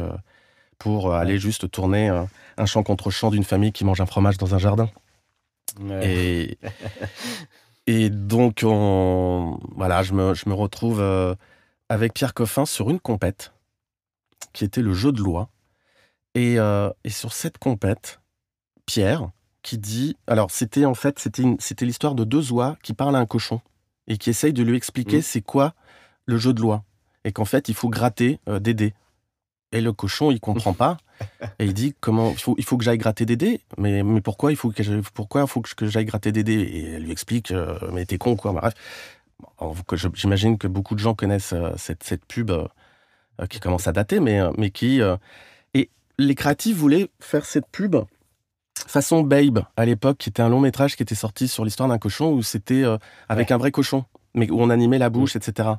pour 0.79 1.13
aller 1.13 1.37
juste 1.37 1.69
tourner 1.69 2.09
un 2.57 2.65
chant 2.65 2.81
contre 2.81 3.11
chant 3.11 3.29
d'une 3.29 3.43
famille 3.43 3.71
qui 3.71 3.85
mange 3.85 4.01
un 4.01 4.07
fromage 4.07 4.39
dans 4.39 4.55
un 4.55 4.57
jardin. 4.57 4.89
Et, 6.01 6.57
et 7.85 8.09
donc, 8.09 8.61
on, 8.63 9.59
voilà, 9.75 10.01
je 10.01 10.13
me, 10.13 10.33
je 10.33 10.49
me 10.49 10.55
retrouve 10.55 11.01
euh, 11.01 11.35
avec 11.87 12.15
Pierre 12.15 12.33
Coffin 12.33 12.65
sur 12.65 12.89
une 12.89 12.99
compète 12.99 13.53
qui 14.53 14.63
était 14.63 14.81
le 14.81 14.93
jeu 14.93 15.11
de 15.11 15.21
loi. 15.21 15.49
Et, 16.35 16.59
euh, 16.59 16.89
et 17.03 17.09
sur 17.09 17.33
cette 17.33 17.57
compète, 17.57 18.21
Pierre 18.85 19.29
qui 19.63 19.77
dit, 19.77 20.17
alors 20.25 20.49
c'était 20.49 20.85
en 20.85 20.95
fait 20.95 21.19
c'était 21.19 21.85
l'histoire 21.85 22.15
de 22.15 22.23
deux 22.23 22.51
oies 22.51 22.77
qui 22.81 22.93
parlent 22.93 23.15
à 23.15 23.19
un 23.19 23.27
cochon 23.27 23.61
et 24.07 24.17
qui 24.17 24.31
essayent 24.31 24.53
de 24.53 24.63
lui 24.63 24.75
expliquer 24.75 25.19
mmh. 25.19 25.23
c'est 25.23 25.41
quoi 25.41 25.75
le 26.25 26.37
jeu 26.37 26.51
de 26.51 26.61
loi 26.61 26.83
et 27.25 27.31
qu'en 27.31 27.45
fait 27.45 27.69
il 27.69 27.75
faut 27.75 27.89
gratter 27.89 28.39
euh, 28.47 28.59
des 28.59 28.73
dés. 28.73 28.93
Et 29.73 29.81
le 29.81 29.93
cochon, 29.93 30.31
il 30.31 30.39
comprend 30.39 30.73
pas. 30.73 30.97
Et 31.59 31.65
il 31.65 31.73
dit 31.73 31.95
comment 32.01 32.31
il 32.31 32.39
faut, 32.39 32.55
il 32.57 32.63
faut 32.63 32.77
que 32.77 32.83
j'aille 32.83 32.97
gratter 32.97 33.25
des 33.25 33.37
dés. 33.37 33.61
Mais, 33.77 34.03
mais 34.03 34.21
pourquoi 34.21 34.51
il 34.51 34.55
faut 34.57 34.71
que 34.71 35.01
pourquoi 35.13 35.41
il 35.41 35.47
faut 35.47 35.61
que 35.61 35.87
j'aille 35.87 36.05
gratter 36.05 36.31
des 36.31 36.43
dés? 36.43 36.61
Et 36.61 36.91
elle 36.93 37.03
lui 37.03 37.11
explique 37.11 37.51
euh, 37.51 37.77
mais 37.93 38.05
t'es 38.05 38.17
con 38.17 38.35
quoi. 38.35 38.51
Bref, 38.51 38.73
j'imagine 40.13 40.57
que 40.57 40.67
beaucoup 40.67 40.95
de 40.95 40.99
gens 40.99 41.15
connaissent 41.15 41.53
euh, 41.53 41.71
cette, 41.77 42.03
cette 42.03 42.25
pub 42.25 42.51
euh, 42.51 42.67
qui 43.49 43.59
commence 43.59 43.87
à 43.87 43.91
dater, 43.91 44.19
mais 44.19 44.39
mais 44.57 44.69
qui 44.69 45.01
et 45.73 45.89
les 46.17 46.35
créatifs 46.35 46.75
voulaient 46.75 47.09
faire 47.19 47.45
cette 47.45 47.67
pub 47.67 47.97
façon 48.87 49.21
Babe 49.21 49.63
à 49.77 49.85
l'époque, 49.85 50.17
qui 50.17 50.29
était 50.29 50.41
un 50.41 50.49
long 50.49 50.59
métrage 50.59 50.95
qui 50.95 51.03
était 51.03 51.15
sorti 51.15 51.47
sur 51.47 51.65
l'histoire 51.65 51.89
d'un 51.89 51.97
cochon 51.97 52.31
où 52.31 52.43
c'était 52.43 52.83
avec 53.29 53.51
un 53.51 53.57
vrai 53.57 53.71
cochon, 53.71 54.05
mais 54.33 54.49
où 54.49 54.61
on 54.61 54.69
animait 54.69 54.99
la 54.99 55.09
bouche, 55.09 55.35
etc. 55.35 55.69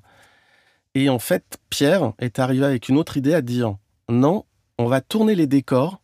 Et 0.95 1.09
en 1.09 1.19
fait, 1.19 1.59
Pierre 1.71 2.13
est 2.19 2.39
arrivé 2.39 2.65
avec 2.65 2.89
une 2.89 2.99
autre 2.99 3.17
idée 3.17 3.35
à 3.35 3.41
dire 3.41 3.77
non, 4.09 4.45
on 4.79 4.87
va 4.87 5.01
tourner 5.01 5.35
les 5.35 5.47
décors 5.47 6.01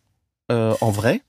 euh, 0.51 0.73
en 0.81 0.89
vrai. 0.89 1.21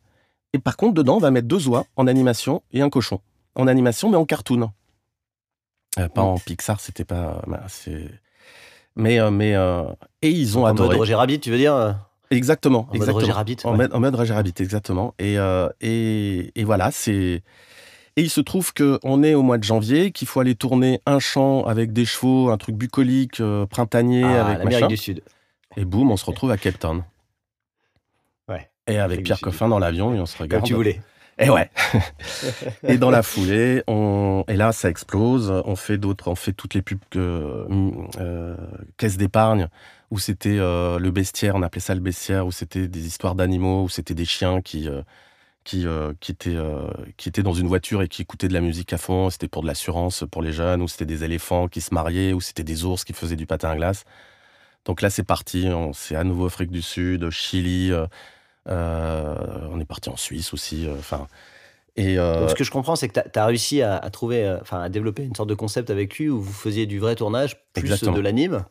Et 0.53 0.59
par 0.59 0.77
contre, 0.77 0.95
dedans, 0.95 1.16
on 1.16 1.21
va 1.21 1.31
mettre 1.31 1.49
deux 1.49 1.68
oies 1.68 1.87
en 1.97 2.07
animation 2.07 2.62
et 2.73 2.81
un 2.81 2.91
cochon. 2.91 3.21
En 3.55 3.66
animation, 3.66 4.11
mais 4.11 4.16
en 4.16 4.25
cartoon. 4.25 4.73
pas 5.97 6.23
en 6.23 6.39
Pixar, 6.39 6.81
c'était 6.81 7.05
pas. 7.05 7.43
Bah, 7.47 7.64
mais, 9.01 9.30
mais 9.30 9.55
et 10.22 10.30
ils 10.30 10.59
ont 10.59 10.66
adoré. 10.66 10.88
En 10.88 10.92
mode 10.92 10.98
Roger 10.98 11.14
Rabbit, 11.14 11.40
tu 11.40 11.51
veux 11.51 11.59
dire 11.59 11.96
Exactement. 12.30 12.86
En 12.92 12.98
mode 12.98 13.09
Roger 13.09 13.32
Rabbit. 13.32 13.57
En, 13.64 13.76
mode, 13.76 14.14
Roger 14.14 14.34
Rabbit, 14.34 14.55
exactement. 14.61 15.14
Et, 15.18 15.36
et, 15.80 16.53
et 16.55 16.64
voilà, 16.64 16.90
c'est. 16.90 17.42
Et 18.16 18.22
il 18.22 18.30
se 18.30 18.40
trouve 18.40 18.72
qu'on 18.74 19.22
est 19.22 19.34
au 19.34 19.42
mois 19.42 19.57
de 19.57 19.64
janvier, 19.64 20.11
qu'il 20.11 20.28
faut 20.28 20.40
aller 20.40 20.55
tourner 20.55 21.01
un 21.07 21.20
champ 21.20 21.64
avec 21.64 21.92
des 21.92 22.05
chevaux, 22.05 22.51
un 22.51 22.59
truc 22.59 22.76
bucolique, 22.76 23.40
printanier, 23.70 24.24
ah, 24.24 24.46
avec 24.46 24.59
l'Amérique 24.59 24.88
du 24.88 24.96
Sud. 24.96 25.22
Et 25.76 25.84
boum, 25.84 26.11
on 26.11 26.16
se 26.16 26.24
retrouve 26.24 26.51
à 26.51 26.57
Cape 26.57 26.78
Town. 26.78 27.05
Ouais. 28.48 28.68
Et 28.86 28.98
avec 28.98 29.22
Pierre 29.22 29.40
Coffin 29.40 29.68
dans 29.68 29.78
l'avion, 29.78 30.14
et 30.14 30.20
on 30.20 30.26
se 30.26 30.36
regarde. 30.36 30.62
Comme 30.62 30.68
tu 30.68 30.74
voulais. 30.74 31.01
Et 31.39 31.49
ouais. 31.51 31.70
et 32.87 32.99
dans 32.99 33.11
la 33.11 33.22
foulée, 33.22 33.83
on 33.87 34.45
et 34.49 34.57
là 34.57 34.72
ça 34.72 34.91
explose. 34.91 35.51
On 35.64 35.76
fait 35.76 35.99
d'autres, 35.99 36.28
on 36.28 36.35
fait 36.35 36.53
toutes 36.53 36.74
les 36.74 36.83
pubs 36.83 36.99
que 37.11 37.66
euh, 38.18 38.57
caisse 38.97 39.16
d'épargne 39.16 39.68
où 40.11 40.18
c'était 40.18 40.59
euh, 40.59 40.99
le 40.99 41.11
bestiaire, 41.11 41.55
on 41.55 41.62
appelait 41.62 41.81
ça 41.81 41.95
le 41.95 42.01
bestiaire, 42.01 42.47
où 42.47 42.53
c'était 42.53 42.89
des 42.89 43.07
histoires 43.07 43.35
d'animaux, 43.37 43.85
où 43.85 43.89
c'était 43.89 44.14
des 44.14 44.24
chiens 44.24 44.61
qui 44.61 44.89
euh, 44.89 45.03
qui 45.64 45.87
qui 46.20 46.33
étaient 46.33 46.57
qui 47.16 47.28
étaient 47.28 47.43
dans 47.43 47.53
une 47.55 47.68
voiture 47.68 48.03
et 48.03 48.09
qui 48.09 48.22
écoutaient 48.22 48.49
de 48.49 48.55
la 48.55 48.61
musique 48.61 48.93
à 48.93 48.99
fond. 48.99 49.31
C'était 49.31 49.49
pour 49.49 49.62
de 49.62 49.66
l'assurance 49.68 50.24
pour 50.31 50.43
les 50.43 50.53
jeunes, 50.53 50.83
ou 50.83 50.89
c'était 50.89 51.07
des 51.07 51.24
éléphants 51.24 51.68
qui 51.68 51.81
se 51.81 51.95
mariaient, 51.95 52.33
ou 52.33 52.41
c'était 52.41 52.64
des 52.64 52.85
ours 52.85 53.05
qui 53.05 53.12
faisaient 53.12 53.37
du 53.37 53.47
patin 53.47 53.70
à 53.70 53.76
glace. 53.76 54.05
Donc 54.85 55.03
là 55.03 55.11
c'est 55.11 55.24
parti. 55.24 55.68
C'est 55.93 56.16
à 56.16 56.24
nouveau 56.24 56.47
Afrique 56.47 56.70
du 56.70 56.83
Sud, 56.83 57.31
Chili. 57.31 57.93
Euh, 57.93 58.07
on 58.66 59.80
est 59.80 59.84
parti 59.84 60.08
en 60.08 60.16
Suisse 60.16 60.52
aussi. 60.52 60.86
Euh, 60.86 60.94
enfin. 60.98 61.26
Et 61.96 62.18
euh, 62.18 62.48
ce 62.48 62.54
que 62.54 62.64
je 62.64 62.70
comprends, 62.70 62.96
c'est 62.96 63.08
que 63.08 63.20
tu 63.20 63.38
as, 63.38 63.46
réussi 63.46 63.82
à, 63.82 63.98
trouver, 64.11 64.56
enfin, 64.62 64.80
à 64.80 64.88
développer 64.88 65.24
une 65.24 65.34
sorte 65.34 65.48
de 65.48 65.54
concept 65.54 65.90
avec 65.90 66.16
lui 66.18 66.28
où 66.28 66.40
vous 66.40 66.52
faisiez 66.52 66.86
du 66.86 66.98
vrai 66.98 67.16
tournage 67.16 67.56
plus 67.74 68.00
de 68.00 68.20
l'anime. 68.20 68.64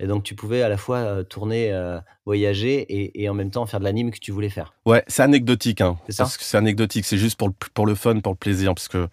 Et 0.00 0.06
donc, 0.06 0.22
tu 0.22 0.36
pouvais 0.36 0.62
à 0.62 0.68
la 0.68 0.76
fois 0.76 1.24
tourner, 1.24 1.76
voyager 2.24 2.86
et, 3.20 3.28
en 3.28 3.34
même 3.34 3.50
temps 3.50 3.66
faire 3.66 3.80
de 3.80 3.84
l'anime 3.84 4.10
que 4.12 4.18
tu 4.18 4.30
voulais 4.32 4.50
faire. 4.50 4.74
Ouais, 4.84 5.02
c'est 5.08 5.22
anecdotique. 5.22 5.80
Hein, 5.80 5.98
c'est 6.06 6.12
ça 6.12 6.26
C'est 6.26 6.56
anecdotique. 6.56 7.04
C'est 7.04 7.18
juste 7.18 7.36
pour 7.36 7.48
le, 7.48 7.54
pour 7.74 7.86
le 7.86 7.94
fun, 7.96 8.20
pour 8.20 8.32
le 8.32 8.38
plaisir. 8.38 8.74
Parce 8.74 8.86
que 8.86 9.08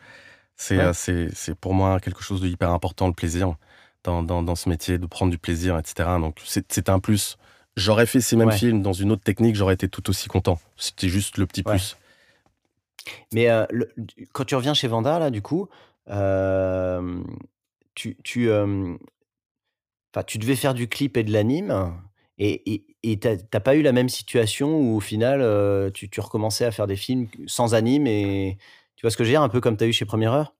c'est 0.58 0.94
c'est 0.94 1.56
pour 1.56 1.74
moi 1.74 2.00
quelque 2.02 2.22
chose 2.22 2.42
de 2.42 2.48
hyper 2.48 2.72
important, 2.72 3.08
le 3.08 3.14
plaisir, 3.14 3.56
dans, 4.04 4.22
dans, 4.22 4.44
dans, 4.44 4.56
ce 4.56 4.70
métier, 4.70 4.98
de 4.98 5.08
prendre 5.08 5.32
du 5.32 5.38
plaisir, 5.38 5.80
etc. 5.80 6.10
Donc, 6.20 6.40
c'est 6.44 6.90
un 6.90 7.00
plus. 7.00 7.38
J'aurais 7.76 8.06
fait 8.06 8.22
ces 8.22 8.36
mêmes 8.36 8.52
films 8.52 8.82
dans 8.82 8.94
une 8.94 9.12
autre 9.12 9.24
technique, 9.24 9.56
j'aurais 9.56 9.74
été 9.74 9.90
tout 9.90 10.10
aussi 10.10 10.30
content. 10.30 10.60
C'était 10.78 11.10
juste 11.10 11.38
le 11.38 11.46
petit 11.46 11.64
plus. 11.64 11.98
Mais 13.34 13.50
euh, 13.50 13.66
quand 14.34 14.46
tu 14.46 14.56
reviens 14.56 14.74
chez 14.74 14.88
Vanda, 14.88 15.20
là, 15.20 15.30
du 15.30 15.42
coup, 15.42 15.68
euh, 16.10 17.22
tu, 17.96 18.18
tu, 18.24 18.50
euh, 18.50 18.96
tu 20.26 20.38
devais 20.38 20.56
faire 20.56 20.74
du 20.74 20.88
clip 20.88 21.18
et 21.18 21.24
de 21.24 21.32
l'anime. 21.32 21.94
Et 22.38 22.82
tu 23.04 23.28
n'as 23.28 23.60
pas 23.60 23.76
eu 23.76 23.82
la 23.82 23.92
même 23.92 24.10
situation 24.10 24.78
où 24.78 24.96
au 24.96 25.00
final, 25.00 25.92
tu, 25.94 26.10
tu, 26.10 26.20
recommençais 26.22 26.66
à 26.66 26.72
faire 26.72 26.88
des 26.88 26.96
films 26.96 27.28
sans 27.46 27.76
anime 27.76 28.08
et 28.08 28.58
tu 28.96 29.02
vois 29.02 29.12
ce 29.12 29.18
que 29.18 29.24
je 29.24 29.30
veux 29.30 29.34
dire 29.34 29.42
Un 29.42 29.50
peu 29.50 29.62
comme 29.62 29.78
tu 29.78 29.84
as 29.84 29.88
eu 29.88 29.94
chez 29.94 30.06
Première 30.06 30.34
Heure? 30.34 30.55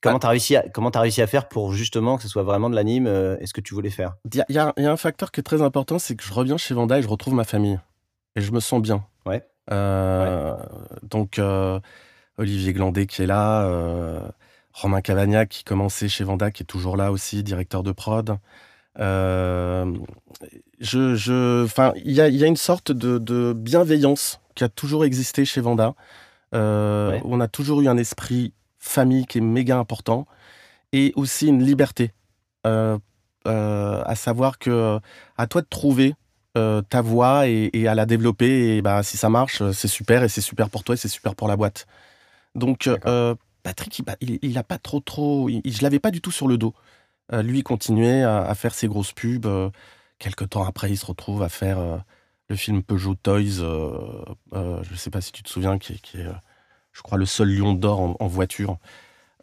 Comment 0.00 0.18
tu 0.20 0.26
as, 0.26 0.30
réussi 0.30 0.54
à, 0.54 0.64
as 0.64 1.00
réussi 1.00 1.22
à 1.22 1.26
faire 1.26 1.48
pour 1.48 1.72
justement 1.72 2.16
que 2.16 2.22
ce 2.22 2.28
soit 2.28 2.44
vraiment 2.44 2.70
de 2.70 2.76
l'anime 2.76 3.06
euh, 3.08 3.36
Est-ce 3.40 3.52
que 3.52 3.60
tu 3.60 3.74
voulais 3.74 3.90
faire? 3.90 4.14
Il 4.32 4.44
y, 4.48 4.58
a 4.58 4.72
un 4.76 4.96
facteur 4.96 5.32
qui 5.32 5.40
est 5.40 5.42
très 5.42 5.60
important, 5.60 5.98
c'est 5.98 6.14
que 6.14 6.22
je 6.22 6.32
reviens 6.32 6.56
chez 6.56 6.72
Vanda 6.74 6.98
et 6.98 7.02
je 7.02 7.08
retrouve 7.08 7.34
ma 7.34 7.44
famille. 7.44 7.80
Et 8.36 8.40
je 8.40 8.52
me 8.52 8.60
sens 8.60 8.80
bien. 8.80 9.04
Ouais. 9.26 9.44
Euh, 9.72 10.56
donc, 11.02 11.40
euh, 11.40 11.80
Olivier 12.36 12.72
Glandé 12.72 13.06
qui 13.06 13.22
est 13.22 13.26
là, 13.26 13.68
Romain 14.72 15.00
Cavagnac 15.00 15.48
qui 15.48 15.64
commençait 15.64 16.08
chez 16.08 16.22
Vanda, 16.22 16.52
qui 16.52 16.62
est 16.62 16.66
toujours 16.66 16.96
là 16.96 17.10
aussi, 17.10 17.42
directeur 17.42 17.82
de 17.82 17.90
prod. 17.90 18.38
je, 18.96 19.96
je, 20.78 21.66
il 22.04 22.12
y 22.12 22.20
a, 22.20 22.28
y 22.28 22.44
a, 22.44 22.46
une 22.46 22.56
sorte 22.56 22.92
de, 22.92 23.18
de, 23.18 23.52
bienveillance 23.52 24.40
qui 24.54 24.62
a 24.62 24.68
toujours 24.68 25.04
existé 25.04 25.44
chez 25.44 25.60
Vanda. 25.60 25.94
On 26.52 27.40
a 27.40 27.48
toujours 27.48 27.80
eu 27.80 27.88
un 27.88 27.96
esprit 27.96 28.52
famille 28.88 29.26
qui 29.26 29.38
est 29.38 29.42
méga 29.42 29.78
important, 29.78 30.26
et 30.92 31.12
aussi 31.16 31.46
une 31.46 31.62
liberté. 31.62 32.12
Euh, 32.66 32.98
euh, 33.46 34.02
à 34.04 34.14
savoir 34.14 34.58
que 34.58 34.98
à 35.36 35.46
toi 35.46 35.62
de 35.62 35.66
trouver 35.66 36.14
euh, 36.56 36.82
ta 36.82 37.00
voix 37.00 37.46
et, 37.46 37.86
à 37.86 37.94
la 37.94 38.04
développer. 38.04 38.76
Et 38.76 38.82
bah, 38.82 39.02
si 39.02 39.16
ça 39.16 39.28
marche, 39.28 39.62
c'est 39.72 39.88
super 39.88 40.22
et 40.24 40.28
c'est 40.28 40.40
super 40.40 40.68
pour 40.70 40.84
toi 40.84 40.94
et 40.94 40.98
c'est 40.98 41.08
super 41.08 41.34
pour 41.34 41.48
la 41.48 41.56
boîte. 41.56 41.86
Donc, 42.54 42.90
Patrick, 43.62 44.02
il, 44.20 44.38
il, 44.42 44.58
a 44.58 44.64
pas 44.64 44.78
trop, 44.78 45.00
trop. 45.00 45.48
Il, 45.48 45.62
je 45.72 45.82
l'avais 45.82 45.98
pas 46.00 46.10
du 46.10 46.20
tout 46.20 46.32
sur 46.32 46.48
le 46.48 46.58
dos. 46.58 46.74
lui, 47.32 47.58
il 47.58 47.62
continuait 47.62 48.22
à, 48.22 48.54
faire 48.54 48.74
ses 48.74 48.88
grosses 48.88 49.12
pubs. 49.12 49.46
quelques 50.18 50.50
temps 50.50 50.64
après, 50.64 50.90
il 50.90 50.96
se 50.96 51.06
retrouve 51.06 51.42
à 51.42 51.48
faire 51.48 51.78
le 52.48 52.56
film 52.56 52.82
Peugeot 52.82 53.14
Toys. 53.14 53.62
je 54.52 54.90
ne 54.90 54.96
sais 54.96 55.10
pas 55.10 55.20
si 55.20 55.32
tu 55.32 55.42
te 55.42 55.48
souviens, 55.48 55.78
qui, 55.78 56.00
qui 56.00 56.18
est 56.18 56.26
je 56.98 57.02
crois, 57.02 57.16
le 57.16 57.26
seul 57.26 57.48
lion 57.48 57.74
d'or 57.74 58.16
en, 58.18 58.26
voiture. 58.26 58.76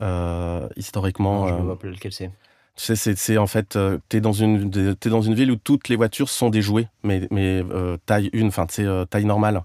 Euh, 0.01 0.67
historiquement. 0.75 1.47
je 1.47 1.53
ne 1.53 1.61
vois 1.61 1.79
plus 1.79 1.89
lequel 1.89 2.11
c'est. 2.11 2.29
Tu 2.75 2.93
sais, 2.97 3.15
c'est 3.15 3.37
en 3.37 3.47
fait, 3.47 3.77
euh, 3.77 3.97
tu 4.09 4.17
es, 4.17 4.19
dans 4.19 4.33
une, 4.33 4.69
es 4.77 5.09
dans 5.09 5.21
une 5.21 5.33
ville 5.33 5.49
où 5.51 5.55
toutes 5.55 5.87
les 5.87 5.95
voitures 5.95 6.27
sont 6.27 6.49
des 6.49 6.61
jouets, 6.61 6.89
mais, 7.03 7.25
mais 7.31 7.63
euh, 7.71 7.95
taille 8.05 8.29
une, 8.33 8.47
enfin, 8.47 8.65
tu 8.65 8.83
sais, 8.83 9.05
taille 9.09 9.23
normale. 9.23 9.63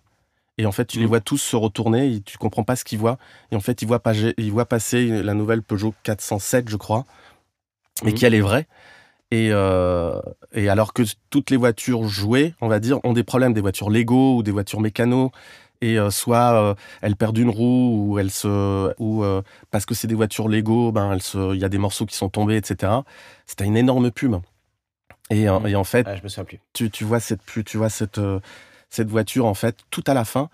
Et 0.57 0.66
en 0.66 0.72
fait, 0.72 0.84
tu 0.84 1.01
les 1.01 1.07
mm. 1.07 1.09
vois 1.09 1.20
tous 1.20 1.38
se 1.38 1.57
retourner, 1.57 2.14
et 2.14 2.20
tu 2.20 2.38
comprends 2.38 2.62
pas 2.62 2.76
ce 2.76 2.84
qu'ils 2.84 3.01
voient. 3.01 3.18
Et 3.51 3.57
en 3.57 3.61
fait, 3.61 3.82
ils 3.82 3.88
voient, 3.88 4.01
ils 4.38 4.53
voient 4.53 4.66
passer 4.66 5.24
la 5.24 5.34
nouvelle 5.34 5.62
Peugeot 5.64 5.93
407, 6.05 6.68
je 6.68 6.76
crois, 6.76 7.05
mais 8.05 8.12
mm. 8.12 8.14
qui 8.14 8.24
elle 8.24 8.34
est 8.34 8.41
vraie. 8.41 8.68
Et, 9.32 9.47
et 9.47 10.68
alors 10.68 10.93
que 10.93 11.03
toutes 11.30 11.51
les 11.51 11.57
voitures 11.57 12.05
jouées, 12.05 12.55
on 12.61 12.68
va 12.68 12.78
dire, 12.78 13.01
ont 13.05 13.12
des 13.12 13.24
problèmes, 13.24 13.53
des 13.53 13.61
voitures 13.61 13.91
Lego 13.91 14.36
ou 14.36 14.43
des 14.45 14.53
voitures 14.53 14.80
mécano, 14.80 15.32
et 15.80 15.98
euh, 15.98 16.10
soit 16.10 16.54
euh, 16.54 16.74
elles 17.00 17.16
perdent 17.16 17.38
une 17.38 17.50
roue 17.50 18.08
ou 18.10 18.18
elles 18.18 18.30
se 18.30 18.92
ou 18.98 19.24
euh, 19.24 19.42
parce 19.70 19.86
que 19.86 19.94
c'est 19.94 20.08
des 20.08 20.14
voitures 20.14 20.48
Lego, 20.48 20.92
ben 20.92 21.16
il 21.34 21.58
y 21.58 21.64
a 21.64 21.68
des 21.68 21.78
morceaux 21.78 22.06
qui 22.06 22.16
sont 22.16 22.28
tombés, 22.28 22.56
etc. 22.56 22.92
C'était 23.46 23.64
une 23.64 23.76
énorme 23.76 24.10
pub. 24.10 24.36
Et, 25.30 25.48
mmh. 25.48 25.66
et 25.68 25.76
en 25.76 25.84
fait, 25.84 26.06
je 26.06 26.22
me 26.22 26.44
plus. 26.44 26.60
Tu, 26.72 26.90
tu, 26.90 27.04
vois 27.04 27.20
cette 27.20 27.40
tu 27.64 27.76
vois 27.76 27.88
cette 27.88 28.20
cette 28.88 29.08
voiture 29.08 29.46
en 29.46 29.54
fait 29.54 29.76
tout 29.90 30.04
à 30.06 30.14
la 30.14 30.24
fin. 30.24 30.50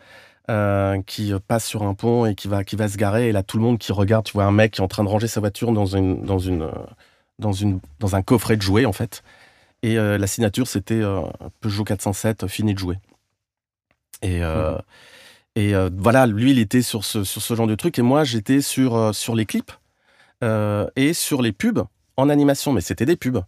qui 1.07 1.33
passe 1.49 1.67
sur 1.67 1.83
un 1.83 1.95
pont 1.95 2.27
et 2.27 2.35
qui 2.35 2.47
va 2.47 2.63
qui 2.63 2.77
va 2.77 2.89
se 2.89 2.97
garer 2.97 3.29
et 3.29 3.33
là 3.33 3.43
tout 3.43 3.57
le 3.57 3.65
monde 3.65 3.79
qui 3.79 3.91
regarde 3.93 4.25
tu 4.25 4.35
vois 4.35 4.45
un 4.45 4.53
mec 4.53 4.73
qui 4.73 4.81
est 4.81 4.85
en 4.85 4.89
train 4.89 5.03
de 5.03 5.09
ranger 5.09 5.27
sa 5.27 5.41
voiture 5.41 5.73
dans 5.73 5.87
une 5.87 6.23
dans 6.23 6.39
une 6.39 6.71
dans 7.41 7.53
une 7.53 7.81
dans 7.99 8.15
un 8.15 8.23
coffret 8.23 8.57
de 8.57 8.63
jouets 8.63 8.85
en 8.85 8.93
fait 8.93 9.25
et 9.83 9.97
la 9.97 10.27
signature 10.27 10.69
c'était 10.69 11.03
Peugeot 11.61 11.85
407 11.85 12.47
fini 12.47 12.75
de 12.75 12.79
jouer 12.79 12.99
et 14.23 14.41
mmh. 14.41 14.79
Et 15.57 15.75
euh, 15.75 15.89
voilà, 15.97 16.27
lui, 16.27 16.51
il 16.51 16.59
était 16.59 16.83
sur 16.83 17.05
ce, 17.05 17.25
sur 17.25 17.41
ce 17.41 17.55
genre 17.55 17.67
de 17.67 17.75
truc, 17.75 17.99
et 17.99 18.03
moi, 18.03 18.25
j'étais 18.25 18.61
sur, 18.61 18.95
euh, 18.95 19.13
sur 19.13 19.35
les 19.35 19.47
clips 19.47 19.73
euh, 20.45 20.87
et 20.97 21.15
sur 21.15 21.41
les 21.41 21.53
pubs 21.53 21.83
en 22.19 22.29
animation, 22.29 22.73
mais 22.73 22.83
c'était 22.83 23.07
des 23.07 23.17
pubs. 23.17 23.43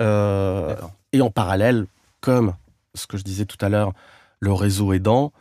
et 0.00 1.20
en 1.20 1.30
parallèle, 1.30 1.86
comme 2.20 2.54
ce 2.94 3.06
que 3.08 3.16
je 3.16 3.24
disais 3.24 3.44
tout 3.44 3.58
à 3.60 3.68
l'heure, 3.68 3.92
le 4.40 4.52
réseau 4.52 4.92
aidant, 4.92 5.32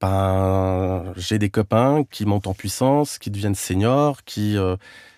ben, 0.00 1.12
j'ai 1.16 1.38
des 1.38 1.50
copains 1.50 2.04
qui 2.10 2.24
montent 2.24 2.46
en 2.46 2.54
puissance, 2.54 3.18
qui 3.18 3.30
deviennent 3.30 3.54
seniors, 3.54 4.24
qui, 4.24 4.56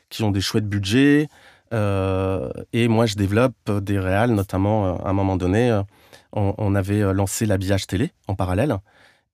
qui 0.08 0.22
ont 0.24 0.30
des 0.32 0.40
chouettes 0.40 0.68
budgets. 0.68 1.28
et 1.72 2.88
moi, 2.88 3.06
je 3.06 3.14
développe 3.14 3.70
des 3.70 3.98
réals, 4.00 4.32
notamment 4.32 4.98
à 5.04 5.10
un 5.10 5.12
moment 5.12 5.36
donné, 5.36 5.80
on, 6.32 6.54
on 6.58 6.74
avait 6.74 7.12
lancé 7.12 7.46
l'habillage 7.46 7.86
télé 7.86 8.12
en 8.26 8.34
parallèle 8.34 8.78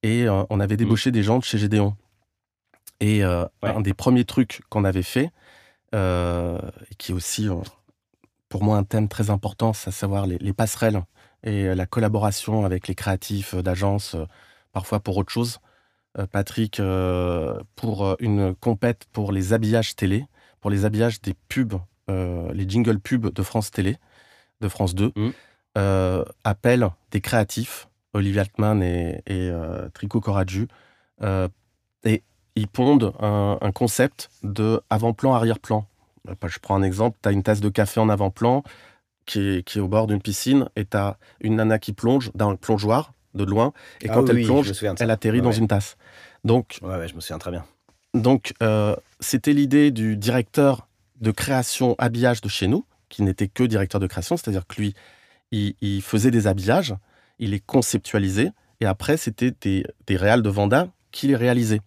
et 0.03 0.27
euh, 0.27 0.43
on 0.49 0.59
avait 0.59 0.75
mmh. 0.75 0.77
débauché 0.77 1.11
des 1.11 1.23
gens 1.23 1.39
de 1.39 1.43
chez 1.43 1.57
Gédéon. 1.57 1.95
Et 2.99 3.23
euh, 3.23 3.45
un 3.61 3.81
des 3.81 3.93
premiers 3.93 4.25
trucs 4.25 4.61
qu'on 4.69 4.83
avait 4.83 5.03
fait, 5.03 5.31
euh, 5.93 6.59
qui 6.97 7.11
est 7.11 7.15
aussi 7.15 7.47
pour 8.49 8.63
moi 8.63 8.77
un 8.77 8.83
thème 8.83 9.07
très 9.07 9.29
important, 9.29 9.73
c'est 9.73 9.89
à 9.89 9.91
savoir 9.91 10.25
les, 10.25 10.53
passerelles 10.53 11.03
et 11.43 11.75
la 11.75 11.85
collaboration 11.85 12.65
avec 12.65 12.87
les 12.87 12.95
créatifs 12.95 13.53
d'agences, 13.53 14.15
parfois 14.71 14.99
pour 14.99 15.17
autre 15.17 15.31
chose. 15.31 15.59
Patrick, 16.31 16.81
pour 17.75 18.15
une 18.19 18.55
compète 18.55 19.05
pour 19.11 19.31
les 19.31 19.53
habillages 19.53 19.95
télé, 19.95 20.25
pour 20.59 20.71
les 20.71 20.83
habillages 20.83 21.21
des 21.21 21.35
pubs, 21.49 21.75
les 22.07 22.67
jingle 22.67 22.99
pubs 22.99 23.31
de 23.31 23.43
France 23.43 23.69
Télé, 23.69 23.97
de 24.61 24.67
France 24.69 24.95
2, 24.95 25.11
mmh. 25.15 26.23
appelle 26.43 26.89
des 27.11 27.21
créatifs 27.21 27.87
Olivier 28.17 28.41
Altman 28.41 28.81
et, 28.81 29.21
euh, 29.29 29.89
Trico. 29.93 30.21
Euh, 31.23 31.47
et 32.03 32.23
ils 32.55 32.67
pondent 32.67 33.13
un, 33.19 33.71
concept 33.73 34.29
de 34.43 34.81
avant-plan, 34.89 35.33
arrière-plan. 35.33 35.87
Euh, 36.27 36.33
je 36.47 36.59
prends 36.59 36.75
un 36.75 36.83
exemple, 36.83 37.17
tu 37.21 37.29
as 37.29 37.31
une 37.31 37.43
tasse 37.43 37.61
de 37.61 37.69
café 37.69 37.99
en 37.99 38.09
avant-plan 38.09 38.63
qui 39.25 39.39
est, 39.39 39.77
au 39.77 39.87
bord 39.87 40.07
d'une 40.07 40.21
piscine 40.21 40.69
et 40.75 40.85
tu 40.85 40.97
as 40.97 41.17
une 41.41 41.55
nana 41.55 41.79
qui 41.79 41.93
plonge 41.93 42.31
dans 42.33 42.49
le 42.49 42.57
plongeoir 42.57 43.13
de 43.33 43.43
loin 43.43 43.73
et 44.01 44.09
ah 44.09 44.13
quand 44.13 44.29
elle 44.29 44.43
plonge, 44.43 44.71
elle 44.99 45.11
atterrit 45.11 45.41
dans 45.41 45.51
une 45.51 45.67
tasse. 45.67 45.97
Donc, 46.43 46.79
ouais, 46.81 47.07
je 47.07 47.15
me 47.15 47.19
souviens 47.19 47.37
très 47.37 47.51
bien. 47.51 47.65
Donc, 48.13 48.53
c'était 49.19 49.53
l'idée 49.53 49.91
du 49.91 50.17
directeur 50.17 50.87
de 51.21 51.31
création 51.31 51.95
habillage 51.97 52.41
de 52.41 52.49
chez 52.49 52.67
nous, 52.67 52.85
qui 53.09 53.23
n'était 53.23 53.47
que 53.47 53.63
directeur 53.63 53.99
de 53.99 54.07
création, 54.07 54.37
c'est-à-dire 54.37 54.65
que 54.67 54.81
lui, 54.81 54.95
il, 55.51 56.01
faisait 56.01 56.31
des 56.31 56.47
habillages, 56.47 56.93
il 57.39 57.51
les 57.51 57.59
conceptualisait, 57.59 58.51
et 58.79 58.85
après, 58.85 59.17
c'était 59.17 59.51
des, 59.61 59.85
des 60.05 60.17
réals 60.17 60.41
de 60.41 60.49
Vanda 60.49 60.89
qui 61.11 61.27
les 61.27 61.35
réalisaient, 61.35 61.81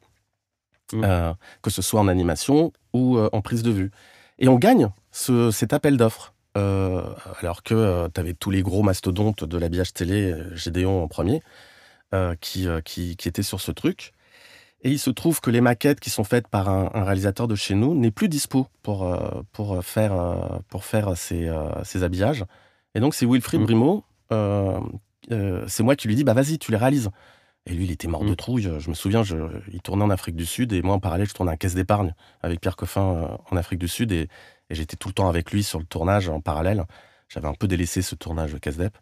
mmh. 0.92 1.04
euh, 1.04 1.32
que 1.62 1.70
ce 1.70 1.82
soit 1.82 2.00
en 2.00 2.08
animation 2.08 2.72
ou 2.92 3.16
euh, 3.16 3.28
en 3.32 3.40
prise 3.40 3.62
de 3.62 3.70
vue. 3.70 3.90
Et 4.38 4.48
on 4.48 4.56
gagne 4.56 4.88
cet 5.12 5.72
appel 5.72 5.96
d'offres. 5.96 6.34
Euh, 6.58 7.04
alors 7.40 7.62
que 7.62 8.08
tu 8.12 8.20
avais 8.20 8.34
tous 8.34 8.50
les 8.50 8.62
gros 8.62 8.82
mastodontes 8.82 9.44
de 9.44 9.56
l'habillage 9.56 9.92
télé, 9.92 10.34
Gédéon 10.52 11.02
en 11.02 11.08
premier, 11.08 11.42
qui, 12.40 12.66
qui, 12.84 13.16
qui 13.16 13.28
étaient 13.28 13.44
sur 13.44 13.60
ce 13.60 13.70
truc. 13.70 14.12
Et 14.82 14.90
il 14.90 14.98
se 14.98 15.10
trouve 15.10 15.40
que 15.40 15.50
les 15.50 15.60
maquettes 15.60 16.00
qui 16.00 16.10
sont 16.10 16.24
faites 16.24 16.48
par 16.48 16.68
un, 16.68 17.04
réalisateur 17.04 17.46
de 17.46 17.54
chez 17.54 17.74
nous 17.74 17.94
n'est 17.94 18.10
plus 18.10 18.28
dispo 18.28 18.66
pour, 18.82 19.16
pour 19.52 19.84
faire, 19.84 20.60
pour 20.68 20.84
faire 20.84 21.16
ces, 21.16 21.52
ces 21.84 22.02
habillages. 22.02 22.44
Et 22.96 23.00
donc, 23.00 23.14
c'est 23.14 23.26
Wilfried 23.26 23.60
mmh. 23.60 23.66
C'est 25.28 25.82
moi 25.82 25.96
qui 25.96 26.08
lui 26.08 26.14
dis, 26.14 26.24
bah 26.24 26.34
vas-y, 26.34 26.58
tu 26.58 26.70
les 26.70 26.76
réalises. 26.76 27.10
Et 27.66 27.74
lui, 27.74 27.84
il 27.84 27.90
était 27.90 28.08
mort 28.08 28.24
de 28.24 28.30
mmh. 28.30 28.36
trouille. 28.36 28.70
Je 28.78 28.88
me 28.88 28.94
souviens, 28.94 29.22
je, 29.22 29.36
il 29.72 29.82
tournait 29.82 30.04
en 30.04 30.10
Afrique 30.10 30.36
du 30.36 30.46
Sud 30.46 30.72
et 30.72 30.82
moi, 30.82 30.94
en 30.94 30.98
parallèle, 31.00 31.28
je 31.28 31.34
tournais 31.34 31.52
à 31.52 31.56
Caisse 31.56 31.74
d'épargne 31.74 32.14
avec 32.42 32.60
Pierre 32.60 32.76
Coffin 32.76 33.14
euh, 33.14 33.36
en 33.50 33.56
Afrique 33.56 33.78
du 33.78 33.88
Sud 33.88 34.12
et, 34.12 34.28
j'étais 34.70 34.96
tout 34.96 35.08
le 35.08 35.14
temps 35.14 35.28
avec 35.28 35.50
lui 35.50 35.64
sur 35.64 35.80
le 35.80 35.84
tournage 35.84 36.28
en 36.28 36.40
parallèle. 36.40 36.84
J'avais 37.28 37.48
un 37.48 37.54
peu 37.54 37.66
délaissé 37.66 38.02
ce 38.02 38.14
tournage 38.14 38.52
de 38.52 38.58
Caisse 38.58 38.76
d'Ep. 38.76 38.96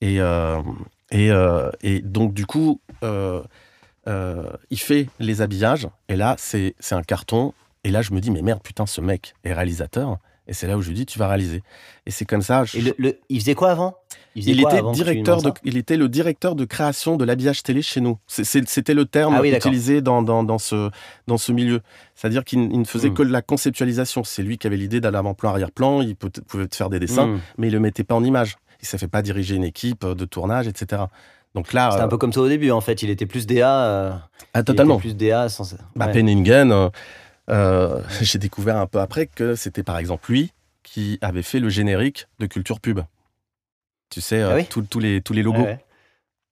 Et, 0.00 0.20
euh, 0.20 0.62
et, 1.10 1.32
euh, 1.32 1.70
et, 1.80 2.00
donc, 2.00 2.34
du 2.34 2.46
coup, 2.46 2.80
il 3.02 4.78
fait 4.78 5.08
les 5.18 5.40
habillages 5.42 5.88
et 6.08 6.14
là, 6.14 6.36
c'est 6.38 6.74
un 6.92 7.02
carton. 7.02 7.52
Et 7.82 7.90
là, 7.90 8.00
je 8.00 8.12
me 8.12 8.20
dis, 8.20 8.30
mais 8.30 8.42
merde, 8.42 8.62
putain, 8.62 8.86
ce 8.86 9.00
mec 9.00 9.34
est 9.42 9.52
réalisateur. 9.52 10.18
Et 10.48 10.54
c'est 10.54 10.66
là 10.66 10.76
où 10.76 10.82
je 10.82 10.88
lui 10.88 10.94
dis, 10.94 11.06
tu 11.06 11.18
vas 11.18 11.28
réaliser. 11.28 11.62
Et 12.04 12.10
c'est 12.10 12.24
comme 12.24 12.42
ça. 12.42 12.64
Et 12.74 12.80
le, 12.98 13.18
il 13.28 13.40
faisait 13.40 13.54
quoi 13.54 13.70
avant? 13.70 13.96
Il, 14.34 14.60
était 14.60 14.82
directeur 14.92 15.42
de, 15.42 15.52
il 15.62 15.76
était 15.76 15.96
le 15.96 16.08
directeur 16.08 16.54
de 16.54 16.64
création 16.64 17.16
de 17.16 17.24
l'habillage 17.24 17.62
télé 17.62 17.82
chez 17.82 18.00
nous. 18.00 18.18
C'était 18.26 18.94
le 18.94 19.04
terme 19.04 19.38
ah 19.38 19.46
utilisé 19.46 20.00
dans, 20.00 20.22
dans, 20.22 20.42
dans, 20.42 20.58
ce, 20.58 20.90
dans 21.26 21.38
ce 21.38 21.52
milieu. 21.52 21.80
C'est-à-dire 22.14 22.44
qu'il 22.44 22.68
ne 22.68 22.84
faisait 22.84 23.10
hmm. 23.10 23.14
que 23.14 23.22
de 23.22 23.30
la 23.30 23.42
conceptualisation. 23.42 24.24
C'est 24.24 24.42
lui 24.42 24.58
qui 24.58 24.66
avait 24.66 24.76
l'idée 24.76 25.00
d'aller 25.00 25.18
avant-plan, 25.18 25.50
arrière-plan. 25.50 26.00
Il 26.02 26.16
pouvait 26.16 26.66
faire 26.72 26.88
des 26.88 26.98
dessins, 26.98 27.26
hmm. 27.26 27.40
mais 27.58 27.68
il 27.68 27.72
le 27.72 27.80
mettait 27.80 28.04
pas 28.04 28.14
en 28.14 28.24
image. 28.24 28.56
Il 28.80 28.84
ne 28.84 28.88
savait 28.88 29.08
pas 29.08 29.22
diriger 29.22 29.54
une 29.54 29.64
équipe 29.64 30.04
de 30.04 30.24
tournage, 30.24 30.66
etc. 30.66 31.04
Donc 31.54 31.72
là, 31.72 31.90
c'est 31.92 32.00
un 32.00 32.08
peu 32.08 32.16
comme 32.16 32.32
ça 32.32 32.40
au 32.40 32.48
début 32.48 32.70
en 32.70 32.80
fait. 32.80 33.02
Il 33.02 33.10
était 33.10 33.26
plus 33.26 33.46
DA. 33.46 33.84
Euh, 33.84 34.12
ah 34.54 34.62
totalement. 34.62 34.96
plus 34.96 35.16
DA. 35.16 35.48
Sans... 35.48 35.76
Bah, 35.94 36.08
Penningen, 36.08 36.72
euh, 36.72 36.88
euh, 37.50 38.02
j'ai 38.20 38.38
découvert 38.38 38.76
un 38.76 38.86
peu 38.86 39.00
après 39.00 39.26
que 39.26 39.54
c'était 39.54 39.82
par 39.82 39.98
exemple 39.98 40.30
lui 40.30 40.52
qui 40.82 41.18
avait 41.20 41.42
fait 41.42 41.60
le 41.60 41.68
générique 41.68 42.28
de 42.38 42.46
Culture 42.46 42.80
Pub. 42.80 43.00
Tu 44.10 44.20
sais, 44.20 44.42
ah 44.42 44.50
euh, 44.50 44.62
tous 44.68 44.98
les, 44.98 45.22
tous 45.22 45.32
les 45.32 45.42
logos. 45.42 45.66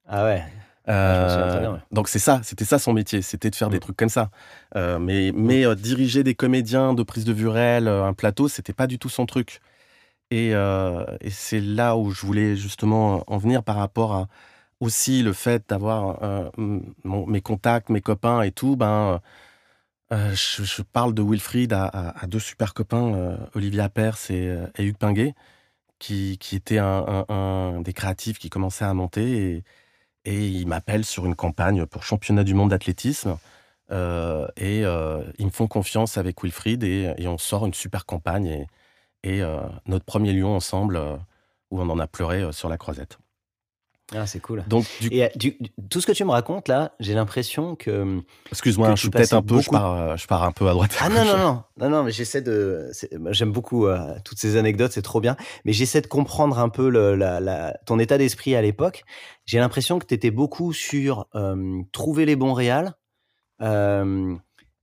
Ah 0.09 0.25
ouais. 0.25 0.43
Euh, 0.89 1.77
donc 1.93 2.09
c'est 2.09 2.19
ça, 2.19 2.41
c'était 2.43 2.65
ça 2.65 2.79
son 2.79 2.95
métier, 2.95 3.23
c'était 3.23 3.51
de 3.51 3.55
faire 3.55 3.69
des 3.69 3.77
mm. 3.77 3.81
trucs 3.81 3.97
comme 3.97 4.09
ça. 4.09 4.31
Euh, 4.77 4.99
mais 4.99 5.31
mais 5.35 5.77
diriger 5.77 6.25
des 6.25 6.35
comédiens 6.35 6.95
de 6.95 7.03
prise 7.03 7.25
de 7.25 7.33
vue 7.33 7.49
réelle, 7.49 7.87
un 7.87 8.15
plateau, 8.15 8.49
c'était 8.49 8.73
pas 8.73 8.87
du 8.87 8.99
tout 8.99 9.11
son 9.11 9.27
truc. 9.27 9.61
Et, 10.31 10.51
et 10.53 11.31
c'est 11.31 11.61
là 11.61 11.97
où 11.97 12.13
je 12.13 12.25
voulais 12.25 12.57
justement 12.57 13.25
en 13.27 13.37
venir 13.37 13.63
par 13.63 13.77
rapport 13.77 14.15
à 14.15 14.29
aussi 14.79 15.23
le 15.23 15.33
fait 15.33 15.65
d'avoir 15.69 16.51
mes 16.57 17.41
contacts, 17.43 17.91
mes 17.91 18.01
copains 18.01 18.43
et 18.43 18.53
tout. 18.53 18.77
Ben, 18.77 19.21
je, 20.11 20.83
parle 20.83 21.15
de 21.15 21.23
Wilfried 21.23 21.73
à, 21.73 22.27
deux 22.27 22.39
super 22.39 22.75
copains, 22.75 23.39
Olivier 23.55 23.81
Appers 23.81 24.31
et, 24.31 24.57
Hugues 24.79 24.97
Pinguet 24.97 25.35
qui, 25.99 26.39
était 26.53 26.79
un, 26.79 27.81
des 27.83 27.93
créatifs 27.93 28.39
qui 28.39 28.51
commençait 28.51 28.85
à 28.85 28.95
monter 28.95 29.55
et, 29.55 29.65
et 30.25 30.49
il 30.49 30.67
m'appelle 30.67 31.05
sur 31.05 31.27
une 31.27 31.35
campagne 31.35 31.87
pour 31.87 32.03
championnat 32.03 32.45
du 32.45 32.55
monde 32.55 32.71
d'athlétisme. 32.71 33.39
Euh, 33.91 34.47
et 34.57 34.85
euh, 34.85 35.25
ils 35.39 35.47
me 35.47 35.51
font 35.51 35.67
confiance 35.67 36.17
avec 36.17 36.43
Wilfried 36.43 36.85
et, 36.85 37.13
et, 37.19 37.27
on 37.27 37.39
sort 37.39 37.67
une 37.67 37.75
super 37.75 38.07
campagne 38.07 38.67
et, 39.25 39.43
euh, 39.43 39.61
notre 39.87 40.05
premier 40.05 40.33
lion 40.33 40.55
ensemble 40.55 41.01
où 41.71 41.81
on 41.81 41.89
en 41.89 41.99
a 41.99 42.07
pleuré 42.07 42.53
sur 42.53 42.69
la 42.69 42.79
croisette. 42.79 43.19
Ah, 44.15 44.27
c'est 44.27 44.41
cool. 44.41 44.65
Donc, 44.67 44.87
Et 45.11 45.25
euh, 45.25 45.29
tout 45.89 46.01
ce 46.01 46.07
que 46.07 46.13
tu 46.13 46.25
me 46.25 46.31
racontes 46.31 46.67
là, 46.67 46.93
j'ai 46.99 47.15
l'impression 47.15 47.77
que. 47.77 48.21
Excuse-moi, 48.51 48.91
je 48.95 49.01
suis 49.01 49.11
peut-être 49.11 49.35
un 49.35 49.43
peu, 49.43 49.61
je, 49.61 49.71
pars, 49.71 49.93
euh, 49.93 50.17
je 50.17 50.27
pars 50.27 50.43
un 50.43 50.53
peu 50.53 50.69
à 50.69 50.73
droite. 50.73 50.97
ah 51.01 51.09
non, 51.09 51.25
non, 51.25 51.39
non, 51.39 51.63
non, 51.79 51.91
non, 51.91 52.03
mais 52.03 52.11
j'essaie 52.11 52.43
de. 52.43 52.91
J'aime 53.31 53.53
beaucoup 53.53 53.87
euh, 53.87 54.15
toutes 54.25 54.39
ces 54.39 54.57
anecdotes, 54.57 54.93
c'est 54.93 55.03
trop 55.03 55.21
bien. 55.21 55.37
Mais 55.65 55.73
j'essaie 55.73 56.01
de 56.01 56.09
comprendre 56.09 56.59
un 56.59 56.69
peu 56.69 56.89
le, 56.89 57.15
la, 57.15 57.77
ton 57.87 57.99
état 57.99 58.19
d'esprit 58.19 58.57
à 58.57 58.63
l'époque. 58.63 59.05
J'ai 59.47 59.59
l'impression 59.59 59.99
que 59.99 60.07
tu 60.07 60.15
étais 60.15 60.31
beaucoup 60.31 60.73
sur 60.73 61.27
trouver 61.93 62.27
les 62.27 62.37
bons 62.37 62.53
réals 62.53 62.95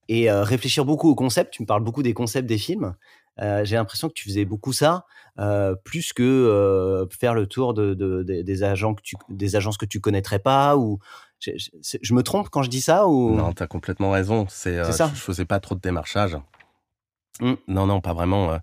et 0.10 0.32
réfléchir 0.32 0.86
beaucoup 0.86 1.10
au 1.10 1.16
concept. 1.16 1.54
Tu 1.54 1.64
me 1.64 1.68
parles 1.68 1.84
beaucoup 1.84 2.04
des 2.04 2.14
concepts 2.14 2.48
des 2.48 2.58
films. 2.58 2.96
J'ai 3.40 3.76
l'impression 3.76 4.08
que 4.08 4.14
tu 4.14 4.26
faisais 4.28 4.46
beaucoup 4.46 4.74
ça. 4.74 5.06
Euh, 5.40 5.76
plus 5.76 6.14
que 6.14 6.24
euh, 6.24 7.06
faire 7.12 7.36
le 7.36 7.46
tour 7.46 7.76
de, 7.76 7.94
des, 8.24 8.64
agents 8.64 8.96
que 8.96 9.04
tu, 9.04 9.16
des 9.30 9.56
agences 9.56 9.78
que 9.78 9.86
tu 9.86 10.00
connaîtrais 10.00 10.40
pas 10.40 10.76
ou 10.78 10.98
je, 11.40 12.14
me 12.16 12.24
trompe 12.24 12.50
quand 12.50 12.64
je 12.64 12.72
dis 12.72 12.82
ça 12.82 13.06
ou? 13.06 13.36
Non 13.36 13.54
tu 13.54 13.62
as 13.62 13.68
complètement 13.68 14.10
raison 14.10 14.48
c'est 14.50 14.80
euh, 14.80 14.92
ça 14.92 15.12
je, 15.14 15.20
faisais 15.20 15.46
pas 15.46 15.60
trop 15.60 15.76
de 15.76 15.80
démarchage 15.80 16.40
mmh. 17.40 17.54
non 17.68 17.86
non 17.86 18.02
pas 18.02 18.16
vraiment 18.16 18.58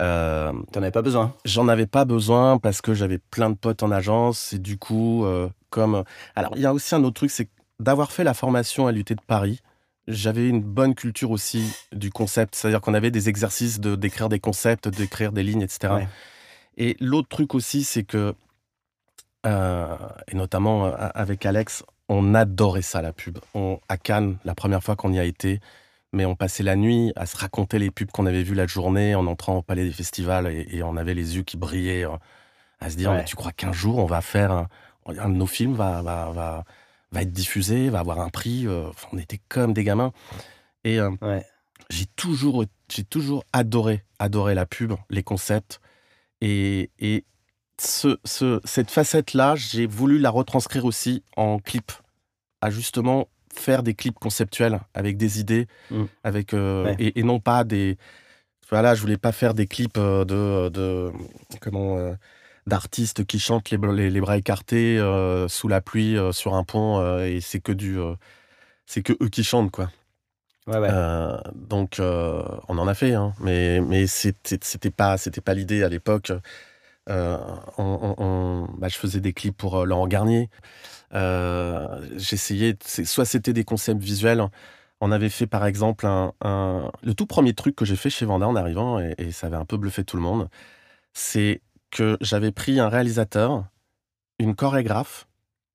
euh, 0.00 0.52
T'en 0.72 0.80
avais 0.80 0.92
pas 0.92 1.02
besoin 1.02 1.34
J'en 1.44 1.68
avais 1.68 1.86
pas 1.86 2.06
besoin 2.06 2.56
parce 2.56 2.80
que 2.80 2.94
j'avais 2.94 3.18
plein 3.18 3.50
de 3.50 3.56
potes 3.56 3.82
en 3.82 3.90
agence 3.90 4.54
et 4.54 4.58
du 4.58 4.78
coup, 4.78 5.26
comme 5.68 6.04
alors 6.34 6.52
il 6.56 6.62
y 6.62 6.66
a 6.66 6.72
aussi 6.72 6.94
un 6.94 7.04
autre 7.04 7.16
truc, 7.16 7.30
c'est 7.30 7.50
d'avoir 7.80 8.12
fait 8.12 8.24
la 8.24 8.32
formation 8.32 8.86
à 8.86 8.92
l'UT 8.92 9.04
de 9.04 9.16
Paris 9.26 9.60
j'avais 10.08 10.48
une 10.48 10.62
bonne 10.62 10.94
culture 10.94 11.30
aussi 11.30 11.72
du 11.92 12.10
concept. 12.10 12.54
C'est-à-dire 12.54 12.80
qu'on 12.80 12.94
avait 12.94 13.10
des 13.10 13.28
exercices 13.28 13.78
de 13.78 13.94
d'écrire 13.94 14.28
des 14.28 14.40
concepts, 14.40 14.88
d'écrire 14.88 15.32
des 15.32 15.42
lignes, 15.42 15.62
etc. 15.62 16.06
Et 16.76 16.96
l'autre 17.00 17.28
truc 17.28 17.54
aussi, 17.54 17.84
c'est 17.84 18.04
que, 18.04 18.34
euh, 19.46 19.96
et 20.28 20.34
notamment 20.34 20.86
euh, 20.86 20.92
avec 21.14 21.44
Alex, 21.44 21.84
on 22.08 22.34
adorait 22.34 22.82
ça, 22.82 23.02
la 23.02 23.12
pub. 23.12 23.38
On, 23.54 23.80
à 23.88 23.98
Cannes, 23.98 24.38
la 24.44 24.54
première 24.54 24.82
fois 24.82 24.96
qu'on 24.96 25.12
y 25.12 25.18
a 25.18 25.24
été, 25.24 25.60
mais 26.12 26.24
on 26.24 26.36
passait 26.36 26.62
la 26.62 26.76
nuit 26.76 27.12
à 27.16 27.26
se 27.26 27.36
raconter 27.36 27.78
les 27.78 27.90
pubs 27.90 28.10
qu'on 28.10 28.26
avait 28.26 28.42
vues 28.42 28.54
la 28.54 28.66
journée 28.66 29.14
en 29.14 29.26
entrant 29.26 29.56
au 29.58 29.62
palais 29.62 29.84
des 29.84 29.92
festivals 29.92 30.46
et, 30.46 30.82
on 30.82 30.96
avait 30.96 31.14
les 31.14 31.36
yeux 31.36 31.42
qui 31.42 31.58
brillaient, 31.58 32.06
euh, 32.06 32.16
à 32.80 32.88
se 32.88 32.96
dire, 32.96 33.12
mais 33.12 33.24
tu 33.24 33.36
crois 33.36 33.52
qu'un 33.52 33.72
jour 33.72 33.98
on 33.98 34.06
va 34.06 34.22
faire, 34.22 34.52
un, 34.52 34.68
un 35.06 35.28
de 35.28 35.34
nos 35.34 35.46
films 35.46 35.74
va, 35.74 36.00
va, 36.00 36.30
va 36.30 36.64
va 37.12 37.22
être 37.22 37.32
diffusé, 37.32 37.90
va 37.90 38.00
avoir 38.00 38.20
un 38.20 38.28
prix. 38.28 38.66
Euh, 38.66 38.90
on 39.12 39.18
était 39.18 39.40
comme 39.48 39.72
des 39.72 39.84
gamins. 39.84 40.12
Et 40.84 41.00
euh, 41.00 41.10
j'ai 41.90 42.06
toujours, 42.16 42.64
j'ai 42.90 43.04
toujours 43.04 43.44
adoré, 43.52 44.04
adoré 44.18 44.54
la 44.54 44.66
pub, 44.66 44.92
les 45.10 45.22
concepts. 45.22 45.80
Et, 46.40 46.90
et 46.98 47.24
ce, 47.80 48.18
ce, 48.24 48.60
cette 48.64 48.90
facette-là, 48.90 49.54
j'ai 49.56 49.86
voulu 49.86 50.18
la 50.18 50.30
retranscrire 50.30 50.84
aussi 50.84 51.22
en 51.36 51.58
clip, 51.58 51.92
à 52.60 52.70
justement 52.70 53.28
faire 53.52 53.82
des 53.82 53.94
clips 53.94 54.18
conceptuels 54.18 54.80
avec 54.94 55.16
des 55.16 55.40
idées, 55.40 55.66
mmh. 55.90 56.04
avec 56.22 56.54
euh, 56.54 56.94
et, 56.98 57.22
non 57.22 57.40
pas 57.40 57.64
des. 57.64 57.96
Voilà, 58.70 58.94
je 58.94 59.00
voulais 59.00 59.16
pas 59.16 59.32
faire 59.32 59.54
des 59.54 59.66
clips 59.66 59.98
de, 59.98 60.68
de 60.68 61.10
comment 61.60 61.96
d'artistes 62.68 63.24
qui 63.24 63.38
chantent 63.38 63.70
les, 63.70 64.10
les, 64.10 64.20
bras 64.20 64.36
écartés 64.36 64.98
euh, 64.98 65.48
sous 65.48 65.68
la 65.68 65.80
pluie 65.80 66.16
euh, 66.16 66.32
sur 66.32 66.54
un 66.54 66.64
pont 66.64 67.00
euh, 67.00 67.26
et 67.26 67.40
c'est 67.40 67.60
que 67.60 67.72
du 67.72 67.98
c'est 68.86 69.02
que 69.02 69.12
eux 69.22 69.28
qui 69.28 69.42
chantent 69.42 69.70
quoi. 69.70 69.90
donc 71.54 71.96
on 71.98 72.78
en 72.78 72.88
a 72.88 72.94
fait 72.94 73.14
hein, 73.14 73.32
mais 73.40 73.80
mais 73.80 74.06
c'était 74.06 74.90
pas 74.90 75.16
c'était 75.18 75.40
pas 75.40 75.54
l'idée 75.54 75.82
à 75.82 75.88
l'époque. 75.88 76.32
On, 77.10 78.68
bah, 78.76 78.88
je 78.88 78.98
faisais 78.98 79.20
des 79.20 79.32
clips 79.32 79.56
pour 79.56 79.86
Laurent 79.86 80.06
Garnier. 80.06 80.50
J'essayais 82.16 82.76
soit 82.84 83.24
c'était 83.24 83.54
des 83.54 83.64
concepts 83.64 84.02
visuels. 84.02 84.44
On 85.00 85.12
avait 85.12 85.30
fait 85.30 85.46
par 85.46 85.64
exemple 85.64 86.06
un, 86.06 86.90
le 87.02 87.14
tout 87.14 87.26
premier 87.26 87.54
truc 87.54 87.76
que 87.76 87.84
j'ai 87.84 87.96
fait 87.96 88.10
chez 88.10 88.26
Vanda 88.26 88.46
en 88.48 88.56
arrivant 88.56 88.98
et, 89.00 89.14
et 89.16 89.32
ça 89.32 89.46
avait 89.46 89.56
un 89.56 89.64
peu 89.64 89.76
bluffé 89.76 90.04
tout 90.04 90.16
le 90.16 90.22
monde. 90.22 90.48
C'est 91.14 91.62
que 91.90 92.16
j'avais 92.20 92.52
pris 92.52 92.80
un 92.80 92.88
réalisateur, 92.88 93.64
une 94.38 94.54
chorégraphe, 94.54 95.26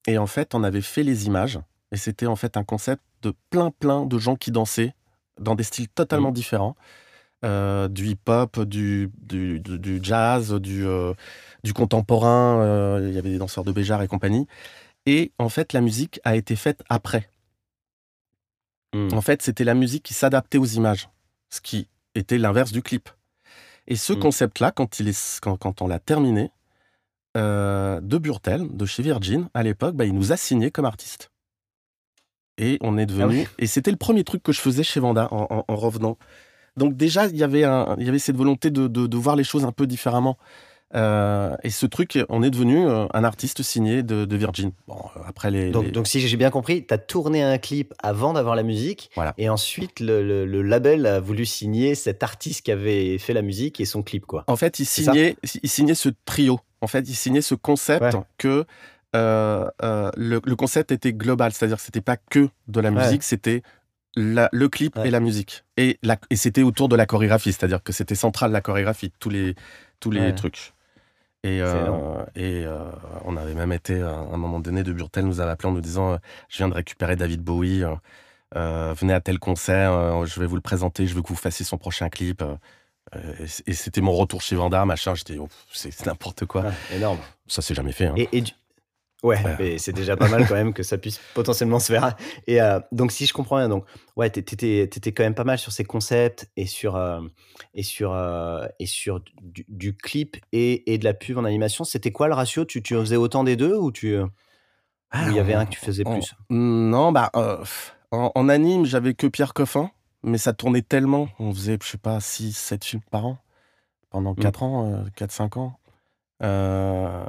et 0.08 0.18
en 0.18 0.28
fait, 0.28 0.56
on 0.56 0.64
avait 0.64 0.82
fait 0.82 1.04
les 1.04 1.26
images. 1.26 1.60
Et 1.92 1.98
c'était 1.98 2.26
en 2.26 2.36
fait 2.36 2.58
un 2.58 2.64
concept 2.64 3.04
de 3.22 3.34
plein, 3.50 3.72
plein 3.72 4.06
de 4.06 4.18
gens 4.18 4.36
qui 4.36 4.52
dansaient 4.52 4.96
dans 5.40 5.56
des 5.56 5.64
styles 5.64 5.90
totalement 5.90 6.32
mmh. 6.32 6.36
différents. 6.36 6.76
Euh, 7.46 7.90
du 7.90 8.08
hip-hop, 8.08 8.62
du, 8.62 9.12
du, 9.22 10.00
jazz, 10.02 10.54
du, 10.54 10.86
euh, 10.86 11.14
du 11.64 11.74
contemporain. 11.74 12.62
Euh, 12.62 13.06
il 13.10 13.14
y 13.14 13.18
avait 13.18 13.32
des 13.32 13.38
danseurs 13.38 13.64
de 13.64 13.72
Béjar 13.72 14.02
et 14.02 14.08
compagnie. 14.08 14.48
Et 15.06 15.32
en 15.38 15.50
fait, 15.50 15.74
la 15.74 15.82
musique 15.82 16.20
a 16.24 16.36
été 16.36 16.56
faite 16.56 16.84
après. 16.90 17.30
Mmh. 18.94 19.10
En 19.14 19.22
fait, 19.22 19.42
c'était 19.42 19.66
la 19.66 19.74
musique 19.74 20.04
qui 20.04 20.14
s'adaptait 20.14 20.58
aux 20.58 20.66
images. 20.66 21.10
Ce 21.50 21.62
qui 21.62 21.88
était 22.16 22.38
l'inverse 22.38 22.72
du 22.72 22.82
clip. 22.82 23.10
Et 23.88 23.96
ce 23.96 24.14
Mm. 24.14 24.20
concept-là, 24.20 24.72
quand, 24.72 25.00
il 25.00 25.08
est, 25.10 25.40
quand, 25.42 25.58
quand 25.58 25.82
on 25.82 25.88
l'a 25.88 26.00
terminé, 26.00 26.52
euh, 27.36 28.00
de 28.02 28.18
Burtel, 28.18 28.68
de 28.76 28.86
chez 28.86 29.04
Virgin, 29.04 29.50
à 29.54 29.64
l'époque, 29.64 29.96
bah, 29.96 30.06
il 30.06 30.14
nous 30.14 30.32
a 30.32 30.38
signé 30.38 30.72
comme 30.72 30.86
artiste. 30.86 31.30
Et 32.58 32.78
on 32.82 32.98
est 32.98 33.06
devenu. 33.08 33.40
oui. 33.42 33.48
Et 33.58 33.66
c'était 33.68 33.92
le 33.92 33.98
premier 33.98 34.24
truc 34.24 34.44
que 34.44 34.52
je 34.52 34.62
faisais 34.62 34.84
chez 34.84 35.00
Vanda 35.00 35.28
en, 35.32 35.48
en- 35.50 35.66
en 35.68 35.76
revenant. 35.76 36.18
Donc 36.78 36.96
déjà, 36.96 37.26
il 37.28 37.36
y 37.36 37.44
avait, 37.44 37.64
un, 37.64 37.96
il 38.00 38.06
y 38.06 38.10
avait 38.10 38.20
cette 38.20 38.36
volonté 38.38 38.70
de, 38.70 38.88
de- 38.88 39.08
de 39.08 39.18
voir 39.18 39.36
les 39.36 39.44
choses 39.44 39.66
un 39.66 39.72
peu 39.72 39.88
différemment. 39.88 40.38
Euh, 40.96 41.56
et 41.64 41.70
ce 41.72 41.86
truc, 41.86 42.20
on 42.30 42.44
est 42.44 42.50
devenu 42.52 42.86
euh, 42.88 43.08
un 43.14 43.24
artiste 43.24 43.64
signé 43.64 44.04
de, 44.04 44.26
de 44.26 44.36
Virgin. 44.38 44.72
Bon, 44.88 44.96
euh, 45.18 45.22
après 45.28 45.50
les. 45.50 45.72
Donc, 45.72 45.86
les- 45.86 45.92
donc, 45.92 46.08
si 46.08 46.20
j'ai 46.20 46.38
bien 46.38 46.52
compris, 46.52 46.86
tu 46.86 46.94
as 46.94 46.98
tourné 47.00 47.42
un 47.42 47.58
clip 47.58 47.94
avant 48.04 48.34
d'avoir 48.34 48.56
la 48.56 48.64
musique. 48.64 49.10
Voilà. 49.16 49.34
Et 49.38 49.50
ensuite, 49.50 50.00
le, 50.00 50.22
le- 50.22 50.46
le 50.46 50.62
label 50.62 51.06
a 51.08 51.20
voulu 51.20 51.46
signer 51.46 51.96
cet 51.96 52.22
artiste 52.22 52.62
qui 52.66 52.72
avait 52.72 53.18
fait 53.18 53.34
la 53.34 53.42
musique 53.42 53.80
et 53.82 53.86
son 53.86 54.04
clip, 54.04 54.26
quoi. 54.26 54.44
En 54.48 54.56
fait, 54.56 54.80
il 54.80 54.86
signait, 54.86 55.36
il 55.64 55.70
signait 55.70 55.96
ce 55.96 56.10
trio. 56.26 56.60
En 56.82 56.88
fait, 56.88 57.08
il 57.10 57.16
signait 57.16 57.42
ce 57.42 57.56
concept 57.56 58.04
Ouais. 58.14 58.22
que 58.38 58.66
euh, 59.16 59.68
euh, 59.84 60.12
le, 60.18 60.42
le 60.44 60.56
concept 60.56 60.92
était 60.92 61.14
global, 61.14 61.54
c'est-à-dire 61.54 61.78
que 61.78 61.84
c'était 61.84 62.02
pas 62.02 62.18
que 62.18 62.50
de 62.68 62.80
la 62.82 62.92
Ouais. 62.92 63.04
musique, 63.06 63.24
c'était 63.24 63.62
la- 64.16 64.50
le 64.52 64.70
clip 64.70 64.96
Ouais. 64.98 65.08
et 65.08 65.12
la 65.12 65.20
musique. 65.20 65.64
Et, 65.78 65.98
c'était 66.36 66.62
autour 66.64 66.90
de 66.90 66.96
la 66.96 67.06
chorégraphie, 67.06 67.54
c'est-à-dire 67.54 67.82
que 67.82 67.94
c'était 67.94 68.16
central 68.16 68.52
la 68.52 68.62
chorégraphie, 68.62 69.12
tous 69.20 69.30
les, 69.30 69.56
tous 70.00 70.12
les 70.12 70.20
Ouais. 70.20 70.36
trucs. 70.36 70.73
Et, 71.44 71.62
euh, 71.62 72.24
et 72.36 72.66
euh, 72.66 72.80
on 73.26 73.36
avait 73.36 73.54
même 73.54 73.74
été, 73.74 74.02
à 74.02 74.10
un 74.12 74.38
moment 74.38 74.60
donné, 74.60 74.84
de 74.84 74.94
Burtel 74.94 75.26
nous 75.26 75.42
avait 75.42 75.52
appelé 75.52 75.70
en 75.70 75.74
nous 75.74 75.82
disant 75.82 76.14
euh, 76.14 76.18
Je 76.50 76.58
viens 76.58 76.70
de 76.70 76.74
récupérer 76.74 77.16
David 77.18 77.42
Bowie, 77.42 77.84
euh, 77.84 77.96
euh, 78.56 78.94
venez 78.98 79.14
à 79.14 79.20
tel 79.22 79.40
concert, 79.40 79.92
euh, 79.92 80.26
je 80.26 80.40
vais 80.40 80.46
vous 80.46 80.56
le 80.56 80.62
présenter, 80.62 81.06
je 81.08 81.14
veux 81.16 81.22
que 81.22 81.28
vous 81.28 81.36
fassiez 81.36 81.66
son 81.66 81.78
prochain 81.78 82.10
clip. 82.10 82.42
euh, 82.42 82.56
et 83.68 83.74
c'était 83.74 84.02
mon 84.02 84.14
retour 84.14 84.42
chez 84.42 84.56
Vanda, 84.56 84.86
machin. 84.86 85.14
J'étais, 85.16 85.38
oh, 85.38 85.48
c'est 85.72 86.06
n'importe 86.06 86.46
quoi. 86.46 86.62
Ouais, 86.64 86.96
énorme. 86.96 87.20
Ça, 87.46 87.62
c'est 87.62 87.76
jamais 87.76 87.92
fait. 87.92 88.06
hein. 88.08 88.14
Et, 88.18 88.30
et 88.32 88.42
du- 88.42 88.54
Ouais, 89.24 89.42
Ouais. 89.44 89.56
mais 89.58 89.78
c'est 89.78 89.94
déjà 89.94 90.18
pas 90.18 90.28
mal 90.28 90.46
quand 90.46 90.54
même 90.56 90.74
que 90.74 90.84
ça 90.84 90.98
puisse 90.98 91.20
potentiellement 91.34 91.80
se 91.80 91.94
faire. 91.94 92.16
Et 92.46 92.62
euh, 92.62 92.80
donc, 92.92 93.12
si 93.14 93.26
je 93.26 93.32
comprends 93.34 93.58
bien, 93.58 93.70
donc, 93.70 93.86
ouais, 94.18 94.30
t'é- 94.30 94.44
t'étais, 94.44 94.80
étais 94.82 95.12
quand 95.14 95.24
même 95.24 95.34
pas 95.34 95.46
mal 95.46 95.58
sur 95.58 95.72
ces 95.72 95.86
concepts 95.86 96.50
et 96.58 96.66
sur, 96.66 96.98
euh, 96.98 97.22
et 97.74 97.84
sur, 97.84 98.12
euh, 98.14 98.68
et 98.80 98.86
sur 98.86 99.22
du, 99.42 99.66
du 99.70 99.96
clip 99.96 100.36
et, 100.52 100.94
et 100.94 100.98
de 100.98 101.06
la 101.06 101.14
pub 101.14 101.38
en 101.38 101.46
animation. 101.46 101.86
C'était 101.86 102.12
quoi 102.12 102.28
le 102.28 102.34
ratio? 102.34 102.66
Tu, 102.66 102.84
tu 102.84 102.96
faisais 102.96 103.16
autant 103.16 103.46
des 103.46 103.56
deux 103.56 103.76
ou 103.78 103.92
tu, 103.94 104.18
il 105.22 105.34
y 105.34 105.40
avait 105.40 105.54
un 105.54 105.66
que 105.66 105.72
tu 105.72 105.80
faisais 105.80 106.04
plus? 106.04 106.34
Non, 106.50 107.12
bah, 107.14 107.32
en, 108.12 108.32
en 108.36 108.50
anime, 108.50 108.86
j'avais 108.86 109.14
que 109.14 109.28
Pierre 109.28 109.54
Coffin, 109.54 109.90
mais 110.24 110.38
ça 110.38 110.52
tournait 110.54 110.82
tellement. 110.82 111.30
On 111.40 111.54
faisait, 111.54 111.78
je 111.82 111.88
sais 111.88 111.98
pas, 111.98 112.20
6, 112.20 112.52
7 112.58 112.84
films 112.84 113.02
par 113.10 113.26
an 113.26 113.38
pendant 114.10 114.36
4 114.36 114.64
ans, 114.64 115.06
4-5 115.16 115.58
ans. 115.58 115.80
Euh, 116.44 117.26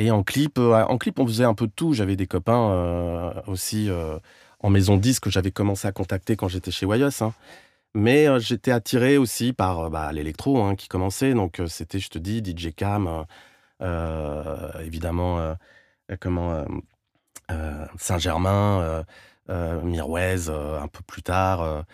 et 0.00 0.10
en 0.10 0.22
clip, 0.22 0.58
euh, 0.58 0.82
en 0.84 0.96
clip, 0.96 1.18
on 1.18 1.26
faisait 1.26 1.44
un 1.44 1.52
peu 1.52 1.66
de 1.66 1.72
tout. 1.72 1.92
J'avais 1.92 2.16
des 2.16 2.26
copains 2.26 2.70
euh, 2.70 3.32
aussi 3.46 3.90
euh, 3.90 4.18
en 4.60 4.70
maison 4.70 4.96
de 4.96 5.02
disque 5.02 5.24
que 5.24 5.30
j'avais 5.30 5.50
commencé 5.50 5.86
à 5.86 5.92
contacter 5.92 6.36
quand 6.36 6.48
j'étais 6.48 6.70
chez 6.70 6.86
Wayos. 6.86 7.22
hein. 7.22 7.34
Mais 7.94 8.26
j'étais 8.40 8.70
attiré 8.70 9.18
aussi 9.18 9.52
par 9.52 9.90
bah, 9.90 10.10
l'électro 10.12 10.62
hein, 10.62 10.74
qui 10.74 10.88
commençait. 10.88 11.34
Donc 11.34 11.60
c'était, 11.68 11.98
je 11.98 12.08
te 12.08 12.18
dis, 12.18 12.42
DJ 12.42 12.72
Cam, 12.74 13.26
évidemment, 14.80 15.56
comment 16.20 16.64
Saint-Germain, 17.98 19.04
euh, 19.50 20.80
un 20.80 20.88
peu 20.88 21.02
plus 21.06 21.22
tard. 21.22 21.84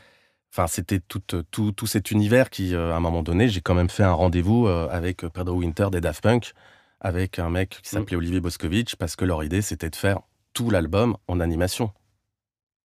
Enfin, 0.53 0.67
c'était 0.69 1.01
tout, 1.01 1.23
tout, 1.51 1.73
tout 1.73 1.87
cet 1.87 2.11
univers 2.11 2.51
qui, 2.51 2.75
à 2.75 2.95
un 2.95 3.01
moment 3.01 3.23
donné, 3.23 3.49
j'ai 3.49 3.63
quand 3.63 3.75
même 3.75 3.91
fait 3.91 4.05
un 4.05 4.13
rendez-vous 4.13 4.69
avec 4.69 5.27
Pedro 5.29 5.57
Winter 5.57 5.89
des 5.91 6.03
Daft 6.03 6.23
Punk, 6.23 6.53
avec 7.01 7.39
un 7.39 7.51
mec 7.51 7.81
qui 7.83 7.91
s'appelait 7.91 8.17
Olivier 8.17 8.41
Boscovitch, 8.41 8.97
parce 8.97 9.17
que 9.17 9.25
leur 9.25 9.45
idée, 9.45 9.63
c'était 9.63 9.91
de 9.91 9.97
faire 9.97 10.21
tout 10.55 10.71
l'album 10.71 11.17
en 11.29 11.41
animation 11.41 11.93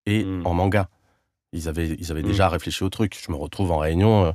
et 0.07 0.25
Mm. 0.25 0.47
en 0.47 0.55
manga. 0.55 0.89
Ils 1.53 1.69
avaient, 1.69 1.89
ils 1.99 2.11
avaient 2.13 2.23
Mm. 2.23 2.27
déjà 2.27 2.49
réfléchi 2.49 2.85
au 2.85 2.89
truc. 2.91 3.19
Je 3.25 3.31
me 3.33 3.37
retrouve 3.37 3.73
en 3.73 3.79
réunion 3.79 4.25
euh, 4.27 4.33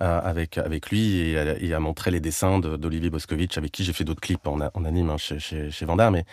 euh, 0.00 0.20
avec, 0.22 0.58
avec 0.58 0.90
lui 0.90 1.18
et, 1.20 1.38
à- 1.38 1.58
et 1.58 1.72
à 1.74 1.80
montrer 1.80 2.10
les 2.10 2.20
dessins 2.20 2.58
de- 2.58 2.76
d'Olivier 2.76 3.10
Boscovitch, 3.10 3.56
avec 3.58 3.72
qui 3.72 3.84
j'ai 3.84 3.92
fait 3.92 4.04
d'autres 4.04 4.20
clips 4.20 4.46
en, 4.46 4.60
en 4.60 4.84
anime 4.84 5.10
hein, 5.10 5.16
chez, 5.16 5.38
chez, 5.38 5.70
chez 5.70 5.84
Vanda. 5.86 6.10
Mais, 6.10 6.24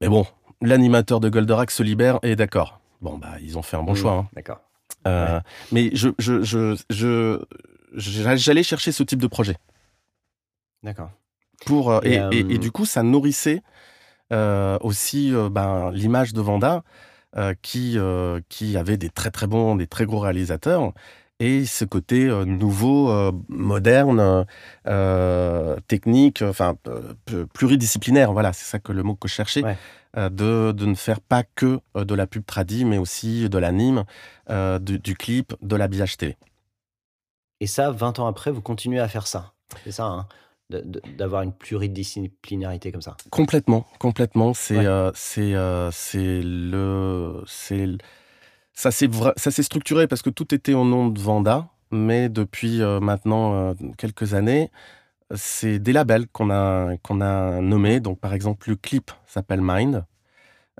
mais 0.00 0.08
bon, 0.08 0.26
l'animateur 0.60 1.18
de 1.20 1.28
Goldorak 1.28 1.70
se 1.70 1.82
libère 1.82 2.18
et 2.22 2.36
d'accord. 2.36 2.80
Bon, 3.00 3.18
bah, 3.18 3.36
ils 3.40 3.56
ont 3.58 3.62
fait 3.62 3.76
un 3.76 3.82
bon 3.82 3.92
Mm, 3.92 3.96
choix. 3.96 4.12
hein. 4.12 4.28
D'accord. 4.32 4.60
Euh, 5.06 5.36
Ouais. 5.36 5.42
Mais 5.72 5.90
je, 5.94 6.08
je, 6.18 6.42
je- 6.90 7.44
j'allais 8.36 8.62
chercher 8.62 8.90
ce 8.92 9.02
type 9.02 9.20
de 9.20 9.26
projet. 9.28 9.56
D'accord. 10.82 11.10
Pour, 11.66 11.90
euh, 11.90 12.00
Et, 12.04 12.10
et, 12.10 12.14
et- 12.14 12.18
euh, 12.20 12.48
et 12.50 12.58
du 12.58 12.70
coup, 12.72 12.84
ça 12.86 13.02
nourrissait 13.02 13.62
euh, 14.32 14.78
aussi 14.82 15.32
ben, 15.50 15.90
l'image 15.92 16.32
de 16.34 16.40
Vanda, 16.40 16.82
qui, 17.62 17.96
qui 18.48 18.76
avait 18.76 18.96
des 18.96 19.10
très 19.10 19.30
très 19.30 19.46
bons, 19.46 19.76
des 19.76 19.86
très 19.86 20.06
gros 20.06 20.18
réalisateurs, 20.18 20.92
et 21.40 21.66
ce 21.66 21.84
côté 21.84 22.24
nouveau, 22.46 23.10
euh, 23.10 23.30
moderne, 23.48 24.44
euh, 24.88 25.76
technique, 25.86 26.42
enfin 26.42 26.74
euh, 26.88 27.46
pluridisciplinaire. 27.54 28.32
Voilà, 28.32 28.52
c'est 28.52 28.64
ça 28.64 28.78
que 28.80 28.92
le 28.92 29.02
mot 29.02 29.14
que 29.14 29.28
je 29.28 29.34
cherchais. 29.34 29.62
Ouais. 29.62 29.76
de, 30.16 30.72
de 30.72 30.86
ne 30.86 30.94
faire 30.94 31.20
pas 31.20 31.42
que 31.54 31.80
de 31.94 32.14
la 32.14 32.26
pub 32.26 32.44
tradie, 32.44 32.84
mais 32.84 32.98
aussi 32.98 33.48
de 33.48 33.58
l'anime, 33.58 34.04
du, 34.50 34.98
du 34.98 35.14
clip, 35.14 35.54
de 35.62 35.76
l'habillage 35.76 36.16
télé. 36.16 36.36
Et 37.60 37.66
ça, 37.66 37.90
20 37.90 38.18
ans 38.18 38.26
après, 38.26 38.50
vous 38.50 38.62
continuez 38.62 39.00
à 39.00 39.08
faire 39.08 39.26
ça. 39.26 39.52
C'est 39.84 39.92
ça, 39.92 40.04
hein 40.06 40.26
d'avoir 40.70 41.42
une 41.42 41.52
pluridisciplinarité 41.52 42.92
comme 42.92 43.00
ça. 43.02 43.16
Complètement, 43.30 43.86
complètement. 43.98 44.52
C'est 44.52 44.76
Ouais. 44.76 44.86
euh, 44.86 45.10
c'est 45.14 45.54
euh, 45.54 45.90
c'est 45.90 46.42
le 46.42 47.42
c'est 47.46 47.86
ça 48.74 48.90
s'est 48.90 49.08
ça 49.36 49.50
s'est 49.50 49.62
structuré 49.62 50.06
parce 50.06 50.22
que 50.22 50.30
tout 50.30 50.54
était 50.54 50.74
au 50.74 50.84
nom 50.84 51.08
de 51.08 51.18
Vanda, 51.18 51.68
mais 51.90 52.28
depuis 52.28 52.82
euh, 52.82 53.00
maintenant 53.00 53.74
quelques 53.96 54.34
années, 54.34 54.70
c'est 55.34 55.78
des 55.78 55.92
labels 55.92 56.28
qu'on 56.28 56.50
a 56.50 56.96
qu'on 57.02 57.20
a 57.22 57.60
nommés. 57.62 58.00
Donc 58.00 58.20
par 58.20 58.34
exemple 58.34 58.68
le 58.68 58.76
clip 58.76 59.10
s'appelle 59.26 59.60
Mind. 59.62 60.04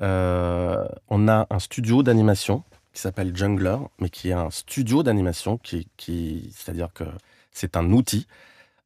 On 0.00 1.28
a 1.28 1.46
un 1.50 1.58
studio 1.58 2.02
d'animation 2.02 2.62
qui 2.92 3.00
s'appelle 3.00 3.34
Jungler, 3.34 3.78
mais 4.00 4.10
qui 4.10 4.28
est 4.28 4.32
un 4.32 4.50
studio 4.50 5.02
d'animation 5.02 5.56
qui 5.56 5.88
qui 5.96 6.52
c'est-à-dire 6.54 6.92
que 6.92 7.04
c'est 7.52 7.76
un 7.76 7.90
outil. 7.90 8.26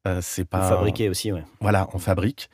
Euh, 0.07 0.19
c'est 0.21 0.45
pas 0.45 0.67
fabriquez 0.67 1.09
aussi, 1.09 1.31
ouais. 1.31 1.43
voilà, 1.61 1.87
on 1.93 1.99
fabrique. 1.99 2.49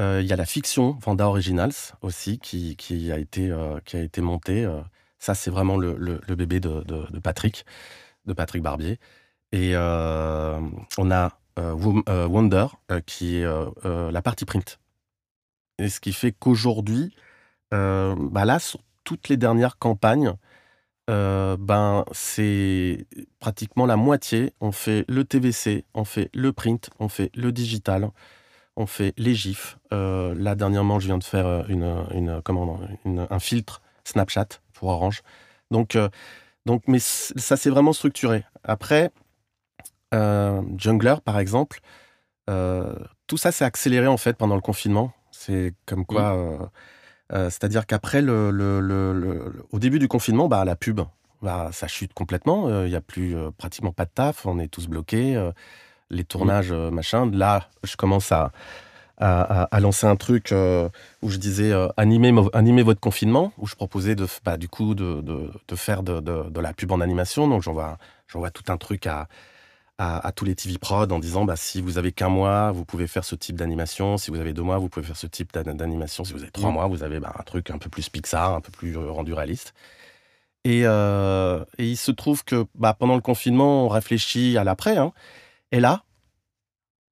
Euh, 0.00 0.20
Il 0.22 0.26
y 0.28 0.32
a 0.32 0.36
la 0.36 0.46
fiction 0.46 0.96
Vanda 1.00 1.26
Originals 1.26 1.72
aussi 2.00 2.38
qui, 2.38 2.76
qui 2.76 3.10
a 3.12 3.18
été 3.18 3.50
euh, 3.50 3.78
qui 3.84 3.96
a 3.96 4.00
été 4.00 4.20
montée. 4.20 4.66
ça, 5.18 5.34
c'est 5.34 5.50
vraiment 5.50 5.76
le, 5.76 5.96
le- 5.98 6.20
le 6.26 6.34
bébé 6.36 6.60
de, 6.60 6.82
de- 6.82 7.06
de 7.10 7.18
Patrick, 7.18 7.64
de 8.26 8.32
Patrick 8.32 8.62
Barbier. 8.62 8.98
Et 9.52 9.74
on 9.76 11.10
a 11.10 11.38
Wonder 11.58 12.66
qui 13.06 13.36
est 13.36 13.46
la 13.84 14.22
partie 14.22 14.44
print. 14.44 14.78
Et 15.78 15.88
ce 15.88 16.00
qui 16.00 16.12
fait 16.12 16.32
qu'aujourd'hui, 16.32 17.14
bah 17.70 18.44
là, 18.44 18.58
sur 18.58 18.80
toutes 19.04 19.28
les 19.28 19.36
dernières 19.36 19.76
campagnes, 19.78 20.34
euh, 21.10 21.56
ben 21.58 22.04
c'est 22.12 23.06
pratiquement 23.40 23.86
la 23.86 23.96
moitié. 23.96 24.52
On 24.60 24.72
fait 24.72 25.04
le 25.08 25.24
TVC, 25.24 25.84
on 25.94 26.04
fait 26.04 26.30
le 26.34 26.52
print, 26.52 26.90
on 26.98 27.08
fait 27.08 27.30
le 27.34 27.52
digital, 27.52 28.10
on 28.76 28.86
fait 28.86 29.12
les 29.18 29.34
gifs. 29.34 29.78
Euh, 29.92 30.34
là 30.36 30.54
dernièrement, 30.54 31.00
je 31.00 31.06
viens 31.06 31.18
de 31.18 31.24
faire 31.24 31.46
euh, 31.46 31.62
une, 31.68 32.04
une, 32.14 32.40
comment, 32.42 32.80
une- 33.04 33.26
un 33.28 33.38
filtre 33.40 33.82
Snapchat 34.04 34.46
pour 34.74 34.88
Orange. 34.90 35.22
Donc, 35.70 35.96
euh, 35.96 36.08
donc 36.66 36.82
mais 36.86 36.98
ça 37.00 37.56
c'est 37.56 37.70
vraiment 37.70 37.92
structuré. 37.92 38.44
Après, 38.64 39.10
Jungler 40.12 41.16
par 41.24 41.38
exemple, 41.38 41.80
tout 42.46 43.36
ça 43.36 43.50
s'est 43.52 43.64
accéléré 43.64 44.06
en 44.06 44.16
fait 44.18 44.36
pendant 44.36 44.54
le 44.56 44.60
confinement. 44.60 45.12
C'est 45.30 45.74
comme 45.86 46.04
quoi. 46.04 46.70
Euh, 47.32 47.44
C'est-à-dire 47.50 47.86
qu'après, 47.86 48.22
le, 48.22 48.50
le- 48.50 48.80
le- 48.80 49.52
au 49.72 49.78
début 49.78 49.98
du 49.98 50.08
confinement, 50.08 50.48
bah, 50.48 50.64
la 50.64 50.76
pub, 50.76 51.00
bah, 51.42 51.70
ça 51.72 51.86
chute 51.88 52.12
complètement. 52.14 52.68
Il 52.84 52.90
n'y 52.90 52.96
a 52.96 53.00
plus 53.00 53.36
euh, 53.36 53.50
pratiquement 53.56 53.92
pas 53.92 54.04
de 54.04 54.10
taf. 54.14 54.46
On 54.46 54.58
est 54.58 54.68
tous 54.68 54.86
bloqués. 54.88 55.36
euh, 55.36 55.50
les 56.10 56.24
tournages, 56.24 56.72
euh, 56.72 56.90
machin. 56.90 57.30
Là, 57.32 57.68
je 57.84 57.96
commence 57.96 58.32
à, 58.32 58.52
à, 59.18 59.62
à- 59.62 59.80
lancer 59.80 60.06
un 60.06 60.16
truc 60.16 60.52
euh, 60.52 60.88
où 61.22 61.30
je 61.30 61.38
disais 61.38 61.72
euh, 61.72 61.88
animez, 61.96 62.34
animez 62.52 62.82
votre 62.82 63.00
confinement, 63.00 63.52
où 63.56 63.66
je 63.66 63.74
proposais 63.74 64.14
de, 64.14 64.26
bah, 64.44 64.58
du 64.58 64.68
coup 64.68 64.94
de, 64.94 65.22
de- 65.22 65.50
de 65.66 65.74
faire 65.76 66.02
de, 66.02 66.20
de- 66.20 66.60
la 66.60 66.74
pub 66.74 66.92
en 66.92 67.00
animation. 67.00 67.48
Donc 67.48 67.62
j'envoie 67.62 67.96
tout 68.52 68.70
un 68.70 68.76
truc 68.76 69.06
à, 69.06 69.26
à, 70.02 70.26
à 70.26 70.32
tous 70.32 70.44
les 70.44 70.56
TV 70.56 70.78
prod 70.78 71.10
en 71.12 71.20
disant 71.20 71.44
bah, 71.44 71.54
si 71.54 71.80
vous 71.80 71.96
avez 71.96 72.10
qu'un 72.10 72.28
mois, 72.28 72.72
vous 72.72 72.84
pouvez 72.84 73.06
faire 73.06 73.24
ce 73.24 73.36
type 73.36 73.56
d'animation. 73.56 74.16
Si 74.18 74.32
vous 74.32 74.40
avez 74.40 74.52
deux 74.52 74.62
mois, 74.62 74.78
vous 74.78 74.88
pouvez 74.88 75.06
faire 75.06 75.16
ce 75.16 75.28
type 75.28 75.52
d'an- 75.52 75.74
d'animation. 75.74 76.24
Si 76.24 76.32
vous 76.32 76.42
avez 76.42 76.50
trois 76.50 76.70
Mm. 76.70 76.74
mois, 76.74 76.86
vous 76.88 77.04
avez 77.04 77.20
bah, 77.20 77.32
un 77.38 77.42
truc 77.44 77.70
un 77.70 77.78
peu 77.78 77.88
plus 77.88 78.08
Pixar, 78.08 78.54
un 78.54 78.60
peu 78.60 78.72
plus 78.72 78.96
euh, 78.96 79.10
rendu 79.10 79.32
réaliste. 79.32 79.74
Et, 80.64 80.80
il 81.78 81.96
se 81.96 82.10
trouve 82.10 82.44
que 82.44 82.66
bah, 82.74 82.94
pendant 82.94 83.14
le 83.14 83.20
confinement, 83.20 83.86
on 83.86 83.88
réfléchit 83.88 84.58
à 84.58 84.64
l'après. 84.64 84.96
Hein. 84.96 85.12
Et 85.70 85.78
là, 85.80 86.02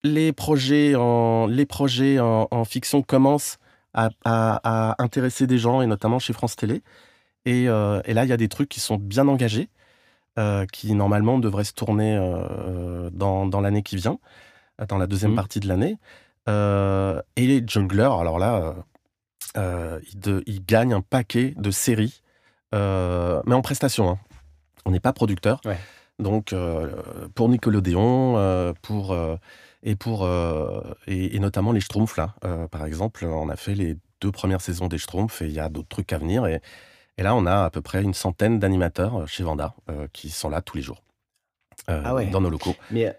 les 0.03 0.33
projets 0.33 0.95
en, 0.97 1.47
les 1.47 1.67
projets 1.67 2.19
en, 2.21 2.65
fiction 2.65 3.03
commencent 3.03 3.59
à, 3.95 4.95
intéresser 4.99 5.47
des 5.47 5.59
gens, 5.59 5.83
et 5.83 5.87
notamment 5.87 6.19
chez 6.19 6.33
France 6.33 6.57
Télé. 6.57 6.83
Et, 7.45 7.65
là, 7.67 8.03
il 8.07 8.29
y 8.29 8.33
a 8.33 8.37
des 8.37 8.49
trucs 8.49 8.69
qui 8.69 8.81
sont 8.81 8.97
bien 8.97 9.27
engagés, 9.29 9.69
qui 10.73 10.95
normalement 10.95 11.39
devraient 11.39 11.65
se 11.65 11.73
tourner 11.73 12.17
dans, 13.13 13.61
l'année 13.61 13.83
qui 13.83 13.97
vient, 13.97 14.19
dans 14.89 14.99
la 14.99 15.07
deuxième 15.07 15.33
mmh. 15.33 15.37
partie 15.37 15.61
de 15.61 15.69
l'année. 15.69 15.99
et 16.49 17.47
les 17.47 17.63
junglers, 17.67 18.19
alors 18.19 18.39
là, 18.39 18.75
ils, 19.57 20.65
gagnent 20.65 20.95
un 20.95 21.03
paquet 21.03 21.55
de 21.57 21.71
séries, 21.71 22.23
mais 22.73 23.55
en 23.55 23.63
prestation. 23.63 24.11
Hein. 24.11 24.19
On 24.85 24.91
n'est 24.91 25.01
pas 25.01 25.13
producteur. 25.13 25.61
Donc, 26.19 26.55
pour 27.35 27.49
Nickelodeon, 27.49 28.75
pour 28.83 29.17
et 29.83 29.97
pour 29.97 30.29
et, 31.07 31.39
notamment 31.39 31.73
les 31.73 31.81
Schtroumpfs 31.81 32.17
là, 32.17 32.35
par 32.71 32.85
exemple, 32.85 33.25
on 33.25 33.49
a 33.49 33.57
fait 33.57 33.75
les 33.75 33.97
deux 34.21 34.33
premières 34.33 34.61
saisons 34.61 34.89
des 34.89 34.99
Schtroumpfs 34.99 35.43
et 35.43 35.47
il 35.47 35.53
y 35.53 35.61
a 35.61 35.69
d'autres 35.69 35.89
trucs 35.89 36.13
à 36.13 36.19
venir 36.19 36.47
et, 36.47 36.61
et, 37.21 37.23
là 37.23 37.35
on 37.35 37.47
a 37.47 37.65
à 37.65 37.71
peu 37.71 37.81
près 37.81 38.03
une 38.03 38.15
centaine 38.15 38.59
d'animateurs 38.59 39.29
chez 39.29 39.43
Vanda 39.43 39.75
qui 40.13 40.31
sont 40.31 40.49
là 40.49 40.61
tous 40.61 40.77
les 40.77 40.83
jours 40.83 41.03
ah 41.87 42.15
dans 42.31 42.41
nos 42.41 42.51
locaux. 42.51 42.75
Mais, 42.91 43.17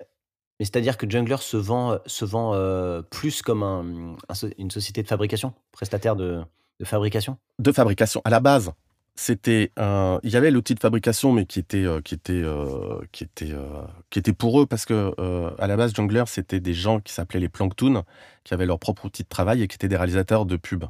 mais 0.60 0.66
c'est-à-dire 0.66 0.98
que 0.98 1.10
Jungler 1.10 1.38
se 1.40 1.58
vend 1.58 2.00
se 2.06 2.26
vend 2.26 3.02
plus 3.10 3.42
comme 3.42 3.64
un, 3.64 4.16
une 4.58 4.72
société 4.72 5.04
de 5.04 5.08
fabrication, 5.08 5.54
prestataire 5.72 6.16
de, 6.16 6.42
de 6.80 6.86
fabrication? 6.86 7.38
De 7.60 7.72
fabrication 7.72 8.22
à 8.26 8.30
la 8.30 8.40
base 8.40 8.74
c'était 9.16 9.72
un... 9.78 10.20
il 10.24 10.32
y 10.32 10.38
avait 10.38 10.52
l'outil 10.52 10.74
de 10.74 10.80
fabrication 10.80 11.32
mais 11.34 11.46
qui 11.46 11.60
était 11.60 11.86
euh, 11.86 12.02
qui 12.02 12.14
était 12.14 12.34
euh, 12.34 13.02
qui 13.12 13.24
était 13.24 13.52
euh, 13.52 13.84
qui 14.10 14.20
était 14.20 14.34
pour 14.34 14.62
eux 14.62 14.66
parce 14.66 14.86
que 14.86 15.14
à 15.60 15.68
la 15.68 15.76
base 15.76 15.94
Jungler 15.94 16.24
c'était 16.28 16.60
des 16.60 16.74
gens 16.74 17.00
qui 17.00 17.14
s'appelaient 17.14 17.40
les 17.40 17.50
Planktoon 17.50 18.04
qui 18.44 18.54
avaient 18.54 18.66
leur 18.66 18.80
propre 18.80 19.06
outil 19.06 19.24
de 19.24 19.28
travail 19.28 19.62
et 19.62 19.68
qui 19.68 19.76
étaient 19.76 19.88
des 19.88 19.98
réalisateurs 19.98 20.46
de 20.46 20.56
pubs 20.56 20.86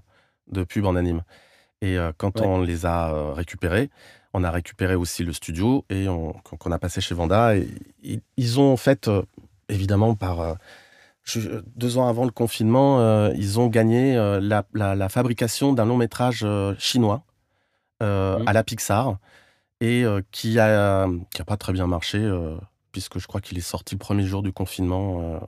de 0.52 0.64
pubs 0.64 0.86
en 0.86 0.96
anime 0.96 1.24
et 1.82 1.98
quand 2.18 2.42
on 2.42 2.62
les 2.62 2.86
a 2.86 3.34
récupérés 3.34 3.90
on 4.34 4.44
a 4.44 4.52
récupéré 4.52 4.96
aussi 4.96 5.24
le 5.24 5.34
studio 5.34 5.84
et 5.90 6.08
on, 6.08 6.32
qu'on 6.32 6.72
a 6.72 6.80
passé 6.80 7.02
chez 7.02 7.14
Vanda 7.14 7.56
et, 7.56 7.68
ils 8.38 8.60
ont 8.60 8.72
en 8.72 8.78
fait 8.78 9.10
évidemment 9.68 10.16
par 10.16 10.58
deux 11.76 11.98
ans 11.98 12.08
avant 12.08 12.26
le 12.26 12.32
confinement, 12.32 13.30
ils 13.32 13.60
ont 13.60 13.68
gagné 13.68 14.16
la, 14.42 14.64
la 14.74 15.10
fabrication 15.10 15.74
d'un 15.74 15.86
long 15.86 15.98
métrage 15.98 16.46
chinois 16.78 17.24
euh, 18.02 18.40
mmh. 18.40 18.48
à 18.48 18.54
la 18.54 18.64
Pixar 18.64 19.18
et 19.80 20.04
euh, 20.04 20.22
qui 20.32 20.58
a 20.58 21.08
qui 21.32 21.42
a 21.42 21.46
pas 21.46 21.58
très 21.58 21.72
bien 21.72 21.86
marché 21.86 22.18
euh, 22.18 22.56
puisque 22.92 23.20
je 23.20 23.28
crois 23.28 23.42
qu'il 23.42 23.60
est 23.60 23.62
sorti 23.62 23.94
le 23.94 24.00
premier 24.00 24.24
jour 24.24 24.42
du 24.42 24.52
confinement, 24.52 25.40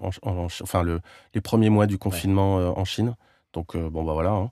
enfin 0.61 0.84
le, 0.84 1.01
les 1.34 1.41
premiers 1.41 1.69
mois 1.69 1.88
du 1.88 1.97
confinement 1.97 2.55
en 2.55 2.86
Chine. 2.86 3.15
Donc 3.53 3.75
bon 3.75 4.03
bah 4.03 4.13
voilà. 4.13 4.31
Hein. 4.31 4.51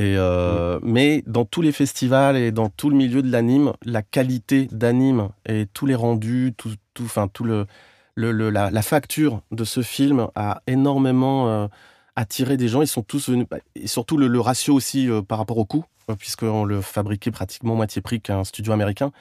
Et 0.00 0.16
mmh. 0.16 0.80
mais 0.82 1.22
dans 1.26 1.44
tous 1.44 1.60
les 1.60 1.72
festivals 1.72 2.36
et 2.36 2.52
dans 2.52 2.68
tout 2.70 2.88
le 2.88 2.96
milieu 2.96 3.22
de 3.22 3.30
l'anime, 3.30 3.74
la 3.84 4.02
qualité 4.02 4.66
d'anime 4.72 5.28
et 5.46 5.66
tous 5.66 5.84
les 5.84 5.94
rendus, 5.94 6.54
tout, 6.56 6.70
tout, 6.94 7.04
enfin 7.04 7.28
tout 7.28 7.44
le, 7.44 7.66
le, 8.14 8.50
la, 8.50 8.82
facture 8.82 9.42
de 9.50 9.64
ce 9.64 9.82
film 9.82 10.28
a 10.34 10.62
énormément 10.66 11.68
attiré 12.16 12.56
des 12.56 12.68
gens. 12.68 12.80
Ils 12.80 12.88
sont 12.88 13.02
tous 13.02 13.28
venus, 13.28 13.46
bah, 13.50 13.58
et 13.74 13.88
surtout 13.88 14.16
le, 14.16 14.26
le 14.26 14.40
ratio 14.40 14.74
aussi 14.74 15.08
par 15.28 15.36
rapport 15.36 15.58
au 15.58 15.66
coût 15.66 15.84
puisqu'on 16.16 16.64
le 16.64 16.80
fabriquait 16.80 17.30
pratiquement 17.30 17.74
moitié 17.74 18.02
prix 18.02 18.20
qu'un 18.20 18.44
studio 18.44 18.72
américain. 18.72 19.12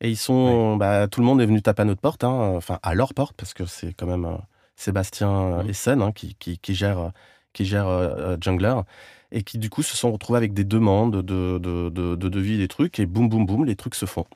Et 0.00 0.10
ils 0.10 0.16
sont, 0.16 0.76
bah, 0.76 1.08
tout 1.08 1.20
le 1.20 1.26
monde 1.26 1.40
est 1.40 1.46
venu 1.46 1.62
taper 1.62 1.82
à 1.82 1.84
notre 1.86 2.00
porte, 2.00 2.22
hein, 2.24 2.54
enfin 2.56 2.78
à 2.82 2.94
leur 2.94 3.14
porte, 3.14 3.34
parce 3.36 3.54
que 3.54 3.64
c'est 3.64 3.94
quand 3.94 4.06
même 4.06 4.26
euh, 4.26 4.36
Sébastien 4.76 5.62
mmh. 5.62 5.70
Essen 5.70 6.02
hein, 6.02 6.12
qui, 6.12 6.36
qui, 6.36 6.74
gère, 6.74 7.12
qui 7.54 7.64
gère 7.64 7.88
euh, 7.88 8.36
Jungler, 8.40 8.74
et 9.36 9.42
qui 9.42 9.58
du 9.58 9.70
coup 9.70 9.82
se 9.82 9.96
sont 9.96 10.10
retrouvés 10.10 10.38
avec 10.38 10.54
des 10.54 10.64
demandes 10.64 11.22
de, 11.22 11.58
de, 11.58 11.88
de, 11.90 12.16
de 12.16 12.28
devis, 12.28 12.58
des 12.58 12.68
trucs, 12.68 12.98
et 12.98 13.06
boum, 13.06 13.28
boum, 13.28 13.46
boum, 13.46 13.64
les 13.64 13.76
trucs 13.76 13.94
se 13.94 14.06
font. 14.06 14.26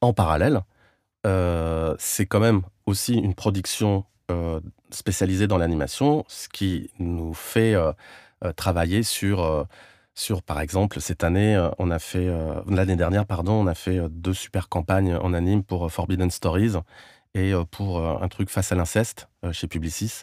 En 0.00 0.12
parallèle, 0.12 0.62
euh, 1.26 1.94
c'est 1.98 2.26
quand 2.26 2.40
même 2.40 2.62
aussi 2.86 3.14
une 3.14 3.34
production 3.34 4.04
spécialisée 4.90 5.46
dans 5.46 5.58
l'animation, 5.58 6.24
ce 6.26 6.48
qui 6.48 6.90
nous 6.98 7.32
fait 7.32 7.76
travailler 8.56 9.04
sur 9.04 9.66
sur, 10.16 10.42
par 10.42 10.60
exemple, 10.60 11.00
cette 11.00 11.22
année, 11.24 11.54
euh, 11.54 11.68
on 11.78 11.90
a 11.90 11.98
fait, 11.98 12.26
euh, 12.26 12.62
l'année 12.68 12.96
dernière, 12.96 13.26
pardon, 13.26 13.52
on 13.52 13.66
a 13.66 13.74
fait 13.74 13.98
euh, 13.98 14.08
deux 14.08 14.32
super 14.32 14.68
campagnes 14.68 15.14
en 15.14 15.34
anime 15.34 15.62
pour 15.62 15.92
Forbidden 15.92 16.30
Stories 16.30 16.72
et 17.34 17.52
pour 17.70 18.02
un 18.02 18.28
truc 18.28 18.48
face 18.48 18.72
à 18.72 18.76
l'inceste 18.76 19.28
chez 19.52 19.66
Publicis. 19.66 20.22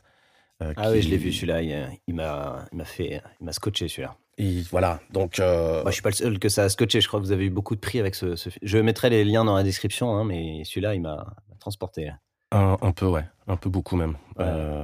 Ah 0.78 0.92
oui, 0.92 1.02
je 1.02 1.10
l'ai 1.10 1.18
vu 1.18 1.32
celui-là. 1.32 1.62
Il, 1.62 2.16
m'a, 2.16 2.66
il 2.72 2.78
m'a 2.78 2.86
fait, 2.86 3.22
il 3.40 3.46
m'a 3.46 3.54
scotché 3.54 3.88
celui-là. 3.88 4.16
Et 4.38 4.62
voilà, 4.72 5.00
donc. 5.12 5.40
Moi, 5.40 5.84
je 5.88 5.92
suis 5.92 6.02
pas 6.02 6.10
le 6.10 6.16
seul 6.16 6.40
que 6.40 6.50
ça 6.50 6.64
a 6.64 6.70
scotché. 6.70 7.02
Je 7.02 7.08
crois 7.08 7.20
que 7.20 7.26
vous 7.26 7.32
avez 7.32 7.46
eu 7.46 7.50
beaucoup 7.50 7.76
de 7.76 7.80
prix 7.80 8.00
avec 8.00 8.16
ce. 8.16 8.36
Je 8.62 8.78
mettrai 8.78 9.10
les 9.10 9.24
liens 9.24 9.46
dans 9.46 9.56
la 9.56 9.64
description, 9.64 10.16
hein, 10.16 10.24
mais 10.24 10.64
celui-là, 10.66 10.96
il 10.96 11.02
m'a 11.02 11.26
transporté. 11.60 12.12
Un, 12.52 12.78
un, 12.82 12.92
peu, 12.92 13.08
ouais, 13.08 13.26
un 13.48 13.58
peu 13.58 13.70
beaucoup 13.70 13.96
même. 13.96 14.18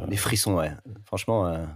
Des 0.07 0.17
frissons, 0.17 0.55
ouais. 0.55 0.71
Franchement. 1.05 1.67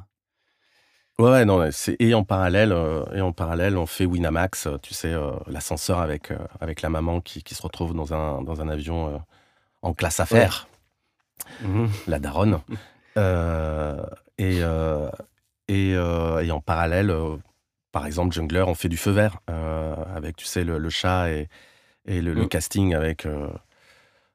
Ouais, 1.19 1.45
non, 1.45 1.63
et 1.99 2.13
en 2.15 2.23
parallèle, 2.23 2.71
euh, 2.71 3.05
et 3.13 3.21
en 3.21 3.31
parallèle, 3.31 3.77
on 3.77 3.85
fait 3.85 4.05
Winamax, 4.05 4.65
euh, 4.65 4.77
tu 4.81 4.95
sais, 4.95 5.13
euh, 5.13 5.31
l'ascenseur 5.45 5.99
avec 5.99 6.33
avec 6.59 6.81
la 6.81 6.89
maman 6.89 7.21
qui, 7.21 7.43
qui, 7.43 7.53
se 7.53 7.61
retrouve 7.61 7.93
dans 7.93 8.15
un 8.15 8.41
dans 8.41 8.61
un 8.61 8.67
avion 8.67 9.21
en 9.83 9.93
classe 9.93 10.19
affaires, 10.19 10.67
mmh 11.61 11.85
la 12.07 12.17
daronne, 12.17 12.61
et 13.15 14.61
et, 15.69 15.89
et 15.89 16.51
en 16.51 16.59
parallèle, 16.59 17.13
par 17.91 18.05
exemple, 18.05 18.33
Jungler, 18.33 18.63
on 18.67 18.75
fait 18.75 18.89
du 18.89 18.97
feu 18.97 19.11
vert 19.11 19.37
avec, 20.15 20.35
tu 20.35 20.45
sais, 20.45 20.63
le, 20.63 20.89
chat 20.89 21.29
et 21.31 21.47
et 22.05 22.21
le, 22.21 22.35
mmh. 22.35 22.47
casting 22.49 22.93
avec 22.95 23.25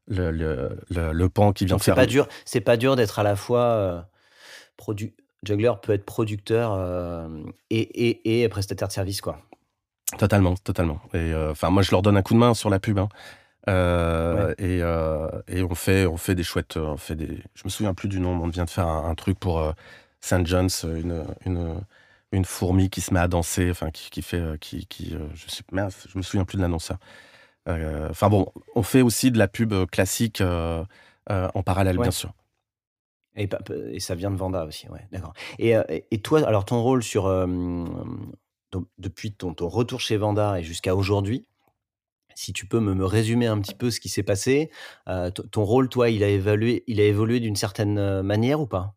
le, 0.08 1.26
pan 1.28 1.52
qui 1.52 1.66
vient 1.66 1.78
faire. 1.78 1.94
C'est 1.94 2.00
pas 2.00 2.06
dur, 2.06 2.28
c'est 2.44 2.60
pas 2.60 2.76
dur 2.76 2.96
d'être 2.96 3.18
à 3.18 3.22
la 3.22 3.36
fois 3.36 4.06
produit 4.76 5.14
Juggler 5.44 5.72
peut 5.82 5.92
être 5.92 6.04
producteur 6.04 6.72
euh, 6.72 7.28
et, 7.70 8.42
et, 8.42 8.48
prestataire 8.48 8.88
de 8.88 8.92
service, 8.92 9.20
quoi. 9.20 9.40
Totalement, 10.18 10.56
totalement. 10.56 11.00
Et 11.12 11.18
euh, 11.18 11.52
moi, 11.70 11.82
je 11.82 11.90
leur 11.90 12.02
donne 12.02 12.16
un 12.16 12.22
coup 12.22 12.34
de 12.34 12.38
main 12.38 12.54
sur 12.54 12.70
la 12.70 12.80
pub. 12.80 12.98
Hein. 12.98 13.08
Euh, 13.68 14.54
et, 14.58 14.78
et, 15.58 15.62
on 15.62 15.74
fait, 15.74 16.06
on 16.06 16.16
fait 16.16 16.34
des 16.34 16.42
chouettes, 16.42 16.76
on 16.76 16.96
fait 16.96 17.14
des. 17.14 17.38
Je 17.54 17.62
me 17.64 17.68
souviens 17.68 17.94
plus 17.94 18.08
du 18.08 18.20
nom. 18.20 18.30
On 18.42 18.48
vient 18.48 18.64
de 18.64 18.70
faire 18.70 18.86
un, 18.86 19.14
truc 19.14 19.38
pour 19.38 19.72
St. 20.20 20.46
John's, 20.46 20.84
une, 20.84 21.24
une, 21.44 21.80
une, 22.32 22.44
fourmi 22.44 22.90
qui 22.90 23.00
se 23.00 23.12
met 23.12 23.20
à 23.20 23.28
danser, 23.28 23.70
enfin 23.70 23.90
qui, 23.90 24.10
qui 24.10 24.22
fait, 24.22 24.58
qui, 24.60 24.86
qui 24.86 25.14
je 25.34 25.48
sais, 25.48 25.62
je 25.72 26.18
me 26.18 26.22
souviens 26.22 26.44
plus 26.44 26.56
de 26.56 26.62
l'annonceur. 26.62 26.98
Enfin 27.66 28.30
bon, 28.30 28.50
on 28.74 28.82
fait 28.82 29.02
aussi 29.02 29.30
de 29.30 29.38
la 29.38 29.48
pub 29.48 29.74
classique 29.90 30.42
en 30.42 31.62
parallèle, 31.62 31.98
bien 31.98 32.10
sûr. 32.10 32.32
Et, 33.36 33.48
et, 33.92 34.00
ça 34.00 34.16
vient 34.16 34.32
de 34.32 34.36
Vanda 34.36 34.64
aussi, 34.64 34.88
ouais, 34.88 35.06
d'accord. 35.12 35.32
Et, 35.60 35.76
euh, 35.76 35.84
et, 35.88 36.20
toi, 36.20 36.44
alors 36.46 36.64
ton 36.64 36.82
rôle 36.82 37.04
sur 37.04 37.28
depuis 38.98 39.32
ton, 39.32 39.54
ton, 39.54 39.68
retour 39.68 40.00
chez 40.00 40.16
Vanda 40.16 40.58
et 40.58 40.62
jusqu'à 40.62 40.94
aujourd'hui, 40.94 41.46
si 42.38 42.52
tu 42.52 42.66
peux 42.66 42.80
me, 42.80 42.94
me, 42.94 43.04
résumer 43.04 43.46
un 43.46 43.58
petit 43.60 43.74
peu 43.74 43.90
ce 43.90 43.98
qui 44.00 44.08
s'est 44.08 44.22
passé, 44.22 44.70
euh, 45.08 45.30
ton 45.30 45.64
rôle, 45.64 45.88
toi, 45.88 46.08
il 46.08 46.22
a 46.22 46.28
évolué, 46.28 46.84
il 46.86 47.00
a 47.00 47.04
évolué 47.04 47.40
d'une 47.40 47.56
certaine 47.56 47.98
euh, 47.98 48.22
manière 48.22 48.60
ou 48.60 48.66
pas? 48.66 48.94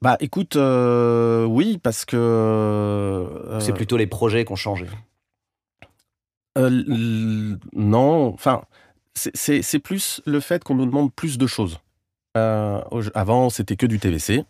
Bah, 0.00 0.16
écoute, 0.20 0.56
oui, 0.56 1.78
parce 1.82 2.04
que 2.04 3.58
c'est 3.60 3.72
plutôt 3.72 3.96
les 3.96 4.06
projets 4.06 4.44
qui 4.44 4.52
ont 4.52 4.56
changé. 4.56 4.86
non, 6.56 8.34
enfin, 8.34 8.62
c'est 9.14 9.78
plus 9.78 10.20
le 10.26 10.40
fait 10.40 10.62
qu'on 10.64 10.74
nous 10.74 10.86
demande 10.86 11.12
plus 11.14 11.38
de 11.38 11.46
choses. 11.46 11.78
Euh, 12.36 12.82
avant, 13.14 13.50
c'était 13.50 13.76
que 13.76 13.86
du 13.86 13.98
TVC. 13.98 14.44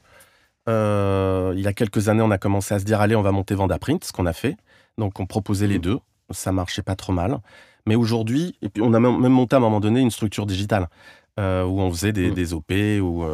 Euh, 0.69 1.55
il 1.57 1.63
y 1.63 1.67
a 1.69 1.73
quelques 1.73 2.09
années, 2.09 2.23
on 2.23 2.31
a 2.33 2.39
commencé 2.39 2.75
à 2.75 2.81
se 2.81 2.85
dire 2.85 3.01
allez, 3.01 3.15
on 3.15 3.23
va 3.23 3.33
monter 3.33 3.55
Vendaprint, 3.55 4.03
ce 4.05 4.13
qu'on 4.13 4.27
a 4.27 4.33
fait. 4.33 4.57
Donc, 4.99 5.21
on 5.21 5.27
proposait 5.27 5.69
les 5.69 5.79
mmh. 5.79 5.83
deux. 5.83 5.99
Ça 6.31 6.51
marchait 6.51 6.83
pas 6.83 6.97
trop 6.97 7.13
mal. 7.13 7.39
Mais 7.87 7.95
aujourd'hui, 7.95 8.57
et 8.63 8.69
puis 8.69 8.83
on 8.83 8.93
a 8.95 9.01
même 9.01 9.29
monté 9.29 9.55
à 9.55 9.59
un 9.59 9.61
moment 9.61 9.81
donné 9.81 10.01
une 10.01 10.11
structure 10.11 10.47
digitale 10.47 10.89
euh, 11.39 11.65
où 11.65 11.81
on 11.81 11.91
faisait 11.91 12.13
des, 12.13 12.31
mmh. 12.31 12.55
OP, 12.55 12.73
où 13.03 13.25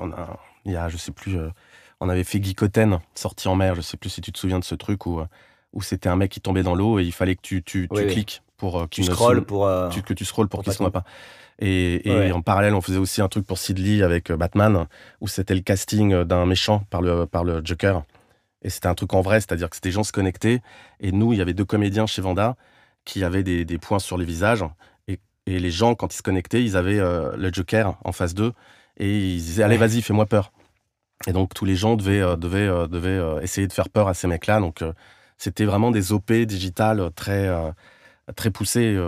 on 0.00 0.12
a, 0.12 0.38
il 0.64 0.72
y 0.72 0.76
a, 0.76 0.88
je 0.88 0.96
sais 0.96 1.12
plus, 1.12 1.38
on 2.00 2.08
avait 2.08 2.24
fait 2.24 2.42
Geekoten, 2.42 3.00
sorti 3.14 3.48
en 3.48 3.56
mer. 3.56 3.74
Je 3.74 3.80
sais 3.80 3.96
plus 3.96 4.10
si 4.10 4.20
tu 4.20 4.32
te 4.32 4.38
souviens 4.38 4.58
de 4.58 4.64
ce 4.64 4.74
truc 4.74 5.06
où, 5.06 5.20
où 5.72 5.82
c'était 5.82 6.08
un 6.08 6.16
mec 6.16 6.30
qui 6.30 6.40
tombait 6.40 6.62
dans 6.62 6.74
l'eau 6.74 6.98
et 6.98 7.04
il 7.04 7.12
fallait 7.12 7.36
que 7.36 7.42
tu, 7.42 7.62
tu, 7.62 7.88
cliques 7.88 8.42
pour 8.56 8.88
qu'il 8.88 9.06
pour 9.06 9.68
que 10.00 10.12
tu 10.12 10.24
scrolles 10.24 10.48
pour, 10.48 10.62
qu'il 10.62 10.70
ne 10.70 10.74
se 10.74 10.82
noie 10.82 10.92
pas. 10.92 11.04
Et, 11.58 12.30
en 12.32 12.42
parallèle, 12.42 12.74
on 12.74 12.80
faisait 12.80 12.98
aussi 12.98 13.22
un 13.22 13.28
truc 13.28 13.46
pour 13.46 13.58
Sidley 13.58 14.02
avec 14.02 14.30
euh, 14.30 14.36
Batman, 14.36 14.86
où 15.20 15.28
c'était 15.28 15.54
le 15.54 15.62
casting 15.62 16.12
euh, 16.12 16.24
d'un 16.24 16.44
méchant 16.46 16.84
par 16.90 17.00
le, 17.00 17.26
par 17.26 17.44
le 17.44 17.62
Joker. 17.64 18.02
Et 18.62 18.70
c'était 18.70 18.88
un 18.88 18.94
truc 18.94 19.14
en 19.14 19.20
vrai, 19.20 19.40
c'est-à-dire 19.40 19.70
que 19.70 19.76
c'était 19.76 19.88
des 19.88 19.94
gens 19.94 20.04
se 20.04 20.12
connectaient. 20.12 20.60
Et 21.00 21.12
nous, 21.12 21.32
il 21.32 21.38
y 21.38 21.42
avait 21.42 21.54
deux 21.54 21.64
comédiens 21.64 22.06
chez 22.06 22.20
Vanda 22.20 22.56
qui 23.06 23.24
avait 23.24 23.42
des, 23.42 23.78
points 23.78 23.98
sur 23.98 24.18
les 24.18 24.26
visages. 24.26 24.62
Et, 25.08 25.18
les 25.46 25.70
gens, 25.70 25.94
quand 25.94 26.12
ils 26.12 26.16
se 26.16 26.22
connectaient, 26.22 26.62
ils 26.62 26.76
avaient 26.76 26.98
le 26.98 27.50
Joker 27.52 27.96
en 28.04 28.12
face 28.12 28.34
d'eux 28.34 28.52
et 28.98 29.34
ils 29.34 29.40
disaient 29.40 29.62
Allez, 29.62 29.78
vas-y, 29.78 30.02
fais-moi 30.02 30.26
peur. 30.26 30.52
Et 31.26 31.32
donc 31.32 31.54
tous 31.54 31.64
les 31.64 31.76
gens 31.76 31.94
devaient, 31.96 32.36
devaient, 32.36 32.88
devaient 32.88 33.42
essayer 33.42 33.68
de 33.68 33.72
faire 33.72 33.88
peur 33.88 34.08
à 34.08 34.14
ces 34.14 34.26
mecs-là. 34.26 34.60
Donc 34.60 34.82
c'était 35.38 35.64
vraiment 35.64 35.92
des 35.92 36.12
OP 36.12 36.32
digitales 36.32 37.10
très, 37.14 37.48
très 38.34 38.50
poussées. 38.50 39.00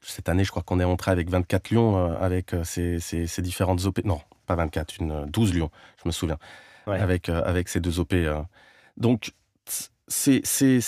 cette 0.00 0.30
année, 0.30 0.44
je 0.44 0.50
crois 0.50 0.62
qu'on 0.62 0.80
est 0.80 0.84
rentré 0.84 1.10
avec 1.10 1.28
24 1.28 1.70
lions 1.70 2.16
avec 2.16 2.56
ces, 2.64 2.98
ces, 2.98 3.42
différentes 3.42 3.84
OP. 3.84 4.02
Non, 4.04 4.22
pas 4.46 4.54
24, 4.54 4.96
une 4.98 5.26
12 5.26 5.54
lions, 5.54 5.70
je 6.02 6.08
me 6.08 6.12
souviens, 6.12 6.38
avec, 6.86 7.28
avec 7.28 7.68
ces 7.68 7.80
deux 7.80 8.00
OP. 8.00 8.14
Donc 8.96 9.32
c'est, 10.08 10.42
c'est, 10.44 10.80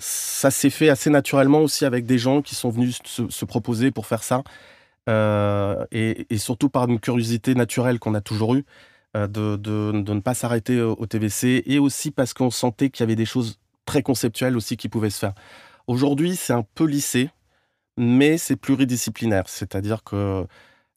ça 0.00 0.50
s'est 0.50 0.70
fait 0.70 0.88
assez 0.88 1.10
naturellement 1.10 1.60
aussi 1.60 1.84
avec 1.84 2.06
des 2.06 2.18
gens 2.18 2.42
qui 2.42 2.54
sont 2.54 2.70
venus 2.70 2.98
se, 3.04 3.44
proposer 3.44 3.90
pour 3.90 4.06
faire 4.06 4.22
ça. 4.22 4.42
et, 5.08 6.26
et, 6.30 6.38
surtout 6.38 6.68
par 6.68 6.88
une 6.88 7.00
curiosité 7.00 7.54
naturelle 7.54 7.98
qu'on 7.98 8.14
a 8.14 8.20
toujours 8.20 8.54
eue 8.54 8.64
de, 9.14 9.56
de, 9.56 9.92
ne 9.92 10.20
pas 10.20 10.34
s'arrêter 10.34 10.80
au 10.80 11.06
TVC 11.06 11.62
et 11.66 11.78
aussi 11.78 12.10
parce 12.10 12.34
qu'on 12.34 12.50
sentait 12.50 12.90
qu'il 12.90 13.02
y 13.02 13.04
avait 13.04 13.16
des 13.16 13.24
choses 13.26 13.58
très 13.88 14.02
conceptuel 14.02 14.56
aussi 14.56 14.76
qui 14.76 14.88
pouvait 14.88 15.10
se 15.10 15.18
faire. 15.18 15.34
Aujourd'hui, 15.88 16.36
c'est 16.36 16.52
un 16.52 16.64
peu 16.74 16.84
lissé, 16.84 17.30
mais 17.96 18.36
c'est 18.36 18.56
pluridisciplinaire. 18.56 19.48
C'est-à-dire 19.48 20.04
que 20.04 20.46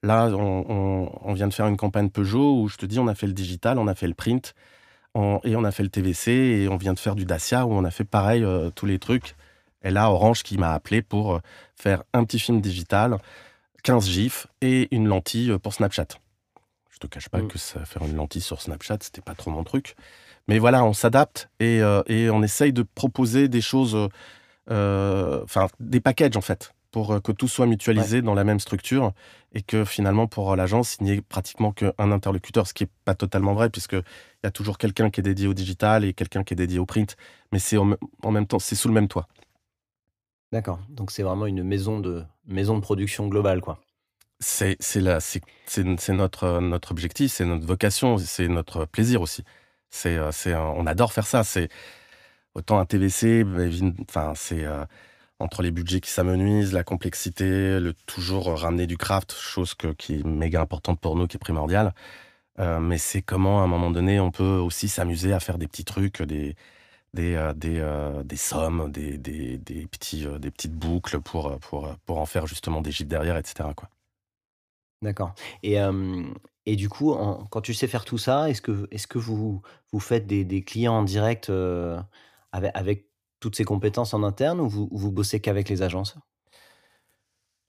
là, 0.03 0.27
on, 0.27 1.33
vient 1.33 1.47
de 1.47 1.53
faire 1.53 1.67
une 1.67 1.77
campagne 1.77 2.09
Peugeot 2.09 2.61
où 2.61 2.67
je 2.67 2.75
te 2.75 2.85
dis, 2.85 2.99
on 2.99 3.07
a 3.07 3.15
fait 3.15 3.27
le 3.27 3.33
digital, 3.33 3.79
on 3.79 3.87
a 3.87 3.95
fait 3.95 4.07
le 4.07 4.13
print, 4.13 4.53
et 5.15 5.55
on 5.55 5.63
a 5.63 5.71
fait 5.71 5.83
le 5.83 5.89
TVC, 5.89 6.31
et 6.31 6.69
on 6.69 6.77
vient 6.77 6.93
de 6.93 6.99
faire 6.99 7.15
du 7.15 7.25
Dacia 7.25 7.65
où 7.65 7.73
on 7.73 7.83
a 7.83 7.91
fait 7.91 8.03
pareil, 8.03 8.43
euh, 8.43 8.69
tous 8.69 8.85
les 8.85 8.99
trucs. 8.99 9.35
Et 9.83 9.89
là, 9.89 10.11
Orange 10.11 10.43
qui 10.43 10.57
m'a 10.57 10.73
appelé 10.73 11.01
pour 11.01 11.35
euh, 11.35 11.39
faire 11.75 12.03
un 12.13 12.23
petit 12.23 12.39
film 12.39 12.61
digital, 12.61 13.17
15 13.83 14.07
gifs 14.07 14.47
et 14.61 14.93
une 14.95 15.07
lentille 15.07 15.57
pour 15.59 15.73
Snapchat. 15.73 16.07
Je 16.89 16.97
te 16.99 17.07
cache 17.07 17.29
pas 17.29 17.39
mmh. 17.39 17.47
que 17.47 17.57
ça, 17.57 17.83
faire 17.85 18.03
une 18.03 18.15
lentille 18.15 18.41
sur 18.41 18.61
Snapchat, 18.61 18.97
c'était 19.01 19.21
pas 19.21 19.33
trop 19.33 19.51
mon 19.51 19.63
truc. 19.63 19.95
Mais 20.47 20.59
voilà, 20.59 20.83
on 20.83 20.93
s'adapte 20.93 21.49
et, 21.59 21.81
euh, 21.81 22.03
et, 22.07 22.29
on 22.29 22.43
essaye 22.43 22.73
de 22.73 22.83
proposer 22.83 23.47
des 23.47 23.61
choses, 23.61 24.09
euh, 24.69 25.43
enfin 25.43 25.67
des 25.79 25.99
packages 25.99 26.35
en 26.37 26.41
fait, 26.41 26.73
pour 26.91 27.21
que 27.21 27.31
tout 27.31 27.47
soit 27.47 27.65
mutualisé 27.65 28.21
dans 28.21 28.33
la 28.33 28.43
même 28.43 28.59
structure 28.59 29.13
et 29.53 29.61
que 29.61 29.85
finalement 29.85 30.27
pour 30.27 30.55
l'agence, 30.55 30.97
il 30.99 31.05
n'y 31.05 31.11
ait 31.11 31.21
pratiquement 31.21 31.71
qu'un 31.71 31.93
interlocuteur, 32.11 32.67
ce 32.67 32.73
qui 32.73 32.83
n'est 32.83 32.89
pas 33.05 33.15
totalement 33.15 33.53
vrai 33.53 33.69
puisqu'il 33.69 34.03
y 34.43 34.47
a 34.47 34.51
toujours 34.51 34.77
quelqu'un 34.77 35.09
qui 35.09 35.21
est 35.21 35.23
dédié 35.23 35.47
au 35.47 35.53
digital 35.53 36.03
et 36.03 36.13
quelqu'un 36.13 36.43
qui 36.43 36.53
est 36.53 36.57
dédié 36.57 36.79
au 36.79 36.85
print, 36.85 37.15
mais 37.51 37.59
c'est 37.59 37.77
en, 37.77 38.31
même 38.31 38.47
temps, 38.47 38.59
c'est 38.59 38.75
sous 38.75 38.87
le 38.87 38.93
même 38.93 39.07
toit. 39.07 39.27
D'accord, 40.51 40.79
donc 40.89 41.11
c'est 41.11 41.23
vraiment 41.23 41.45
une 41.45 41.63
maison 41.63 41.99
de, 41.99 42.23
maison 42.45 42.75
de 42.75 42.81
production 42.81 43.27
globale, 43.27 43.61
quoi. 43.61 43.79
C'est 44.41 44.75
notre, 46.09 46.59
notre 46.59 46.91
objectif, 46.91 47.31
c'est 47.31 47.45
notre 47.45 47.65
vocation, 47.65 48.17
c'est 48.17 48.47
notre 48.47 48.85
plaisir 48.85 49.21
aussi. 49.21 49.43
C'est, 49.91 50.17
euh, 50.17 50.31
on 50.75 50.87
adore 50.87 51.13
faire 51.13 51.27
ça. 51.27 51.43
C'est 51.43 51.69
autant 52.55 52.79
un 52.79 52.85
TVC, 52.85 53.45
enfin 54.09 54.33
c'est 54.35 54.65
euh, 54.65 54.83
entre 55.41 55.61
les 55.61 55.71
budgets 55.71 55.99
qui 56.01 56.11
s'amenuisent, 56.11 56.73
la 56.73 56.83
complexité, 56.83 57.79
le 57.79 57.93
toujours 58.05 58.45
ramener 58.59 58.87
du 58.87 58.97
craft, 58.97 59.33
chose 59.33 59.75
qui 59.97 60.15
est 60.15 60.23
méga 60.25 60.61
importante 60.61 60.99
pour 60.99 61.15
nous, 61.15 61.27
qui 61.27 61.37
est 61.37 61.39
primordiale. 61.39 61.93
Euh, 62.59 62.79
mais 62.79 62.97
c'est 62.97 63.21
comment 63.21 63.61
à 63.61 63.63
un 63.63 63.67
moment 63.67 63.91
donné 63.91 64.19
on 64.19 64.31
peut 64.31 64.43
aussi 64.43 64.89
s'amuser 64.89 65.33
à 65.33 65.39
faire 65.39 65.57
des 65.57 65.67
petits 65.67 65.85
trucs, 65.85 66.21
des 66.21 66.55
des, 67.13 67.51
des, 67.57 68.21
des 68.23 68.37
sommes, 68.37 68.89
des, 68.89 69.17
des, 69.17 69.57
des 69.57 69.85
petits, 69.87 70.25
des 70.39 70.49
petites 70.49 70.73
boucles 70.73 71.19
pour, 71.19 71.59
pour, 71.59 71.93
pour 72.05 72.19
en 72.19 72.25
faire 72.25 72.47
justement 72.47 72.81
des 72.81 72.91
gifs 72.91 73.07
derrière, 73.07 73.35
etc. 73.35 73.69
D'accord. 75.01 75.33
Et, 75.61 75.75
et 76.65 76.75
du 76.77 76.87
coup, 76.87 77.13
quand 77.49 77.59
tu 77.59 77.73
sais 77.73 77.87
faire 77.87 78.05
tout 78.05 78.17
ça, 78.17 78.49
est-ce 78.49 78.61
que, 78.61 78.87
est-ce 78.91 79.07
que 79.07 79.17
vous, 79.17 79.61
vous 79.91 79.99
faites 79.99 80.25
des, 80.25 80.63
clients 80.63 80.99
en 80.99 81.03
direct 81.03 81.51
avec 82.53 83.10
toutes 83.41 83.57
ces 83.57 83.65
compétences 83.65 84.13
en 84.13 84.23
interne 84.23 84.61
ou 84.61 84.69
vous, 84.69 84.87
vous 84.91 85.11
bossez 85.11 85.41
qu'avec 85.41 85.67
les 85.67 85.81
agences? 85.81 86.15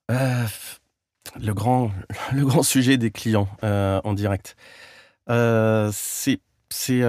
Le, 0.09 1.55
grand, 1.55 1.91
le 2.33 2.45
grand 2.45 2.63
sujet 2.63 2.97
des 2.97 3.11
clients 3.11 3.49
en 3.63 4.13
direct. 4.13 4.57
c'est 5.29 6.41
c'est 6.71 7.03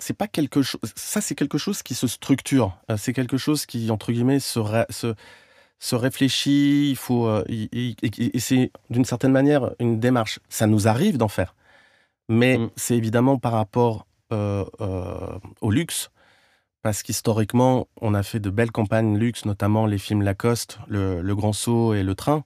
c'est 0.00 0.14
pas 0.14 0.26
quelque 0.26 0.62
chose 0.62 0.80
ça 0.96 1.20
c'est 1.20 1.36
quelque 1.36 1.58
chose 1.58 1.82
qui 1.82 1.94
se 1.94 2.08
structure 2.08 2.76
c'est 2.96 3.12
quelque 3.12 3.36
chose 3.36 3.64
qui 3.64 3.90
entre 3.92 4.10
guillemets 4.10 4.40
se, 4.40 4.60
se 4.90 5.14
se 5.82 5.96
réfléchit, 5.96 6.90
il 6.90 6.96
faut, 6.96 7.26
euh, 7.26 7.44
et, 7.48 7.96
c'est 8.38 8.70
d'une 8.88 9.04
certaine 9.04 9.32
manière 9.32 9.72
une 9.80 9.98
démarche. 9.98 10.38
Ça 10.48 10.68
nous 10.68 10.86
arrive 10.86 11.18
d'en 11.18 11.26
faire, 11.26 11.56
mais 12.28 12.56
mm. 12.56 12.70
c'est 12.76 12.96
évidemment 12.96 13.36
par 13.36 13.52
rapport 13.52 14.06
euh, 14.32 14.64
euh, 14.80 15.38
au 15.60 15.72
luxe, 15.72 16.10
parce 16.82 17.02
qu'historiquement, 17.02 17.88
on 18.00 18.14
a 18.14 18.22
fait 18.22 18.40
de 18.40 18.50
belles 18.50 18.72
campagnes 18.72 19.16
luxe, 19.16 19.44
notamment 19.44 19.86
les 19.86 19.98
films 19.98 20.22
Lacoste, 20.22 20.78
Le, 20.88 21.34
Grand 21.34 21.52
Saut 21.52 21.94
et 21.94 22.02
Le 22.02 22.14
Train, 22.14 22.44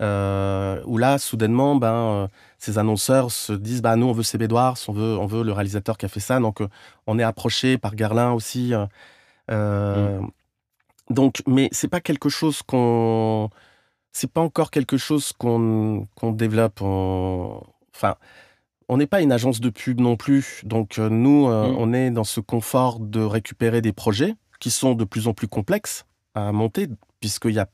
où 0.00 0.98
là, 0.98 1.18
soudainement, 1.18 1.76
ben, 1.76 2.28
ces 2.58 2.78
annonceurs 2.78 3.30
se 3.30 3.52
disent, 3.52 3.82
bah, 3.82 3.96
nous, 3.96 4.06
on 4.06 4.12
veut 4.12 4.22
CB 4.24 4.46
Edwards, 4.46 4.78
on 4.88 4.92
veut, 4.92 5.16
on 5.16 5.26
veut 5.26 5.44
le 5.44 5.52
réalisateur 5.52 5.96
qui 5.96 6.06
a 6.06 6.08
fait 6.08 6.20
ça, 6.20 6.40
donc 6.40 6.60
on 7.06 7.18
est 7.18 7.22
approché 7.22 7.78
par 7.78 7.94
Garlin 7.94 8.32
aussi. 8.32 8.72
Mm. 9.48 10.26
Donc, 11.10 11.42
mais 11.46 11.68
c'est 11.72 11.88
pas 11.88 12.00
quelque 12.00 12.28
chose 12.28 12.62
qu'on, 12.62 13.48
c'est 14.12 14.30
pas 14.30 14.40
encore 14.40 14.70
quelque 14.70 14.96
chose 14.96 15.32
qu'on 15.32 16.06
qu'on 16.14 16.32
développe. 16.32 16.82
En... 16.82 17.62
Enfin, 17.94 18.16
on 18.88 18.96
n'est 18.96 19.06
pas 19.06 19.20
une 19.20 19.32
agence 19.32 19.60
de 19.60 19.70
pub 19.70 20.00
non 20.00 20.16
plus. 20.16 20.62
Donc 20.64 20.98
euh, 20.98 21.08
nous, 21.08 21.48
euh, 21.48 21.68
mmh. 21.68 21.76
on 21.78 21.92
est 21.92 22.10
dans 22.10 22.24
ce 22.24 22.40
confort 22.40 22.98
de 22.98 23.20
récupérer 23.20 23.82
des 23.82 23.92
projets 23.92 24.34
qui 24.60 24.70
sont 24.70 24.94
de 24.94 25.04
plus 25.04 25.28
en 25.28 25.34
plus 25.34 25.46
complexes 25.46 26.06
à 26.34 26.52
monter, 26.52 26.88
puisqu'il 27.20 27.54
y 27.54 27.58
a 27.58 27.68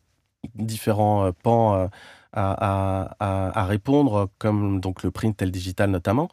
différents 0.55 1.27
euh, 1.27 1.33
pans 1.43 1.89
à, 2.33 3.09
à, 3.21 3.61
à, 3.61 3.65
répondre, 3.65 4.29
comme 4.39 4.81
donc 4.81 5.05
le 5.05 5.11
print 5.11 5.41
et 5.41 5.45
le 5.45 5.51
digital 5.53 5.91
notamment. 5.91 6.29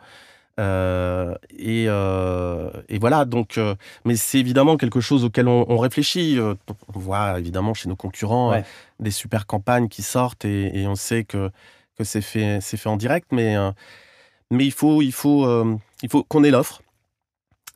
Et, 0.58 1.86
et, 1.86 3.00
voilà, 3.00 3.26
donc, 3.26 3.60
mais 4.06 4.16
c'est 4.16 4.38
évidemment 4.38 4.78
quelque 4.78 5.00
chose 5.00 5.24
auquel 5.24 5.48
on, 5.48 5.78
réfléchit. 5.78 6.38
on 6.40 7.00
voit 7.00 7.40
évidemment 7.40 7.74
chez 7.74 7.90
nos 7.90 7.96
concurrents 7.96 8.62
des 9.00 9.10
super 9.10 9.48
campagnes 9.48 9.88
qui 9.88 10.04
sortent 10.04 10.46
et, 10.46 10.86
on 10.86 10.96
sait 10.96 11.24
que, 11.24 11.50
que 11.98 12.04
c'est 12.04 12.22
fait, 12.22 12.62
fait 12.62 12.90
en 12.90 12.98
direct, 12.98 13.32
mais, 13.32 13.56
mais 14.52 14.66
il 14.66 14.72
faut, 14.72 15.02
il 15.02 15.12
faut, 15.12 15.48
il 16.04 16.10
faut 16.10 16.24
qu'on 16.24 16.44
ait 16.44 16.52
l'offre. 16.52 16.82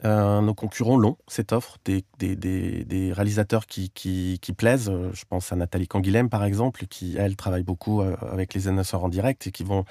nos 0.03 0.53
concurrents 0.53 0.97
l'ont, 0.97 1.17
cette 1.27 1.51
offre, 1.51 1.77
des, 1.85 2.03
des, 2.19 2.35
des, 2.35 2.83
des 2.83 3.13
réalisateurs 3.13 3.65
qui, 3.65 3.89
qui, 3.89 4.37
qui, 4.41 4.53
plaisent. 4.53 4.91
Je 5.13 5.23
pense 5.27 5.51
à 5.51 5.55
Nathalie 5.55 5.87
Canguilhem, 5.87 6.29
par 6.29 6.43
exemple, 6.43 6.85
qui, 6.87 7.15
elle, 7.17 7.35
travaille 7.35 7.63
beaucoup 7.63 8.01
avec 8.01 8.53
les 8.53 8.67
annonceurs 8.67 9.03
en 9.03 9.09
direct 9.09 9.47
et 9.47 9.51
qui 9.51 9.63
vont 9.63 9.85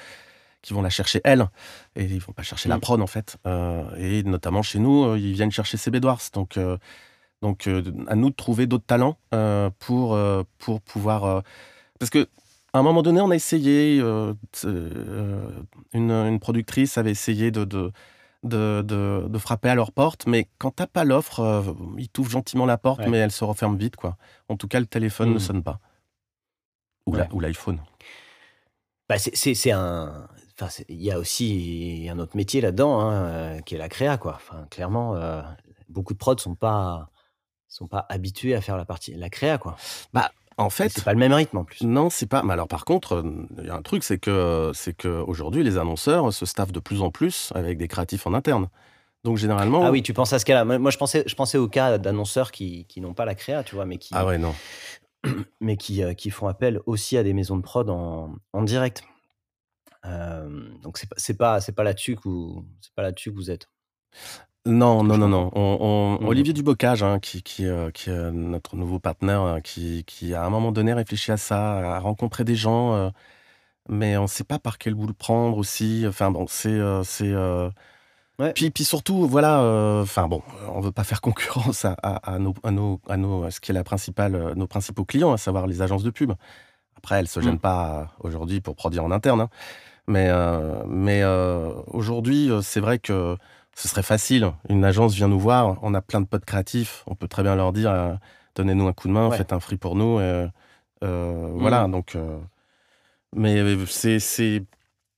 qui 0.64 0.72
vont 0.72 0.82
la 0.82 0.88
chercher 0.88 1.20
elle, 1.24 1.46
et 1.94 2.04
ils 2.04 2.20
vont 2.20 2.32
pas 2.32 2.42
chercher 2.42 2.68
la 2.70 2.78
mm. 2.78 2.80
prod 2.80 3.00
en 3.02 3.06
fait. 3.06 3.36
Euh, 3.46 3.84
et 3.96 4.22
notamment 4.22 4.62
chez 4.62 4.78
nous, 4.78 5.04
euh, 5.04 5.18
ils 5.18 5.34
viennent 5.34 5.52
chercher 5.52 5.76
CB 5.76 5.98
Edwards. 5.98 6.22
Donc, 6.32 6.56
euh, 6.56 6.78
donc 7.42 7.68
à 8.08 8.16
nous 8.16 8.30
de 8.30 8.34
trouver 8.34 8.66
d'autres 8.66 8.86
talents 8.86 9.18
pour, 9.78 10.18
pour 10.58 10.80
pouvoir. 10.80 11.42
parce 11.98 12.08
que 12.08 12.26
à 12.74 12.78
un 12.78 12.82
moment 12.82 13.02
donné, 13.02 13.22
on 13.22 13.30
a 13.30 13.34
essayé, 13.34 13.98
une, 13.98 14.36
une, 15.94 16.40
productrice 16.40 16.98
avait 16.98 17.12
essayé 17.12 17.50
de, 17.50 17.64
de 17.64 17.92
de, 18.42 18.82
de, 18.82 19.38
frapper 19.38 19.70
à 19.70 19.74
leur 19.74 19.90
porte, 19.90 20.26
mais 20.26 20.48
quand 20.58 20.72
t'as 20.72 20.86
pas 20.86 21.04
l'offre, 21.04 21.74
ils 21.96 22.10
t'ouvrent 22.10 22.32
gentiment 22.32 22.66
la 22.66 22.76
porte, 22.76 23.00
mais 23.08 23.16
elle 23.16 23.30
se 23.30 23.42
referme 23.42 23.78
vite, 23.78 23.96
quoi. 23.96 24.18
En 24.50 24.58
tout 24.58 24.68
cas, 24.68 24.80
le 24.80 24.86
téléphone 24.86 25.30
ne 25.30 25.36
mm. 25.36 25.40
sonne 25.40 25.62
pas. 25.62 25.80
Ou 27.06 27.40
l'iPhone. 27.40 27.80
Bah 29.08 29.16
c'est 29.18 29.70
un, 29.70 30.28
Enfin, 30.60 30.84
il 30.88 31.02
y 31.02 31.10
a 31.10 31.18
aussi 31.18 32.06
un 32.10 32.18
autre 32.20 32.36
métier 32.36 32.60
là-dedans, 32.60 33.00
hein, 33.00 33.12
euh, 33.24 33.60
qui 33.60 33.74
est 33.74 33.78
la 33.78 33.88
créa, 33.88 34.18
quoi. 34.18 34.34
Enfin, 34.36 34.66
clairement, 34.70 35.16
euh, 35.16 35.42
beaucoup 35.88 36.12
de 36.12 36.18
prods 36.18 36.38
sont 36.38 36.54
pas 36.54 37.10
sont 37.66 37.88
pas 37.88 38.06
habitués 38.08 38.54
à 38.54 38.60
faire 38.60 38.76
la 38.76 38.84
partie 38.84 39.14
la 39.14 39.30
créa, 39.30 39.58
quoi. 39.58 39.76
Bah, 40.12 40.30
en 40.56 40.70
fait, 40.70 40.90
c'est 40.90 41.04
pas 41.04 41.12
le 41.12 41.18
même 41.18 41.32
rythme 41.32 41.58
en 41.58 41.64
plus. 41.64 41.82
Non, 41.82 42.10
c'est 42.10 42.26
pas. 42.26 42.42
Mais 42.42 42.52
alors, 42.52 42.68
par 42.68 42.84
contre, 42.84 43.24
il 43.58 43.66
y 43.66 43.70
a 43.70 43.74
un 43.74 43.82
truc, 43.82 44.04
c'est 44.04 44.18
que 44.18 44.70
c'est 44.74 44.94
que 44.96 45.08
aujourd'hui, 45.08 45.62
les 45.62 45.78
annonceurs 45.78 46.32
se 46.32 46.46
staffent 46.46 46.72
de 46.72 46.80
plus 46.80 47.02
en 47.02 47.10
plus 47.10 47.52
avec 47.54 47.78
des 47.78 47.88
créatifs 47.88 48.26
en 48.26 48.34
interne. 48.34 48.68
Donc 49.24 49.38
généralement. 49.38 49.84
Ah 49.84 49.90
oui, 49.90 50.02
tu 50.02 50.12
penses 50.12 50.32
à 50.32 50.38
ce 50.38 50.44
cas-là. 50.44 50.64
Moi, 50.64 50.90
je 50.90 50.98
pensais, 50.98 51.24
je 51.26 51.34
pensais 51.34 51.58
au 51.58 51.68
cas 51.68 51.98
d'annonceurs 51.98 52.52
qui, 52.52 52.84
qui 52.86 53.00
n'ont 53.00 53.14
pas 53.14 53.24
la 53.24 53.34
créa, 53.34 53.64
tu 53.64 53.74
vois, 53.74 53.86
mais 53.86 53.98
qui. 53.98 54.10
Ah 54.14 54.26
ouais, 54.26 54.38
non. 54.38 54.54
Mais 55.62 55.78
qui, 55.78 56.02
euh, 56.02 56.12
qui 56.12 56.28
font 56.28 56.48
appel 56.48 56.80
aussi 56.84 57.16
à 57.16 57.22
des 57.22 57.32
maisons 57.32 57.56
de 57.56 57.62
prod 57.62 57.88
en, 57.88 58.34
en 58.52 58.62
direct 58.62 59.04
donc 60.82 60.98
c'est 60.98 61.08
pas 61.08 61.16
c'est 61.18 61.34
pas 61.34 61.60
c'est 61.60 61.72
pas 61.72 61.82
là-dessus 61.82 62.16
que 62.16 62.22
vous 62.24 62.66
c'est 62.80 62.92
pas 62.94 63.02
là-dessus 63.02 63.30
que 63.30 63.36
vous 63.36 63.50
êtes. 63.50 63.68
Non, 64.66 65.02
non, 65.04 65.18
non, 65.18 65.28
non. 65.28 65.50
Mmh. 66.20 66.26
Olivier 66.26 66.54
Dubocage, 66.54 67.02
hein, 67.02 67.18
qui, 67.20 67.42
qui, 67.42 67.66
qui 67.92 68.10
est 68.10 68.30
notre 68.32 68.76
nouveau 68.76 68.98
partenaire, 68.98 69.60
qui, 69.62 70.04
qui, 70.04 70.32
à 70.32 70.44
un 70.44 70.48
moment 70.48 70.72
donné 70.72 70.94
réfléchit 70.94 71.32
à 71.32 71.36
ça, 71.36 71.96
à 71.96 71.98
rencontrer 71.98 72.44
des 72.44 72.54
gens, 72.54 73.12
mais 73.90 74.16
on 74.16 74.22
ne 74.22 74.26
sait 74.26 74.44
pas 74.44 74.58
par 74.58 74.78
quel 74.78 74.94
bout 74.94 75.06
le 75.06 75.12
prendre 75.12 75.58
aussi. 75.58 76.06
Enfin 76.08 76.30
bon, 76.30 76.46
c'est, 76.48 76.80
c'est. 77.04 77.34
Puis, 78.54 78.70
puis 78.70 78.84
surtout, 78.84 79.26
voilà, 79.28 79.60
enfin 80.02 80.28
bon, 80.28 80.42
on 80.68 80.80
veut 80.80 80.92
pas 80.92 81.04
faire 81.04 81.20
concurrence 81.20 81.84
à, 81.84 81.92
à, 81.92 82.38
nos, 82.38 82.54
à, 82.62 82.70
nos, 82.70 83.00
à 83.06 83.18
nos, 83.18 83.50
ce 83.50 83.60
qui 83.60 83.70
est 83.70 83.74
la 83.74 83.84
principale, 83.84 84.54
nos 84.56 84.66
principaux 84.66 85.04
clients, 85.04 85.32
à 85.34 85.36
savoir 85.36 85.66
les 85.66 85.82
agences 85.82 86.04
de 86.04 86.10
pub. 86.10 86.32
Après, 86.96 87.16
elles 87.16 87.28
se 87.28 87.40
gênent 87.40 87.56
mmh. 87.56 87.58
pas 87.58 88.14
aujourd'hui 88.20 88.62
pour 88.62 88.76
produire 88.76 89.04
en 89.04 89.10
interne, 89.10 89.42
hein. 89.42 89.50
mais, 90.06 90.30
mais 90.86 91.22
aujourd'hui, 91.88 92.50
c'est 92.62 92.80
vrai 92.80 92.98
que 92.98 93.36
ce 93.74 93.88
serait 93.88 94.02
facile. 94.02 94.52
Une 94.68 94.84
agence 94.84 95.14
vient 95.14 95.28
nous 95.28 95.38
voir, 95.38 95.78
on 95.82 95.94
a 95.94 96.00
plein 96.00 96.20
de 96.20 96.26
potes 96.26 96.44
créatifs, 96.44 97.02
on 97.06 97.14
peut 97.14 97.28
très 97.28 97.42
bien 97.42 97.56
leur 97.56 97.72
dire 97.72 97.90
euh, 97.90 98.14
donnez-nous 98.54 98.86
un 98.86 98.92
coup 98.92 99.08
de 99.08 99.12
main, 99.12 99.30
faites 99.30 99.52
un 99.52 99.60
free 99.60 99.76
pour 99.76 99.96
nous. 99.96 100.18
Euh, 100.18 100.48
euh, 101.02 101.50
voilà, 101.54 101.86
mmh. 101.86 101.90
donc. 101.90 102.16
mais 103.34 103.62
c'est 103.86 104.18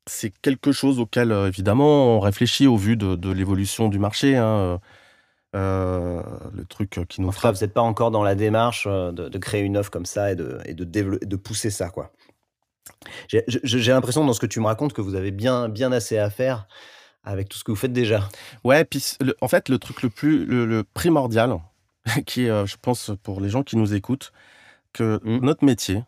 c'est 0.08 0.30
quelque 0.40 0.70
chose 0.70 1.00
auquel, 1.00 1.32
évidemment, 1.32 2.16
on 2.16 2.20
réfléchit 2.20 2.68
au 2.68 2.76
vu 2.76 2.96
de, 2.96 3.32
l'évolution 3.32 3.88
du 3.88 3.98
marché. 3.98 4.36
Hein, 4.36 4.80
le 5.52 6.64
truc 6.68 7.00
qui 7.08 7.20
nous 7.20 7.32
frappe. 7.32 7.56
Vous 7.56 7.60
n'êtes 7.62 7.72
pas 7.74 7.80
encore 7.80 8.10
dans 8.10 8.22
la 8.22 8.34
démarche 8.34 8.86
de, 8.86 9.38
créer 9.38 9.62
une 9.62 9.76
offre 9.76 9.90
comme 9.90 10.06
ça 10.06 10.30
et 10.32 10.36
de, 10.36 10.58
et 10.64 10.74
de, 10.74 10.84
de 10.84 11.36
pousser 11.36 11.70
ça, 11.70 11.90
quoi. 11.90 12.12
J'ai 13.28 13.92
l'impression 13.92 14.24
dans 14.24 14.32
ce 14.32 14.40
que 14.40 14.46
tu 14.46 14.60
me 14.60 14.66
racontes 14.66 14.92
que 14.92 15.00
vous 15.00 15.14
avez 15.14 15.30
bien, 15.30 15.68
bien 15.68 15.92
assez 15.92 16.18
à 16.18 16.30
faire 16.30 16.66
avec 17.26 17.48
tout 17.48 17.58
ce 17.58 17.64
que 17.64 17.72
vous 17.72 17.76
faites 17.76 17.92
déjà. 17.92 18.28
Ouais, 18.64 18.84
puis 18.84 19.04
en 19.40 19.48
fait, 19.48 19.68
le 19.68 19.78
truc 19.78 20.02
le 20.02 20.08
plus 20.08 20.46
le, 20.46 20.84
primordial, 20.84 21.58
qui 22.26 22.44
est, 22.44 22.50
euh, 22.50 22.64
je 22.64 22.76
pense, 22.80 23.10
pour 23.22 23.40
les 23.40 23.50
gens 23.50 23.62
qui 23.62 23.76
nous 23.76 23.92
écoutent, 23.92 24.32
que 24.92 25.20
mmh. 25.24 25.44
notre 25.44 25.64
métier 25.64 26.02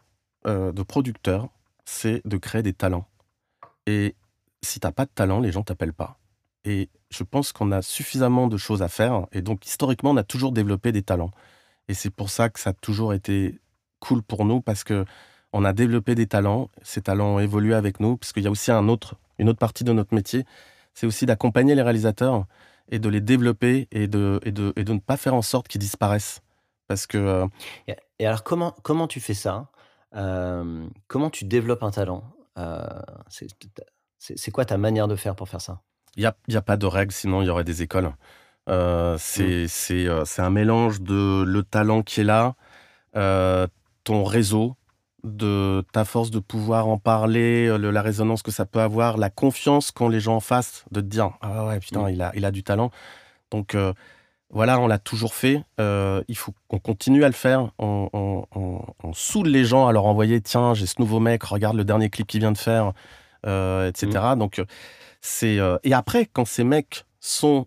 euh, 0.47 0.73
de 0.73 0.83
producteur, 0.83 1.49
c'est 1.85 2.23
de 2.25 2.37
créer 2.39 2.63
des 2.63 2.73
talents. 2.73 3.07
Et 3.87 4.15
si 4.63 4.81
t'as 4.81 4.93
pas 4.93 5.05
de 5.05 5.11
talent, 5.11 5.41
les 5.41 5.53
gens 5.53 5.63
t'appellent 5.63 5.93
pas. 5.93 6.19
Et 6.65 6.89
je 7.11 7.25
pense 7.25 7.53
qu'on 7.53 7.73
a 7.73 7.83
suffisamment 7.83 8.47
de 8.47 8.57
choses 8.57 8.83
à 8.83 8.89
faire. 8.89 9.27
Et 9.33 9.43
donc, 9.43 9.67
historiquement, 9.67 10.11
on 10.11 10.17
a 10.17 10.25
toujours 10.25 10.53
développé 10.53 10.93
des 10.93 11.03
talents. 11.03 11.31
Et 11.89 11.95
c'est 11.95 12.11
pour 12.11 12.31
ça 12.31 12.49
que 12.49 12.61
ça 12.61 12.71
a 12.71 12.73
toujours 12.75 13.15
été 13.15 13.59
cool 14.01 14.23
pour 14.23 14.45
nous, 14.45 14.61
parce 14.61 14.85
que 14.85 15.05
on 15.53 15.65
a 15.65 15.73
développé 15.73 16.15
des 16.15 16.27
talents. 16.27 16.71
Ces 16.83 17.01
talents 17.01 17.37
ont 17.37 17.39
évolué 17.39 17.75
avec 17.75 18.01
nous, 18.01 18.17
parce 18.17 18.33
qu'il 18.33 18.45
y 18.45 18.47
a 18.47 18.51
aussi 18.51 18.71
un 18.71 18.89
autre, 18.89 19.17
une 19.39 19.49
autre 19.49 19.59
partie 19.59 19.85
de 19.85 19.93
notre 19.93 20.15
métier 20.15 20.45
c'est 20.99 21.07
aussi 21.07 21.27
d'accompagner 21.27 21.77
les 21.77 21.83
réalisateurs 21.83 22.45
et 22.89 22.99
de 22.99 23.09
les 23.09 23.21
développer 23.21 23.87
et 23.93 24.09
de, 24.09 24.41
et 24.43 24.51
de, 24.51 24.73
et 24.75 24.83
de 24.83 24.93
ne 24.93 24.99
pas 24.99 25.17
faire 25.17 25.33
en 25.33 25.43
sorte 25.43 25.69
qu'ils 25.69 25.81
disparaissent. 25.81 26.41
Parce 26.89 27.07
que. 27.07 27.19
Euh, 27.19 27.47
et 28.19 28.27
alors, 28.27 28.43
comment, 28.43 28.75
comment 28.83 29.07
tu 29.07 29.21
fais 29.21 29.35
ça 29.35 29.71
euh, 30.17 30.85
Comment 31.07 31.31
tu 31.31 31.45
développes 31.45 31.85
un 31.85 31.93
talent 31.93 32.25
euh, 32.59 32.83
C'est 33.29 34.51
quoi 34.51 34.65
ta 34.65 34.77
manière 34.77 35.07
de 35.07 35.15
faire 35.15 35.37
pour 35.37 35.49
faire 35.49 35.61
ça? 35.61 35.83
Il 36.17 36.21
n'y 36.23 36.27
a, 36.27 36.35
y 36.49 36.57
a, 36.57 36.63
pas 36.63 36.77
de 36.77 36.87
règle, 36.87 37.13
sinon 37.13 37.43
il 37.43 37.47
y 37.47 37.51
aurait 37.51 37.63
des 37.63 37.83
écoles. 37.83 38.11
c'est 38.67 39.67
mmh. 39.67 40.25
c'est 40.25 40.43
un 40.43 40.51
mélange 40.51 41.01
de 41.01 41.45
le 41.45 41.63
talent 41.63 42.03
qui 42.03 42.23
est 42.23 42.25
là, 42.25 42.57
ton 44.03 44.25
réseau, 44.25 44.75
de 45.25 45.85
ta 45.93 46.05
force 46.05 46.31
de 46.31 46.39
pouvoir 46.39 46.89
en 46.89 46.99
parler, 46.99 47.67
euh, 47.67 47.91
la 47.91 48.03
résonance 48.03 48.43
que 48.43 48.51
ça 48.51 48.67
peut 48.67 48.81
avoir, 48.81 49.17
la 49.17 49.31
confiance 49.31 49.91
quand 49.91 50.09
les 50.09 50.21
gens 50.21 50.37
en 50.37 50.41
face, 50.41 50.85
de 50.93 51.01
te 51.01 51.07
dire 51.07 51.31
ah 51.41 51.67
ouais 51.67 51.81
putain 51.81 52.05
mm. 52.05 52.11
il 52.11 52.23
a 52.23 52.33
il 52.35 52.45
a 52.45 52.51
du 52.51 52.63
talent. 52.63 52.91
Donc 53.51 53.75
euh, 53.75 53.93
voilà, 54.51 54.79
on 54.79 54.87
l'a 54.87 54.99
toujours 54.99 55.35
fait. 55.35 55.63
Euh, 55.81 56.23
il 56.29 56.37
faut 56.37 56.55
qu'on 56.69 56.79
continue 56.79 57.25
à 57.25 57.27
le 57.27 57.35
faire. 57.35 57.71
On, 57.79 58.09
on, 58.13 59.13
saoule 59.13 59.49
les 59.49 59.65
gens 59.65 59.87
à 59.87 59.93
leur 59.93 60.07
envoyer 60.07 60.41
tiens 60.41 60.75
j'ai 60.75 60.87
ce 60.87 60.97
nouveau 60.99 61.19
mec, 61.19 61.43
regarde 61.43 61.77
le 61.77 61.85
dernier 61.85 62.11
clip 62.11 62.27
qu'il 62.27 62.41
vient 62.41 62.53
de 62.53 62.59
faire, 62.59 62.93
etc. 63.45 64.07
Mm. 64.07 64.39
Donc 64.39 64.63
c'est 65.21 65.59
et 65.83 65.95
après 65.95 66.27
quand 66.27 66.47
ces 66.47 66.65
mecs 66.65 67.05
sont 67.21 67.67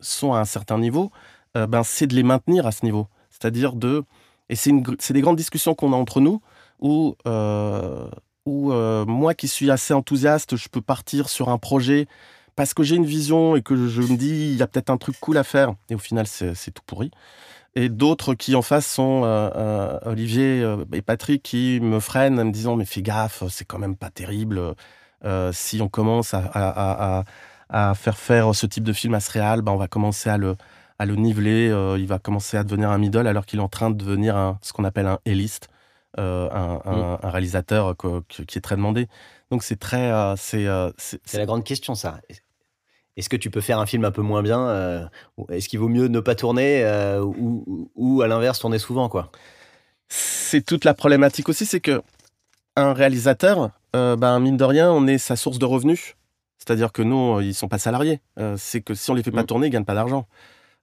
sont 0.00 0.34
à 0.34 0.38
un 0.40 0.44
certain 0.44 0.78
niveau, 0.78 1.10
ben 1.54 1.82
c'est 1.82 2.06
de 2.06 2.14
les 2.14 2.22
maintenir 2.24 2.66
à 2.66 2.72
ce 2.72 2.84
niveau. 2.84 3.08
C'est-à-dire 3.30 3.72
de 3.72 4.04
et 4.50 4.56
c'est 4.56 5.12
des 5.12 5.20
grandes 5.22 5.36
discussions 5.36 5.74
qu'on 5.74 5.94
a 5.94 5.96
entre 5.96 6.20
nous 6.20 6.42
où, 6.84 7.16
euh, 7.26 8.06
euh, 8.46 9.04
moi 9.06 9.34
qui 9.34 9.48
suis 9.48 9.70
assez 9.70 9.94
enthousiaste, 9.94 10.54
je 10.54 10.68
peux 10.68 10.82
partir 10.82 11.28
sur 11.30 11.48
un 11.48 11.58
projet 11.58 12.06
parce 12.56 12.74
que 12.74 12.84
j'ai 12.84 12.94
une 12.94 13.06
vision 13.06 13.56
et 13.56 13.62
que 13.62 13.88
je 13.88 14.02
me 14.02 14.16
dis, 14.16 14.52
il 14.52 14.56
y 14.56 14.62
a 14.62 14.66
peut-être 14.68 14.90
un 14.90 14.98
truc 14.98 15.16
cool 15.18 15.38
à 15.38 15.44
faire. 15.44 15.74
Et 15.88 15.94
au 15.96 15.98
final, 15.98 16.26
c'est 16.28 16.70
tout 16.70 16.82
pourri. 16.86 17.10
Et 17.74 17.88
d'autres 17.88 18.34
qui 18.34 18.54
en 18.54 18.62
face 18.62 18.86
sont 18.86 19.22
euh, 19.24 19.98
Olivier 20.04 20.62
et 20.92 21.02
Patrick 21.02 21.42
qui 21.42 21.80
me 21.80 21.98
freinent 21.98 22.38
en 22.38 22.44
me 22.44 22.52
disant, 22.52 22.76
mais 22.76 22.84
fais 22.84 23.02
gaffe, 23.02 23.42
c'est 23.48 23.64
quand 23.64 23.78
même 23.78 23.96
pas 23.96 24.10
terrible. 24.10 24.60
si 25.52 25.80
on 25.80 25.88
commence 25.88 26.34
à, 26.34 27.24
faire 27.96 28.18
faire 28.18 28.54
ce 28.54 28.66
type 28.66 28.84
de 28.84 28.92
film 28.92 29.14
à 29.14 29.20
ce 29.20 29.60
ben 29.62 29.72
on 29.72 29.76
va 29.76 29.88
commencer 29.88 30.28
à 30.30 30.36
le, 30.36 30.56
niveler. 31.00 31.74
il 31.98 32.06
va 32.06 32.18
commencer 32.18 32.58
à 32.58 32.62
devenir 32.62 32.90
un 32.90 32.98
middle 32.98 33.26
alors 33.26 33.46
qu'il 33.46 33.58
est 33.58 33.62
en 33.62 33.68
train 33.68 33.90
de 33.90 33.96
devenir 33.96 34.56
ce 34.60 34.72
qu'on 34.74 34.84
appelle 34.84 35.06
un 35.06 35.18
éliste. 35.24 35.70
Euh, 36.18 36.48
mm. 36.48 37.24
un, 37.24 37.30
réalisateur 37.30 37.96
qui 37.96 38.58
est 38.58 38.60
très 38.60 38.76
demandé. 38.76 39.08
Donc 39.50 39.62
c'est 39.64 39.78
très... 39.78 40.12
Euh, 40.12 40.34
euh, 40.54 40.92
c'est 40.96 41.20
c'est 41.24 41.38
la 41.38 41.46
grande 41.46 41.64
question, 41.64 41.94
ça. 41.94 42.20
Est-ce 43.16 43.28
que 43.28 43.36
tu 43.36 43.50
peux 43.50 43.60
faire 43.60 43.80
un 43.80 43.86
film 43.86 44.04
un 44.04 44.10
peu 44.10 44.22
moins 44.22 44.42
bien 44.42 45.08
Est-ce 45.48 45.68
qu'il 45.68 45.78
vaut 45.78 45.88
mieux 45.88 46.06
ne 46.06 46.20
pas 46.20 46.34
tourner 46.34 46.84
ou, 47.20 47.90
ou, 47.94 48.22
à 48.22 48.28
l'inverse 48.28 48.58
tourner 48.58 48.78
souvent 48.78 49.08
quoi? 49.08 49.30
C'est 50.08 50.64
toute 50.64 50.84
la 50.84 50.94
problématique 50.94 51.48
aussi, 51.48 51.64
c'est 51.66 51.80
que 51.80 52.02
un 52.76 52.92
réalisateur, 52.92 53.70
ben, 53.92 54.40
mine 54.40 54.56
de 54.56 54.64
rien, 54.64 54.90
on 54.90 55.06
est 55.06 55.18
sa 55.18 55.36
source 55.36 55.58
de 55.58 55.64
revenus. 55.64 56.16
C'est-à-dire 56.58 56.92
que 56.92 57.02
nous, 57.02 57.40
ils 57.40 57.54
sont 57.54 57.68
pas 57.68 57.78
salariés. 57.78 58.20
c'est 58.56 58.80
que 58.80 58.94
si 58.94 59.10
on 59.10 59.14
les 59.14 59.22
fait 59.22 59.30
pas 59.30 59.42
mm. 59.42 59.46
tourner, 59.46 59.66
ils 59.68 59.70
gagnent 59.70 59.84
pas 59.84 59.94
d'argent. 59.94 60.26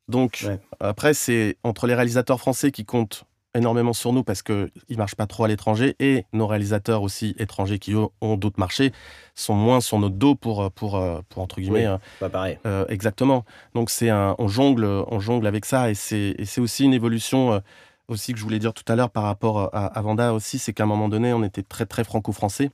Donc 0.07 0.45
après, 0.79 1.13
c'est 1.13 1.57
entre 1.63 1.86
les 1.88 1.95
réalisateurs 1.95 2.39
français 2.39 2.71
qui 2.71 2.86
comptent 2.86 3.25
énormément 3.53 3.93
sur 3.93 4.13
nous 4.13 4.23
parce 4.23 4.41
qu'ils 4.41 4.71
ne 4.89 4.95
marchent 4.95 5.15
pas 5.15 5.27
trop 5.27 5.43
à 5.43 5.47
l'étranger 5.47 5.95
et 5.99 6.25
nos 6.33 6.47
réalisateurs 6.47 7.01
aussi 7.01 7.35
étrangers 7.37 7.79
qui 7.79 7.93
ont 7.95 8.37
d'autres 8.37 8.59
marchés 8.59 8.91
sont 9.35 9.55
moins 9.55 9.81
sur 9.81 9.99
notre 9.99 10.15
dos 10.15 10.35
pour, 10.35 10.71
pour, 10.71 11.01
pour 11.29 11.43
entre 11.43 11.59
guillemets. 11.59 11.85
Euh, 11.85 11.97
pas 12.19 12.29
pareil. 12.29 12.59
Euh, 12.65 12.85
exactement. 12.87 13.45
Donc 13.75 13.89
c'est 13.89 14.09
un, 14.09 14.35
on 14.39 14.47
jongle, 14.47 14.85
on 14.85 15.19
jongle 15.19 15.47
avec 15.47 15.65
ça 15.65 15.89
et 15.89 15.95
c'est, 15.95 16.35
aussi 16.59 16.85
une 16.85 16.93
évolution 16.93 17.53
euh, 17.53 17.59
aussi 18.07 18.33
que 18.33 18.39
je 18.39 18.43
voulais 18.43 18.59
dire 18.59 18.73
tout 18.73 18.89
à 18.91 18.95
l'heure 18.95 19.09
par 19.09 19.23
rapport 19.23 19.69
à, 19.73 20.01
Vanda 20.01 20.33
aussi, 20.33 20.59
c'est 20.59 20.73
qu'à 20.73 20.83
un 20.83 20.87
moment 20.87 21.09
donné 21.09 21.33
on 21.33 21.43
était 21.43 21.63
très 21.63 21.85
très 21.85 22.03
franco-français. 22.03 22.71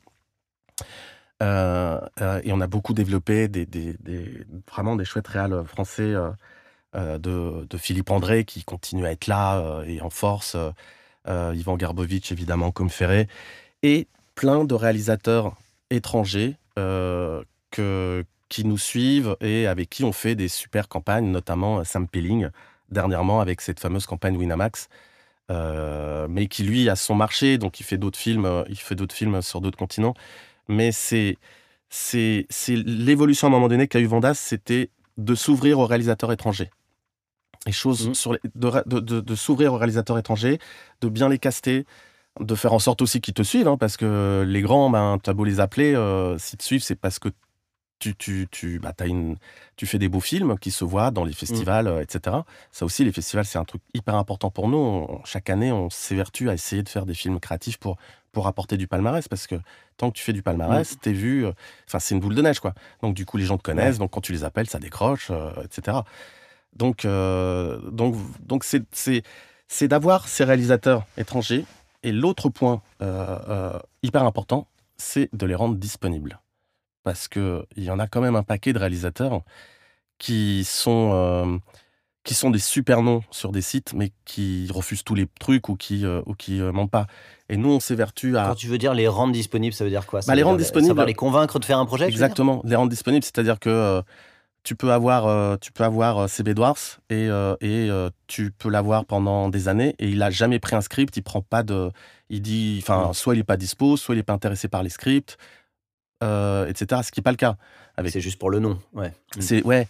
et 1.41 1.45
on 2.51 2.61
a 2.61 2.67
beaucoup 2.67 2.93
développé 2.93 3.47
des, 3.47 3.65
des, 3.65 3.93
des 3.99 4.45
vraiment 4.71 4.95
des 4.95 5.05
chouettes 5.05 5.27
réals 5.27 5.63
français 5.65 6.15
euh, 6.95 7.17
de, 7.17 7.77
Philippe 7.77 8.11
André 8.11 8.45
qui 8.45 8.63
continue 8.63 9.05
à 9.05 9.11
être 9.11 9.27
là 9.27 9.59
euh, 9.59 9.83
et 9.85 10.01
en 10.01 10.09
force, 10.09 10.55
euh, 11.27 11.53
Ivan 11.53 11.75
Garbovitch 11.75 12.31
évidemment 12.31 12.71
comme 12.71 12.89
Ferré, 12.89 13.27
et 13.83 14.07
plein 14.35 14.63
de 14.63 14.73
réalisateurs 14.73 15.55
étrangers 15.89 16.55
qui 18.49 18.63
nous 18.63 18.77
suivent 18.77 19.35
et 19.41 19.67
avec 19.67 19.89
qui 19.89 20.03
on 20.05 20.13
fait 20.13 20.35
des 20.35 20.47
super 20.47 20.87
campagnes, 20.87 21.29
notamment 21.29 21.83
Sam 21.83 22.07
Pelling, 22.07 22.49
dernièrement 22.89 23.41
avec 23.41 23.61
cette 23.61 23.79
fameuse 23.79 24.05
campagne 24.05 24.37
Winamax. 24.37 24.87
mais 25.49 26.47
qui 26.47 26.63
lui 26.63 26.89
a 26.89 26.95
son 26.95 27.15
marché, 27.15 27.57
donc 27.57 27.79
il 27.79 27.83
fait 27.83 27.97
d'autres 27.97 28.19
films, 28.19 28.63
films 29.11 29.41
sur 29.41 29.59
d'autres 29.59 29.77
continents. 29.77 30.13
Mais 30.69 30.91
c'est 30.91 31.37
c'est 31.89 32.45
l'évolution 32.69 33.47
à 33.47 33.49
un 33.49 33.51
moment 33.51 33.67
donné 33.67 33.87
qu'a 33.87 33.99
eu 33.99 34.05
Vandas, 34.05 34.35
c'était 34.35 34.89
de 35.17 35.35
s'ouvrir 35.35 35.79
aux 35.79 35.85
réalisateurs 35.85 36.31
étrangers. 36.31 36.69
Les 37.65 37.71
choses 37.71 38.09
mmh. 38.09 38.13
sur 38.13 38.37
de, 38.55 38.99
de, 38.99 39.35
s'ouvrir 39.35 39.73
aux 39.73 39.77
réalisateurs 39.77 40.17
étrangers, 40.17 40.59
de 41.01 41.09
bien 41.09 41.27
les 41.27 41.39
caster, 41.39 41.85
de 42.39 42.55
faire 42.55 42.73
en 42.73 42.79
sorte 42.79 43.01
aussi 43.01 43.19
qu'ils 43.19 43.33
te 43.33 43.43
suivent, 43.43 43.67
hein, 43.67 43.77
parce 43.77 43.97
que 43.97 44.45
les 44.47 44.61
grands, 44.61 44.89
ben, 44.89 45.17
tu 45.21 45.29
as 45.29 45.33
beau 45.33 45.43
les 45.43 45.59
appeler, 45.59 45.95
euh, 45.95 46.37
s'ils 46.37 46.57
te 46.57 46.63
suivent, 46.63 46.83
c'est 46.83 46.95
parce 46.95 47.19
que 47.19 47.29
tu, 47.99 48.15
tu, 48.15 48.47
tu, 48.51 48.79
bah, 48.79 48.93
as 48.99 49.07
une, 49.07 49.37
tu 49.75 49.87
fais 49.87 49.97
des 49.97 50.07
beaux 50.07 50.19
films 50.19 50.57
qui 50.59 50.69
se 50.69 50.85
voient 50.85 51.09
dans 51.09 51.23
les 51.23 51.31
mmh. 51.31 51.35
festivals, 51.35 51.87
euh, 51.87 52.01
etc. 52.01 52.37
Ça 52.71 52.85
aussi, 52.85 53.03
les 53.03 53.11
festivals, 53.11 53.45
c'est 53.45 53.57
un 53.57 53.65
truc 53.65 53.81
hyper 53.93 54.15
important 54.15 54.51
pour 54.51 54.69
nous. 54.69 55.07
chaque 55.25 55.49
année, 55.49 55.71
on 55.71 55.89
s'évertue 55.89 56.49
à 56.49 56.53
essayer 56.53 56.83
de 56.83 56.89
faire 56.89 57.05
des 57.05 57.15
films 57.15 57.39
créatifs 57.39 57.77
pour, 57.77 57.97
pour 58.37 58.45
apporter 58.45 58.77
du 58.77 58.85
palmarès, 58.85 59.27
parce 59.27 59.47
que 59.47 59.55
tant 59.97 60.11
que 60.11 60.15
tu 60.15 60.23
fais 60.23 60.31
du 60.31 60.43
palmarès, 60.43 60.93
mmh. 60.93 60.99
t'es 61.01 61.11
vu, 61.11 61.43
euh, 61.43 61.53
enfin, 61.87 61.97
c'est 61.97 62.13
une 62.13 62.21
boule 62.21 62.35
de 62.35 62.43
neige, 62.43 62.59
quoi. 62.59 62.75
Donc, 63.01 63.15
du 63.15 63.25
coup, 63.25 63.37
les 63.37 63.45
gens 63.45 63.57
te 63.57 63.63
connaissent, 63.63 63.97
donc 63.97 64.11
quand 64.11 64.21
tu 64.21 64.31
les 64.31 64.43
appelles, 64.43 64.69
ça 64.69 64.77
décroche, 64.77 65.31
etc. 65.63 66.01
Donc, 66.75 67.03
euh, 67.03 67.79
donc, 67.89 68.13
donc 68.45 68.63
c'est 68.63 69.87
d'avoir 69.87 70.27
ces 70.27 70.43
réalisateurs 70.43 71.03
étrangers. 71.17 71.65
Et 72.03 72.11
l'autre 72.11 72.49
point 72.49 72.83
euh, 73.01 73.39
euh, 73.49 73.79
hyper 74.03 74.23
important, 74.23 74.67
c'est 74.97 75.29
de 75.33 75.47
les 75.47 75.55
rendre 75.55 75.77
disponibles. 75.77 76.39
Parce 77.01 77.27
qu'il 77.27 77.65
y 77.75 77.89
en 77.89 77.97
a 77.97 78.05
quand 78.05 78.21
même 78.21 78.35
un 78.35 78.43
paquet 78.43 78.71
de 78.71 78.77
réalisateurs 78.77 79.41
qui 80.19 80.63
sont 80.63 81.59
qui 82.27 82.35
sont 82.35 82.51
des 82.51 82.59
super 82.59 83.01
noms 83.01 83.21
sur 83.31 83.51
des 83.51 83.61
sites, 83.61 83.93
mais 83.93 84.11
qui 84.25 84.67
refusent 84.71 85.03
tous 85.03 85.15
les 85.15 85.27
trucs 85.39 85.69
ou 85.69 85.75
qui 85.75 86.05
ou 86.05 86.33
qui 86.35 86.59
mentent 86.59 86.91
pas. 86.91 87.07
Et 87.49 87.57
nous, 87.57 87.69
on 87.69 87.79
s'évertue 87.79 88.37
à. 88.37 88.49
Quand 88.49 88.55
tu 88.55 88.67
veux 88.67 88.77
dire 88.77 88.93
les 88.93 89.07
rendre 89.07 89.33
disponibles, 89.33 89.73
ça 89.73 89.83
veut 89.83 89.89
dire 89.89 90.05
quoi? 90.05 90.19
Bah, 90.27 90.35
Les 90.35 90.43
rendre 90.43 90.57
disponibles. 90.57 90.95
Ça 90.95 91.05
les 91.05 91.13
convaincre 91.13 91.57
de 91.59 91.65
faire 91.65 91.79
un 91.79 91.85
projet 91.85 92.07
Exactement, 92.07 92.61
les 92.65 92.75
rendre 92.75 92.89
disponibles, 92.89 93.23
c'est-à-dire 93.23 93.59
que 93.59 94.03
tu 94.67 94.75
peux 94.75 94.91
avoir, 94.91 95.27
euh, 95.27 95.55
tu 95.61 95.71
peux 95.71 95.85
avoir 95.85 96.17
euh, 96.17 96.27
CB 96.27 96.53
Dwarfs 96.53 96.99
et, 97.09 97.29
euh, 97.29 97.55
et 97.61 97.89
tu 98.27 98.51
peux 98.51 98.69
l'avoir 98.69 99.05
pendant 99.05 99.47
des 99.47 99.69
années 99.69 99.95
et 99.97 100.09
il 100.09 100.21
a 100.21 100.29
jamais 100.29 100.59
pris 100.59 100.75
un 100.75 100.81
script, 100.81 101.15
il 101.15 101.21
prend 101.21 101.41
pas 101.41 101.63
de, 101.63 101.89
il 102.29 102.41
dit, 102.41 102.79
enfin, 102.81 103.13
soit 103.13 103.35
il 103.35 103.39
est 103.39 103.45
pas 103.45 103.55
dispo, 103.55 103.95
soit 103.95 104.13
il 104.13 104.19
est 104.19 104.23
pas 104.23 104.33
intéressé 104.33 104.67
par 104.67 104.83
les 104.83 104.89
scripts, 104.89 105.37
etc. 106.21 107.01
Ce 107.01 107.11
qui 107.11 107.21
est 107.21 107.23
pas 107.23 107.31
le 107.31 107.37
cas. 107.37 107.55
Avec... 107.95 108.11
C'est 108.11 108.19
juste 108.19 108.37
pour 108.37 108.49
le 108.49 108.59
nom, 108.59 108.77
ouais. 108.93 109.13
Mm. 109.37 109.41
C'est 109.41 109.63
ouais, 109.63 109.87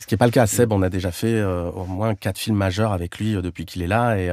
ce 0.00 0.06
qui 0.06 0.14
est 0.14 0.18
pas 0.18 0.26
le 0.26 0.32
cas. 0.32 0.46
Seb, 0.46 0.72
on 0.72 0.82
a 0.82 0.88
déjà 0.88 1.12
fait 1.12 1.42
au 1.42 1.84
moins 1.84 2.14
quatre 2.14 2.38
films 2.38 2.56
majeurs 2.56 2.92
avec 2.92 3.18
lui 3.18 3.34
depuis 3.34 3.66
qu'il 3.66 3.82
est 3.82 3.86
là 3.86 4.16
et 4.16 4.32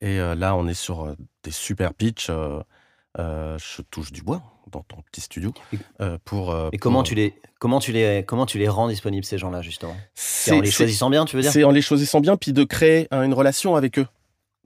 et 0.00 0.18
là 0.18 0.56
on 0.56 0.66
est 0.66 0.74
sur 0.74 1.14
des 1.44 1.50
super 1.52 1.94
pitchs. 1.94 2.30
je 3.16 3.82
touche 3.90 4.10
du 4.10 4.22
bois 4.22 4.42
dans 4.70 4.82
ton 4.82 4.96
petit 5.02 5.20
studio 5.20 5.52
euh, 6.00 6.18
pour. 6.24 6.50
Euh, 6.50 6.68
et 6.72 6.78
comment 6.78 7.02
tu 7.02 7.14
les 7.14 7.34
comment 7.58 7.80
tu 7.80 7.92
les 7.92 8.24
comment 8.26 8.46
tu 8.46 8.58
les 8.58 8.68
rends 8.68 8.88
disponibles 8.88 9.24
ces 9.24 9.38
gens-là 9.38 9.62
justement? 9.62 9.96
C'est 10.14 10.52
en 10.52 10.60
les 10.60 10.70
choisissant 10.70 11.10
bien, 11.10 11.24
tu 11.24 11.36
veux 11.36 11.42
dire? 11.42 11.52
C'est 11.52 11.64
en 11.64 11.70
les 11.70 11.82
choisissant 11.82 12.20
bien, 12.20 12.36
puis 12.36 12.52
de 12.52 12.64
créer 12.64 13.08
une 13.12 13.34
relation 13.34 13.76
avec 13.76 13.98
eux. 13.98 14.06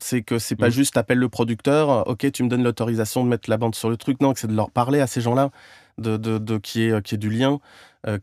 C'est 0.01 0.23
que 0.23 0.39
c'est 0.39 0.55
pas 0.55 0.69
mmh. 0.69 0.73
juste 0.73 0.97
appelle 0.97 1.19
le 1.19 1.28
producteur, 1.28 2.06
ok, 2.06 2.31
tu 2.31 2.44
me 2.44 2.48
donnes 2.48 2.62
l'autorisation 2.62 3.24
de 3.24 3.28
mettre 3.28 3.51
la 3.51 3.56
bande 3.56 3.74
sur 3.74 3.90
le 3.90 3.97
truc. 3.97 4.20
Non, 4.20 4.32
c'est 4.36 4.47
de 4.47 4.55
leur 4.55 4.70
parler 4.70 5.01
à 5.01 5.09
ces 5.09 5.20
gens-là, 5.20 5.51
de, 5.98 6.16
de, 6.16 6.39
de 6.39 6.59
qui 6.59 6.85
est 6.85 7.02
qui 7.02 7.16
est 7.16 7.19
du 7.19 7.31
lien, 7.31 7.55
euh, 7.55 7.59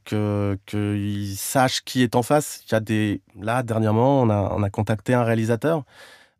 que 0.05 0.57
qu'ils 0.65 1.35
sachent 1.37 1.83
qui 1.83 2.01
est 2.01 2.15
en 2.15 2.23
face. 2.23 2.63
Il 2.67 2.71
y 2.71 2.75
a 2.75 2.79
des 2.79 3.21
là 3.39 3.63
dernièrement, 3.63 4.21
on 4.21 4.29
a 4.29 4.53
on 4.55 4.63
a 4.63 4.69
contacté 4.69 5.13
un 5.13 5.23
réalisateur 5.23 5.83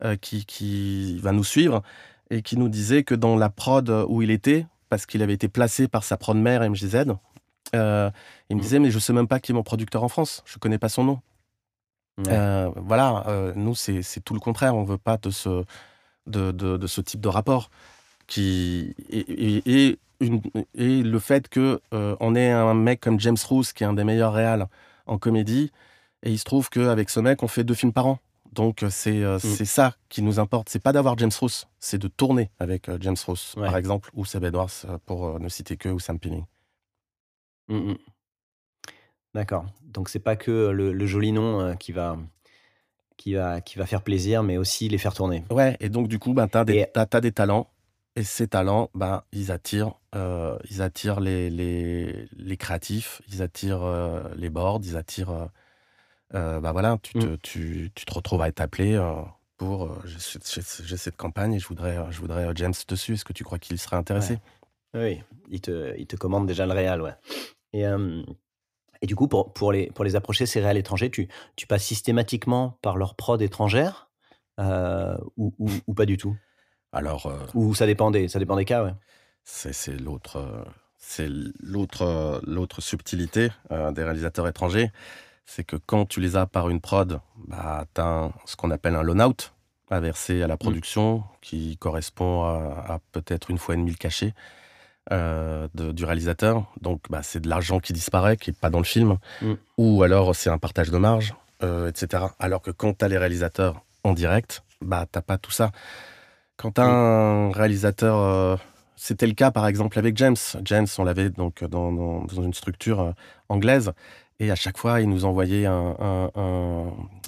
euh, 0.04 0.16
qui 0.16 0.44
qui 0.46 1.18
va 1.18 1.32
nous 1.32 1.44
suivre 1.44 1.82
et 2.30 2.42
qui 2.42 2.56
nous 2.56 2.68
disait 2.68 3.04
que 3.04 3.14
dans 3.14 3.36
la 3.36 3.50
prod 3.50 3.88
où 4.08 4.22
il 4.22 4.30
était, 4.30 4.66
parce 4.88 5.06
qu'il 5.06 5.22
avait 5.22 5.34
été 5.34 5.48
placé 5.48 5.88
par 5.88 6.04
sa 6.04 6.16
prod 6.16 6.36
mère 6.36 6.68
MGZ. 6.68 7.06
Euh, 7.74 8.10
il 8.48 8.56
me 8.56 8.60
mmh. 8.60 8.62
disait, 8.62 8.78
mais 8.78 8.90
je 8.90 8.98
sais 8.98 9.12
même 9.12 9.28
pas 9.28 9.40
qui 9.40 9.52
est 9.52 9.54
mon 9.54 9.62
producteur 9.62 10.02
en 10.04 10.08
France, 10.08 10.42
je 10.46 10.58
connais 10.58 10.78
pas 10.78 10.88
son 10.88 11.04
nom. 11.04 11.20
Euh, 12.28 12.70
voilà, 12.76 13.24
euh, 13.28 13.52
nous, 13.56 13.74
c'est 13.74 14.20
tout 14.24 14.34
le 14.34 14.40
contraire, 14.40 14.74
on 14.74 14.84
veut 14.84 14.98
pas 14.98 15.18
de 15.18 15.30
ce, 15.30 15.64
de, 16.26 16.50
de, 16.50 16.86
ce 16.86 17.00
type 17.00 17.20
de 17.20 17.28
rapport. 17.28 17.70
Qui, 18.26 18.94
et, 19.08 19.98
une, 20.20 20.40
et 20.74 21.02
le 21.02 21.18
fait 21.18 21.48
que 21.48 21.80
on 21.92 22.34
ait 22.34 22.50
un 22.50 22.74
mec 22.74 23.00
comme 23.00 23.20
James 23.20 23.36
Roos, 23.48 23.64
qui 23.74 23.84
est 23.84 23.86
un 23.86 23.94
des 23.94 24.04
meilleurs 24.04 24.32
réals 24.32 24.66
en 25.06 25.18
comédie, 25.18 25.70
et 26.22 26.30
il 26.30 26.38
se 26.38 26.44
trouve 26.44 26.70
qu'avec 26.70 27.10
ce 27.10 27.20
mec, 27.20 27.42
on 27.42 27.48
fait 27.48 27.64
deux 27.64 27.74
films 27.74 27.92
par 27.92 28.06
an. 28.06 28.18
Donc 28.56 28.82
euh, 28.82 28.90
euh, 29.06 29.36
mm. 29.36 29.38
c'est 29.38 29.64
ça 29.64 29.94
qui 30.08 30.22
nous 30.22 30.40
importe. 30.40 30.68
C'est 30.70 30.82
pas 30.82 30.92
d'avoir 30.92 31.16
James 31.18 31.30
Ross, 31.38 31.68
c'est 31.78 31.98
de 31.98 32.08
tourner 32.08 32.50
avec 32.58 32.88
euh, 32.88 32.98
James 33.00 33.16
Ross, 33.26 33.54
par 33.54 33.76
exemple, 33.76 34.10
ou 34.14 34.24
Seb 34.24 34.44
Edwards, 34.44 34.70
pour 35.04 35.38
ne 35.38 35.48
citer 35.48 35.76
que, 35.76 35.90
ou 35.90 36.00
Sam 36.00 36.18
Pilling. 36.18 36.44
Mm, 37.68 37.90
mm. 37.92 37.96
D'accord. 39.34 39.66
Donc 39.82 40.08
c'est 40.08 40.18
pas 40.18 40.36
que 40.36 40.70
le, 40.70 41.06
joli 41.06 41.30
nom 41.32 41.76
qui 41.76 41.92
va 41.92 42.16
qui 43.18 43.34
va 43.34 43.60
qui 43.60 43.78
va 43.78 43.84
faire 43.84 44.02
plaisir, 44.02 44.42
mais 44.42 44.56
aussi 44.56 44.88
les 44.88 44.98
faire 44.98 45.12
tourner. 45.12 45.44
Ouais. 45.50 45.76
Et 45.80 45.90
donc 45.90 46.08
du 46.08 46.18
coup, 46.18 46.32
ben 46.32 46.48
t'as 46.48 46.64
des 46.64 46.86
des 47.22 47.32
talents. 47.32 47.68
Et 48.16 48.24
ces 48.24 48.48
talents, 48.48 48.90
ben, 48.94 49.22
ils 49.32 49.52
attirent, 49.52 49.94
ils 50.14 50.82
attirent 50.82 51.20
les, 51.20 51.50
les, 51.50 52.28
les, 52.34 52.56
créatifs, 52.56 53.20
ils 53.28 53.42
attirent 53.42 53.86
les 54.36 54.48
boards, 54.48 54.80
ils 54.82 54.96
attirent 54.96 55.48
euh, 56.34 56.60
bah 56.60 56.72
voilà, 56.72 56.98
tu 57.02 57.14
te, 57.14 57.26
mmh. 57.26 57.38
tu, 57.38 57.90
tu 57.94 58.04
te 58.04 58.12
retrouves 58.12 58.42
à 58.42 58.48
être 58.48 58.60
appelé 58.60 58.94
euh, 58.94 59.14
pour 59.56 59.84
euh, 59.84 60.02
j'ai 60.04 60.96
cette 60.96 61.16
campagne 61.16 61.54
et 61.54 61.58
je 61.58 61.68
voudrais, 61.68 61.98
je 62.10 62.20
voudrais 62.20 62.50
James 62.56 62.74
dessus. 62.88 63.14
Est-ce 63.14 63.24
que 63.24 63.32
tu 63.32 63.44
crois 63.44 63.58
qu'il 63.58 63.78
serait 63.78 63.96
intéressé? 63.96 64.38
Oui, 64.94 65.22
il 65.48 65.60
te, 65.60 65.94
il 65.98 66.06
te 66.06 66.16
commande 66.16 66.46
déjà 66.46 66.66
le 66.66 66.72
réel, 66.72 67.00
ouais. 67.00 67.14
Et, 67.72 67.84
et 69.02 69.06
du 69.06 69.14
coup, 69.14 69.28
pour, 69.28 69.52
pour, 69.52 69.72
les, 69.72 69.90
pour 69.90 70.04
les 70.04 70.16
approcher, 70.16 70.46
ces 70.46 70.60
réels 70.60 70.78
étrangers, 70.78 71.10
tu, 71.10 71.28
tu 71.54 71.66
passes 71.66 71.84
systématiquement 71.84 72.78
par 72.80 72.96
leur 72.96 73.14
prod 73.14 73.40
étrangère 73.42 74.10
ou, 74.58 75.54
ou, 75.86 75.94
pas 75.94 76.06
du 76.06 76.16
tout? 76.16 76.34
Alors. 76.96 77.32
ou 77.54 77.74
ça 77.74 77.86
dépend 77.86 78.10
des, 78.10 78.28
ça 78.28 78.38
dépend 78.38 78.56
des 78.56 78.64
cas, 78.64 78.84
ouais. 78.84 78.94
C'est 79.44 80.00
l'autre. 80.00 80.64
C'est 80.98 81.28
l'autre, 81.60 82.40
l'autre 82.46 82.80
subtilité 82.80 83.50
des 83.70 84.02
réalisateurs 84.02 84.48
étrangers 84.48 84.90
c'est 85.46 85.64
que 85.64 85.76
quand 85.76 86.06
tu 86.06 86.20
les 86.20 86.36
as 86.36 86.46
par 86.46 86.68
une 86.68 86.80
prod, 86.80 87.20
bah, 87.46 87.84
tu 87.94 88.00
as 88.00 88.30
ce 88.44 88.56
qu'on 88.56 88.70
appelle 88.70 88.96
un 88.96 89.02
loan-out 89.02 89.52
à 89.88 90.00
verser 90.00 90.42
à 90.42 90.48
la 90.48 90.54
mm. 90.54 90.58
production, 90.58 91.22
qui 91.40 91.76
correspond 91.78 92.42
à, 92.44 92.98
peut-être 93.12 93.50
une 93.50 93.58
fois 93.58 93.76
et 93.76 93.78
demie 93.78 93.92
le 93.92 93.96
cachet 93.96 94.34
euh, 95.12 95.68
du 95.72 96.04
réalisateur. 96.04 96.66
Donc, 96.80 97.02
bah, 97.08 97.22
c'est 97.22 97.40
de 97.40 97.48
l'argent 97.48 97.78
qui 97.78 97.92
disparaît, 97.92 98.36
qui 98.36 98.50
n'est 98.50 98.56
pas 98.60 98.70
dans 98.70 98.80
le 98.80 98.84
film. 98.84 99.18
Mm. 99.40 99.54
Ou 99.78 100.02
alors, 100.02 100.34
c'est 100.34 100.50
un 100.50 100.58
partage 100.58 100.90
de 100.90 100.98
marge, 100.98 101.34
euh, 101.62 101.88
etc. 101.88 102.24
Alors 102.40 102.60
que 102.60 102.72
quand 102.72 102.98
tu 102.98 103.04
as 103.04 103.08
les 103.08 103.18
réalisateurs 103.18 103.80
en 104.02 104.12
direct, 104.12 104.64
bah, 104.80 105.06
tu 105.10 105.20
pas 105.22 105.38
tout 105.38 105.52
ça. 105.52 105.70
Quand 106.56 106.78
un 106.78 107.50
réalisateur... 107.52 108.16
Euh, 108.18 108.56
c'était 108.98 109.26
le 109.26 109.34
cas, 109.34 109.50
par 109.50 109.66
exemple, 109.66 109.98
avec 109.98 110.16
James. 110.16 110.36
James, 110.64 110.86
on 110.96 111.04
l'avait 111.04 111.28
donc 111.28 111.62
dans, 111.64 111.92
dans, 111.92 112.42
une 112.42 112.54
structure 112.54 113.12
anglaise. 113.50 113.92
Et 114.40 114.50
à 114.50 114.54
chaque 114.54 114.78
fois, 114.78 115.00
il 115.00 115.08
nous 115.08 115.24
envoyait 115.26 115.66
un, 115.66 116.30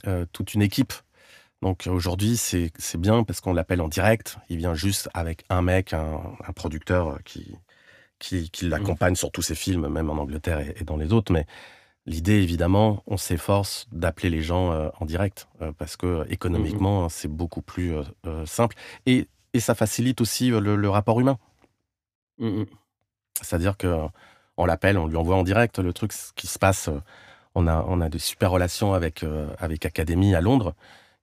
euh, 0.06 0.24
toute 0.32 0.54
une 0.54 0.62
équipe. 0.62 0.92
Donc 1.62 1.88
aujourd'hui, 1.90 2.36
c'est 2.36 2.96
bien 2.96 3.24
parce 3.24 3.40
qu'on 3.40 3.52
l'appelle 3.52 3.80
en 3.80 3.88
direct. 3.88 4.38
Il 4.48 4.58
vient 4.58 4.74
juste 4.74 5.08
avec 5.12 5.44
un 5.48 5.62
mec, 5.62 5.92
un, 5.92 6.20
producteur 6.54 7.18
qui, 7.24 7.56
qui, 8.18 8.50
qui 8.50 8.66
mmh. 8.66 8.70
l'accompagne 8.70 9.14
sur 9.16 9.32
tous 9.32 9.42
ses 9.42 9.54
films, 9.54 9.88
même 9.88 10.08
en 10.08 10.14
Angleterre 10.14 10.60
et, 10.60 10.84
dans 10.84 10.96
les 10.96 11.12
autres. 11.12 11.32
Mais 11.32 11.46
l'idée, 12.08 12.42
évidemment, 12.42 13.02
on 13.06 13.16
s'efforce 13.16 13.86
d'appeler 13.92 14.30
les 14.30 14.42
gens 14.42 14.72
euh, 14.72 14.88
en 15.00 15.04
direct 15.04 15.48
euh, 15.62 15.72
parce 15.76 15.96
que 15.96 16.26
économiquement, 16.30 17.06
mmh 17.06 17.08
c'est 17.10 17.28
beaucoup 17.28 17.62
plus 17.62 17.94
simple. 18.44 18.76
Et, 19.06 19.28
et, 19.54 19.60
ça 19.60 19.74
facilite 19.74 20.20
aussi 20.20 20.48
le, 20.48 20.88
rapport 20.90 21.20
humain. 21.20 21.38
Mmh 22.38 22.64
C'est-à-dire 23.40 23.76
que 23.76 24.08
on 24.58 24.66
l'appelle, 24.66 24.98
on 24.98 25.06
lui 25.06 25.16
envoie 25.16 25.36
en 25.36 25.44
direct 25.44 25.78
le 25.78 25.92
truc, 25.92 26.12
ce 26.12 26.32
qui 26.34 26.46
se 26.46 26.58
passe. 26.58 26.88
Euh, 26.88 27.00
on 27.54 27.66
a, 27.66 27.84
on 27.88 28.00
a 28.00 28.08
de 28.08 28.18
super 28.18 28.50
relations 28.50 28.92
avec, 28.92 29.22
euh, 29.22 29.48
avec 29.58 29.86
Academy 29.86 30.34
à 30.34 30.40
Londres, 30.40 30.74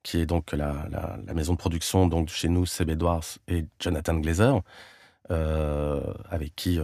qui 0.02 0.20
est 0.20 0.26
donc 0.26 0.52
la, 0.52 0.88
maison 1.34 1.52
de 1.52 1.58
production 1.58 2.08
donc 2.08 2.28
chez 2.28 2.48
nous, 2.48 2.66
Seb 2.66 2.90
Edwards 2.90 3.24
et 3.46 3.66
Jonathan 3.78 4.14
Glazer, 4.14 4.60
euh, 5.30 6.02
avec 6.30 6.54
qui 6.56 6.78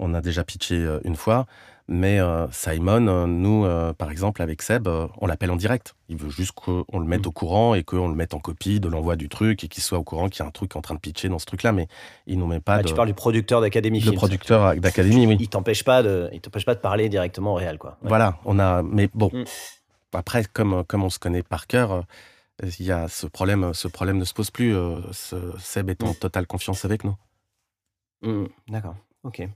on 0.00 0.14
a 0.14 0.20
déjà 0.20 0.42
pitché 0.42 0.98
une 1.04 1.16
fois. 1.16 1.46
Mais 1.92 2.20
euh, 2.20 2.46
Simon, 2.52 3.08
euh, 3.08 3.26
nous, 3.26 3.64
euh, 3.64 3.92
par 3.92 4.12
exemple, 4.12 4.42
avec 4.42 4.62
Seb, 4.62 4.86
on 4.86 5.26
l'appelle 5.26 5.50
en 5.50 5.56
direct. 5.56 5.96
Il 6.08 6.16
veut 6.16 6.30
juste 6.30 6.52
qu'on 6.52 6.84
le 7.00 7.04
mette 7.04 7.24
mm. 7.24 7.28
au 7.28 7.32
courant 7.32 7.74
et 7.74 7.82
qu'on 7.82 8.06
le 8.06 8.14
mette 8.14 8.32
en 8.32 8.38
copie 8.38 8.78
de 8.78 8.86
l'envoi 8.86 9.16
du 9.16 9.28
truc 9.28 9.64
et 9.64 9.68
qu'il 9.68 9.82
soit 9.82 9.98
au 9.98 10.04
courant 10.04 10.28
qu'il 10.28 10.38
y 10.38 10.44
a 10.44 10.46
un 10.46 10.52
truc 10.52 10.76
en 10.76 10.82
train 10.82 10.94
de 10.94 11.00
pitcher 11.00 11.28
dans 11.28 11.40
ce 11.40 11.46
truc-là. 11.46 11.72
Mais 11.72 11.88
il 12.28 12.38
nous 12.38 12.46
met 12.46 12.60
pas. 12.60 12.76
Ah, 12.76 12.84
Tu 12.84 12.94
parles 12.94 13.08
du 13.08 13.14
producteur 13.14 13.60
d'Académie 13.60 13.98
Le 13.98 14.12
producteur 14.12 14.76
d'Académie, 14.76 15.26
oui. 15.26 15.36
Il 15.40 15.48
t'empêche 15.48 15.82
pas 15.82 16.04
de, 16.04 16.30
il 16.32 16.40
t'empêche 16.40 16.64
pas 16.64 16.76
de 16.76 16.80
parler 16.80 17.08
directement 17.08 17.54
au 17.54 17.56
réel, 17.56 17.76
quoi. 17.76 17.98
Voilà, 18.02 18.38
on 18.44 18.60
a. 18.60 18.84
Mais 18.84 19.10
bon, 19.12 19.30
mm. 19.32 19.44
après, 20.12 20.44
comme 20.44 20.84
comme 20.84 21.02
on 21.02 21.10
se 21.10 21.18
connaît 21.18 21.42
par 21.42 21.66
cœur. 21.66 22.04
Il 22.78 22.84
y 22.84 22.92
a 22.92 23.08
ce 23.08 23.26
problème, 23.26 23.72
ce 23.72 23.88
problème 23.88 24.18
ne 24.18 24.24
se 24.24 24.34
pose 24.34 24.50
plus. 24.50 24.76
Ce 25.12 25.36
Seb 25.58 25.90
est 25.90 26.04
en 26.04 26.10
mm. 26.10 26.16
totale 26.16 26.46
confiance 26.46 26.84
avec 26.84 27.02
nous. 27.02 27.16
D'accord. 28.68 28.94
Ok. 29.24 29.48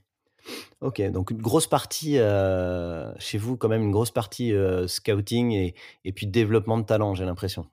Ok, 0.81 1.01
donc 1.11 1.31
une 1.31 1.41
grosse 1.41 1.67
partie 1.67 2.19
euh, 2.19 3.11
chez 3.19 3.39
vous, 3.39 3.57
quand 3.57 3.69
même 3.69 3.83
une 3.83 3.91
grosse 3.91 4.11
partie 4.11 4.53
euh, 4.53 4.87
scouting 4.87 5.53
et, 5.53 5.75
et, 6.05 6.13
puis 6.13 6.27
développement 6.27 6.79
de 6.79 6.85
talent, 6.85 7.15
j'ai 7.15 7.25
l'impression. 7.25 7.67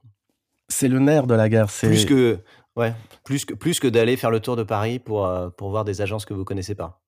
C'est 0.70 0.88
le 0.88 1.00
nerf 1.00 1.28
de 1.28 1.34
la 1.34 1.50
guerre. 1.50 1.68
Plus 1.68 2.06
que, 2.06 2.40
ouais, 2.78 2.94
plus 3.24 3.44
que, 3.44 3.54
plus 3.54 3.80
que 3.80 3.88
d'aller 3.88 4.16
faire 4.16 4.32
le 4.32 4.40
tour 4.40 4.56
de 4.56 4.64
Paris 4.64 5.00
pour, 5.00 5.26
euh, 5.26 5.50
pour 5.50 5.72
voir 5.72 5.84
des 5.84 6.02
agences 6.02 6.26
que 6.26 6.34
vous 6.34 6.46
connaissez 6.46 6.76
pas. 6.76 7.02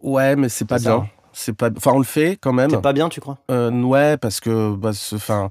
Ouais, 0.00 0.36
mais 0.36 0.48
c'est 0.48 0.64
pas 0.64 0.78
bien. 0.78 1.08
C'est 1.32 1.54
pas, 1.54 1.70
enfin, 1.76 1.92
on 1.94 1.98
le 1.98 2.04
fait 2.04 2.36
quand 2.36 2.52
même. 2.52 2.70
C'est 2.70 2.82
pas 2.82 2.92
bien, 2.92 3.08
tu 3.08 3.20
crois? 3.20 3.38
Ouais, 3.48 4.16
parce 4.18 4.38
que, 4.38 4.74
bah, 4.76 4.90
enfin, 5.14 5.48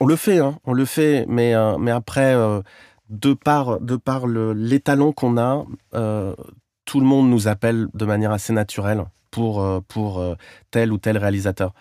on 0.00 0.06
le 0.06 0.16
fait, 0.16 0.38
hein, 0.38 0.58
on 0.64 0.72
le 0.72 0.84
fait, 0.84 1.24
mais, 1.28 1.54
mais 1.78 1.92
après 1.92 2.34
de 3.08 3.34
par, 3.34 3.78
de 3.80 3.96
par 3.96 4.26
l'étalon 4.26 5.12
qu'on 5.12 5.38
a, 5.38 5.64
tout 6.84 7.00
le 7.00 7.06
monde 7.06 7.28
nous 7.30 7.48
appelle 7.48 7.88
de 7.94 8.04
manière 8.04 8.32
assez 8.32 8.52
naturelle 8.52 9.04
pour, 9.30 9.62
euh, 9.62 9.80
pour 9.86 10.18
euh, 10.18 10.34
tel 10.70 10.92
ou 10.92 10.98
tel 10.98 11.18
réalisateur. 11.18 11.72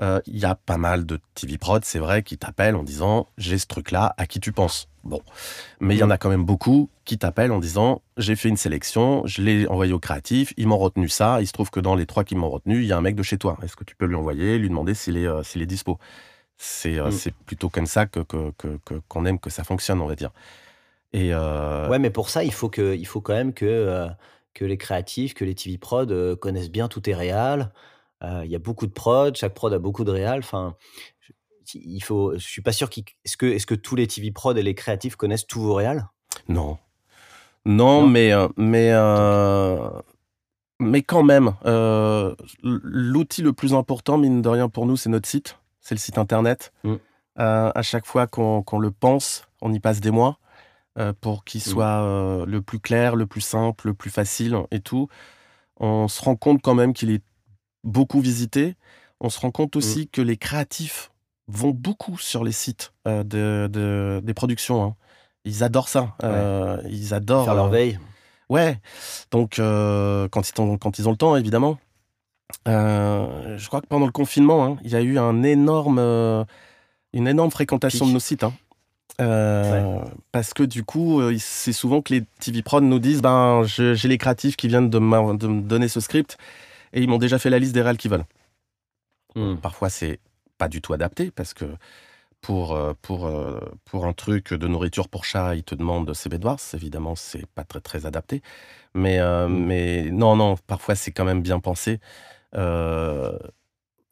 Euh, 0.00 0.20
il 0.26 0.38
y 0.38 0.44
a 0.44 0.54
pas 0.54 0.76
mal 0.76 1.06
de 1.06 1.18
TV 1.34 1.58
prod, 1.58 1.84
c'est 1.84 1.98
vrai, 1.98 2.22
qui 2.22 2.38
t'appellent 2.38 2.76
en 2.76 2.84
disant 2.84 3.26
j'ai 3.36 3.58
ce 3.58 3.66
truc-là, 3.66 4.14
à 4.16 4.26
qui 4.26 4.38
tu 4.38 4.52
penses? 4.52 4.88
Bon, 5.02 5.22
mais 5.80 5.96
il 5.96 5.98
y 5.98 6.02
en 6.02 6.10
a 6.10 6.18
quand 6.18 6.28
même 6.28 6.44
beaucoup 6.44 6.88
qui 7.04 7.18
t'appellent 7.18 7.50
en 7.50 7.58
disant 7.58 8.02
j'ai 8.16 8.36
fait 8.36 8.48
une 8.48 8.56
sélection, 8.56 9.22
je 9.26 9.42
l'ai 9.42 9.66
envoyé 9.66 9.92
au 9.92 9.98
créatif, 9.98 10.52
ils 10.56 10.68
m'ont 10.68 10.78
retenu 10.78 11.08
ça. 11.08 11.40
Il 11.40 11.46
se 11.46 11.52
trouve 11.52 11.70
que 11.70 11.80
dans 11.80 11.96
les 11.96 12.06
trois 12.06 12.24
qui 12.24 12.36
m'ont 12.36 12.50
retenu, 12.50 12.82
il 12.82 12.86
y 12.86 12.92
a 12.92 12.96
un 12.96 13.00
mec 13.00 13.16
de 13.16 13.22
chez 13.22 13.38
toi. 13.38 13.58
Est-ce 13.62 13.74
que 13.74 13.84
tu 13.84 13.96
peux 13.96 14.06
lui 14.06 14.14
envoyer, 14.14 14.58
lui 14.58 14.68
demander 14.68 14.94
s'il 14.94 15.16
est, 15.16 15.26
euh, 15.26 15.42
s'il 15.42 15.62
est 15.62 15.66
dispo? 15.66 15.98
C'est 16.56 16.98
euh, 16.98 17.10
mm. 17.10 17.30
plutôt 17.46 17.68
comme 17.68 17.86
ça 17.86 18.06
que, 18.06 18.20
qu'on 19.08 19.24
aime 19.24 19.38
que 19.40 19.50
ça 19.50 19.64
fonctionne, 19.64 20.00
on 20.00 20.06
va 20.06 20.14
dire. 20.14 20.30
Et 21.12 21.32
euh, 21.32 21.88
Ouais, 21.88 21.98
mais 21.98 22.10
pour 22.10 22.30
ça, 22.30 22.44
il 22.44 22.52
faut, 22.52 22.68
que, 22.68 22.94
il 22.94 23.06
faut 23.06 23.20
quand 23.20 23.34
même 23.34 23.54
que, 23.54 24.08
que 24.54 24.64
les 24.64 24.76
créatifs, 24.76 25.34
que 25.34 25.44
les 25.44 25.54
TV 25.54 25.78
prod 25.78 26.36
connaissent 26.36 26.70
bien 26.70 26.88
tout 26.88 27.08
est 27.08 27.14
réal. 27.14 27.72
Il 28.22 28.50
y 28.50 28.56
a 28.56 28.58
beaucoup 28.58 28.86
de 28.86 28.92
prod, 28.92 29.34
chaque 29.36 29.54
prod 29.54 29.72
a 29.72 29.78
beaucoup 29.78 30.04
de 30.04 30.10
réal. 30.10 30.40
Enfin, 30.40 30.76
il 31.74 32.00
faut. 32.00 32.34
Je 32.34 32.46
suis 32.46 32.62
pas 32.62 32.72
sûr. 32.72 32.88
Est-ce 33.24 33.36
que, 33.36 33.46
est-ce 33.46 33.66
que 33.66 33.74
tous 33.74 33.96
les 33.96 34.06
TV 34.06 34.30
prod 34.30 34.56
et 34.56 34.62
les 34.62 34.74
créatifs 34.74 35.16
connaissent 35.16 35.46
tous 35.46 35.60
vos 35.60 35.74
réals? 35.74 36.08
Non. 36.48 36.78
Non, 37.64 38.06
mais 38.06 38.32
euh, 38.32 38.48
mais 38.56 38.90
euh, 38.92 39.90
mais 40.80 41.02
quand 41.02 41.22
même, 41.22 41.54
euh, 41.66 42.34
l'outil 42.62 43.42
le 43.42 43.52
plus 43.52 43.74
important, 43.74 44.16
mine 44.16 44.40
de 44.40 44.48
rien 44.48 44.68
pour 44.68 44.86
nous, 44.86 44.96
c'est 44.96 45.10
notre 45.10 45.28
site, 45.28 45.58
c'est 45.80 45.94
le 45.94 46.00
site 46.00 46.18
internet. 46.18 46.72
Mm. 46.84 46.94
à 47.36 47.82
chaque 47.82 48.06
fois 48.06 48.26
qu'on 48.26 48.78
le 48.78 48.90
pense, 48.90 49.46
on 49.60 49.72
y 49.72 49.80
passe 49.80 50.00
des 50.00 50.10
mois 50.10 50.38
pour 51.20 51.44
qu'il 51.44 51.60
mm. 51.60 51.64
soit 51.64 52.44
le 52.46 52.60
plus 52.60 52.80
clair, 52.80 53.14
le 53.16 53.26
plus 53.26 53.40
simple, 53.40 53.88
le 53.88 53.94
plus 53.94 54.10
facile 54.10 54.56
et 54.70 54.80
tout. 54.80 55.08
On 55.78 56.08
se 56.08 56.22
rend 56.22 56.36
compte 56.36 56.60
quand 56.62 56.74
même 56.74 56.92
qu'il 56.92 57.10
est 57.10 57.22
beaucoup 57.84 58.20
visité. 58.20 58.74
On 59.20 59.30
se 59.30 59.40
rend 59.40 59.50
compte 59.50 59.76
mm. 59.76 59.78
aussi 59.78 60.08
que 60.08 60.20
les 60.20 60.36
créatifs 60.36 61.10
vont 61.48 61.70
beaucoup 61.70 62.18
sur 62.18 62.44
les 62.44 62.52
sites 62.52 62.92
euh, 63.06 63.24
de, 63.24 64.20
des 64.22 64.34
productions. 64.34 64.84
Hein. 64.84 64.94
Ils 65.44 65.64
adorent 65.64 65.88
ça. 65.88 66.14
Euh, 66.22 66.80
ils 66.88 67.14
adorent. 67.14 67.46
Faire 67.46 67.54
leur 67.54 67.66
euh, 67.66 67.70
veille. 67.70 67.98
Ouais. 68.48 68.78
Donc, 69.30 69.56
quand, 69.56 70.50
ils 70.50 70.60
ont, 70.60 70.78
quand 70.78 70.98
ils 70.98 71.08
ont 71.08 71.10
le 71.10 71.16
temps, 71.16 71.36
évidemment. 71.36 71.78
je 72.66 73.66
crois 73.66 73.80
que 73.80 73.86
pendant 73.86 74.06
le 74.06 74.12
confinement, 74.12 74.64
hein, 74.64 74.78
il 74.84 74.90
y 74.90 74.96
a 74.96 75.00
eu 75.00 75.18
un 75.18 75.42
énorme, 75.42 75.98
une 77.12 77.28
énorme 77.28 77.50
fréquentation 77.50 78.06
de 78.06 78.12
nos 78.12 78.20
sites. 78.20 78.44
Hein. 78.44 78.52
Parce 79.18 80.54
que 80.54 80.62
du 80.62 80.84
coup, 80.84 81.20
c'est 81.38 81.72
souvent 81.72 82.02
que 82.02 82.14
les 82.14 82.22
TV 82.40 82.62
Prod 82.62 82.82
nous 82.82 82.98
disent 82.98 83.22
ben, 83.22 83.62
j'ai 83.64 84.08
les 84.08 84.18
créatifs 84.18 84.56
qui 84.56 84.68
viennent 84.68 84.90
de, 84.90 84.98
me 84.98 85.60
donner 85.60 85.88
ce 85.88 86.00
script 86.00 86.38
et 86.92 87.02
ils 87.02 87.08
m'ont 87.08 87.18
déjà 87.18 87.38
fait 87.38 87.50
la 87.50 87.58
liste 87.58 87.74
des 87.74 87.82
réels 87.82 87.96
qu'ils 87.96 88.10
veulent. 88.10 88.26
Hmm. 89.34 89.56
Parfois, 89.56 89.90
c'est 89.90 90.20
pas 90.56 90.68
du 90.68 90.80
tout 90.80 90.92
adapté 90.92 91.30
parce 91.30 91.54
que 91.54 91.66
pour, 92.40 92.74
euh, 92.74 92.92
pour, 93.02 93.26
euh, 93.26 93.60
pour 93.84 94.06
un 94.06 94.12
truc 94.12 94.54
de 94.54 94.68
nourriture 94.68 95.08
pour 95.08 95.24
chat, 95.24 95.54
ils 95.54 95.64
te 95.64 95.74
demandent 95.74 96.12
ces 96.14 96.32
Edwards. 96.32 96.60
Évidemment, 96.74 97.14
c'est 97.16 97.46
pas 97.46 97.64
très, 97.64 97.80
très 97.80 98.06
adapté. 98.06 98.42
Mais, 98.94 99.18
euh, 99.18 99.48
mmh. 99.48 99.66
mais 99.66 100.10
non, 100.10 100.36
non, 100.36 100.56
parfois 100.66 100.94
c'est 100.94 101.12
quand 101.12 101.24
même 101.24 101.42
bien 101.42 101.60
pensé. 101.60 102.00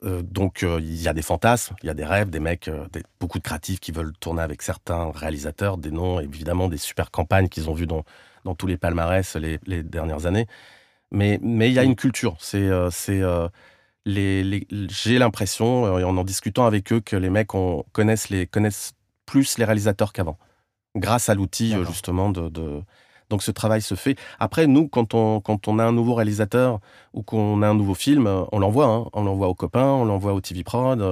Donc, 0.02 0.62
il 0.62 1.02
y 1.02 1.08
a 1.08 1.14
des 1.14 1.22
fantasmes, 1.22 1.74
il 1.82 1.86
y 1.86 1.90
a 1.90 1.94
des 1.94 2.04
rêves, 2.04 2.30
des 2.30 2.38
mecs, 2.38 2.70
beaucoup 3.18 3.38
de 3.38 3.42
créatifs 3.42 3.80
qui 3.80 3.92
veulent 3.92 4.12
tourner 4.20 4.42
avec 4.42 4.62
certains 4.62 5.10
réalisateurs, 5.10 5.78
des 5.78 5.90
noms, 5.90 6.20
évidemment, 6.20 6.68
des 6.68 6.76
super 6.76 7.10
campagnes 7.10 7.48
qu'ils 7.48 7.70
ont 7.70 7.74
vues 7.74 7.86
dans, 7.86 8.04
dans 8.44 8.54
tous 8.54 8.66
les 8.66 8.76
palmarès 8.76 9.36
les, 9.36 9.58
les 9.66 9.82
dernières 9.82 10.26
années. 10.26 10.46
Mais 11.10 11.38
mais 11.42 11.70
il 11.70 11.74
y 11.74 11.78
a 11.78 11.82
mmh. 11.82 11.86
une 11.86 11.96
culture. 11.96 12.36
C'est 12.40 12.68
c'est 12.90 13.22
j'ai 14.06 15.18
l'impression, 15.18 15.86
euh, 15.86 16.04
en 16.04 16.16
en 16.16 16.24
discutant 16.24 16.66
avec 16.66 16.92
eux, 16.92 17.00
que 17.00 17.16
les 17.16 17.30
mecs 17.30 17.48
connaissent, 17.92 18.30
les, 18.30 18.46
connaissent 18.46 18.92
plus 19.26 19.58
les 19.58 19.64
réalisateurs 19.64 20.12
qu'avant, 20.12 20.38
grâce 20.94 21.28
à 21.28 21.34
l'outil 21.34 21.74
euh, 21.74 21.84
justement 21.84 22.30
de, 22.30 22.82
Donc 23.30 23.42
ce 23.42 23.50
travail 23.50 23.82
se 23.82 23.94
fait. 23.94 24.16
Après, 24.38 24.66
nous, 24.66 24.88
quand 24.88 25.14
on, 25.14 25.40
quand 25.40 25.68
on 25.68 25.78
a 25.78 25.84
un 25.84 25.92
nouveau 25.92 26.14
réalisateur 26.14 26.80
ou 27.12 27.22
qu'on 27.22 27.62
a 27.62 27.68
un 27.68 27.74
nouveau 27.74 27.94
film, 27.94 28.26
euh, 28.26 28.42
on 28.52 28.58
l'envoie. 28.58 28.86
Hein. 28.86 29.06
On 29.12 29.24
l'envoie 29.24 29.48
aux 29.48 29.54
copains, 29.54 29.86
on 29.86 30.04
l'envoie 30.04 30.32
au 30.34 30.40
TV 30.40 30.62
Prod. 30.62 31.02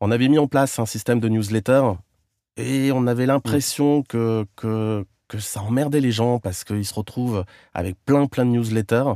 On 0.00 0.10
avait 0.10 0.28
mis 0.28 0.38
en 0.38 0.46
place 0.46 0.78
un 0.78 0.86
système 0.86 1.20
de 1.20 1.28
newsletter 1.28 1.82
et 2.56 2.92
on 2.92 3.06
avait 3.06 3.26
l'impression 3.26 4.00
mmh. 4.00 4.04
que, 4.04 4.46
que, 4.56 5.06
que 5.28 5.38
ça 5.38 5.62
emmerdait 5.62 6.00
les 6.00 6.12
gens 6.12 6.38
parce 6.38 6.64
qu'ils 6.64 6.84
se 6.84 6.94
retrouvent 6.94 7.44
avec 7.72 7.96
plein, 8.04 8.26
plein 8.26 8.44
de 8.44 8.50
newsletters. 8.50 9.14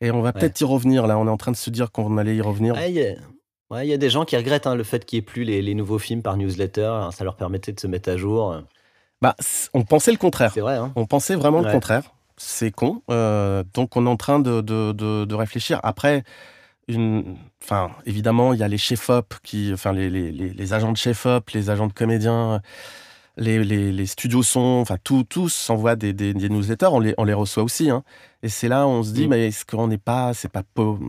Et 0.00 0.10
on 0.10 0.22
va 0.22 0.32
peut-être 0.32 0.60
y 0.60 0.64
revenir 0.64 1.06
là. 1.06 1.18
On 1.18 1.26
est 1.26 1.30
en 1.30 1.36
train 1.36 1.50
de 1.50 1.56
se 1.56 1.70
dire 1.70 1.90
qu'on 1.90 2.18
allait 2.18 2.36
y 2.36 2.40
revenir. 2.40 2.76
Il 2.80 3.86
y, 3.86 3.92
a 3.92 3.98
des 3.98 4.08
gens 4.10 4.24
qui 4.24 4.36
regrettent 4.36 4.66
hein, 4.66 4.76
le 4.76 4.84
fait 4.84 5.04
qu'il 5.04 5.18
n'y 5.18 5.20
ait 5.20 5.26
plus 5.26 5.44
les, 5.44 5.74
nouveaux 5.74 5.98
films 5.98 6.22
par 6.22 6.36
newsletter. 6.36 6.84
Hein, 6.84 7.10
ça 7.10 7.24
leur 7.24 7.36
permettait 7.36 7.72
de 7.72 7.80
se 7.80 7.86
mettre 7.86 8.08
à 8.08 8.16
jour. 8.16 8.62
Bah, 9.20 9.36
on 9.74 9.82
pensait 9.82 10.12
le 10.12 10.18
contraire. 10.18 10.52
C'est 10.52 10.60
vrai. 10.60 10.76
Hein. 10.76 10.92
On 10.96 11.06
pensait 11.06 11.34
vraiment 11.34 11.60
le 11.60 11.70
contraire. 11.70 12.12
C'est 12.36 12.70
con. 12.70 13.02
Euh, 13.10 13.64
donc 13.74 13.96
on 13.96 14.06
est 14.06 14.10
en 14.10 14.16
train 14.16 14.38
de, 14.38 14.60
de, 14.60 15.34
réfléchir. 15.34 15.80
Après, 15.82 16.22
une... 16.86 17.36
enfin, 17.62 17.90
évidemment, 18.06 18.52
il 18.52 18.60
y 18.60 18.62
a 18.62 18.68
les 18.68 18.78
chefs-op, 18.78 19.34
qui... 19.42 19.70
enfin, 19.72 19.92
les, 19.92 20.08
les, 20.08 20.30
les, 20.30 20.72
agents 20.72 20.92
de 20.92 20.96
chef-op, 20.96 21.50
les 21.50 21.68
agents 21.68 21.88
de 21.88 21.92
comédiens 21.92 22.62
les, 23.38 23.92
les, 23.92 24.06
studios 24.06 24.42
sont, 24.42 24.78
enfin 24.80 24.96
tout, 25.02 25.24
tous 25.24 25.52
s'envoient 25.52 25.96
des, 25.96 26.12
des, 26.12 26.34
newsletters, 26.34 26.88
on 26.90 27.00
les, 27.00 27.14
on 27.18 27.24
les 27.24 27.32
reçoit 27.34 27.62
aussi. 27.62 27.90
Hein. 27.90 28.02
Et 28.42 28.48
c'est 28.48 28.68
là 28.68 28.86
où 28.86 28.90
on 28.90 29.02
se 29.02 29.12
dit, 29.12 29.26
mm. 29.26 29.30
mais 29.30 29.46
est-ce 29.48 29.64
qu'on 29.64 29.88
n'est 29.88 29.98
pas, 29.98 30.34
c'est 30.34 30.50
pas, 30.50 30.62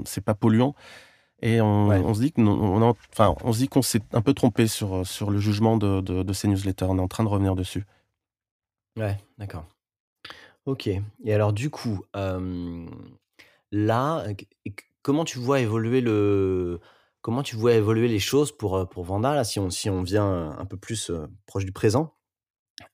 c'est 0.05 0.23
pas 0.23 0.35
polluant? 0.35 0.75
Et 1.41 1.61
on, 1.61 1.87
on, 1.87 2.13
se 2.13 2.19
dit 2.19 2.31
que 2.31 2.41
on, 2.41 2.95
enfin, 3.13 3.33
on 3.43 3.53
se 3.53 3.59
dit 3.59 3.69
qu'on 3.69 3.81
s'est 3.81 4.01
un 4.13 4.21
peu 4.21 4.33
trompé 4.33 4.67
sur, 4.67 5.07
sur 5.07 5.31
le 5.31 5.39
jugement 5.39 5.77
de, 5.77 6.01
de, 6.01 6.33
ces 6.33 6.49
newsletters. 6.49 6.85
On 6.89 6.97
est 6.97 7.01
en 7.01 7.07
train 7.07 7.23
de 7.23 7.29
revenir 7.29 7.55
dessus. 7.55 7.85
Ouais, 8.99 9.17
d'accord. 9.37 9.65
Ok. 10.65 10.87
Et 10.87 11.33
alors 11.33 11.53
du 11.53 11.69
coup, 11.69 12.01
là, 13.71 14.25
comment 15.01 15.23
tu 15.23 15.39
vois 15.39 15.61
évoluer 15.61 16.01
le 16.01 16.79
comment 17.21 17.43
tu 17.43 17.55
vois 17.55 17.73
évoluer 17.73 18.07
les 18.07 18.19
choses 18.19 18.55
pour, 18.55 18.87
pour 18.89 19.03
Vanda, 19.03 19.33
là, 19.35 19.43
si 19.43 19.59
on, 19.59 19.69
si 19.69 19.89
on 19.89 20.03
vient 20.03 20.51
un 20.51 20.65
peu 20.65 20.77
plus 20.77 21.11
proche 21.45 21.65
du 21.65 21.71
présent? 21.71 22.15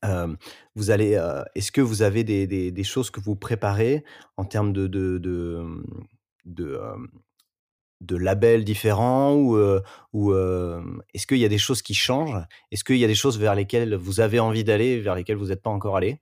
Est-ce 0.02 1.72
que 1.72 1.80
vous 1.80 2.02
avez 2.02 2.24
des, 2.24 2.46
des, 2.46 2.84
choses 2.84 3.10
que 3.10 3.20
vous 3.20 3.36
préparez 3.36 4.04
en 4.36 4.44
termes 4.44 4.72
de, 4.72 4.86
de, 4.86 5.18
de, 6.44 6.80
labels 8.10 8.64
différents 8.64 9.34
ou, 9.34 9.58
ou 10.12 10.34
est-ce 11.14 11.26
qu'il 11.26 11.38
y 11.38 11.44
a 11.44 11.48
des 11.48 11.58
choses 11.58 11.82
qui 11.82 11.94
changent? 11.94 12.42
Est-ce 12.70 12.84
qu'il 12.84 12.96
y 12.96 13.04
a 13.04 13.08
des 13.08 13.14
choses 13.14 13.38
vers 13.38 13.54
lesquelles 13.54 13.94
vous 13.94 14.20
avez 14.20 14.40
envie 14.40 14.64
d'aller, 14.64 15.00
vers 15.00 15.14
lesquelles 15.14 15.36
vous 15.36 15.48
n'êtes 15.48 15.62
pas 15.62 15.70
encore 15.70 15.96
allé? 15.96 16.20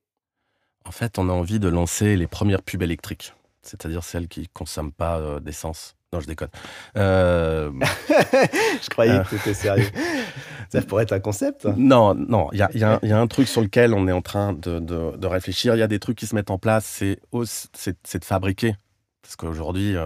En 0.87 0.93
fait, 0.93 1.19
on 1.19 1.29
a 1.29 1.33
envie 1.33 1.59
de 1.59 1.69
lancer 1.69 2.17
les 2.17 2.27
premières 2.27 2.63
pubs 2.63 2.83
électriques, 2.83 3.33
c'est-à-dire 3.63 4.05
celles 4.05 4.29
qui 4.29 4.41
ne 4.41 4.47
consomment 4.53 4.93
pas 4.93 5.41
d'essence. 5.41 5.97
Non, 6.15 6.21
je 6.21 6.27
déconne. 6.29 6.51
Je 6.95 8.89
croyais 8.89 9.21
que 9.25 9.37
c'était 9.37 9.55
sérieux. 9.55 9.89
Ça 10.69 10.81
pourrait 10.83 11.03
être 11.03 11.13
un 11.13 11.21
concept. 11.21 11.65
Non, 11.77 12.15
non. 12.15 12.49
Il 12.53 12.59
y 12.59 12.85
a, 12.85 13.01
un 13.03 13.27
truc 13.27 13.49
sur 13.49 13.61
lequel 13.61 13.95
on 13.95 14.07
est 14.07 14.13
en 14.13 14.23
train 14.23 14.53
de, 14.53 15.27
réfléchir. 15.27 15.75
Il 15.75 15.79
y 15.79 15.83
a 15.83 15.89
des 15.89 15.99
trucs 15.99 16.17
qui 16.17 16.27
se 16.27 16.35
mettent 16.35 16.51
en 16.51 16.59
place. 16.59 16.85
C'est 16.85 18.19
de 18.19 18.25
fabriquer. 18.25 18.77
Parce 19.23 19.37
qu'aujourd'hui, 19.37 19.97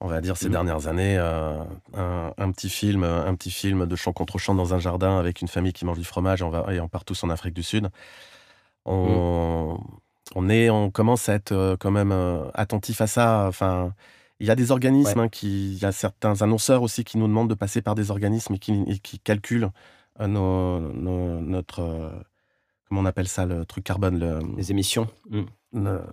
on 0.00 0.08
va 0.08 0.20
dire 0.20 0.36
ces 0.36 0.48
mm. 0.48 0.52
dernières 0.52 0.86
années, 0.88 1.16
euh, 1.18 1.64
un, 2.36 2.52
petit 2.52 2.68
film, 2.68 3.04
un 3.04 3.34
petit 3.34 3.50
film 3.50 3.86
de 3.86 3.96
chant 3.96 4.12
contre 4.12 4.38
chant 4.38 4.54
dans 4.54 4.74
un 4.74 4.78
jardin 4.78 5.18
avec 5.18 5.40
une 5.40 5.48
famille 5.48 5.72
qui 5.72 5.84
mange 5.84 5.98
du 5.98 6.04
fromage 6.04 6.42
et 6.42 6.80
on 6.80 6.88
part 6.88 7.04
tous 7.04 7.24
en 7.24 7.30
Afrique 7.30 7.54
du 7.54 7.62
Sud. 7.62 7.88
On, 8.84 9.74
mm. 9.74 9.78
on 10.34 10.48
est, 10.48 10.70
on 10.70 10.90
commence 10.90 11.28
à 11.28 11.34
être 11.34 11.76
quand 11.80 11.90
même 11.90 12.14
attentif 12.54 13.00
à 13.00 13.06
ça. 13.06 13.46
Enfin 13.48 13.92
il 14.40 14.46
y 14.46 14.50
a 14.50 14.54
des 14.54 14.70
organismes, 14.70 15.20
hein, 15.20 15.28
qui, 15.28 15.72
il 15.72 15.78
y 15.78 15.84
a 15.84 15.92
certains 15.92 16.42
annonceurs 16.42 16.82
aussi 16.82 17.04
qui 17.04 17.18
nous 17.18 17.26
demandent 17.26 17.48
de 17.48 17.54
passer 17.54 17.80
par 17.80 17.94
des 17.94 18.10
organismes 18.10 18.58
qui, 18.58 19.00
qui 19.00 19.18
calculent 19.18 19.70
euh, 20.20 20.26
nos, 20.26 20.80
notre, 21.40 21.80
euh, 21.80 22.10
comment 22.88 23.00
on 23.00 23.06
appelle 23.06 23.28
ça, 23.28 23.46
le 23.46 23.64
truc 23.64 23.84
carbone, 23.84 24.18
le, 24.18 24.40
les 24.56 24.70
émissions, 24.70 25.08
mmh. 25.30 25.42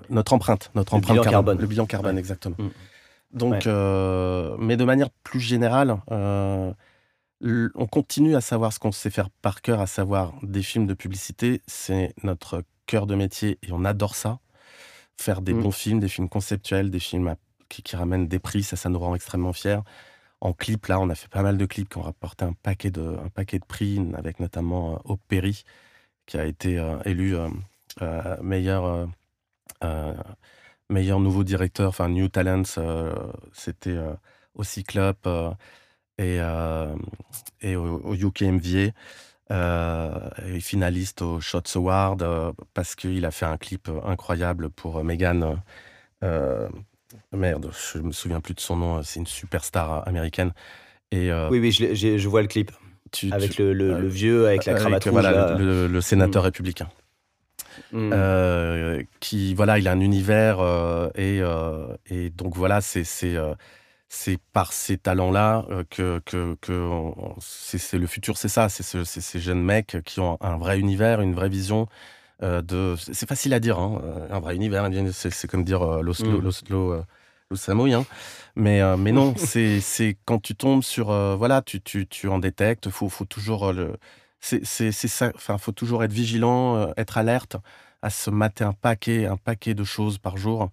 notre 0.10 0.34
empreinte, 0.34 0.72
notre 0.76 0.93
le 0.93 0.99
empreinte 0.99 1.19
bilan 1.19 1.31
carbone, 1.31 1.57
le 1.60 1.68
bilan 1.68 1.85
carbone, 1.85 2.18
exactement. 2.18 2.55
Donc, 3.34 3.68
euh, 3.68 4.55
mais 4.60 4.77
de 4.77 4.85
manière 4.85 5.10
plus 5.23 5.39
générale, 5.39 5.97
on 6.10 6.76
continue 7.91 8.35
à 8.35 8.41
savoir 8.41 8.72
ce 8.73 8.80
qu'on 8.80 8.91
sait 8.91 9.10
faire 9.10 9.30
par 9.30 9.61
cœur, 9.61 9.81
à 9.81 9.88
savoir 9.88 10.34
des 10.43 10.64
films 10.64 10.88
de 10.88 10.93
publicité, 10.93 11.61
c'est 11.68 12.14
notre 12.23 12.64
cœur 12.85 13.07
de 13.07 13.15
métier 13.15 13.57
et 13.64 13.72
on 13.72 13.85
adore 13.85 14.15
ça. 14.15 14.39
Faire 15.18 15.41
des 15.41 15.53
mmh. 15.53 15.61
bons 15.61 15.72
films, 15.72 15.99
des 15.99 16.07
films 16.07 16.30
conceptuels, 16.30 16.89
des 16.89 16.99
films 16.99 17.27
à 17.27 17.35
qui, 17.81 17.95
ramènent 17.95 18.27
des 18.27 18.39
prix, 18.39 18.64
ça, 18.64 18.76
ça 18.76 18.89
nous 18.89 18.99
rend 18.99 19.15
extrêmement 19.15 19.53
fiers. 19.53 19.80
En 20.41 20.53
clip, 20.53 20.88
là, 20.88 20.99
on 20.99 21.10
a 21.10 21.15
fait 21.15 21.30
pas 21.30 21.41
mal 21.41 21.57
de 21.57 21.65
clips 21.65 21.89
qui 21.89 21.97
ont 21.97 22.01
rapporté 22.01 22.45
un 22.45 22.53
paquet 22.53 22.91
de, 22.91 23.18
un 23.23 23.30
paquet 23.30 23.60
de 23.60 23.65
prix, 23.65 23.99
avec 24.15 24.39
notamment 24.39 24.95
euh, 24.95 24.97
Opéry, 25.05 25.64
qui 26.26 26.38
a 26.38 26.45
été 26.45 26.77
euh, 26.77 26.97
élu 27.05 27.35
euh, 27.35 28.38
meilleur, 28.41 29.07
meilleur 30.89 31.19
nouveau 31.19 31.43
directeur, 31.43 31.89
enfin 31.89 32.10
New 32.10 32.27
Talents, 32.27 32.80
c'était 33.53 33.97
au 34.55 34.64
Cyclope 34.64 35.27
et, 36.18 36.39
et 37.61 37.76
au, 37.76 38.01
au, 38.03 38.15
UKMVA. 38.15 38.91
et 39.49 40.60
finaliste 40.60 41.22
au 41.22 41.39
Shots 41.39 41.76
Award 41.76 42.53
parce 42.73 42.95
qu'il 42.95 43.26
a 43.26 43.31
fait 43.31 43.45
un 43.45 43.57
clip 43.57 43.89
incroyable 44.05 44.69
pour 44.69 45.03
Megan. 45.03 45.61
merde, 47.31 47.72
je 47.93 47.99
me 47.99 48.11
souviens 48.11 48.41
plus 48.41 48.53
de 48.53 48.60
son 48.60 48.76
nom. 48.77 49.03
C'est 49.03 49.19
une 49.19 49.27
superstar 49.27 50.07
américaine. 50.07 50.53
Et, 51.11 51.31
oui, 51.51 51.60
oui, 51.60 51.72
je, 51.72 52.27
vois 52.27 52.41
le 52.41 52.47
clip. 52.47 52.72
avec 53.31 53.57
le, 53.57 54.07
vieux, 54.07 54.47
avec 54.47 54.65
la 54.65 54.73
cravate 54.73 55.03
rouge. 55.03 55.14
Voilà, 55.14 55.57
le, 55.57 56.01
sénateur 56.01 56.43
mm. 56.43 56.45
républicain. 56.45 56.89
Mm. 57.91 59.04
qui 59.20 59.54
voilà, 59.54 59.80
il 59.80 59.88
a 59.88 59.91
un 59.91 60.00
univers 60.00 60.60
et, 61.16 61.41
et 62.10 62.30
donc 62.30 62.56
voilà, 62.56 62.82
c'est 62.82 63.04
c'est 64.14 64.38
par 64.54 64.74
ces 64.74 64.98
talents-là 64.98 65.66
euh, 65.72 65.84
que, 65.90 66.22
que, 66.26 66.56
c'est 67.40 67.98
le 67.98 68.06
futur, 68.06 68.38
c'est 68.38 68.48
ça, 68.48 68.70
c'est 68.70 69.04
ces 69.04 69.40
jeunes 69.40 69.64
mecs 69.64 69.98
qui 70.06 70.20
ont 70.20 70.38
un 70.40 70.58
vrai 70.58 70.80
univers, 70.80 71.20
une 71.20 71.34
vraie 71.34 71.50
vision. 71.50 71.88
Euh, 72.44 72.62
de, 72.62 72.95
c'est 72.98 73.28
facile 73.28 73.54
à 73.54 73.60
dire, 73.60 73.80
hein, 73.80 74.02
un 74.30 74.40
vrai 74.40 74.56
univers, 74.56 74.88
c'est 75.12 75.48
comme 75.50 75.64
dire 75.64 75.82
euh, 75.82 76.02
l'Oslo, 76.04 76.40
mm. 76.40 77.04
l'Oslo, 77.50 77.91
hein. 77.91 78.06
mais, 78.56 78.82
mais 78.98 79.12
non, 79.12 79.34
c'est 79.38 80.18
quand 80.26 80.40
tu 80.40 80.56
tombes 80.56 80.84
sur, 80.84 81.08
voilà, 81.36 81.64
tu, 81.64 81.82
tu, 81.82 82.06
tu 82.06 82.28
en 82.28 82.38
détectes, 82.38 82.90
faut, 82.91 83.10
faut 83.10 83.26
toujours 83.26 83.74
le, 83.74 83.95
c'est 84.44 84.91
ça, 84.91 85.32
enfin, 85.36 85.57
faut 85.57 85.72
toujours 85.72 86.03
être 86.03 86.11
vigilant, 86.11 86.91
être 86.98 87.18
alerte 87.18 87.56
à 88.02 88.10
se 88.10 88.30
mater 88.30 88.64
un 88.64 88.74
paquet, 88.74 89.26
un 89.26 89.38
paquet 89.38 89.74
de 89.74 89.84
choses 89.84 90.18
par 90.18 90.38
jour. 90.38 90.70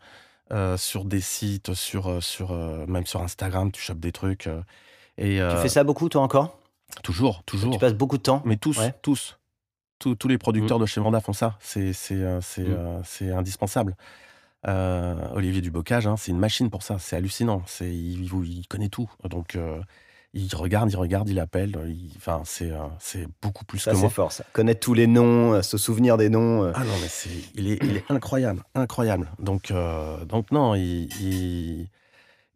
Euh, 0.53 0.77
sur 0.77 1.05
des 1.05 1.21
sites, 1.21 1.75
sur, 1.75 2.09
euh, 2.09 2.21
sur, 2.21 2.51
euh, 2.51 2.85
même 2.89 3.07
sur 3.07 3.23
Instagram, 3.23 3.71
tu 3.71 3.81
chopes 3.81 4.01
des 4.01 4.11
trucs. 4.11 4.49
et, 5.17 5.37
tu 5.37 5.57
fais 5.63 5.69
ça 5.69 5.85
beaucoup, 5.85 6.09
toi, 6.09 6.23
encore? 6.23 6.59
Toujours, 7.05 7.45
toujours. 7.45 7.73
Tu 7.73 7.79
passes 7.79 7.95
beaucoup 7.95 8.17
de 8.17 8.23
temps? 8.23 8.43
Mais 8.45 8.57
tous, 8.57 8.81
tous. 9.01 9.39
Tous, 10.01 10.29
les 10.29 10.39
producteurs 10.39 10.79
mmh. 10.79 10.83
de 10.83 10.87
chez 10.87 11.01
Vanda 11.01 11.21
font 11.21 11.35
ça. 11.35 11.57
C'est 11.61 11.93
mmh. 12.11 13.33
indispensable. 13.33 13.97
Olivier 14.67 15.61
Dubocage, 15.61 16.09
hein, 16.09 16.17
c'est 16.17 16.33
une 16.33 16.39
machine 16.39 16.69
pour 16.69 16.83
ça. 16.83 16.99
C'est 16.99 17.15
hallucinant. 17.15 17.63
Il, 17.81 18.25
il, 18.25 18.67
connaît 18.67 18.89
tout. 18.89 19.09
Donc, 19.29 19.57
il 20.33 20.55
regarde, 20.55 20.91
il 20.93 20.97
regarde, 20.97 21.29
il 21.29 21.41
appelle. 21.41 21.77
enfin, 22.17 22.43
c'est 22.45 22.71
c'est 23.01 23.27
beaucoup 23.43 23.65
plus 23.65 23.79
ça, 23.79 23.93
que 23.93 23.97
moi. 23.97 24.09
c'est 24.09 24.15
fort, 24.15 24.33
ça. 24.33 24.45
Connaître 24.53 24.81
tous 24.81 24.95
les 24.95 25.07
noms, 25.09 25.55
euh, 25.55 25.63
se 25.63 25.77
souvenir 25.77 26.17
des 26.17 26.29
noms. 26.29 26.65
Euh. 26.65 26.73
Ah 26.75 26.85
non, 26.85 26.93
mais 27.01 27.09
c'est, 27.09 27.31
il 27.55 27.73
est, 27.73 27.83
il 27.83 27.97
est 27.97 28.05
incroyable, 28.09 28.63
incroyable. 28.75 29.29
Donc, 29.41 29.71
euh, 29.71 30.25
donc 30.25 30.53
non, 30.53 30.77
il, 30.77 31.89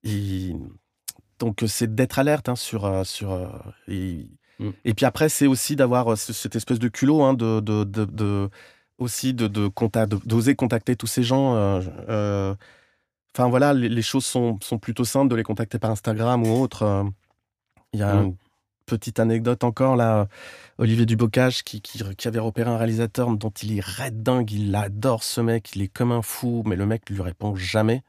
il, 0.05 0.57
donc 1.41 1.65
c'est 1.67 1.93
d'être 1.95 2.19
alerte 2.21 2.49
hein, 2.49 2.57
sur, 2.57 3.05
sur. 3.05 3.31
Mm. 3.89 4.71
Et 4.85 4.95
puis 4.95 5.05
après, 5.05 5.29
c'est 5.29 5.49
aussi 5.49 5.75
d'avoir 5.75 6.17
cette 6.17 6.55
espèce 6.55 6.79
de 6.79 6.89
culot, 6.89 7.23
hein, 7.25 7.35
de, 7.35 7.59
de, 7.59 7.83
de, 7.83 8.49
aussi 8.99 9.35
de, 9.35 9.49
de 9.49 9.69
d'oser 10.25 10.55
contacter 10.55 10.95
tous 10.95 11.09
ces 11.09 11.25
gens. 11.25 11.81
Enfin 13.37 13.49
voilà, 13.49 13.75
les, 13.75 13.89
les, 13.89 14.03
choses 14.03 14.25
sont, 14.25 14.61
sont 14.63 14.79
plutôt 14.79 15.05
simples 15.05 15.29
de 15.29 15.35
les 15.35 15.43
contacter 15.43 15.81
par 15.81 15.91
Instagram 15.91 16.47
ou 16.47 16.63
autre. 16.63 17.05
Il 17.95 18.01
y 18.01 18.03
a 18.03 18.15
mmh. 18.15 18.25
une 18.25 18.37
petite 18.87 19.21
anecdote 19.21 19.65
encore 19.65 19.97
là. 19.97 20.27
Olivier 20.79 21.07
Dubocage 21.07 21.62
qui, 21.62 21.81
qui, 21.81 22.29
avait 22.29 22.41
repéré 22.41 22.69
un 22.69 22.77
réalisateur 22.77 23.31
dont 23.37 23.51
il 23.62 23.79
est 23.79 23.81
red 23.81 24.23
dingue, 24.23 24.51
il 24.51 24.75
adore 24.75 25.23
ce 25.23 25.41
mec, 25.41 25.75
il 25.77 25.83
est 25.83 25.89
comme 25.89 26.11
un 26.11 26.21
fou, 26.21 26.65
mais 26.66 26.75
le 26.75 26.85
mec 26.85 27.09
lui 27.09 27.23
répond 27.23 27.55
jamais. 27.55 28.03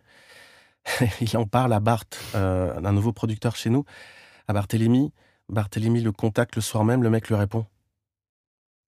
il 1.21 1.37
en 1.37 1.45
parle 1.45 1.71
à 1.73 1.79
Bart, 1.79 2.05
euh, 2.33 2.75
un 2.75 2.91
nouveau 2.91 3.13
producteur 3.13 3.55
chez 3.55 3.69
nous, 3.69 3.85
à 4.47 4.53
Barthélemy. 4.53 5.13
Barthélemy 5.47 6.01
le 6.01 6.11
contacte 6.11 6.55
le 6.55 6.63
soir 6.63 6.83
même, 6.83 7.03
le 7.03 7.11
mec 7.11 7.29
lui 7.29 7.35
répond. 7.35 7.67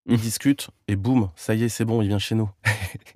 Il 0.07 0.15
mmh. 0.15 0.21
discute 0.21 0.69
et 0.87 0.95
boum, 0.95 1.29
ça 1.35 1.53
y 1.53 1.63
est, 1.63 1.69
c'est 1.69 1.85
bon, 1.85 2.01
il 2.01 2.07
vient 2.07 2.19
chez 2.19 2.33
nous. 2.33 2.49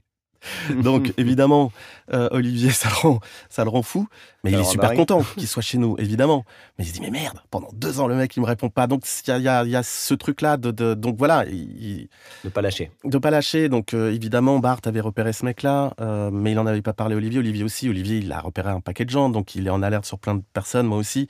Donc 0.84 1.14
évidemment, 1.18 1.72
euh, 2.14 2.30
Olivier, 2.32 2.72
ça 2.72 2.90
le, 2.90 2.96
rend, 2.96 3.20
ça 3.50 3.64
le 3.64 3.70
rend 3.70 3.82
fou, 3.82 4.08
mais 4.44 4.52
il 4.52 4.60
est 4.60 4.64
super 4.64 4.94
content 4.94 5.24
qu'il 5.38 5.48
soit 5.48 5.62
chez 5.62 5.78
nous, 5.78 5.96
évidemment. 5.98 6.46
Mais 6.78 6.86
il 6.86 6.88
se 6.88 6.94
dit, 6.94 7.02
mais 7.02 7.10
merde, 7.10 7.40
pendant 7.50 7.70
deux 7.74 8.00
ans, 8.00 8.08
le 8.08 8.16
mec, 8.16 8.36
il 8.36 8.42
me 8.42 8.46
répond 8.46 8.70
pas. 8.70 8.88
Donc 8.88 9.04
il 9.28 9.30
y 9.42 9.48
a, 9.48 9.64
y 9.64 9.76
a, 9.76 9.84
ce 9.84 10.14
truc-là 10.14 10.58
de, 10.58 10.72
de, 10.72 10.94
Donc 10.94 11.18
voilà. 11.18 11.46
Il, 11.46 12.08
de 12.44 12.50
pas 12.50 12.62
lâcher. 12.62 12.92
De 13.04 13.18
pas 13.18 13.32
lâcher. 13.32 13.70
Donc 13.70 13.94
euh, 13.94 14.14
évidemment, 14.14 14.60
Bart 14.60 14.82
avait 14.86 15.02
repéré 15.02 15.34
ce 15.34 15.46
mec-là, 15.46 15.94
euh, 16.02 16.32
mais 16.32 16.52
il 16.52 16.60
en 16.60 16.66
avait 16.66 16.82
pas 16.82 16.94
parlé 16.94 17.16
à 17.16 17.18
Olivier. 17.18 17.40
Olivier 17.40 17.64
aussi. 17.64 17.90
Olivier, 17.90 18.18
il 18.18 18.32
a 18.32 18.40
repéré 18.42 18.70
un 18.70 18.82
paquet 18.82 19.06
de 19.06 19.10
gens, 19.10 19.30
donc 19.30 19.56
il 19.56 19.68
est 19.68 19.72
en 19.72 19.84
alerte 19.84 20.06
sur 20.06 20.20
plein 20.20 20.36
de 20.36 20.44
personnes, 20.54 20.88
moi 20.88 20.98
aussi. 20.98 21.28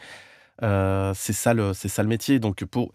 c'est 0.62 1.34
ça, 1.34 1.54
le, 1.54 1.74
ça 1.74 2.04
le 2.04 2.10
métier. 2.10 2.40
Donc 2.40 2.64
pour 2.66 2.92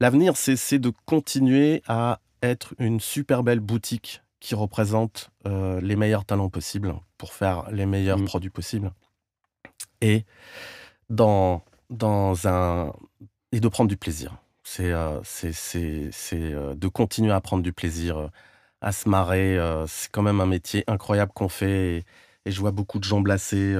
l'avenir, 0.00 0.36
c'est 0.36 0.78
de 0.78 0.92
continuer 1.06 1.82
à 1.86 2.20
être 2.42 2.74
une 2.78 3.00
super 3.00 3.42
belle 3.42 3.60
boutique 3.60 4.22
qui 4.40 4.54
représente 4.54 5.30
euh, 5.46 5.80
les 5.80 5.96
meilleurs 5.96 6.24
talents 6.24 6.48
possibles 6.48 6.94
pour 7.18 7.32
faire 7.32 7.70
les 7.70 7.86
meilleurs 7.86 8.18
mmh. 8.18 8.24
produits 8.24 8.50
possibles. 8.50 8.92
Et 10.00 10.24
dans, 11.10 11.62
dans 11.90 12.48
un 12.48 12.92
et 13.52 13.60
de 13.60 13.68
prendre 13.68 13.88
du 13.88 13.96
plaisir. 13.96 14.36
C'est 14.62 14.92
euh, 14.92 15.20
c'est 15.22 15.52
euh, 16.32 16.74
de 16.74 16.88
continuer 16.88 17.32
à 17.32 17.40
prendre 17.40 17.62
du 17.62 17.72
plaisir, 17.72 18.30
à 18.80 18.92
se 18.92 19.08
marrer. 19.08 19.58
c'est 19.86 20.10
quand 20.10 20.22
même 20.22 20.40
un 20.40 20.46
métier 20.46 20.84
incroyable 20.86 21.32
qu'on 21.34 21.48
fait. 21.48 21.96
Et, 21.96 22.04
et, 22.46 22.50
je 22.50 22.60
vois 22.60 22.72
beaucoup 22.72 22.98
de 22.98 23.04
gens 23.04 23.20
blasés. 23.20 23.74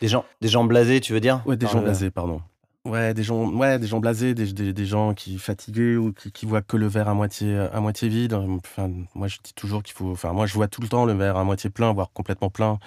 Des 0.00 0.08
gens, 0.08 0.24
des 0.40 0.48
gens 0.48 0.64
blasés, 0.64 1.00
tu 1.00 1.12
veux 1.12 1.20
dire? 1.20 1.42
Oui, 1.46 1.56
des 1.56 1.66
gens 1.66 1.80
blasés, 1.80 2.10
pardon. 2.10 2.40
Ouais, 2.86 3.14
des 3.14 3.24
gens, 3.24 3.50
ouais, 3.50 3.80
des 3.80 3.88
gens 3.88 3.98
blasés, 3.98 4.32
des, 4.34 4.52
des, 4.52 4.72
des 4.72 4.86
gens 4.86 5.12
qui 5.12 5.38
fatigués 5.38 5.96
ou 5.96 6.12
qui, 6.12 6.30
qui, 6.30 6.46
voient 6.46 6.62
que 6.62 6.76
le 6.76 6.86
verre 6.86 7.08
à 7.08 7.14
moitié, 7.14 7.56
à 7.72 7.80
moitié 7.80 8.08
vide. 8.08 8.32
Enfin, 8.34 8.90
moi, 9.14 9.26
je 9.26 9.38
dis 9.42 9.52
toujours 9.54 9.82
qu'il 9.82 9.94
faut. 9.94 10.12
Enfin, 10.12 10.32
moi, 10.32 10.46
je 10.46 10.54
vois 10.54 10.68
tout 10.68 10.80
le 10.80 10.88
temps 10.88 11.04
le 11.04 11.12
verre 11.12 11.36
à 11.36 11.42
moitié 11.42 11.68
plein, 11.68 11.92
voire 11.92 12.12
complètement 12.12 12.48
plein. 12.48 12.78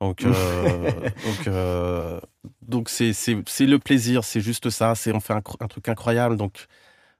Donc, 0.00 0.24
euh, 0.24 0.90
donc, 1.26 1.48
euh, 1.48 2.20
donc 2.62 2.88
c'est, 2.88 3.12
c'est, 3.12 3.36
c'est 3.46 3.66
le 3.66 3.78
plaisir, 3.78 4.24
c'est 4.24 4.40
juste 4.40 4.70
ça. 4.70 4.94
C'est 4.94 5.12
on 5.12 5.20
fait 5.20 5.34
un, 5.34 5.42
un 5.60 5.68
truc 5.68 5.88
incroyable. 5.88 6.36
Donc, 6.36 6.66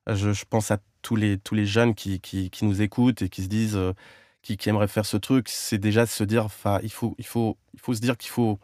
je, 0.06 0.32
je, 0.32 0.44
pense 0.48 0.70
à 0.70 0.78
tous 1.02 1.16
les 1.16 1.38
tous 1.38 1.54
les 1.54 1.66
jeunes 1.66 1.94
qui, 1.94 2.20
qui, 2.20 2.50
qui 2.50 2.64
nous 2.64 2.80
écoutent 2.82 3.22
et 3.22 3.28
qui 3.28 3.42
se 3.42 3.48
disent, 3.48 3.76
euh, 3.76 3.92
qui, 4.42 4.56
qui, 4.56 4.68
aimeraient 4.70 4.88
faire 4.88 5.06
ce 5.06 5.18
truc. 5.18 5.48
C'est 5.50 5.78
déjà 5.78 6.04
de 6.04 6.10
se 6.10 6.24
dire, 6.24 6.46
enfin, 6.46 6.80
il 6.82 6.92
faut, 6.92 7.14
il 7.18 7.26
faut, 7.26 7.58
il 7.74 7.80
faut 7.80 7.94
se 7.94 8.00
dire 8.00 8.16
qu'il 8.16 8.30
faut 8.30 8.58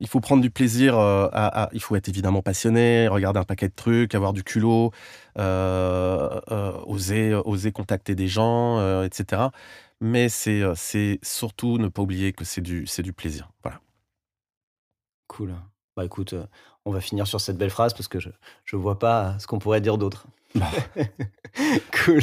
il 0.00 0.08
faut 0.08 0.20
prendre 0.20 0.42
du 0.42 0.50
plaisir. 0.50 0.98
Euh, 0.98 1.28
à, 1.32 1.68
il 1.72 1.80
faut 1.80 1.96
être 1.96 2.08
évidemment 2.08 2.42
passionné, 2.42 3.08
regarder 3.08 3.40
un 3.40 3.44
paquet 3.44 3.68
de 3.68 3.74
trucs, 3.74 4.14
avoir 4.14 4.32
du 4.32 4.42
culot, 4.42 4.92
euh, 5.38 6.40
euh, 6.50 6.72
oser, 6.86 7.34
oser 7.34 7.72
contacter 7.72 8.14
des 8.14 8.28
gens, 8.28 9.02
etc. 9.02 9.42
Mais 10.00 10.28
c'est, 10.28 10.62
c'est 10.74 11.18
surtout 11.22 11.78
ne 11.78 11.88
pas 11.88 12.02
oublier 12.02 12.32
que 12.32 12.44
c'est 12.44 12.60
du, 12.60 12.86
c'est 12.86 13.02
du 13.02 13.12
plaisir. 13.12 13.50
Voilà. 13.62 13.80
Cool. 15.28 15.54
Bah 15.96 16.04
écoute, 16.04 16.34
on 16.84 16.90
va 16.90 17.00
finir 17.00 17.26
sur 17.26 17.40
cette 17.40 17.56
belle 17.56 17.70
phrase 17.70 17.94
parce 17.94 18.08
que 18.08 18.18
je 18.18 18.30
ne 18.72 18.80
vois 18.80 18.98
pas 18.98 19.38
ce 19.38 19.46
qu'on 19.46 19.60
pourrait 19.60 19.80
dire 19.80 19.96
d'autre. 19.96 20.26
Bah. 20.56 20.68
cool. 22.04 22.20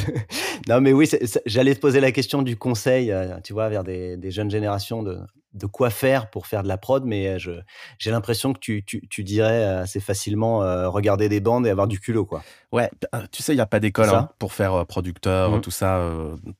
Non, 0.68 0.80
mais 0.80 0.92
oui, 0.92 1.08
j'allais 1.46 1.74
te 1.74 1.80
poser 1.80 2.00
la 2.00 2.12
question 2.12 2.42
du 2.42 2.56
conseil, 2.56 3.12
tu 3.42 3.54
vois, 3.54 3.70
vers 3.70 3.82
des, 3.82 4.16
des 4.18 4.30
jeunes 4.30 4.50
générations 4.50 5.02
de, 5.02 5.18
de 5.54 5.66
quoi 5.66 5.90
faire 5.90 6.30
pour 6.30 6.46
faire 6.46 6.62
de 6.62 6.68
la 6.68 6.78
prod, 6.78 7.04
mais 7.04 7.38
j'ai 7.38 8.10
l'impression 8.10 8.52
que 8.52 8.58
tu, 8.58 8.84
tu, 8.84 9.24
dirais 9.24 9.64
assez 9.64 10.00
facilement 10.00 10.58
regarder 10.90 11.28
des 11.28 11.40
bandes 11.40 11.66
et 11.66 11.70
avoir 11.70 11.86
du 11.86 12.00
culot, 12.00 12.24
quoi. 12.24 12.42
Ouais, 12.72 12.90
tu 13.30 13.42
sais, 13.42 13.52
il 13.52 13.56
n'y 13.56 13.62
a 13.62 13.66
pas 13.66 13.80
d'école 13.80 14.08
hein, 14.08 14.30
pour 14.38 14.52
faire 14.52 14.86
producteur, 14.86 15.50
mmh. 15.50 15.60
tout 15.60 15.70
ça. 15.70 16.10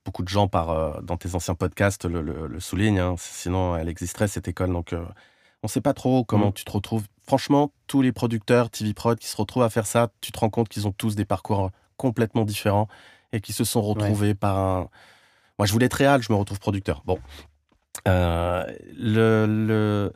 beaucoup 0.05 0.23
de 0.23 0.29
gens 0.29 0.49
par, 0.49 1.03
dans 1.03 1.17
tes 1.17 1.35
anciens 1.35 1.55
podcasts 1.55 2.05
le, 2.05 2.61
soulignent, 2.61 3.01
hein, 3.01 3.15
sinon 3.19 3.77
elle 3.77 3.89
existerait 3.89 4.29
cette 4.29 4.49
école. 4.49 4.73
Donc 4.73 4.95
on 5.63 5.67
ne 5.67 5.69
sait 5.69 5.81
pas 5.81 5.95
trop 5.95 6.25
comment 6.25 6.49
mmh. 6.49 6.55
tu 6.55 6.65
te 6.65 6.73
retrouves. 6.73 7.05
Franchement, 7.27 7.73
tous 7.87 8.03
les 8.03 8.13
producteurs 8.13 8.69
TV 8.69 8.95
Prod 8.95 9.19
qui 9.19 9.29
se 9.29 9.37
retrouvent 9.37 9.63
à 9.63 9.71
faire 9.71 9.87
ça, 9.87 10.11
tu 10.21 10.33
te 10.33 10.39
rends 10.41 10.51
compte 10.51 10.69
qu'ils 10.69 10.89
ont 10.89 10.93
tous 10.93 11.15
des 11.15 11.25
parcours 11.25 11.71
complètement 11.97 12.45
différents 12.45 12.89
et 13.33 13.41
qui 13.41 13.53
se 13.53 13.65
sont 13.65 13.81
retrouvés 13.81 14.35
par 14.35 14.59
un. 14.59 14.89
Moi, 15.59 15.67
je 15.67 15.73
voulais 15.73 15.87
être 15.87 15.95
réel, 15.95 16.21
je 16.23 16.33
me 16.33 16.37
retrouve 16.37 16.59
producteur. 16.59 17.03
Bon, 17.05 17.19
euh, 18.09 18.65
le, 18.99 19.47
le, 19.47 20.13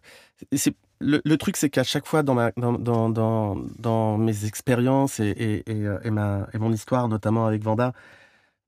le, 1.00 1.20
le, 1.24 1.36
truc, 1.36 1.56
c'est 1.56 1.70
qu'à 1.70 1.84
chaque 1.84 2.06
fois 2.06 2.22
dans, 2.22 2.34
ma, 2.34 2.52
dans, 2.56 3.08
dans, 3.08 3.56
dans, 3.78 4.18
mes 4.18 4.44
expériences 4.44 5.20
et, 5.20 5.28
et, 5.28 5.70
et, 5.70 5.86
euh, 5.86 6.10
ma, 6.10 6.46
et 6.52 6.58
mon 6.58 6.72
histoire, 6.72 7.08
notamment 7.08 7.46
avec 7.46 7.62
Vanda, 7.62 7.92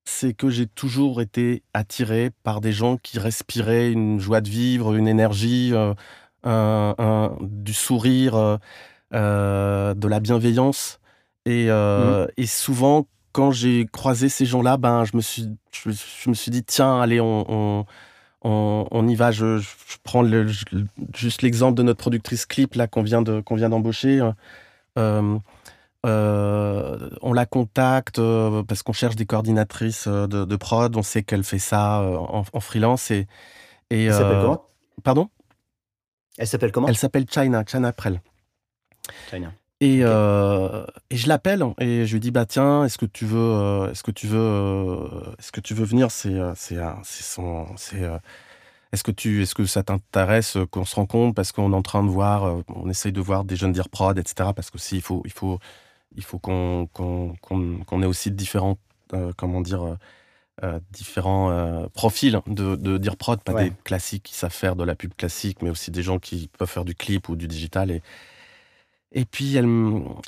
c'est 0.05 0.35
que 0.35 0.49
j'ai 0.51 0.67
toujours 0.67 1.21
été 1.21 1.63
attiré 1.75 2.31
par 2.43 2.61
des 2.61 2.73
gens 2.73 2.97
qui 2.97 3.19
respiraient 3.19 3.93
une 3.93 4.21
joie 4.21 4.41
de 4.41 4.49
vivre, 4.49 4.95
une 4.95 5.09
énergie, 5.09 5.73
euh, 5.75 5.95
un, 6.45 7.37
du 7.41 7.75
sourire, 7.75 8.59
de 9.13 10.09
la 10.09 10.21
bienveillance. 10.21 11.01
Et, 11.45 11.69
mmh. 11.69 12.27
et 12.37 12.47
souvent, 12.47 13.07
quand 13.33 13.51
j'ai 13.51 13.87
croisé 13.87 14.29
ces 14.29 14.47
gens-là, 14.47 14.77
ben, 14.77 15.05
je, 15.05 15.17
me 15.17 15.21
suis, 15.21 15.49
je, 15.71 16.29
me 16.29 16.35
suis 16.35 16.51
dit, 16.51 16.65
tiens, 16.65 17.01
allez, 17.01 17.21
on 17.21 17.45
on, 17.49 17.85
y 18.45 19.15
va. 19.15 19.31
Je, 19.31 19.61
prends 20.05 20.25
juste 21.15 21.43
l'exemple 21.43 21.77
de 21.77 21.83
notre 21.83 22.01
productrice 22.01 22.47
clip 22.47 22.75
là 22.75 22.87
qu'on 22.87 23.03
vient 23.03 23.23
de 23.23 23.41
qu'on 23.41 23.57
vient 23.57 23.69
d'embaucher. 23.69 24.21
Euh, 24.97 25.39
on 26.05 27.33
la 27.33 27.47
contacte 27.47 28.21
parce 28.69 28.83
qu'on 28.83 28.93
cherche 28.93 29.17
des 29.17 29.27
coordinatrices 29.27 30.09
de, 30.09 30.57
prod. 30.57 30.97
On 30.97 31.03
sait 31.03 31.23
qu'elle 31.23 31.45
fait 31.45 31.59
ça 31.59 32.01
en, 32.03 32.61
freelance. 32.61 33.11
Et, 33.11 33.27
et, 33.91 34.05
Elle 34.05 34.13
s'appelle 34.13 34.41
comment? 34.41 34.65
Pardon? 35.03 35.29
Elle 36.39 36.47
s'appelle 36.47 36.73
comment? 36.73 36.89
Elle 36.89 36.97
s'appelle 36.97 37.27
China, 37.29 37.65
China 37.67 37.93
Prel. 37.93 38.21
China. 39.31 39.53
Et, 39.81 40.01
euh, 40.03 40.85
et 41.09 41.17
je 41.17 41.29
l'appelle 41.29 41.65
et 41.79 42.05
je 42.05 42.13
lui 42.13 42.19
dis 42.19 42.33
bah 42.33 42.47
tiens 42.47 42.85
est-ce 42.85 42.99
que 42.99 43.07
tu 43.07 43.25
veux 43.25 43.39
euh, 43.39 43.93
est-ce 43.93 44.03
que 44.03 44.11
tu 44.11 44.27
veux 44.27 44.39
euh, 44.41 45.35
est-ce 45.39 45.53
que 45.53 45.61
tu 45.61 45.73
veux 45.73 45.85
venir? 45.85 46.11
C'est 46.11 46.37
c'est 46.57 46.79
c'est 47.05 47.23
son 47.23 47.67
c'est 47.77 48.03
est-ce 48.93 49.05
que 49.05 49.13
tu 49.13 49.43
est-ce 49.43 49.55
que 49.55 49.67
ça 49.67 49.85
t'intéresse 49.85 50.59
qu'on 50.73 50.85
se 50.85 50.97
rencontre? 50.97 51.35
Parce 51.37 51.53
qu'on 51.53 51.73
est 51.73 51.77
en 51.77 51.83
train 51.83 52.03
de 52.03 52.09
voir 52.09 52.61
on 52.69 52.91
essaye 52.91 53.13
de 53.13 53.21
voir 53.21 53.45
des 53.45 53.55
jeunes 53.55 53.73
dire 53.73 53.89
prod 53.89 54.19
etc 54.19 54.51
parce 54.55 54.71
que 54.71 54.79
il 54.95 55.01
faut 55.01 55.23
il 55.25 55.31
faut 55.33 55.61
il 56.17 56.25
faut 56.25 56.41
qu'on 56.41 56.89
qu'on 56.93 57.37
qu'on 57.45 58.03
ait 58.03 58.07
aussi 58.07 58.33
différents 58.33 58.79
comment 59.37 59.61
dire 59.61 59.97
différents 60.91 61.89
profils 61.95 62.41
de, 62.49 62.75
de 62.75 62.99
dire 62.99 63.17
prod 63.17 63.41
pas 63.45 63.63
des 63.63 63.73
classiques 63.85 64.25
qui 64.25 64.35
savent 64.35 64.53
faire 64.53 64.75
de 64.75 64.83
la 64.83 64.97
pub 64.97 65.15
classique 65.15 65.63
mais 65.63 65.71
aussi 65.71 65.93
des 65.93 66.03
gens 66.03 66.19
qui 66.19 66.49
peuvent 66.59 66.69
faire 66.69 66.85
du 66.85 66.97
clip 66.97 67.29
ou 67.29 67.37
du 67.37 67.47
digital 67.47 67.93
et 67.93 68.03
et 69.13 69.25
puis, 69.25 69.57
elle, 69.57 69.67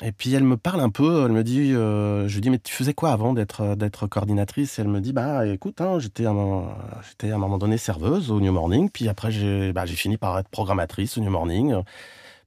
et 0.01 0.11
puis 0.11 0.33
elle 0.33 0.43
me 0.43 0.57
parle 0.57 0.81
un 0.81 0.89
peu, 0.89 1.25
elle 1.25 1.31
me 1.31 1.43
dit, 1.43 1.71
euh, 1.73 2.27
je 2.27 2.33
lui 2.33 2.41
dis, 2.41 2.49
mais 2.49 2.57
tu 2.57 2.73
faisais 2.73 2.95
quoi 2.95 3.11
avant 3.11 3.31
d'être, 3.33 3.61
euh, 3.61 3.75
d'être 3.75 4.07
coordinatrice? 4.07 4.79
Et 4.79 4.81
elle 4.81 4.87
me 4.87 4.99
dit, 5.01 5.13
bah 5.13 5.45
écoute, 5.45 5.81
hein, 5.81 5.99
j'étais, 5.99 6.25
à 6.25 6.31
un, 6.31 6.75
j'étais 7.07 7.31
à 7.31 7.35
un 7.35 7.37
moment 7.37 7.59
donné 7.59 7.77
serveuse 7.77 8.31
au 8.31 8.41
New 8.41 8.51
Morning, 8.51 8.89
puis 8.89 9.07
après 9.07 9.31
j'ai, 9.31 9.71
bah, 9.71 9.85
j'ai 9.85 9.95
fini 9.95 10.17
par 10.17 10.39
être 10.39 10.49
programmatrice 10.49 11.15
au 11.19 11.21
New 11.21 11.29
Morning, 11.29 11.75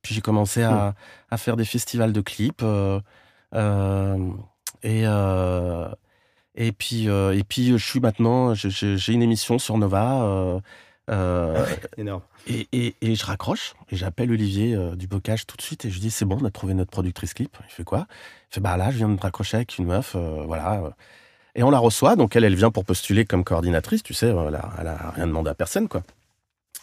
puis 0.03 0.13
j'ai 0.15 0.21
commencé 0.21 0.63
à, 0.65 0.91
mmh. 0.91 0.95
à 1.31 1.37
faire 1.37 1.57
des 1.57 1.65
festivals 1.65 2.13
de 2.13 2.21
clips, 2.21 2.65
euh, 2.65 3.01
et, 4.83 5.05
et, 6.57 6.73
puis, 6.73 7.07
et 7.07 7.45
puis 7.49 7.79
je 7.79 7.87
suis 7.87 8.01
maintenant, 8.01 8.55
j'ai, 8.55 8.71
j'ai 8.99 9.13
une 9.13 9.23
émission 9.23 9.61
sur 9.61 9.79
Nova. 9.79 10.61
Énorme. 11.97 12.23
Et, 12.47 12.69
et, 12.73 12.95
et, 13.01 13.15
je 13.15 13.25
raccroche 13.25 13.75
et 13.91 13.97
j'appelle 13.97 14.31
Olivier 14.31 14.75
euh, 14.75 14.97
du 14.97 15.07
Bocage 15.07 15.47
tout 15.47 15.57
de 15.57 15.63
suite 15.63 15.87
et 15.87 15.89
je 15.89 15.95
lui 15.95 16.01
dis 16.01 16.11
c'est 16.11 16.27
bon, 16.27 16.39
on 16.41 16.45
a 16.45 16.51
trouvé 16.51 16.75
notre 16.75 16.91
productrice 16.91 17.33
clip. 17.33 17.57
Il 17.69 17.73
fait 17.73 17.85
quoi? 17.85 18.07
Il 18.51 18.55
fait 18.55 18.61
bah 18.61 18.77
là, 18.77 18.91
je 18.91 18.99
viens 18.99 19.09
de 19.09 19.19
raccrocher 19.19 19.57
avec 19.57 19.79
une 19.79 19.87
meuf, 19.87 20.15
euh, 20.15 20.43
voilà. 20.47 20.95
Et 21.55 21.63
on 21.63 21.71
la 21.71 21.79
reçoit, 21.79 22.17
donc 22.17 22.37
elle, 22.37 22.45
elle 22.45 22.55
vient 22.55 22.71
pour 22.71 22.85
postuler 22.85 23.25
comme 23.25 23.45
coordinatrice, 23.45 24.03
tu 24.03 24.13
sais, 24.13 24.29
elle 24.29 24.55
a, 24.55 24.73
elle 24.79 24.89
a 24.89 25.13
rien 25.13 25.27
demandé 25.27 25.51
à 25.51 25.55
personne, 25.55 25.89
quoi. 25.89 26.03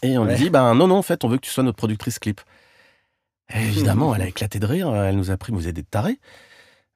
Et 0.02 0.18
on 0.18 0.26
lui 0.26 0.36
dit 0.36 0.50
bah 0.50 0.74
non, 0.74 0.88
non, 0.88 0.96
en 0.96 1.02
fait, 1.04 1.24
on 1.24 1.28
veut 1.28 1.38
que 1.38 1.46
tu 1.46 1.52
sois 1.52 1.64
notre 1.64 1.78
productrice 1.78 2.18
clip. 2.18 2.42
évidemment, 3.56 4.16
elle 4.16 4.22
a 4.22 4.28
éclaté 4.28 4.60
de 4.60 4.66
rire, 4.66 4.96
elle 4.96 5.18
nous 5.18 5.30
a 5.30 5.38
pris, 5.38 5.52
vous 5.52 5.68
êtes 5.68 5.76
des 5.76 5.84
tarés. 5.84 6.20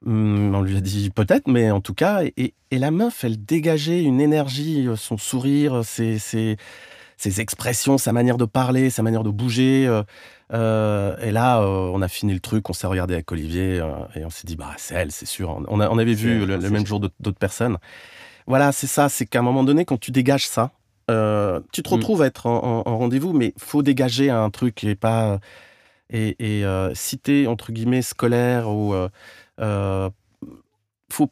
Hum, 0.05 0.55
on 0.55 0.61
lui 0.61 0.77
a 0.77 0.81
dit 0.81 1.09
peut-être, 1.09 1.47
mais 1.47 1.69
en 1.71 1.81
tout 1.81 1.93
cas, 1.93 2.23
et, 2.23 2.53
et, 2.71 2.79
la 2.79 2.91
meuf, 2.91 3.23
elle 3.23 3.43
dégageait 3.43 4.03
une 4.03 4.21
énergie, 4.21 4.87
son 4.97 5.17
sourire, 5.17 5.81
c'est 5.83 6.57
ses 7.17 7.41
expressions, 7.41 7.97
sa 7.97 8.11
manière 8.11 8.37
de 8.37 8.45
parler, 8.45 8.89
sa 8.89 9.03
manière 9.03 9.23
de 9.23 9.29
bouger. 9.29 9.85
Euh, 9.87 10.03
euh, 10.53 11.15
et 11.21 11.31
là, 11.31 11.61
euh, 11.61 11.91
on 11.93 12.01
a 12.01 12.07
fini 12.07 12.33
le 12.33 12.39
truc, 12.39 12.69
on 12.69 12.73
s'est 12.73 12.87
regardé 12.87 13.13
avec 13.13 13.31
Olivier 13.31 13.81
et 14.15 14.25
on 14.25 14.29
s'est 14.29 14.45
dit, 14.45 14.55
bah, 14.55 14.73
c'est 14.77 14.95
elle, 14.95 15.11
c'est 15.11 15.25
sûr. 15.25 15.49
On, 15.67 15.79
on 15.79 15.97
avait 15.97 16.13
vu 16.13 16.45
le, 16.45 16.57
même 16.69 16.85
jour 16.85 16.99
d'autres 16.99 17.39
personnes. 17.39 17.77
Voilà, 18.47 18.71
c'est 18.71 18.87
ça, 18.87 19.09
c'est 19.09 19.25
qu'à 19.25 19.39
un 19.39 19.43
moment 19.43 19.63
donné, 19.63 19.85
quand 19.85 19.99
tu 19.99 20.11
dégages 20.11 20.47
ça, 20.47 20.71
tu 21.07 21.81
te 21.83 21.89
mm. 21.89 21.93
retrouves 21.93 22.21
à 22.21 22.27
être 22.27 22.47
en, 22.47 22.83
rendez-vous, 22.83 23.33
mais 23.33 23.53
faut 23.57 23.83
dégager 23.83 24.29
un 24.29 24.49
truc 24.49 24.83
et 24.83 24.95
pas. 24.95 25.39
Et, 26.11 26.35
et 26.39 26.65
si 26.93 27.17
t'es, 27.17 27.47
entre 27.47 27.71
guillemets, 27.71 28.01
scolaire 28.01 28.69
ou. 28.69 28.93
faut 31.11 31.31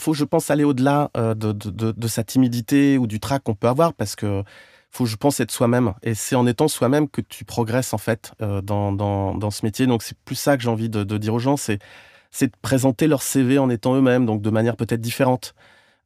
faut, 0.00 0.14
je 0.14 0.22
pense, 0.22 0.48
aller 0.52 0.62
au-delà 0.62 1.10
de, 1.16 1.50
de, 1.50 1.90
de, 1.90 2.08
sa 2.08 2.22
timidité 2.22 2.98
ou 2.98 3.08
du 3.08 3.18
trac 3.18 3.42
qu'on 3.42 3.56
peut 3.56 3.66
avoir 3.66 3.94
parce 3.94 4.14
que 4.14 4.44
faut, 4.90 5.06
je 5.06 5.16
pense, 5.16 5.40
être 5.40 5.50
soi-même. 5.50 5.94
Et 6.02 6.14
c'est 6.14 6.36
en 6.36 6.46
étant 6.46 6.68
soi-même 6.68 7.08
que 7.08 7.20
tu 7.20 7.44
progresses, 7.44 7.92
en 7.92 7.98
fait, 7.98 8.32
euh, 8.40 8.60
dans, 8.60 8.92
dans, 8.92 9.34
dans, 9.34 9.50
ce 9.50 9.64
métier. 9.64 9.86
Donc, 9.86 10.02
c'est 10.02 10.16
plus 10.18 10.34
ça 10.34 10.56
que 10.56 10.62
j'ai 10.62 10.70
envie 10.70 10.88
de, 10.88 11.02
dire 11.18 11.34
aux 11.34 11.38
gens, 11.38 11.56
c'est, 11.56 11.78
c'est 12.30 12.48
de 12.48 12.56
présenter 12.62 13.06
leur 13.06 13.22
CV 13.22 13.58
en 13.58 13.70
étant 13.70 13.94
eux-mêmes, 13.94 14.26
donc 14.26 14.42
de 14.42 14.50
manière 14.50 14.76
peut-être 14.76 15.00
différente. 15.00 15.54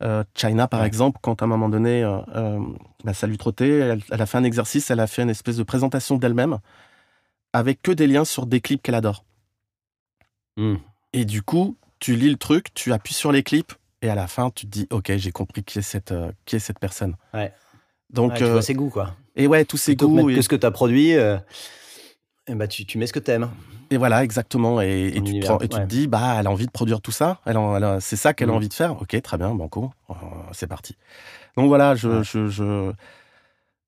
Euh, 0.03 0.25
China, 0.35 0.67
par 0.67 0.85
exemple, 0.85 1.21
quand 1.23 1.43
à 1.43 1.45
un 1.45 1.49
moment 1.49 1.69
donné, 1.69 2.03
euh, 2.03 2.61
bah, 3.05 3.15
ça 3.15 3.27
lui 3.27 3.39
trottait, 3.39 3.69
elle, 3.69 4.03
a 4.11 4.27
fait 4.27 4.39
un 4.39 4.45
exercice, 4.45 4.91
elle 4.91 5.01
a 5.01 5.07
fait 5.07 5.23
une 5.23 5.31
espèce 5.31 5.57
de 5.57 5.63
présentation 5.63 6.17
d'elle-même 6.17 6.59
avec 7.53 7.83
que 7.83 7.93
des 7.93 8.07
liens 8.07 8.25
sur 8.25 8.47
des 8.47 8.61
clips 8.61 8.83
qu'elle 8.83 8.95
adore. 8.97 9.25
Hmm. 10.57 10.77
Et 11.13 11.25
du 11.25 11.43
coup, 11.43 11.77
tu 12.01 12.17
lis 12.17 12.31
le 12.31 12.37
truc, 12.37 12.75
tu 12.75 12.93
appuies 12.93 13.15
sur 13.15 13.31
les 13.31 13.45
clips, 13.45 13.75
et 14.01 14.09
à 14.09 14.17
la 14.17 14.27
fin, 14.27 14.51
tu 14.51 14.67
te 14.67 14.71
dis, 14.71 14.89
OK, 14.91 15.13
j'ai 15.17 15.31
compris 15.31 15.63
qui 15.63 15.79
est 15.79 15.83
cette, 15.83 16.15
qui 16.47 16.57
est 16.57 16.59
cette 16.59 16.81
personne. 16.81 17.15
Ouais. 17.33 17.53
Donc, 18.12 18.34
tu 18.34 18.44
vois 18.44 18.59
euh, 18.59 18.60
ses 18.60 18.74
goûts, 18.74 18.90
quoi. 18.90 19.14
Et 19.36 19.47
ouais, 19.47 19.64
tous 19.64 19.76
ces 19.76 19.97
goûts. 19.97 20.26
Que, 20.28 20.36
que 20.36 20.43
ce 20.43 20.48
que 20.48 20.56
tu 20.56 20.66
as 20.66 20.70
produit, 20.70 21.10
et 21.10 21.18
euh, 21.18 21.39
eh 22.47 22.55
bah, 22.55 22.68
tu, 22.68 22.84
tu, 22.84 22.98
mets 22.98 23.06
ce 23.06 23.12
que 23.12 23.18
tu 23.18 23.30
aimes. 23.30 23.48
Et 23.90 23.97
voilà, 23.97 24.22
exactement. 24.24 24.80
Et, 24.80 25.12
tu, 25.24 25.40
te, 25.40 25.64
et 25.64 25.68
tu 25.68 25.78
te 25.78 25.86
dis, 25.86 26.06
bah, 26.06 26.36
elle 26.39 26.47
a 26.47 26.51
envie 26.51 26.66
de 26.66 26.70
produire 26.70 27.01
tout 27.01 27.12
ça. 27.12 27.40
Elle, 27.47 27.56
c'est 28.01 28.16
ça 28.16 28.34
qu'elle 28.34 28.51
a 28.51 28.52
mm. 28.52 28.56
envie 28.56 28.68
de 28.68 28.74
faire. 28.74 29.01
Ok, 29.01 29.20
très 29.22 29.39
bien, 29.39 29.55
banco, 29.55 29.90
euh, 30.10 30.14
c'est 30.52 30.66
parti. 30.66 30.97
Donc 31.56 31.68
voilà, 31.68 31.94
je, 31.94 32.22
je, 32.22 32.48
je, 32.48 32.93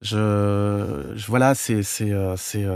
je, 0.02 1.26
voilà, 1.26 1.54
c'est, 1.54 1.82
c'est, 1.82 2.12
c'est, 2.36 2.66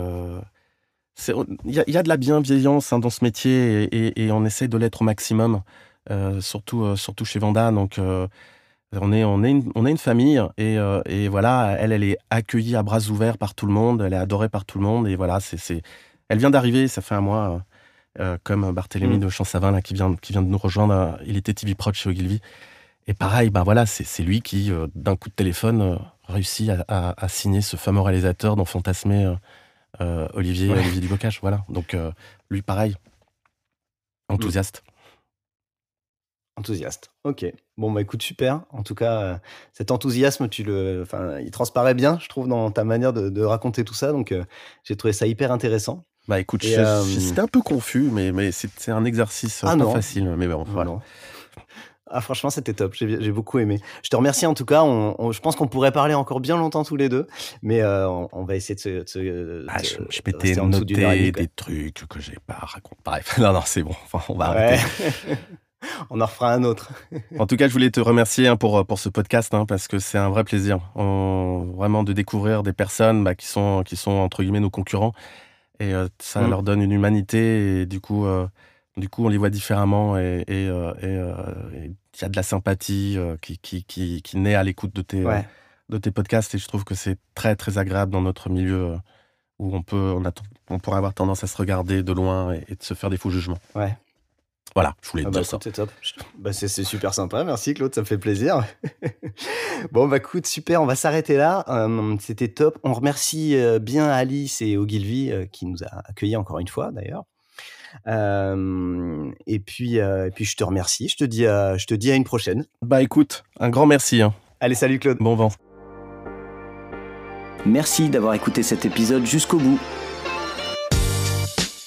il 1.64 1.74
y, 1.74 1.92
y, 1.92 1.96
a 1.96 2.02
de 2.02 2.08
la 2.08 2.16
bienveillance 2.16 2.92
hein, 2.92 2.98
dans 2.98 3.10
ce 3.10 3.22
métier 3.22 3.82
et, 3.84 4.24
et, 4.24 4.32
on 4.32 4.44
essaie 4.46 4.68
de 4.68 4.78
l'être 4.78 5.02
au 5.02 5.04
maximum, 5.04 5.60
surtout, 6.40 6.96
surtout 6.96 7.26
chez 7.26 7.38
Vanda. 7.38 7.70
Donc 7.70 7.98
on 8.93 9.12
est, 9.12 9.24
on 9.24 9.44
est, 9.44 9.51
une, 9.51 9.70
on 9.74 9.86
est 9.86 9.90
une 9.90 9.98
famille 9.98 10.40
et, 10.56 10.78
euh, 10.78 11.02
et, 11.06 11.28
voilà, 11.28 11.77
elle, 11.78 11.93
elle 11.93 12.05
est 12.05 12.19
accueillie 12.31 12.77
à 12.77 12.82
bras 12.82 13.01
ouverts 13.09 13.39
par 13.39 13.55
tout 13.55 13.66
le 13.66 13.73
monde, 13.73 14.02
elle 14.02 14.15
est 14.15 14.19
adorée 14.19 14.48
par 14.48 14.65
tout 14.65 14.78
le 14.78 14.85
monde 14.85 15.06
et 15.06 15.16
voilà, 15.16 15.40
c'est, 15.40 15.82
elle 16.28 16.39
vient 16.39 16.51
d'arriver, 16.51 16.89
ça 16.89 17.02
fait 17.02 17.15
un 17.15 17.20
mois, 17.20 17.62
euh, 18.19 18.23
euh, 18.23 18.39
comme 18.43 18.73
Barthélémy 18.73 19.16
mm. 19.16 19.20
de 19.20 19.28
Champsavin 19.28 19.70
là, 19.70 19.82
qui, 19.82 19.94
vient, 19.94 20.15
qui 20.15 20.32
vient 20.32 20.43
de 20.43 20.48
nous 20.48 20.59
rejoindre, 20.59 21.19
il 21.27 21.36
était 21.36 21.52
TV 21.52 21.74
Prod 21.74 21.94
chez 21.94 22.09
Ogilvy. 22.09 22.40
Et 23.06 23.15
pareil, 23.15 23.48
ben 23.48 23.62
voilà, 23.62 23.86
c'est, 23.86 24.23
lui 24.23 24.43
qui, 24.43 24.70
d'un 24.94 25.16
coup 25.16 25.31
de 25.31 25.35
téléphone, 25.35 25.98
réussit 26.27 26.70
à, 26.89 27.15
à, 27.16 27.28
signer 27.28 27.62
ce 27.62 27.77
fameux 27.77 28.02
réalisateur 28.02 28.55
dont 28.55 28.66
fantasmait 28.66 29.24
Olivier, 30.35 30.69
Olivier 30.69 31.01
Dubocage. 31.01 31.39
Voilà, 31.40 31.65
donc 31.70 31.97
lui 32.51 32.60
pareil, 32.60 32.97
enthousiaste. 34.28 34.82
Enthousiaste. 36.59 37.12
Ok. 37.22 37.47
Bon, 37.76 37.93
bah 37.93 38.01
écoute, 38.01 38.20
super. 38.20 38.62
En 38.70 38.82
tout 38.82 38.97
cas, 38.97 39.22
euh, 39.22 39.36
cet 39.72 39.93
enthousiasme, 39.93 40.48
tu 40.48 40.64
le, 40.64 41.02
enfin, 41.02 41.39
il 41.39 41.52
transparaît 41.52 41.94
bien, 41.94 42.18
je 42.20 42.28
trouve, 42.28 42.48
dans 42.48 42.72
ta 42.72 42.82
manière 42.82 43.12
de, 43.12 43.43
raconter 43.44 43.85
tout 43.85 43.94
ça. 43.94 44.10
Donc, 44.10 44.32
euh, 44.32 44.44
j'ai 44.82 44.97
trouvé 44.97 45.12
ça 45.12 45.28
hyper 45.28 45.52
intéressant. 45.52 46.05
Bah 46.26 46.40
écoute, 46.40 46.64
euh, 46.64 47.05
c'était 47.05 47.40
un 47.40 47.47
peu 47.47 47.62
confus, 47.62 48.10
mais, 48.12 48.32
mais 48.32 48.51
c'est 48.51 48.90
un 48.90 49.05
exercice 49.05 49.62
ah, 49.62 49.76
pas 49.76 49.90
facile. 49.93 50.35
Mais 50.36 50.48
bon, 50.48 50.64
voilà. 50.64 50.98
Ah, 52.10 52.20
franchement, 52.20 52.51
c'était 52.51 52.74
top. 52.74 52.94
J'ai 52.94 53.30
beaucoup 53.30 53.60
aimé. 53.60 53.80
Je 54.02 54.10
te 54.10 54.16
remercie 54.16 54.44
en 54.44 54.55
tout 54.55 54.64
cas. 54.64 54.82
On, 54.82 55.30
je 55.30 55.40
pense 55.40 55.55
qu'on 55.55 55.68
pourrait 55.68 55.93
parler 55.93 56.14
encore 56.14 56.40
bien 56.40 56.56
longtemps 56.56 56.82
tous 56.82 56.97
les 56.97 57.09
deux, 57.09 57.28
mais 57.62 57.85
on, 57.85 58.44
va 58.44 58.56
essayer 58.56 58.74
de 58.74 59.06
se. 59.06 59.64
ah, 59.68 59.78
je, 59.82 59.97
je 60.10 60.20
m'étais 60.26 60.56
noté 60.56 61.30
des 61.30 61.48
trucs 61.55 62.09
que 62.09 62.20
j'ai 62.20 62.36
pas 62.47 62.59
raconté. 62.60 62.97
Bref, 63.05 63.39
non, 63.39 63.52
non, 63.52 63.62
c'est 63.64 63.85
bon. 63.85 63.94
Enfin, 64.12 64.20
on 64.28 64.36
va 64.36 64.47
arrêter. 64.47 64.82
on 66.10 66.20
en 66.20 66.26
refera 66.26 66.52
un 66.52 66.64
autre. 66.64 66.92
en 67.38 67.46
tout 67.46 67.56
cas, 67.56 67.68
je 67.68 67.72
voulais 67.72 67.90
te 67.90 68.00
remercier 68.00 68.48
hein, 68.48 68.56
pour, 68.56 68.84
pour 68.86 68.98
ce 68.98 69.09
podcast 69.09 69.55
hein, 69.55 69.66
parce 69.66 69.88
que 69.88 69.98
c'est 69.98 70.18
un 70.18 70.28
vrai 70.28 70.44
plaisir 70.44 70.78
vraiment 70.94 72.02
de 72.05 72.12
découvrir 72.12 72.62
des 72.62 72.72
personnes 72.72 73.24
bah, 73.24 73.34
qui, 73.34 73.46
sont, 73.46 73.82
qui 73.84 73.96
sont 73.96 74.12
entre 74.12 74.42
guillemets 74.42 74.60
nos 74.60 74.70
concurrents 74.70 75.12
et 75.80 75.94
euh, 75.94 76.09
ça 76.18 76.42
mm. 76.42 76.50
leur 76.50 76.62
donne 76.62 76.82
une 76.82 76.92
humanité 76.92 77.80
et 77.80 77.86
du 77.86 78.00
coup, 78.00 78.26
euh, 78.26 78.46
du 78.96 79.09
coup 79.09 79.24
on 79.24 79.28
les 79.28 79.38
voit 79.38 79.50
différemment 79.50 80.18
et 80.18 80.44
il 80.48 80.55
et, 80.55 80.68
euh, 80.68 81.88
y 82.20 82.24
a 82.24 82.28
de 82.28 82.36
la 82.36 82.42
sympathie 82.42 83.16
qui, 83.40 83.59
qui, 83.59 83.84
qui, 83.84 84.22
qui, 84.22 84.36
naît 84.36 84.56
à 84.56 84.64
l'écoute 84.64 84.94
de 84.94 85.02
tes, 85.02 85.24
de 85.88 85.98
tes 85.98 86.10
podcasts 86.10 86.55
et 86.55 86.59
je 86.59 86.66
trouve 86.66 86.84
que 86.84 86.94
c'est 86.94 87.18
très 87.34 87.55
très 87.55 87.78
agréable 87.78 88.12
dans 88.12 88.22
notre 88.22 88.50
milieu 88.50 88.96
où 89.60 89.74
on 89.74 89.82
peut 89.82 90.14
on, 90.16 90.24
a, 90.24 90.32
on 90.70 90.78
pourrait 90.78 90.98
avoir 90.98 91.14
tendance 91.14 91.44
à 91.44 91.46
se 91.46 91.56
regarder 91.56 92.02
de 92.02 92.12
loin 92.12 92.55
et, 92.55 92.64
et 92.68 92.74
de 92.74 92.82
se 92.82 92.94
faire 92.94 93.10
des 93.10 93.16
faux 93.16 93.30
jugements. 93.30 93.59
Ouais. 93.74 93.96
Voilà, 94.74 94.95
je 95.03 95.11
voulais 95.11 95.23
te 95.24 95.28
ah 95.28 95.31
bah, 95.31 95.40
dire 95.40 95.49
ça. 95.49 95.59
C'est 95.62 95.73
top. 95.73 95.90
Bah, 96.39 96.53
c'est 96.53 96.69
super 96.69 97.15
sympa. 97.15 97.45
Merci 97.45 97.74
Claude, 97.74 97.95
ça 97.95 98.01
me 98.01 98.07
fait 98.07 98.19
plaisir. 98.19 98.65
bon, 99.93 100.09
bah 100.09 100.19
écoute, 100.19 100.47
super, 100.47 100.82
on 100.82 100.86
va 100.86 100.95
s'arrêter 100.95 101.36
là. 101.36 101.65
Euh, 101.69 102.16
c'était 102.20 102.49
top. 102.49 102.78
On 102.85 102.93
remercie 102.93 103.57
euh, 103.57 103.78
bien 103.78 104.07
Alice 104.09 104.62
et 104.62 104.77
Ogilvy 104.77 105.32
euh, 105.32 105.47
qui 105.47 105.66
nous 105.66 105.82
a 105.82 106.03
accueillis 106.09 106.36
encore 106.36 106.59
une 106.59 106.69
fois 106.69 106.90
d'ailleurs. 106.93 107.24
et, 108.07 109.59
puis, 109.61 109.97
et 109.97 110.31
puis, 110.35 110.45
je 110.45 110.57
te 110.57 110.65
remercie. 110.65 111.09
Je 111.09 111.16
te, 111.16 111.24
dis 111.24 111.47
à, 111.47 111.77
je 111.77 111.86
te 111.86 111.95
dis 111.95 112.11
à 112.11 112.15
une 112.15 112.24
prochaine. 112.24 112.66
Bah 112.82 113.03
écoute, 113.03 113.45
un 113.61 113.70
grand 113.70 113.86
merci. 113.86 114.23
Hein. 114.23 114.35
Allez, 114.61 114.74
salut 114.74 114.99
Claude. 114.99 115.19
Bon 115.19 115.35
vent. 115.35 115.51
Merci 117.66 118.09
d'avoir 118.09 118.35
écouté 118.35 118.62
cet 118.62 118.85
épisode 118.85 119.27
jusqu'au 119.27 119.59
bout. 119.59 119.81